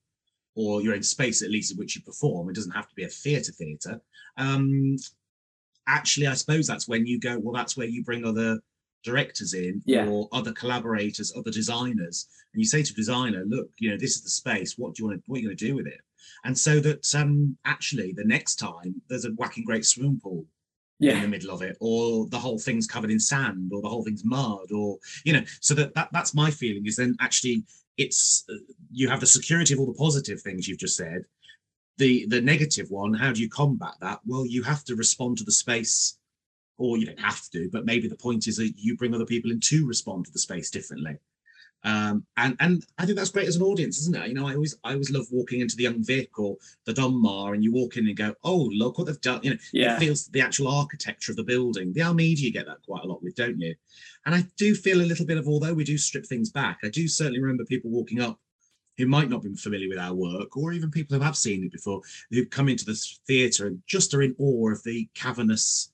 or 0.57 0.83
your 0.83 0.95
own 0.95 1.03
space, 1.03 1.43
at 1.43 1.51
least 1.51 1.71
in 1.71 1.79
which 1.79 1.95
you 1.95 2.03
perform, 2.03 2.49
it 2.49 2.55
doesn't 2.55 2.73
have 2.73 2.89
to 2.89 2.95
be 2.95 3.05
a 3.05 3.09
theatre 3.09 3.53
theatre. 3.53 4.01
Um, 4.39 4.97
actually, 5.87 6.27
I 6.27 6.35
suppose 6.35 6.67
that's 6.67 6.89
when 6.89 7.07
you 7.07 7.21
go, 7.21 7.39
well, 7.39 7.55
that's 7.55 7.77
where 7.77 7.87
you 7.87 8.03
bring 8.03 8.25
other 8.25 8.59
directors 9.05 9.55
in 9.55 9.83
yeah. 9.85 10.07
or 10.07 10.29
other 10.33 10.53
collaborators, 10.53 11.33
other 11.37 11.51
designers, 11.51 12.27
and 12.53 12.61
you 12.61 12.67
say 12.67 12.83
to 12.83 12.93
a 12.93 12.97
designer, 12.97 13.45
look, 13.47 13.69
you 13.79 13.91
know, 13.91 13.97
this 13.97 14.17
is 14.17 14.23
the 14.23 14.31
space. 14.31 14.75
What 14.77 14.95
do 14.95 15.03
you 15.03 15.09
want 15.09 15.21
to, 15.21 15.31
what 15.31 15.37
are 15.37 15.41
you 15.41 15.49
going 15.49 15.57
to 15.57 15.67
do 15.67 15.77
with 15.77 15.87
it? 15.87 16.01
And 16.45 16.59
so 16.59 16.81
that 16.81 17.15
um, 17.15 17.57
actually 17.65 18.13
the 18.13 18.25
next 18.25 18.57
time 18.57 19.01
there's 19.09 19.27
a 19.27 19.31
whacking 19.31 19.65
great 19.65 19.85
swimming 19.85 20.21
pool 20.21 20.47
yeah. 20.99 21.15
in 21.15 21.23
the 21.23 21.29
middle 21.29 21.51
of 21.51 21.63
it, 21.63 21.77
or 21.81 22.27
the 22.29 22.39
whole 22.39 22.59
thing's 22.59 22.87
covered 22.87 23.11
in 23.11 23.21
sand, 23.21 23.71
or 23.73 23.83
the 23.83 23.89
whole 23.89 24.05
thing's 24.05 24.25
mud, 24.25 24.73
or 24.73 24.99
you 25.25 25.33
know. 25.33 25.43
So 25.61 25.75
that, 25.75 25.95
that 25.95 26.09
that's 26.13 26.35
my 26.35 26.51
feeling 26.51 26.87
is 26.87 26.97
then 26.97 27.17
actually 27.21 27.65
it's 27.97 28.45
uh, 28.51 28.55
you 28.93 29.09
have 29.09 29.21
the 29.21 29.27
security 29.27 29.75
of 29.75 29.81
all 29.81 29.87
the 29.87 29.95
positive 29.95 30.41
things 30.41 30.67
you've 30.67 30.79
just 30.79 30.97
said. 30.97 31.23
The 31.99 32.27
the 32.29 32.41
negative 32.41 32.91
one, 32.91 33.15
how 33.15 33.33
do 33.33 33.41
you 33.41 33.49
combat 33.49 33.95
that? 34.01 34.21
Well, 34.27 34.47
you 34.47 34.63
have 34.63 34.85
to 34.85 34.97
respond 34.97 35.39
to 35.39 35.45
the 35.45 35.53
space, 35.53 36.19
or 36.79 36.99
you 36.99 37.07
don't 37.07 37.21
have 37.21 37.49
to, 37.51 37.69
but 37.73 37.87
maybe 37.87 38.09
the 38.09 38.17
point 38.17 38.47
is 38.47 38.57
that 38.57 38.73
you 38.77 38.97
bring 38.97 39.15
other 39.15 39.27
people 39.27 39.51
in 39.51 39.61
to 39.61 39.87
respond 39.87 40.27
to 40.27 40.33
the 40.33 40.39
space 40.39 40.71
differently. 40.71 41.17
Um, 41.87 42.27
and 42.37 42.57
and 42.59 42.85
I 42.99 43.07
think 43.07 43.17
that's 43.17 43.31
great 43.31 43.47
as 43.47 43.55
an 43.55 43.63
audience, 43.63 44.01
isn't 44.01 44.17
it? 44.17 44.27
You 44.27 44.35
know, 44.35 44.49
I 44.49 44.55
always 44.55 44.77
I 44.83 44.93
always 44.93 45.13
love 45.13 45.27
walking 45.31 45.61
into 45.61 45.77
the 45.77 45.85
Young 45.85 46.03
Vic 46.03 46.37
or 46.37 46.57
the 46.85 46.93
Donmar, 46.93 47.55
and 47.55 47.63
you 47.63 47.73
walk 47.73 47.97
in 47.97 48.09
and 48.09 48.17
go, 48.17 48.35
oh 48.43 48.69
look 48.73 48.99
what 48.99 49.07
they've 49.07 49.21
done. 49.21 49.39
You 49.45 49.51
know, 49.51 49.57
yeah. 49.73 49.95
it 49.95 50.01
feels 50.01 50.27
the 50.27 50.41
actual 50.41 50.67
architecture 50.67 51.31
of 51.31 51.37
the 51.37 51.45
building. 51.45 51.93
The 51.93 52.03
Almeida 52.03 52.41
you 52.41 52.53
get 52.53 52.67
that 52.67 52.83
quite 52.85 53.05
a 53.05 53.07
lot 53.07 53.23
with, 53.23 53.37
don't 53.37 53.61
you? 53.61 53.73
And 54.27 54.35
I 54.35 54.45
do 54.57 54.75
feel 54.75 55.01
a 55.01 55.07
little 55.07 55.25
bit 55.25 55.39
of 55.39 55.47
although 55.47 55.75
we 55.75 55.85
do 55.85 55.97
strip 55.97 56.27
things 56.27 56.51
back, 56.51 56.81
I 56.83 56.89
do 56.89 57.07
certainly 57.07 57.41
remember 57.41 57.65
people 57.65 57.93
walking 57.93 58.21
up 58.21 58.41
who 58.99 59.07
might 59.07 59.31
not 59.31 59.43
be 59.43 59.55
familiar 59.55 59.89
with 59.89 59.99
our 59.99 60.15
work, 60.15 60.57
or 60.57 60.73
even 60.73 60.91
people 60.91 61.17
who 61.17 61.23
have 61.23 61.37
seen 61.37 61.63
it 61.63 61.71
before, 61.71 62.01
who 62.31 62.45
come 62.47 62.69
into 62.69 62.85
the 62.85 63.01
theatre 63.29 63.69
and 63.69 63.81
just 63.87 64.13
are 64.13 64.23
in 64.23 64.35
awe 64.39 64.73
of 64.73 64.83
the 64.83 65.09
cavernous 65.15 65.93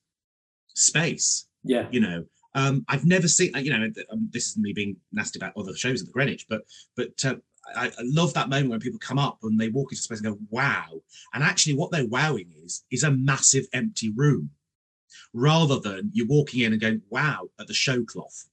space. 0.73 1.45
Yeah, 1.63 1.87
you 1.91 1.99
know, 1.99 2.25
um, 2.55 2.85
I've 2.87 3.05
never 3.05 3.27
seen, 3.27 3.51
you 3.55 3.71
know, 3.71 3.89
um, 4.11 4.29
this 4.31 4.49
is 4.49 4.57
me 4.57 4.73
being 4.73 4.95
nasty 5.11 5.39
about 5.39 5.57
other 5.57 5.75
shows 5.75 6.01
at 6.01 6.07
the 6.07 6.13
Greenwich, 6.13 6.45
but 6.47 6.61
but 6.95 7.25
uh, 7.25 7.35
I, 7.75 7.87
I, 7.87 8.01
love 8.03 8.33
that 8.35 8.49
moment 8.49 8.69
when 8.69 8.79
people 8.79 8.99
come 8.99 9.17
up 9.17 9.39
and 9.43 9.59
they 9.59 9.69
walk 9.69 9.91
into 9.91 10.03
space 10.03 10.21
and 10.21 10.33
go, 10.33 10.39
"Wow!" 10.49 11.01
And 11.33 11.43
actually, 11.43 11.75
what 11.75 11.91
they're 11.91 12.07
wowing 12.07 12.53
is 12.63 12.83
is 12.91 13.03
a 13.03 13.11
massive 13.11 13.65
empty 13.73 14.11
room, 14.11 14.51
rather 15.33 15.79
than 15.79 16.11
you're 16.13 16.27
walking 16.27 16.61
in 16.61 16.73
and 16.73 16.81
going, 16.81 17.01
"Wow!" 17.09 17.49
at 17.59 17.67
the 17.67 17.73
show 17.73 18.03
cloth. 18.03 18.45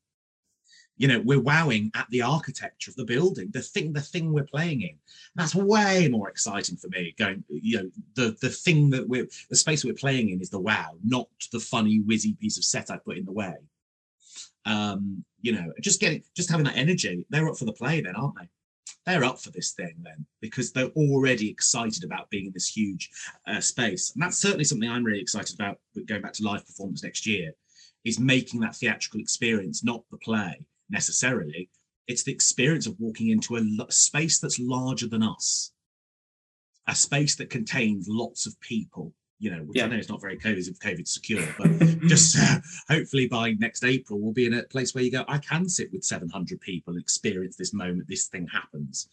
You 0.97 1.09
know, 1.09 1.21
we're 1.21 1.41
wowing 1.41 1.91
at 1.95 2.09
the 2.11 2.21
architecture 2.23 2.91
of 2.91 2.97
the 2.97 3.07
building, 3.07 3.51
the 3.53 3.63
thing, 3.63 3.93
the 3.95 4.03
thing 4.03 4.33
we're 4.33 4.45
playing 4.45 4.83
in. 4.83 4.99
That's 5.35 5.55
way 5.55 6.09
more 6.09 6.29
exciting 6.29 6.77
for 6.77 6.89
me. 6.89 7.15
Going, 7.19 7.45
you 7.49 7.79
know, 7.79 7.91
the 8.15 8.37
the 8.41 8.51
thing 8.51 8.89
that 8.91 9.07
we're 9.07 9.29
the 9.51 9.57
space 9.57 9.85
we're 9.85 9.93
playing 9.93 10.31
in 10.31 10.41
is 10.41 10.51
the 10.51 10.59
wow, 10.59 10.97
not 11.05 11.29
the 11.53 11.61
funny 11.61 12.01
whizzy 12.01 12.39
piece 12.39 12.57
of 12.57 12.65
set 12.65 12.91
I 12.91 12.97
put 12.97 13.19
in 13.19 13.27
the 13.27 13.33
way 13.33 13.57
um, 14.67 15.25
you 15.41 15.53
know, 15.53 15.73
just 15.81 16.01
getting 16.01 16.23
just 16.37 16.51
having 16.51 16.67
that 16.67 16.77
energy. 16.77 17.25
They're 17.31 17.49
up 17.49 17.57
for 17.57 17.65
the 17.65 17.73
play 17.73 18.01
then, 18.01 18.17
aren't 18.17 18.37
they? 18.39 18.49
They're 19.07 19.25
up 19.25 19.41
for 19.41 19.51
this 19.51 19.73
thing 19.73 19.95
then 20.03 20.27
because 20.41 20.73
they're 20.73 20.89
already 20.89 21.49
excited 21.49 22.05
about 22.05 22.29
being 22.31 22.47
in 22.47 22.53
this 22.53 22.69
huge 22.69 23.11
uh, 23.47 23.61
space, 23.61 24.13
and 24.15 24.23
that's 24.23 24.39
certainly 24.39 24.65
something 24.65 24.89
I'm 24.89 25.05
really 25.05 25.21
excited 25.21 25.55
about. 25.55 25.79
Going 26.07 26.23
back 26.23 26.35
to 26.35 26.45
live 26.45 26.67
performance 26.67 27.03
next 27.03 27.27
year, 27.27 27.53
is 28.05 28.19
making 28.19 28.61
that 28.61 28.77
theatrical 28.77 29.21
experience, 29.21 29.85
not 29.85 30.05
the 30.11 30.19
play 30.19 30.61
necessarily. 30.89 31.69
It's 32.07 32.25
the 32.25 32.33
experience 32.33 32.87
of 32.87 32.99
walking 32.99 33.31
into 33.31 33.57
a 33.57 33.93
space 33.93 34.41
that's 34.41 34.59
larger 34.59 35.07
than 35.07 35.23
us, 35.23 35.73
a 36.89 36.95
space 36.95 37.37
that 37.37 37.51
contains 37.51 38.09
lots 38.09 38.47
of 38.47 38.59
people, 38.61 39.13
you 39.41 39.51
know, 39.51 39.63
which 39.63 39.79
yeah. 39.79 39.87
I 39.87 39.89
know 39.89 39.97
is 39.97 40.11
not 40.11 40.21
very 40.21 40.37
COVID, 40.37 40.79
COVID 40.79 41.09
secure, 41.09 41.43
but 41.59 41.71
just 42.09 42.37
uh, 42.39 42.61
hopefully 42.89 43.27
by 43.27 43.53
next 43.53 43.85
April, 43.85 44.21
we'll 44.21 44.35
be 44.35 44.45
in 44.45 44.53
a 44.53 44.63
place 44.65 44.95
where 44.95 45.03
you 45.03 45.11
go, 45.11 45.25
I 45.27 45.39
can 45.39 45.67
sit 45.69 45.91
with 45.93 46.05
700 46.05 46.61
people, 46.61 46.93
and 46.93 47.03
experience 47.03 47.57
this 47.57 47.73
moment, 47.73 48.07
this 48.07 48.27
thing 48.27 48.47
happens. 48.47 49.09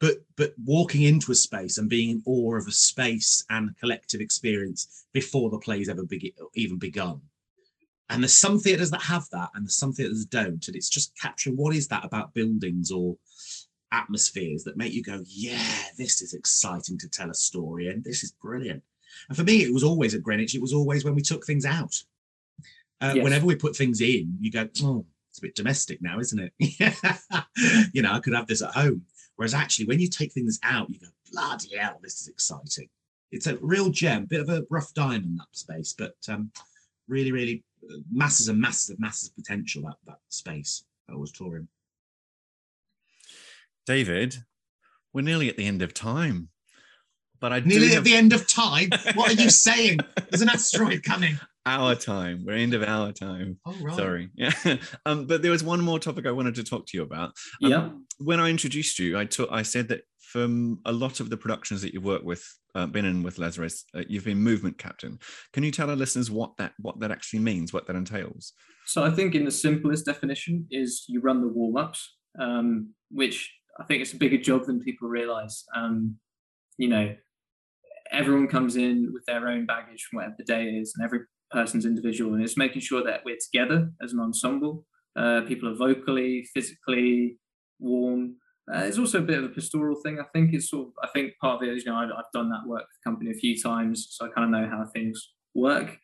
But 0.00 0.16
but 0.36 0.54
walking 0.64 1.02
into 1.02 1.30
a 1.30 1.36
space 1.36 1.78
and 1.78 1.88
being 1.88 2.10
in 2.10 2.22
awe 2.26 2.56
of 2.56 2.66
a 2.66 2.72
space 2.72 3.44
and 3.48 3.76
collective 3.78 4.20
experience 4.20 5.06
before 5.12 5.50
the 5.50 5.58
play's 5.58 5.88
ever 5.88 6.04
be- 6.04 6.34
even 6.54 6.78
begun. 6.78 7.20
And 8.08 8.22
there's 8.22 8.36
some 8.36 8.58
theatres 8.58 8.90
that 8.90 9.02
have 9.02 9.28
that, 9.30 9.50
and 9.54 9.64
there's 9.64 9.76
some 9.76 9.92
theatres 9.92 10.26
that 10.26 10.30
don't. 10.30 10.66
And 10.66 10.76
it's 10.76 10.88
just 10.88 11.16
capturing 11.16 11.56
what 11.56 11.76
is 11.76 11.86
that 11.88 12.04
about 12.04 12.34
buildings 12.34 12.90
or 12.90 13.16
atmospheres 13.92 14.64
that 14.64 14.76
make 14.76 14.92
you 14.92 15.02
go, 15.02 15.22
yeah, 15.26 15.84
this 15.96 16.22
is 16.22 16.34
exciting 16.34 16.98
to 16.98 17.08
tell 17.08 17.30
a 17.30 17.34
story, 17.34 17.86
and 17.86 18.02
this 18.02 18.24
is 18.24 18.32
brilliant. 18.32 18.82
And 19.28 19.36
for 19.36 19.44
me, 19.44 19.62
it 19.62 19.72
was 19.72 19.84
always 19.84 20.14
at 20.14 20.22
Greenwich, 20.22 20.54
it 20.54 20.60
was 20.60 20.72
always 20.72 21.04
when 21.04 21.14
we 21.14 21.22
took 21.22 21.44
things 21.44 21.64
out. 21.64 21.94
Uh, 23.00 23.12
yes. 23.16 23.24
Whenever 23.24 23.46
we 23.46 23.56
put 23.56 23.74
things 23.74 24.00
in, 24.00 24.36
you 24.40 24.50
go, 24.50 24.68
oh, 24.82 25.06
it's 25.30 25.38
a 25.38 25.42
bit 25.42 25.54
domestic 25.54 26.02
now, 26.02 26.18
isn't 26.18 26.38
it? 26.40 26.52
you 27.94 28.02
know, 28.02 28.12
I 28.12 28.20
could 28.20 28.34
have 28.34 28.46
this 28.46 28.62
at 28.62 28.72
home. 28.72 29.02
Whereas 29.36 29.54
actually, 29.54 29.86
when 29.86 30.00
you 30.00 30.08
take 30.08 30.32
things 30.32 30.58
out, 30.62 30.90
you 30.90 30.98
go, 30.98 31.06
bloody 31.32 31.76
hell, 31.76 31.98
this 32.02 32.20
is 32.20 32.28
exciting. 32.28 32.88
It's 33.32 33.46
a 33.46 33.56
real 33.58 33.88
gem, 33.88 34.26
bit 34.26 34.40
of 34.40 34.50
a 34.50 34.66
rough 34.68 34.92
diamond 34.92 35.38
that 35.38 35.46
space, 35.52 35.94
but 35.96 36.16
um, 36.28 36.50
really, 37.08 37.32
really 37.32 37.64
uh, 37.90 37.98
masses 38.12 38.48
and 38.48 38.60
masses 38.60 38.90
of 38.90 39.00
masses 39.00 39.30
of 39.30 39.36
potential 39.36 39.82
that 39.82 39.96
that 40.06 40.18
space 40.28 40.84
I 41.08 41.14
was 41.14 41.32
touring. 41.32 41.68
David, 43.86 44.44
we're 45.12 45.22
nearly 45.22 45.48
at 45.48 45.56
the 45.56 45.66
end 45.66 45.80
of 45.80 45.94
time. 45.94 46.49
But 47.40 47.52
I 47.52 47.60
nearly 47.60 47.88
have... 47.88 47.98
at 47.98 48.04
the 48.04 48.14
end 48.14 48.32
of 48.32 48.46
time. 48.46 48.90
What 49.14 49.30
are 49.30 49.42
you 49.42 49.50
saying? 49.68 50.00
There's 50.28 50.42
an 50.42 50.48
asteroid 50.48 51.02
coming. 51.02 51.38
Our 51.66 51.94
time. 51.94 52.44
We're 52.46 52.54
end 52.54 52.74
of 52.74 52.82
our 52.82 53.12
time. 53.12 53.58
Oh 53.66 53.76
right. 53.82 53.96
Sorry. 53.96 54.30
Yeah. 54.34 54.52
um, 55.06 55.26
but 55.26 55.42
there 55.42 55.50
was 55.50 55.62
one 55.62 55.80
more 55.80 55.98
topic 55.98 56.26
I 56.26 56.32
wanted 56.32 56.54
to 56.56 56.64
talk 56.64 56.86
to 56.86 56.96
you 56.96 57.02
about. 57.02 57.32
Um, 57.62 57.70
yeah. 57.70 57.88
When 58.18 58.40
I 58.40 58.48
introduced 58.48 58.98
you, 58.98 59.18
I 59.18 59.24
took 59.24 59.50
I 59.52 59.62
said 59.62 59.88
that 59.88 60.02
from 60.18 60.78
a 60.84 60.92
lot 60.92 61.20
of 61.20 61.28
the 61.28 61.36
productions 61.36 61.82
that 61.82 61.92
you've 61.92 62.04
worked 62.04 62.24
with, 62.24 62.46
uh, 62.74 62.86
been 62.86 63.04
in 63.04 63.22
with 63.22 63.38
Lazarus, 63.38 63.84
uh, 63.94 64.02
you've 64.08 64.24
been 64.24 64.38
movement 64.38 64.78
captain. 64.78 65.18
Can 65.52 65.64
you 65.64 65.72
tell 65.72 65.90
our 65.90 65.96
listeners 65.96 66.30
what 66.30 66.56
that 66.58 66.72
what 66.78 67.00
that 67.00 67.10
actually 67.10 67.40
means, 67.40 67.72
what 67.72 67.86
that 67.86 67.96
entails? 67.96 68.52
So 68.86 69.04
I 69.04 69.10
think 69.10 69.34
in 69.34 69.44
the 69.44 69.50
simplest 69.50 70.06
definition 70.06 70.66
is 70.70 71.04
you 71.08 71.20
run 71.20 71.40
the 71.40 71.48
warm 71.48 71.76
ups, 71.76 72.16
um, 72.38 72.90
which 73.10 73.52
I 73.78 73.84
think 73.84 74.02
it's 74.02 74.12
a 74.12 74.16
bigger 74.16 74.38
job 74.38 74.66
than 74.66 74.80
people 74.80 75.08
realise. 75.08 75.64
Um, 75.74 76.16
you 76.78 76.88
know, 76.88 77.14
everyone 78.12 78.48
comes 78.48 78.76
in 78.76 79.10
with 79.12 79.24
their 79.26 79.48
own 79.48 79.66
baggage 79.66 80.04
from 80.04 80.18
whatever 80.18 80.34
the 80.38 80.44
day 80.44 80.64
is, 80.64 80.94
and 80.96 81.04
every 81.04 81.20
person's 81.50 81.86
individual, 81.86 82.34
and 82.34 82.42
it's 82.42 82.56
making 82.56 82.82
sure 82.82 83.02
that 83.04 83.24
we're 83.24 83.38
together 83.50 83.90
as 84.02 84.12
an 84.12 84.20
ensemble. 84.20 84.84
Uh, 85.16 85.42
people 85.42 85.68
are 85.68 85.74
vocally, 85.74 86.46
physically 86.54 87.38
warm. 87.78 88.36
Uh, 88.72 88.80
it's 88.80 88.98
also 88.98 89.18
a 89.18 89.22
bit 89.22 89.38
of 89.38 89.44
a 89.44 89.48
pastoral 89.48 90.00
thing. 90.02 90.20
I 90.20 90.24
think 90.32 90.52
it's 90.52 90.70
sort 90.70 90.88
of. 90.88 90.92
I 91.02 91.08
think 91.08 91.32
part 91.40 91.62
of 91.62 91.68
it 91.68 91.74
is, 91.74 91.84
you 91.84 91.90
know, 91.90 91.98
I've, 91.98 92.10
I've 92.16 92.32
done 92.32 92.50
that 92.50 92.66
work 92.66 92.82
with 92.82 92.96
the 93.02 93.10
company 93.10 93.30
a 93.30 93.34
few 93.34 93.60
times, 93.60 94.08
so 94.10 94.26
I 94.26 94.28
kind 94.28 94.44
of 94.44 94.60
know 94.60 94.68
how 94.68 94.86
things 94.86 95.32
work. 95.54 95.98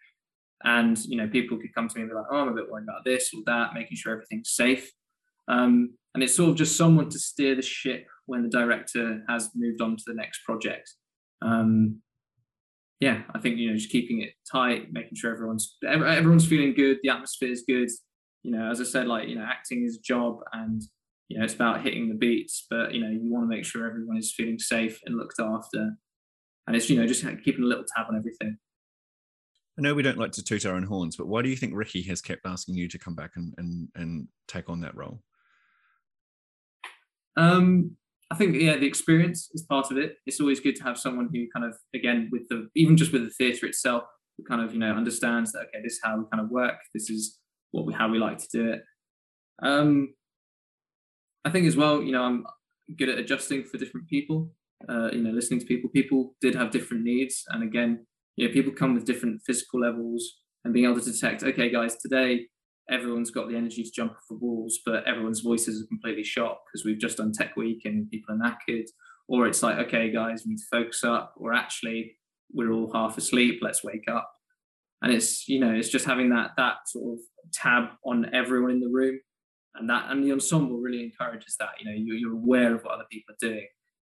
And 0.64 0.98
you 1.04 1.16
know, 1.16 1.28
people 1.28 1.58
could 1.58 1.74
come 1.74 1.88
to 1.88 1.94
me 1.94 2.02
and 2.02 2.10
be 2.10 2.16
like, 2.16 2.26
"Oh, 2.30 2.38
I'm 2.38 2.48
a 2.48 2.54
bit 2.54 2.70
worried 2.70 2.84
about 2.84 3.04
this 3.04 3.30
or 3.34 3.42
that," 3.46 3.74
making 3.74 3.96
sure 3.96 4.12
everything's 4.12 4.50
safe. 4.50 4.90
Um, 5.48 5.94
and 6.14 6.22
it's 6.22 6.34
sort 6.34 6.50
of 6.50 6.56
just 6.56 6.76
someone 6.76 7.08
to 7.10 7.18
steer 7.18 7.54
the 7.54 7.62
ship 7.62 8.06
when 8.24 8.42
the 8.42 8.48
director 8.48 9.22
has 9.28 9.50
moved 9.54 9.80
on 9.80 9.96
to 9.96 10.02
the 10.06 10.14
next 10.14 10.42
project. 10.44 10.90
Um, 11.42 12.00
yeah, 13.00 13.22
I 13.34 13.38
think 13.38 13.58
you 13.58 13.68
know 13.68 13.76
just 13.76 13.90
keeping 13.90 14.22
it 14.22 14.32
tight, 14.50 14.92
making 14.92 15.16
sure 15.16 15.32
everyone's 15.32 15.76
everyone's 15.86 16.46
feeling 16.46 16.74
good, 16.74 16.98
the 17.02 17.10
atmosphere 17.10 17.50
is 17.50 17.64
good. 17.68 17.90
You 18.42 18.52
know, 18.52 18.70
as 18.70 18.80
I 18.80 18.84
said, 18.84 19.06
like 19.06 19.28
you 19.28 19.34
know, 19.34 19.46
acting 19.46 19.84
is 19.84 19.96
a 19.96 20.02
job, 20.02 20.38
and 20.52 20.82
you 21.28 21.38
know 21.38 21.44
it's 21.44 21.54
about 21.54 21.82
hitting 21.82 22.08
the 22.08 22.14
beats, 22.14 22.66
but 22.70 22.94
you 22.94 23.00
know 23.02 23.10
you 23.10 23.20
want 23.30 23.44
to 23.44 23.54
make 23.54 23.64
sure 23.64 23.86
everyone 23.86 24.16
is 24.16 24.32
feeling 24.32 24.58
safe 24.58 24.98
and 25.04 25.16
looked 25.16 25.40
after, 25.40 25.90
and 26.66 26.76
it's 26.76 26.88
you 26.88 26.98
know 26.98 27.06
just 27.06 27.22
keeping 27.44 27.64
a 27.64 27.66
little 27.66 27.84
tab 27.94 28.06
on 28.08 28.16
everything. 28.16 28.56
I 29.78 29.82
know 29.82 29.92
we 29.92 30.02
don't 30.02 30.16
like 30.16 30.32
to 30.32 30.42
toot 30.42 30.64
our 30.64 30.74
own 30.74 30.84
horns, 30.84 31.16
but 31.16 31.26
why 31.26 31.42
do 31.42 31.50
you 31.50 31.56
think 31.56 31.74
Ricky 31.74 32.00
has 32.04 32.22
kept 32.22 32.46
asking 32.46 32.76
you 32.76 32.88
to 32.88 32.98
come 32.98 33.14
back 33.14 33.32
and 33.36 33.52
and, 33.58 33.88
and 33.94 34.28
take 34.48 34.70
on 34.70 34.80
that 34.80 34.96
role? 34.96 35.22
Um, 37.36 37.96
I 38.31 38.35
think 38.35 38.57
yeah, 38.57 38.77
the 38.77 38.86
experience 38.86 39.51
is 39.55 39.62
part 39.62 39.90
of 39.90 39.98
it. 39.98 40.16
It's 40.27 40.40
always 40.40 40.61
good 40.61 40.77
to 40.77 40.82
have 40.82 40.98
someone 40.98 41.28
who 41.32 41.47
kind 41.55 41.65
of 41.65 41.77
again 41.94 42.28
with 42.32 42.48
the 42.48 42.69
even 42.74 42.97
just 42.97 43.12
with 43.12 43.24
the 43.24 43.31
theatre 43.31 43.66
itself, 43.66 44.05
who 44.36 44.44
kind 44.44 44.62
of 44.62 44.73
you 44.73 44.81
know 44.81 44.93
understands 44.93 45.53
that 45.53 45.61
okay, 45.69 45.82
this 45.82 45.94
is 45.94 46.01
how 46.03 46.19
we 46.19 46.24
kind 46.32 46.43
of 46.43 46.51
work. 46.51 46.77
This 46.93 47.09
is 47.09 47.39
what 47.70 47.86
we 47.86 47.94
how 47.94 48.09
we 48.09 48.19
like 48.19 48.39
to 48.39 48.48
do 48.53 48.73
it. 48.73 48.82
Um, 49.62 50.15
I 51.44 51.51
think 51.51 51.66
as 51.66 51.77
well, 51.77 52.03
you 52.03 52.12
know, 52.12 52.23
I'm 52.23 52.44
good 52.97 53.09
at 53.09 53.19
adjusting 53.19 53.65
for 53.65 53.78
different 53.78 54.09
people. 54.09 54.51
Uh, 54.89 55.09
you 55.12 55.23
know, 55.23 55.31
listening 55.31 55.61
to 55.61 55.66
people. 55.66 55.89
People 55.90 56.35
did 56.40 56.55
have 56.55 56.70
different 56.70 57.05
needs, 57.05 57.44
and 57.48 57.62
again, 57.62 58.07
you 58.36 58.47
know, 58.47 58.53
people 58.53 58.73
come 58.73 58.94
with 58.94 59.07
different 59.07 59.40
physical 59.47 59.81
levels, 59.81 60.40
and 60.65 60.74
being 60.74 60.85
able 60.85 61.01
to 61.01 61.12
detect, 61.12 61.44
okay, 61.44 61.70
guys, 61.70 61.97
today 61.97 62.48
everyone's 62.90 63.30
got 63.30 63.48
the 63.48 63.56
energy 63.56 63.82
to 63.82 63.90
jump 63.90 64.12
off 64.12 64.28
the 64.28 64.36
walls, 64.36 64.78
but 64.84 65.06
everyone's 65.06 65.40
voices 65.40 65.82
are 65.82 65.86
completely 65.86 66.24
shot 66.24 66.58
because 66.66 66.84
we've 66.84 66.98
just 66.98 67.18
done 67.18 67.32
tech 67.32 67.56
week 67.56 67.82
and 67.84 68.10
people 68.10 68.34
are 68.34 68.38
knackered. 68.38 68.86
Or 69.28 69.46
it's 69.46 69.62
like, 69.62 69.78
okay, 69.86 70.12
guys, 70.12 70.44
we 70.44 70.50
need 70.50 70.58
to 70.58 70.64
focus 70.70 71.02
up, 71.02 71.34
or 71.36 71.52
actually 71.52 72.16
we're 72.52 72.70
all 72.70 72.92
half 72.92 73.18
asleep, 73.18 73.58
let's 73.60 73.82
wake 73.82 74.08
up. 74.08 74.30
And 75.02 75.12
it's, 75.12 75.48
you 75.48 75.58
know, 75.58 75.72
it's 75.74 75.88
just 75.88 76.06
having 76.06 76.30
that 76.30 76.52
that 76.56 76.76
sort 76.86 77.14
of 77.14 77.20
tab 77.52 77.88
on 78.04 78.32
everyone 78.32 78.70
in 78.70 78.80
the 78.80 78.88
room. 78.88 79.18
And 79.74 79.90
that 79.90 80.10
and 80.10 80.24
the 80.24 80.32
ensemble 80.32 80.78
really 80.78 81.02
encourages 81.02 81.56
that. 81.58 81.70
You 81.80 81.86
know, 81.86 81.96
you're, 81.96 82.16
you're 82.16 82.32
aware 82.32 82.74
of 82.74 82.82
what 82.82 82.94
other 82.94 83.06
people 83.10 83.34
are 83.34 83.48
doing. 83.48 83.66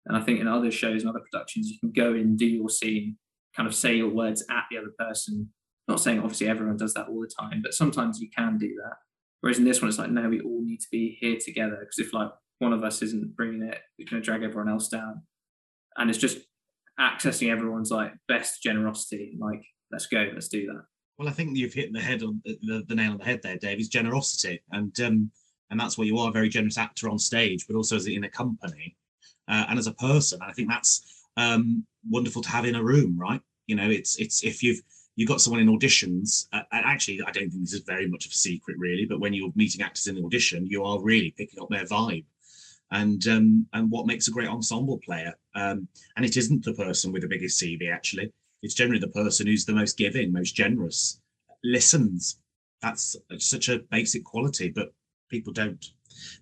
And 0.05 0.15
I 0.15 0.21
think 0.21 0.39
in 0.39 0.47
other 0.47 0.71
shows 0.71 1.01
and 1.01 1.09
other 1.09 1.23
productions, 1.31 1.69
you 1.69 1.79
can 1.79 1.91
go 1.91 2.13
in, 2.13 2.37
do 2.37 2.45
your 2.45 2.69
scene, 2.69 3.17
kind 3.55 3.67
of 3.67 3.75
say 3.75 3.95
your 3.95 4.09
words 4.09 4.45
at 4.49 4.65
the 4.69 4.77
other 4.77 4.93
person, 4.97 5.51
not 5.87 5.99
saying 6.01 6.19
obviously 6.19 6.49
everyone 6.49 6.77
does 6.77 6.93
that 6.93 7.07
all 7.07 7.21
the 7.21 7.31
time, 7.39 7.61
but 7.61 7.73
sometimes 7.73 8.19
you 8.19 8.29
can 8.29 8.57
do 8.57 8.75
that. 8.83 8.97
Whereas 9.41 9.59
in 9.59 9.65
this 9.65 9.81
one, 9.81 9.89
it's 9.89 9.99
like, 9.99 10.09
no, 10.09 10.27
we 10.27 10.41
all 10.41 10.61
need 10.63 10.81
to 10.81 10.87
be 10.91 11.17
here 11.19 11.37
together 11.43 11.77
because 11.79 11.99
if 11.99 12.13
like 12.13 12.31
one 12.59 12.73
of 12.73 12.83
us 12.83 13.01
isn't 13.01 13.35
bringing 13.35 13.61
it, 13.61 13.79
we're 13.97 14.07
going 14.09 14.21
to 14.21 14.25
drag 14.25 14.43
everyone 14.43 14.69
else 14.69 14.89
down. 14.89 15.21
And 15.95 16.09
it's 16.09 16.19
just 16.19 16.39
accessing 16.99 17.51
everyone's 17.51 17.91
like 17.91 18.13
best 18.27 18.61
generosity. 18.61 19.37
Like, 19.39 19.63
let's 19.91 20.07
go, 20.07 20.29
let's 20.33 20.47
do 20.47 20.65
that. 20.67 20.83
Well, 21.17 21.27
I 21.27 21.31
think 21.31 21.57
you've 21.57 21.73
hit 21.73 21.93
the 21.93 21.99
head 21.99 22.21
on 22.23 22.41
the, 22.45 22.83
the 22.87 22.95
nail 22.95 23.11
on 23.11 23.17
the 23.17 23.25
head 23.25 23.41
there, 23.41 23.57
Dave. 23.57 23.79
Is 23.79 23.89
generosity, 23.89 24.61
and 24.71 24.97
um, 25.01 25.31
and 25.71 25.79
that's 25.79 25.97
what 25.97 26.05
you 26.05 26.19
are—a 26.19 26.31
very 26.31 26.47
generous 26.47 26.77
actor 26.77 27.09
on 27.09 27.17
stage, 27.17 27.65
but 27.67 27.75
also 27.75 27.95
as 27.95 28.05
in 28.05 28.23
a 28.23 28.29
company 28.29 28.95
uh, 29.47 29.65
and 29.67 29.79
as 29.79 29.87
a 29.87 29.93
person. 29.93 30.39
I 30.43 30.53
think 30.53 30.69
that's 30.69 31.25
um, 31.35 31.83
wonderful 32.07 32.43
to 32.43 32.49
have 32.49 32.65
in 32.65 32.75
a 32.75 32.83
room, 32.83 33.17
right? 33.17 33.41
You 33.65 33.75
know, 33.75 33.89
it's 33.89 34.17
it's 34.17 34.43
if 34.43 34.61
you've 34.61 34.81
you've 35.17 35.27
got 35.27 35.41
someone 35.41 35.61
in 35.61 35.67
auditions, 35.67 36.45
uh, 36.53 36.61
and 36.71 36.85
actually, 36.85 37.19
I 37.21 37.31
don't 37.31 37.49
think 37.49 37.63
this 37.63 37.73
is 37.73 37.81
very 37.81 38.07
much 38.07 38.25
of 38.25 38.31
a 38.31 38.35
secret, 38.35 38.77
really. 38.79 39.05
But 39.05 39.19
when 39.19 39.33
you're 39.33 39.51
meeting 39.55 39.81
actors 39.81 40.07
in 40.07 40.15
the 40.15 40.23
audition, 40.23 40.65
you 40.65 40.85
are 40.85 41.01
really 41.01 41.33
picking 41.35 41.61
up 41.61 41.69
their 41.69 41.85
vibe, 41.85 42.23
and 42.91 43.27
um, 43.27 43.67
and 43.73 43.91
what 43.91 44.05
makes 44.05 44.29
a 44.29 44.31
great 44.31 44.47
ensemble 44.47 44.99
player. 44.99 45.33
Um, 45.55 45.87
and 46.15 46.23
it 46.25 46.37
isn't 46.37 46.63
the 46.63 46.73
person 46.73 47.11
with 47.11 47.23
the 47.23 47.27
biggest 47.27 47.61
CV. 47.61 47.91
Actually, 47.91 48.31
it's 48.61 48.75
generally 48.75 48.99
the 48.99 49.09
person 49.09 49.47
who's 49.47 49.65
the 49.65 49.73
most 49.73 49.97
giving, 49.97 50.31
most 50.31 50.55
generous, 50.55 51.19
listens. 51.63 52.39
That's 52.81 53.15
such 53.39 53.69
a 53.69 53.79
basic 53.89 54.23
quality, 54.23 54.69
but 54.69 54.93
people 55.29 55.51
don't. 55.51 55.83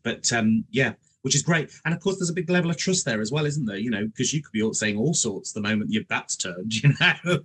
But 0.03 0.31
um, 0.33 0.65
yeah, 0.69 0.93
which 1.25 1.33
is 1.33 1.41
great. 1.41 1.71
And 1.85 1.93
of 1.93 1.99
course, 1.99 2.19
there's 2.19 2.29
a 2.29 2.33
big 2.33 2.51
level 2.51 2.69
of 2.69 2.77
trust 2.77 3.03
there 3.03 3.19
as 3.19 3.31
well, 3.31 3.47
isn't 3.47 3.65
there? 3.65 3.77
You 3.77 3.89
know, 3.89 4.05
because 4.05 4.31
you 4.31 4.43
could 4.43 4.51
be 4.51 4.71
saying 4.73 4.95
all 4.95 5.15
sorts 5.15 5.53
the 5.53 5.59
moment 5.59 5.91
your 5.91 6.03
back's 6.03 6.35
turned, 6.35 6.71
you 6.83 6.93
know. 6.99 7.39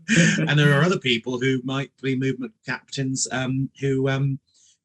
and 0.46 0.58
there 0.58 0.78
are 0.78 0.82
other 0.82 0.98
people 0.98 1.40
who 1.40 1.62
might 1.64 1.90
be 2.02 2.14
movement 2.14 2.52
captains 2.66 3.26
um, 3.32 3.70
who 3.80 4.06
um, 4.10 4.38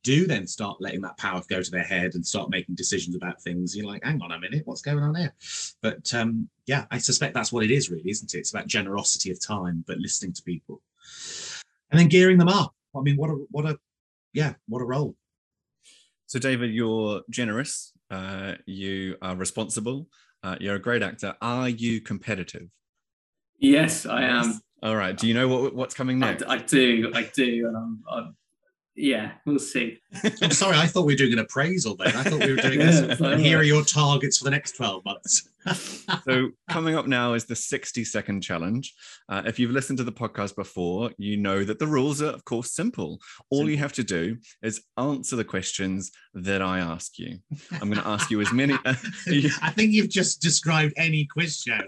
do 0.04 0.26
then 0.26 0.48
start 0.48 0.78
letting 0.80 1.02
that 1.02 1.18
power 1.18 1.42
go 1.50 1.62
to 1.62 1.72
their 1.72 1.84
head 1.84 2.16
and 2.16 2.26
start 2.26 2.50
making 2.50 2.76
decisions 2.76 3.18
about 3.18 3.42
things. 3.42 3.76
You're 3.76 3.86
like, 3.86 4.02
hang 4.06 4.22
on 4.22 4.32
a 4.32 4.40
minute, 4.40 4.62
what's 4.64 4.82
going 4.82 5.00
on 5.00 5.14
here? 5.14 5.34
But 5.82 6.14
um, 6.14 6.48
yeah, 6.66 6.86
I 6.90 6.98
suspect 7.00 7.34
that's 7.34 7.52
what 7.52 7.66
it 7.66 7.72
is, 7.72 7.90
really, 7.90 8.10
isn't 8.10 8.34
it? 8.34 8.38
It's 8.38 8.54
about 8.54 8.68
generosity 8.68 9.30
of 9.30 9.46
time, 9.46 9.84
but 9.86 9.98
listening 9.98 10.32
to 10.32 10.42
people 10.42 10.82
and 11.92 12.00
then 12.00 12.08
gearing 12.08 12.38
them 12.38 12.50
up. 12.50 12.74
I 12.96 13.02
mean, 13.02 13.18
what 13.18 13.30
a 13.30 13.34
what 13.52 13.66
a 13.66 13.78
yeah, 14.34 14.54
what 14.68 14.82
a 14.82 14.86
role. 14.86 15.16
So, 16.28 16.40
David, 16.40 16.74
you're 16.74 17.22
generous 17.30 17.94
uh, 18.12 18.54
you 18.66 19.16
are 19.22 19.36
responsible. 19.36 20.08
Uh, 20.44 20.56
you're 20.60 20.76
a 20.76 20.80
great 20.80 21.02
actor. 21.02 21.36
Are 21.42 21.70
you 21.70 22.02
competitive? 22.02 22.68
Yes, 23.58 24.06
I 24.06 24.24
am. 24.24 24.62
All 24.84 24.96
right. 24.96 25.18
Do 25.18 25.28
you 25.28 25.34
know 25.34 25.48
what 25.48 25.74
what's 25.74 25.96
coming 25.96 26.20
next? 26.20 26.44
I, 26.44 26.56
I 26.56 26.58
do. 26.58 27.12
I 27.16 27.24
do. 27.34 27.68
And 27.68 27.78
I'm, 27.78 28.04
I'm, 28.10 28.36
yeah, 28.96 29.32
we'll 29.46 29.60
see. 29.60 30.00
I'm 30.42 30.52
sorry. 30.52 30.78
I 30.78 30.88
thought 30.88 31.06
we 31.06 31.14
were 31.14 31.18
doing 31.18 31.34
an 31.34 31.40
appraisal 31.40 31.98
then. 31.98 32.16
I 32.16 32.24
thought 32.24 32.40
we 32.40 32.56
were 32.56 32.62
doing 32.62 32.80
yeah, 32.80 33.02
this. 33.02 33.42
Here 33.42 33.60
are 33.60 33.64
your 33.64 33.84
targets 33.84 34.38
for 34.38 34.46
the 34.46 34.52
next 34.52 34.78
12 34.78 35.04
months. 35.04 35.50
so 36.26 36.50
coming 36.70 36.96
up 36.96 37.06
now 37.08 37.34
is 37.34 37.46
the 37.46 37.56
60 37.56 38.06
second 38.06 38.42
challenge. 38.42 38.94
Uh, 39.28 39.42
if 39.46 39.60
you've 39.60 39.72
listened 39.72 39.98
to 39.98 40.06
the 40.06 40.12
podcast 40.14 40.56
before, 40.56 41.12
you 41.18 41.36
know 41.36 41.66
that 41.66 41.80
the 41.80 41.88
rules 41.88 42.22
are, 42.22 42.30
of 42.30 42.46
course, 42.46 42.72
simple. 42.72 43.20
All 43.50 43.70
you 43.70 43.78
have 43.78 43.92
to 43.94 44.04
do 44.04 44.38
is 44.62 44.82
answer 44.98 45.36
the 45.36 45.44
questions 45.44 46.12
that 46.34 46.62
I 46.62 46.80
ask 46.80 47.20
you. 47.20 47.40
I'm 47.74 47.90
going 47.90 48.02
to 48.02 48.08
ask 48.08 48.32
you 48.32 48.40
as 48.40 48.54
many. 48.54 48.76
I 48.86 48.94
think 49.72 49.92
you've 49.92 50.10
just 50.10 50.42
described 50.42 50.94
any 50.96 51.26
quiz 51.26 51.60
show. 51.60 51.80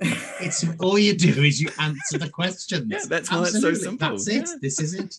It's 0.41 0.65
all 0.79 0.99
you 0.99 1.15
do 1.15 1.41
is 1.43 1.61
you 1.61 1.69
answer 1.79 2.17
the 2.17 2.29
questions. 2.29 2.87
Yeah, 2.89 2.99
that's 3.07 3.31
why 3.31 3.39
Absolutely. 3.39 3.69
it's 3.69 3.79
so 3.79 3.85
simple. 3.85 4.09
That's 4.09 4.27
it. 4.27 4.33
Yeah. 4.33 4.55
This 4.61 4.81
is 4.81 4.93
it 4.93 5.15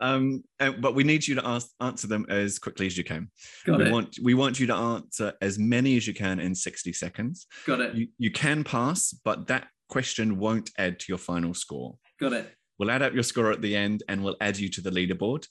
um, 0.00 0.44
but 0.58 0.94
we 0.94 1.04
need 1.04 1.26
you 1.26 1.34
to 1.36 1.46
ask, 1.46 1.68
answer 1.80 2.06
them 2.06 2.26
as 2.28 2.58
quickly 2.58 2.86
as 2.86 2.96
you 2.96 3.04
can. 3.04 3.30
Got 3.64 3.78
we 3.78 3.84
it. 3.86 3.92
want 3.92 4.18
we 4.22 4.34
want 4.34 4.60
you 4.60 4.66
to 4.66 4.74
answer 4.74 5.32
as 5.40 5.58
many 5.58 5.96
as 5.96 6.06
you 6.06 6.14
can 6.14 6.40
in 6.40 6.54
60 6.54 6.92
seconds. 6.92 7.46
Got 7.66 7.80
it. 7.80 7.94
You, 7.94 8.08
you 8.18 8.30
can 8.30 8.64
pass, 8.64 9.12
but 9.24 9.46
that 9.48 9.68
question 9.88 10.38
won't 10.38 10.70
add 10.78 10.98
to 11.00 11.06
your 11.08 11.18
final 11.18 11.54
score. 11.54 11.96
Got 12.20 12.32
it. 12.32 12.52
We'll 12.78 12.90
add 12.90 13.02
up 13.02 13.14
your 13.14 13.22
score 13.22 13.52
at 13.52 13.62
the 13.62 13.74
end 13.74 14.02
and 14.08 14.22
we'll 14.22 14.36
add 14.40 14.58
you 14.58 14.68
to 14.70 14.80
the 14.80 14.90
leaderboard. 14.90 15.46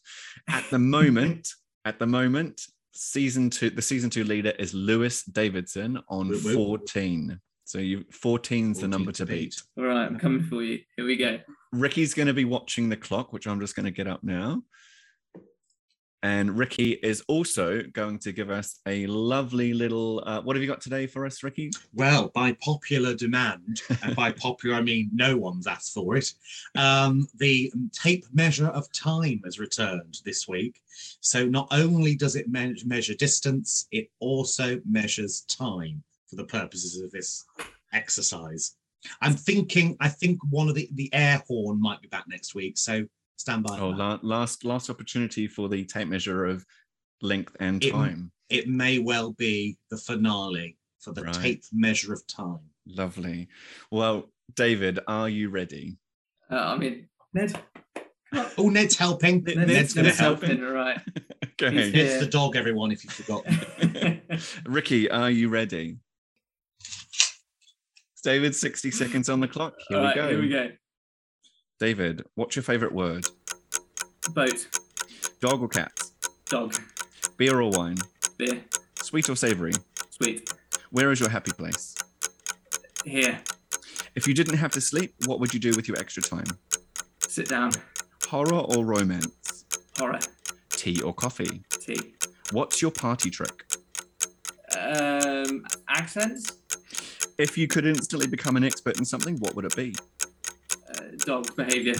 At 0.47 0.69
the 0.69 0.79
moment, 0.79 1.49
at 1.85 1.97
the 1.99 2.05
moment, 2.05 2.61
season 2.93 3.49
two, 3.49 3.69
the 3.69 3.81
season 3.81 4.09
two 4.09 4.23
leader 4.23 4.53
is 4.59 4.73
Lewis 4.73 5.23
Davidson 5.23 5.99
on 6.07 6.33
14. 6.33 7.39
So 7.65 7.79
you 7.79 8.05
14's 8.11 8.79
the 8.79 8.87
number 8.87 9.11
to 9.13 9.25
beat. 9.25 9.55
All 9.77 9.85
right, 9.85 10.05
I'm 10.05 10.19
coming 10.19 10.43
for 10.43 10.61
you. 10.61 10.79
Here 10.95 11.05
we 11.05 11.17
go. 11.17 11.39
Ricky's 11.79 12.13
going 12.13 12.27
to 12.27 12.33
be 12.33 12.45
watching 12.45 12.89
the 12.89 12.97
clock, 12.97 13.33
which 13.33 13.47
I'm 13.47 13.59
just 13.59 13.75
going 13.75 13.85
to 13.85 13.91
get 13.91 14.07
up 14.07 14.23
now. 14.23 14.63
And 16.23 16.57
Ricky 16.57 16.93
is 17.03 17.21
also 17.27 17.83
going 17.83 18.17
to 18.19 18.31
give 18.31 18.49
us 18.49 18.79
a 18.87 19.05
lovely 19.05 19.75
little. 19.75 20.23
Uh, 20.25 20.41
what 20.41 20.55
have 20.55 20.63
you 20.63 20.67
got 20.67 20.81
today 20.81 21.05
for 21.05 21.23
us, 21.23 21.43
Ricky? 21.43 21.69
Well, 21.93 22.31
by 22.33 22.53
popular 22.53 23.13
demand, 23.13 23.83
and 24.01 24.15
by 24.15 24.31
popular 24.47 24.75
I 24.75 24.81
mean 24.81 25.11
no 25.13 25.37
one's 25.37 25.67
asked 25.67 25.93
for 25.93 26.15
it, 26.15 26.33
um, 26.75 27.27
the 27.35 27.71
tape 27.91 28.25
measure 28.33 28.69
of 28.69 28.91
time 28.91 29.41
has 29.45 29.59
returned 29.59 30.17
this 30.25 30.47
week. 30.47 30.81
So 31.19 31.45
not 31.45 31.67
only 31.69 32.15
does 32.15 32.35
it 32.35 32.49
me- 32.49 32.81
measure 32.83 33.13
distance, 33.13 33.87
it 33.91 34.09
also 34.19 34.81
measures 34.83 35.41
time 35.41 36.01
for 36.27 36.37
the 36.37 36.45
purposes 36.45 36.99
of 36.99 37.11
this 37.11 37.45
exercise. 37.93 38.75
I'm 39.21 39.33
thinking. 39.35 39.95
I 39.99 40.09
think 40.09 40.39
one 40.49 40.69
of 40.69 40.75
the 40.75 40.89
the 40.93 41.09
air 41.13 41.41
horn 41.47 41.79
might 41.81 42.01
be 42.01 42.07
back 42.07 42.25
next 42.27 42.55
week. 42.55 42.77
So 42.77 43.05
stand 43.37 43.63
by. 43.63 43.77
Oh, 43.79 43.89
la- 43.89 44.19
last 44.21 44.63
last 44.65 44.89
opportunity 44.89 45.47
for 45.47 45.69
the 45.69 45.83
tape 45.85 46.07
measure 46.07 46.45
of 46.45 46.65
length 47.21 47.55
and 47.59 47.83
It- 47.83 47.91
time. 47.91 48.31
it 48.49 48.67
may 48.67 48.99
well 48.99 49.31
be 49.33 49.77
the 49.89 49.97
finale 49.97 50.77
for 50.99 51.13
the 51.13 51.23
Right. 51.23 51.33
tape 51.35 51.63
measure 51.71 52.13
of 52.13 52.25
time. 52.27 52.59
Lovely. 52.87 53.47
Well, 53.91 54.31
David, 54.55 54.99
are 55.07 55.29
you 55.29 55.49
ready? 55.49 55.97
Uh, 56.51 56.55
I 56.57 56.77
mean, 56.77 57.07
Ned. 57.33 57.59
Oh, 58.57 58.69
Ned's 58.69 58.97
helping. 58.97 59.43
Ned- 59.43 59.57
Ned's, 59.57 59.69
Ned's 59.71 59.93
going 59.93 60.05
to 60.07 60.11
help. 60.13 60.41
helping. 60.41 60.63
All 60.63 60.71
right. 60.71 60.99
Okay. 61.61 61.89
It's 61.89 62.19
the 62.19 62.29
dog, 62.29 62.57
everyone, 62.57 62.91
if 62.91 63.05
you 63.05 63.09
forgot. 63.09 63.45
Ricky, 64.65 65.09
are 65.09 65.31
you 65.31 65.47
ready? 65.47 65.95
David, 68.25 68.55
60 68.55 68.89
seconds 68.89 69.29
on 69.29 69.39
the 69.39 69.47
clock. 69.47 69.75
Here 69.87 69.97
All 69.97 70.01
we 70.03 70.07
right, 70.07 70.15
go. 70.15 70.29
Here 70.29 70.41
we 70.41 70.49
go. 70.49 70.69
David, 71.79 72.23
what's 72.33 72.55
your 72.55 72.63
favorite 72.63 72.91
word? 72.91 73.27
Boat, 74.33 74.65
Dog 75.41 75.61
or 75.61 75.67
cat? 75.67 75.91
dog, 76.47 76.75
Beer 77.37 77.61
or 77.61 77.69
wine? 77.69 77.97
beer, 78.39 78.63
Sweet 79.03 79.29
or 79.29 79.35
savory? 79.35 79.73
sweet. 80.09 80.51
Where 80.89 81.11
is 81.11 81.19
your 81.19 81.29
happy 81.29 81.51
place? 81.51 81.93
Here, 83.05 83.39
If 84.15 84.27
you 84.27 84.33
didn't 84.33 84.57
have 84.57 84.71
to 84.71 84.81
sleep, 84.81 85.13
what 85.27 85.39
would 85.39 85.53
you 85.53 85.59
do 85.59 85.73
with 85.75 85.87
your 85.87 85.99
extra 85.99 86.23
time? 86.23 86.47
sit 87.19 87.47
down. 87.47 87.73
Horror 88.27 88.55
or 88.75 88.83
romance? 88.83 89.65
Horror, 89.99 90.19
Tea 90.71 90.99
or 91.03 91.13
coffee? 91.13 91.61
tea. 91.69 92.15
What's 92.51 92.81
your 92.81 92.89
party 92.89 93.29
trick? 93.29 93.65
Um, 94.75 95.63
accents, 95.89 96.53
If 97.37 97.57
you 97.57 97.67
could 97.67 97.85
instantly 97.85 98.27
become 98.27 98.55
an 98.55 98.63
expert 98.63 98.97
in 98.97 99.05
something, 99.05 99.37
what 99.39 99.55
would 99.55 99.65
it 99.65 99.75
be? 99.75 99.93
uh, 100.89 101.01
dog 101.17 101.55
behaviour. 101.55 101.95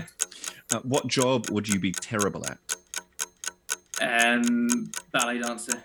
Uh, 0.71 0.79
what 0.83 1.07
job 1.07 1.49
would 1.49 1.67
you 1.67 1.79
be 1.79 1.91
terrible 1.91 2.43
at? 2.45 2.57
Um, 4.01 4.91
ballet 5.11 5.39
dancer. 5.39 5.81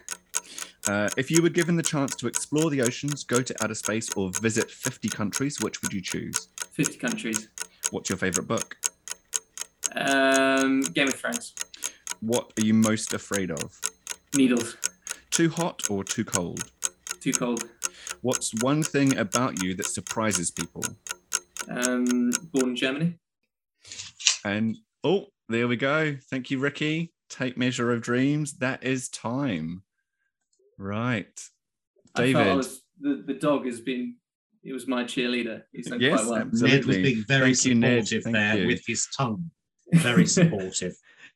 Uh, 0.88 1.08
if 1.16 1.30
you 1.30 1.42
were 1.42 1.50
given 1.50 1.76
the 1.76 1.82
chance 1.82 2.14
to 2.16 2.26
explore 2.26 2.70
the 2.70 2.80
oceans, 2.82 3.22
go 3.22 3.42
to 3.42 3.54
outer 3.62 3.74
space, 3.74 4.10
or 4.14 4.30
visit 4.40 4.70
50 4.70 5.08
countries, 5.08 5.60
which 5.60 5.82
would 5.82 5.92
you 5.92 6.00
choose? 6.00 6.48
50 6.72 6.96
countries. 6.98 7.48
What's 7.90 8.08
your 8.08 8.16
favorite 8.18 8.48
book? 8.48 8.76
Um, 9.94 10.80
Game 10.82 11.08
of 11.08 11.14
Thrones. 11.14 11.54
What 12.20 12.52
are 12.58 12.64
you 12.64 12.74
most 12.74 13.12
afraid 13.12 13.50
of? 13.50 13.78
Needles. 14.34 14.76
Too 15.30 15.50
hot 15.50 15.90
or 15.90 16.02
too 16.04 16.24
cold? 16.24 16.70
Too 17.20 17.32
cold. 17.32 17.68
What's 18.22 18.52
one 18.62 18.82
thing 18.82 19.16
about 19.16 19.62
you 19.62 19.74
that 19.74 19.86
surprises 19.86 20.50
people? 20.50 20.84
Um, 21.68 22.30
born 22.52 22.70
in 22.70 22.76
Germany. 22.76 23.14
And 24.44 24.76
oh, 25.04 25.26
there 25.48 25.68
we 25.68 25.76
go. 25.76 26.16
Thank 26.30 26.50
you, 26.50 26.58
Ricky. 26.58 27.12
Tape 27.28 27.56
measure 27.56 27.92
of 27.92 28.02
dreams. 28.02 28.54
That 28.58 28.82
is 28.82 29.08
time. 29.08 29.82
Right. 30.78 31.40
I 32.14 32.22
I 32.22 32.26
David. 32.26 32.56
was, 32.56 32.82
the, 33.00 33.22
the 33.26 33.34
dog 33.34 33.66
has 33.66 33.80
been, 33.80 34.16
it 34.64 34.72
was 34.72 34.86
my 34.88 35.04
cheerleader. 35.04 35.62
He's 35.72 35.86
done 35.88 36.00
Yes, 36.00 36.20
quite 36.24 36.30
well. 36.30 36.40
absolutely. 36.40 36.76
Ned 36.78 36.84
was 36.86 36.96
being 36.96 37.24
very 37.28 37.54
Thank 37.54 37.56
supportive 37.56 38.22
Thank 38.24 38.36
there 38.36 38.58
you. 38.58 38.66
with 38.66 38.82
his 38.86 39.06
tongue. 39.16 39.50
Very 39.92 40.26
supportive. 40.38 40.94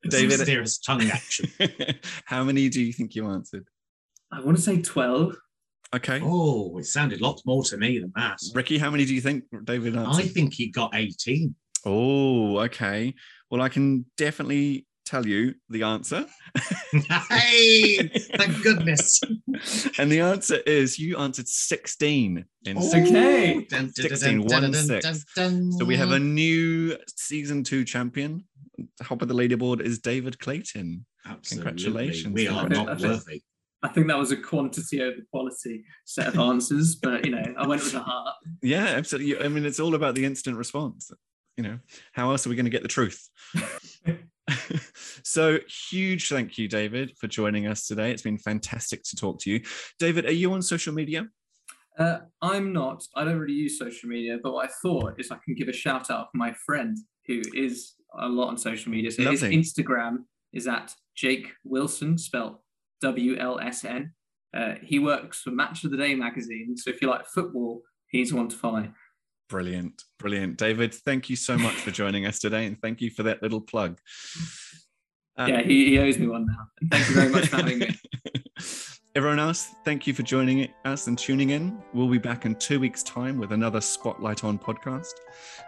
David- 0.08 0.38
Mysterious 0.38 0.78
tongue 0.78 1.02
action. 1.10 1.50
How 2.24 2.44
many 2.44 2.68
do 2.68 2.82
you 2.82 2.92
think 2.92 3.14
you 3.14 3.26
answered? 3.28 3.66
I 4.32 4.40
want 4.40 4.56
to 4.56 4.62
say 4.62 4.82
12. 4.82 5.36
Okay. 5.94 6.20
Oh, 6.22 6.76
it 6.78 6.86
sounded 6.86 7.20
lots 7.20 7.46
more 7.46 7.62
to 7.64 7.76
me 7.76 8.00
than 8.00 8.12
that. 8.16 8.38
Ricky, 8.52 8.78
how 8.78 8.90
many 8.90 9.04
do 9.04 9.14
you 9.14 9.20
think 9.20 9.44
David 9.64 9.96
answered? 9.96 10.24
I 10.24 10.26
think 10.26 10.54
he 10.54 10.68
got 10.68 10.92
18. 10.92 11.54
Oh, 11.86 12.58
okay. 12.58 13.14
Well, 13.50 13.62
I 13.62 13.68
can 13.68 14.06
definitely 14.16 14.86
tell 15.06 15.24
you 15.24 15.54
the 15.68 15.84
answer. 15.84 16.26
hey, 17.30 18.08
thank 18.08 18.62
goodness. 18.62 19.20
and 19.98 20.10
the 20.10 20.20
answer 20.20 20.56
is 20.66 20.98
you 20.98 21.16
answered 21.16 21.46
16 21.46 22.44
in. 22.64 22.78
Okay. 22.78 23.66
dun, 23.66 23.66
dun, 23.68 23.68
dun, 23.68 23.92
16, 23.92 24.40
dun, 24.40 24.48
dun, 24.48 24.62
one, 24.62 24.74
six. 24.74 25.24
So 25.78 25.84
we 25.84 25.96
have 25.96 26.10
a 26.10 26.18
new 26.18 26.96
season 27.16 27.62
two 27.62 27.84
champion. 27.84 28.44
Top 29.00 29.22
of 29.22 29.28
the 29.28 29.34
leaderboard 29.34 29.80
is 29.80 30.00
David 30.00 30.40
Clayton. 30.40 31.06
Absolutely. 31.24 31.70
Congratulations. 31.70 32.34
We 32.34 32.48
are 32.48 32.68
not 32.68 33.00
worthy. 33.00 33.42
I 33.84 33.88
think 33.88 34.08
that 34.08 34.18
was 34.18 34.32
a 34.32 34.36
quantity 34.36 35.02
over 35.02 35.18
quality 35.30 35.84
set 36.06 36.28
of 36.28 36.38
answers, 36.38 36.96
but 36.96 37.26
you 37.26 37.32
know, 37.32 37.44
I 37.58 37.66
went 37.66 37.82
with 37.82 37.92
the 37.92 38.00
heart. 38.00 38.34
Yeah, 38.62 38.86
absolutely. 38.86 39.44
I 39.44 39.48
mean, 39.48 39.66
it's 39.66 39.78
all 39.78 39.94
about 39.94 40.14
the 40.14 40.24
instant 40.24 40.56
response. 40.56 41.10
You 41.58 41.64
know, 41.64 41.78
how 42.12 42.30
else 42.30 42.46
are 42.46 42.50
we 42.50 42.56
going 42.56 42.64
to 42.64 42.70
get 42.70 42.82
the 42.82 42.88
truth? 42.88 43.28
so 45.22 45.58
huge 45.90 46.30
thank 46.30 46.56
you, 46.56 46.66
David, 46.66 47.12
for 47.18 47.28
joining 47.28 47.66
us 47.66 47.86
today. 47.86 48.10
It's 48.10 48.22
been 48.22 48.38
fantastic 48.38 49.02
to 49.04 49.16
talk 49.16 49.38
to 49.40 49.50
you. 49.50 49.60
David, 49.98 50.24
are 50.24 50.32
you 50.32 50.50
on 50.54 50.62
social 50.62 50.94
media? 50.94 51.28
Uh, 51.98 52.20
I'm 52.40 52.72
not. 52.72 53.04
I 53.14 53.24
don't 53.24 53.38
really 53.38 53.52
use 53.52 53.78
social 53.78 54.08
media, 54.08 54.38
but 54.42 54.54
what 54.54 54.66
I 54.66 54.72
thought 54.82 55.20
is 55.20 55.30
I 55.30 55.36
can 55.44 55.54
give 55.54 55.68
a 55.68 55.74
shout 55.74 56.10
out 56.10 56.28
for 56.32 56.38
my 56.38 56.54
friend 56.64 56.96
who 57.26 57.42
is 57.52 57.92
a 58.18 58.28
lot 58.28 58.48
on 58.48 58.56
social 58.56 58.90
media. 58.90 59.10
So 59.10 59.24
Lovely. 59.24 59.54
his 59.54 59.74
Instagram 59.74 60.24
is 60.54 60.66
at 60.66 60.94
Jake 61.14 61.52
Wilson, 61.64 62.16
spelled 62.16 62.56
W 63.04 63.36
L 63.36 63.60
S 63.60 63.84
N. 63.84 64.12
Uh, 64.56 64.74
he 64.82 64.98
works 64.98 65.42
for 65.42 65.50
Match 65.50 65.84
of 65.84 65.90
the 65.90 65.96
Day 65.96 66.14
magazine. 66.14 66.76
So 66.76 66.90
if 66.90 67.02
you 67.02 67.08
like 67.08 67.26
football, 67.26 67.82
he's 68.08 68.32
one 68.32 68.48
to 68.48 68.56
follow. 68.56 68.88
Brilliant, 69.48 70.02
brilliant. 70.18 70.56
David, 70.56 70.94
thank 70.94 71.28
you 71.28 71.36
so 71.36 71.58
much 71.58 71.74
for 71.74 71.90
joining 71.90 72.24
us 72.24 72.38
today, 72.38 72.66
and 72.66 72.80
thank 72.80 73.00
you 73.00 73.10
for 73.10 73.24
that 73.24 73.42
little 73.42 73.60
plug. 73.60 73.98
Uh, 75.38 75.46
yeah, 75.48 75.62
he, 75.62 75.90
he 75.90 75.98
owes 75.98 76.18
me 76.18 76.26
one 76.26 76.46
now. 76.46 76.88
Thank 76.90 77.08
you 77.08 77.14
very 77.14 77.28
much 77.28 77.48
for 77.48 77.56
having 77.56 77.80
me. 77.80 77.98
Everyone 79.16 79.38
else, 79.38 79.76
thank 79.84 80.08
you 80.08 80.12
for 80.12 80.24
joining 80.24 80.68
us 80.84 81.06
and 81.06 81.16
tuning 81.16 81.50
in. 81.50 81.80
We'll 81.92 82.08
be 82.08 82.18
back 82.18 82.46
in 82.46 82.56
two 82.56 82.80
weeks' 82.80 83.04
time 83.04 83.38
with 83.38 83.52
another 83.52 83.80
Spotlight 83.80 84.42
On 84.42 84.58
podcast. 84.58 85.12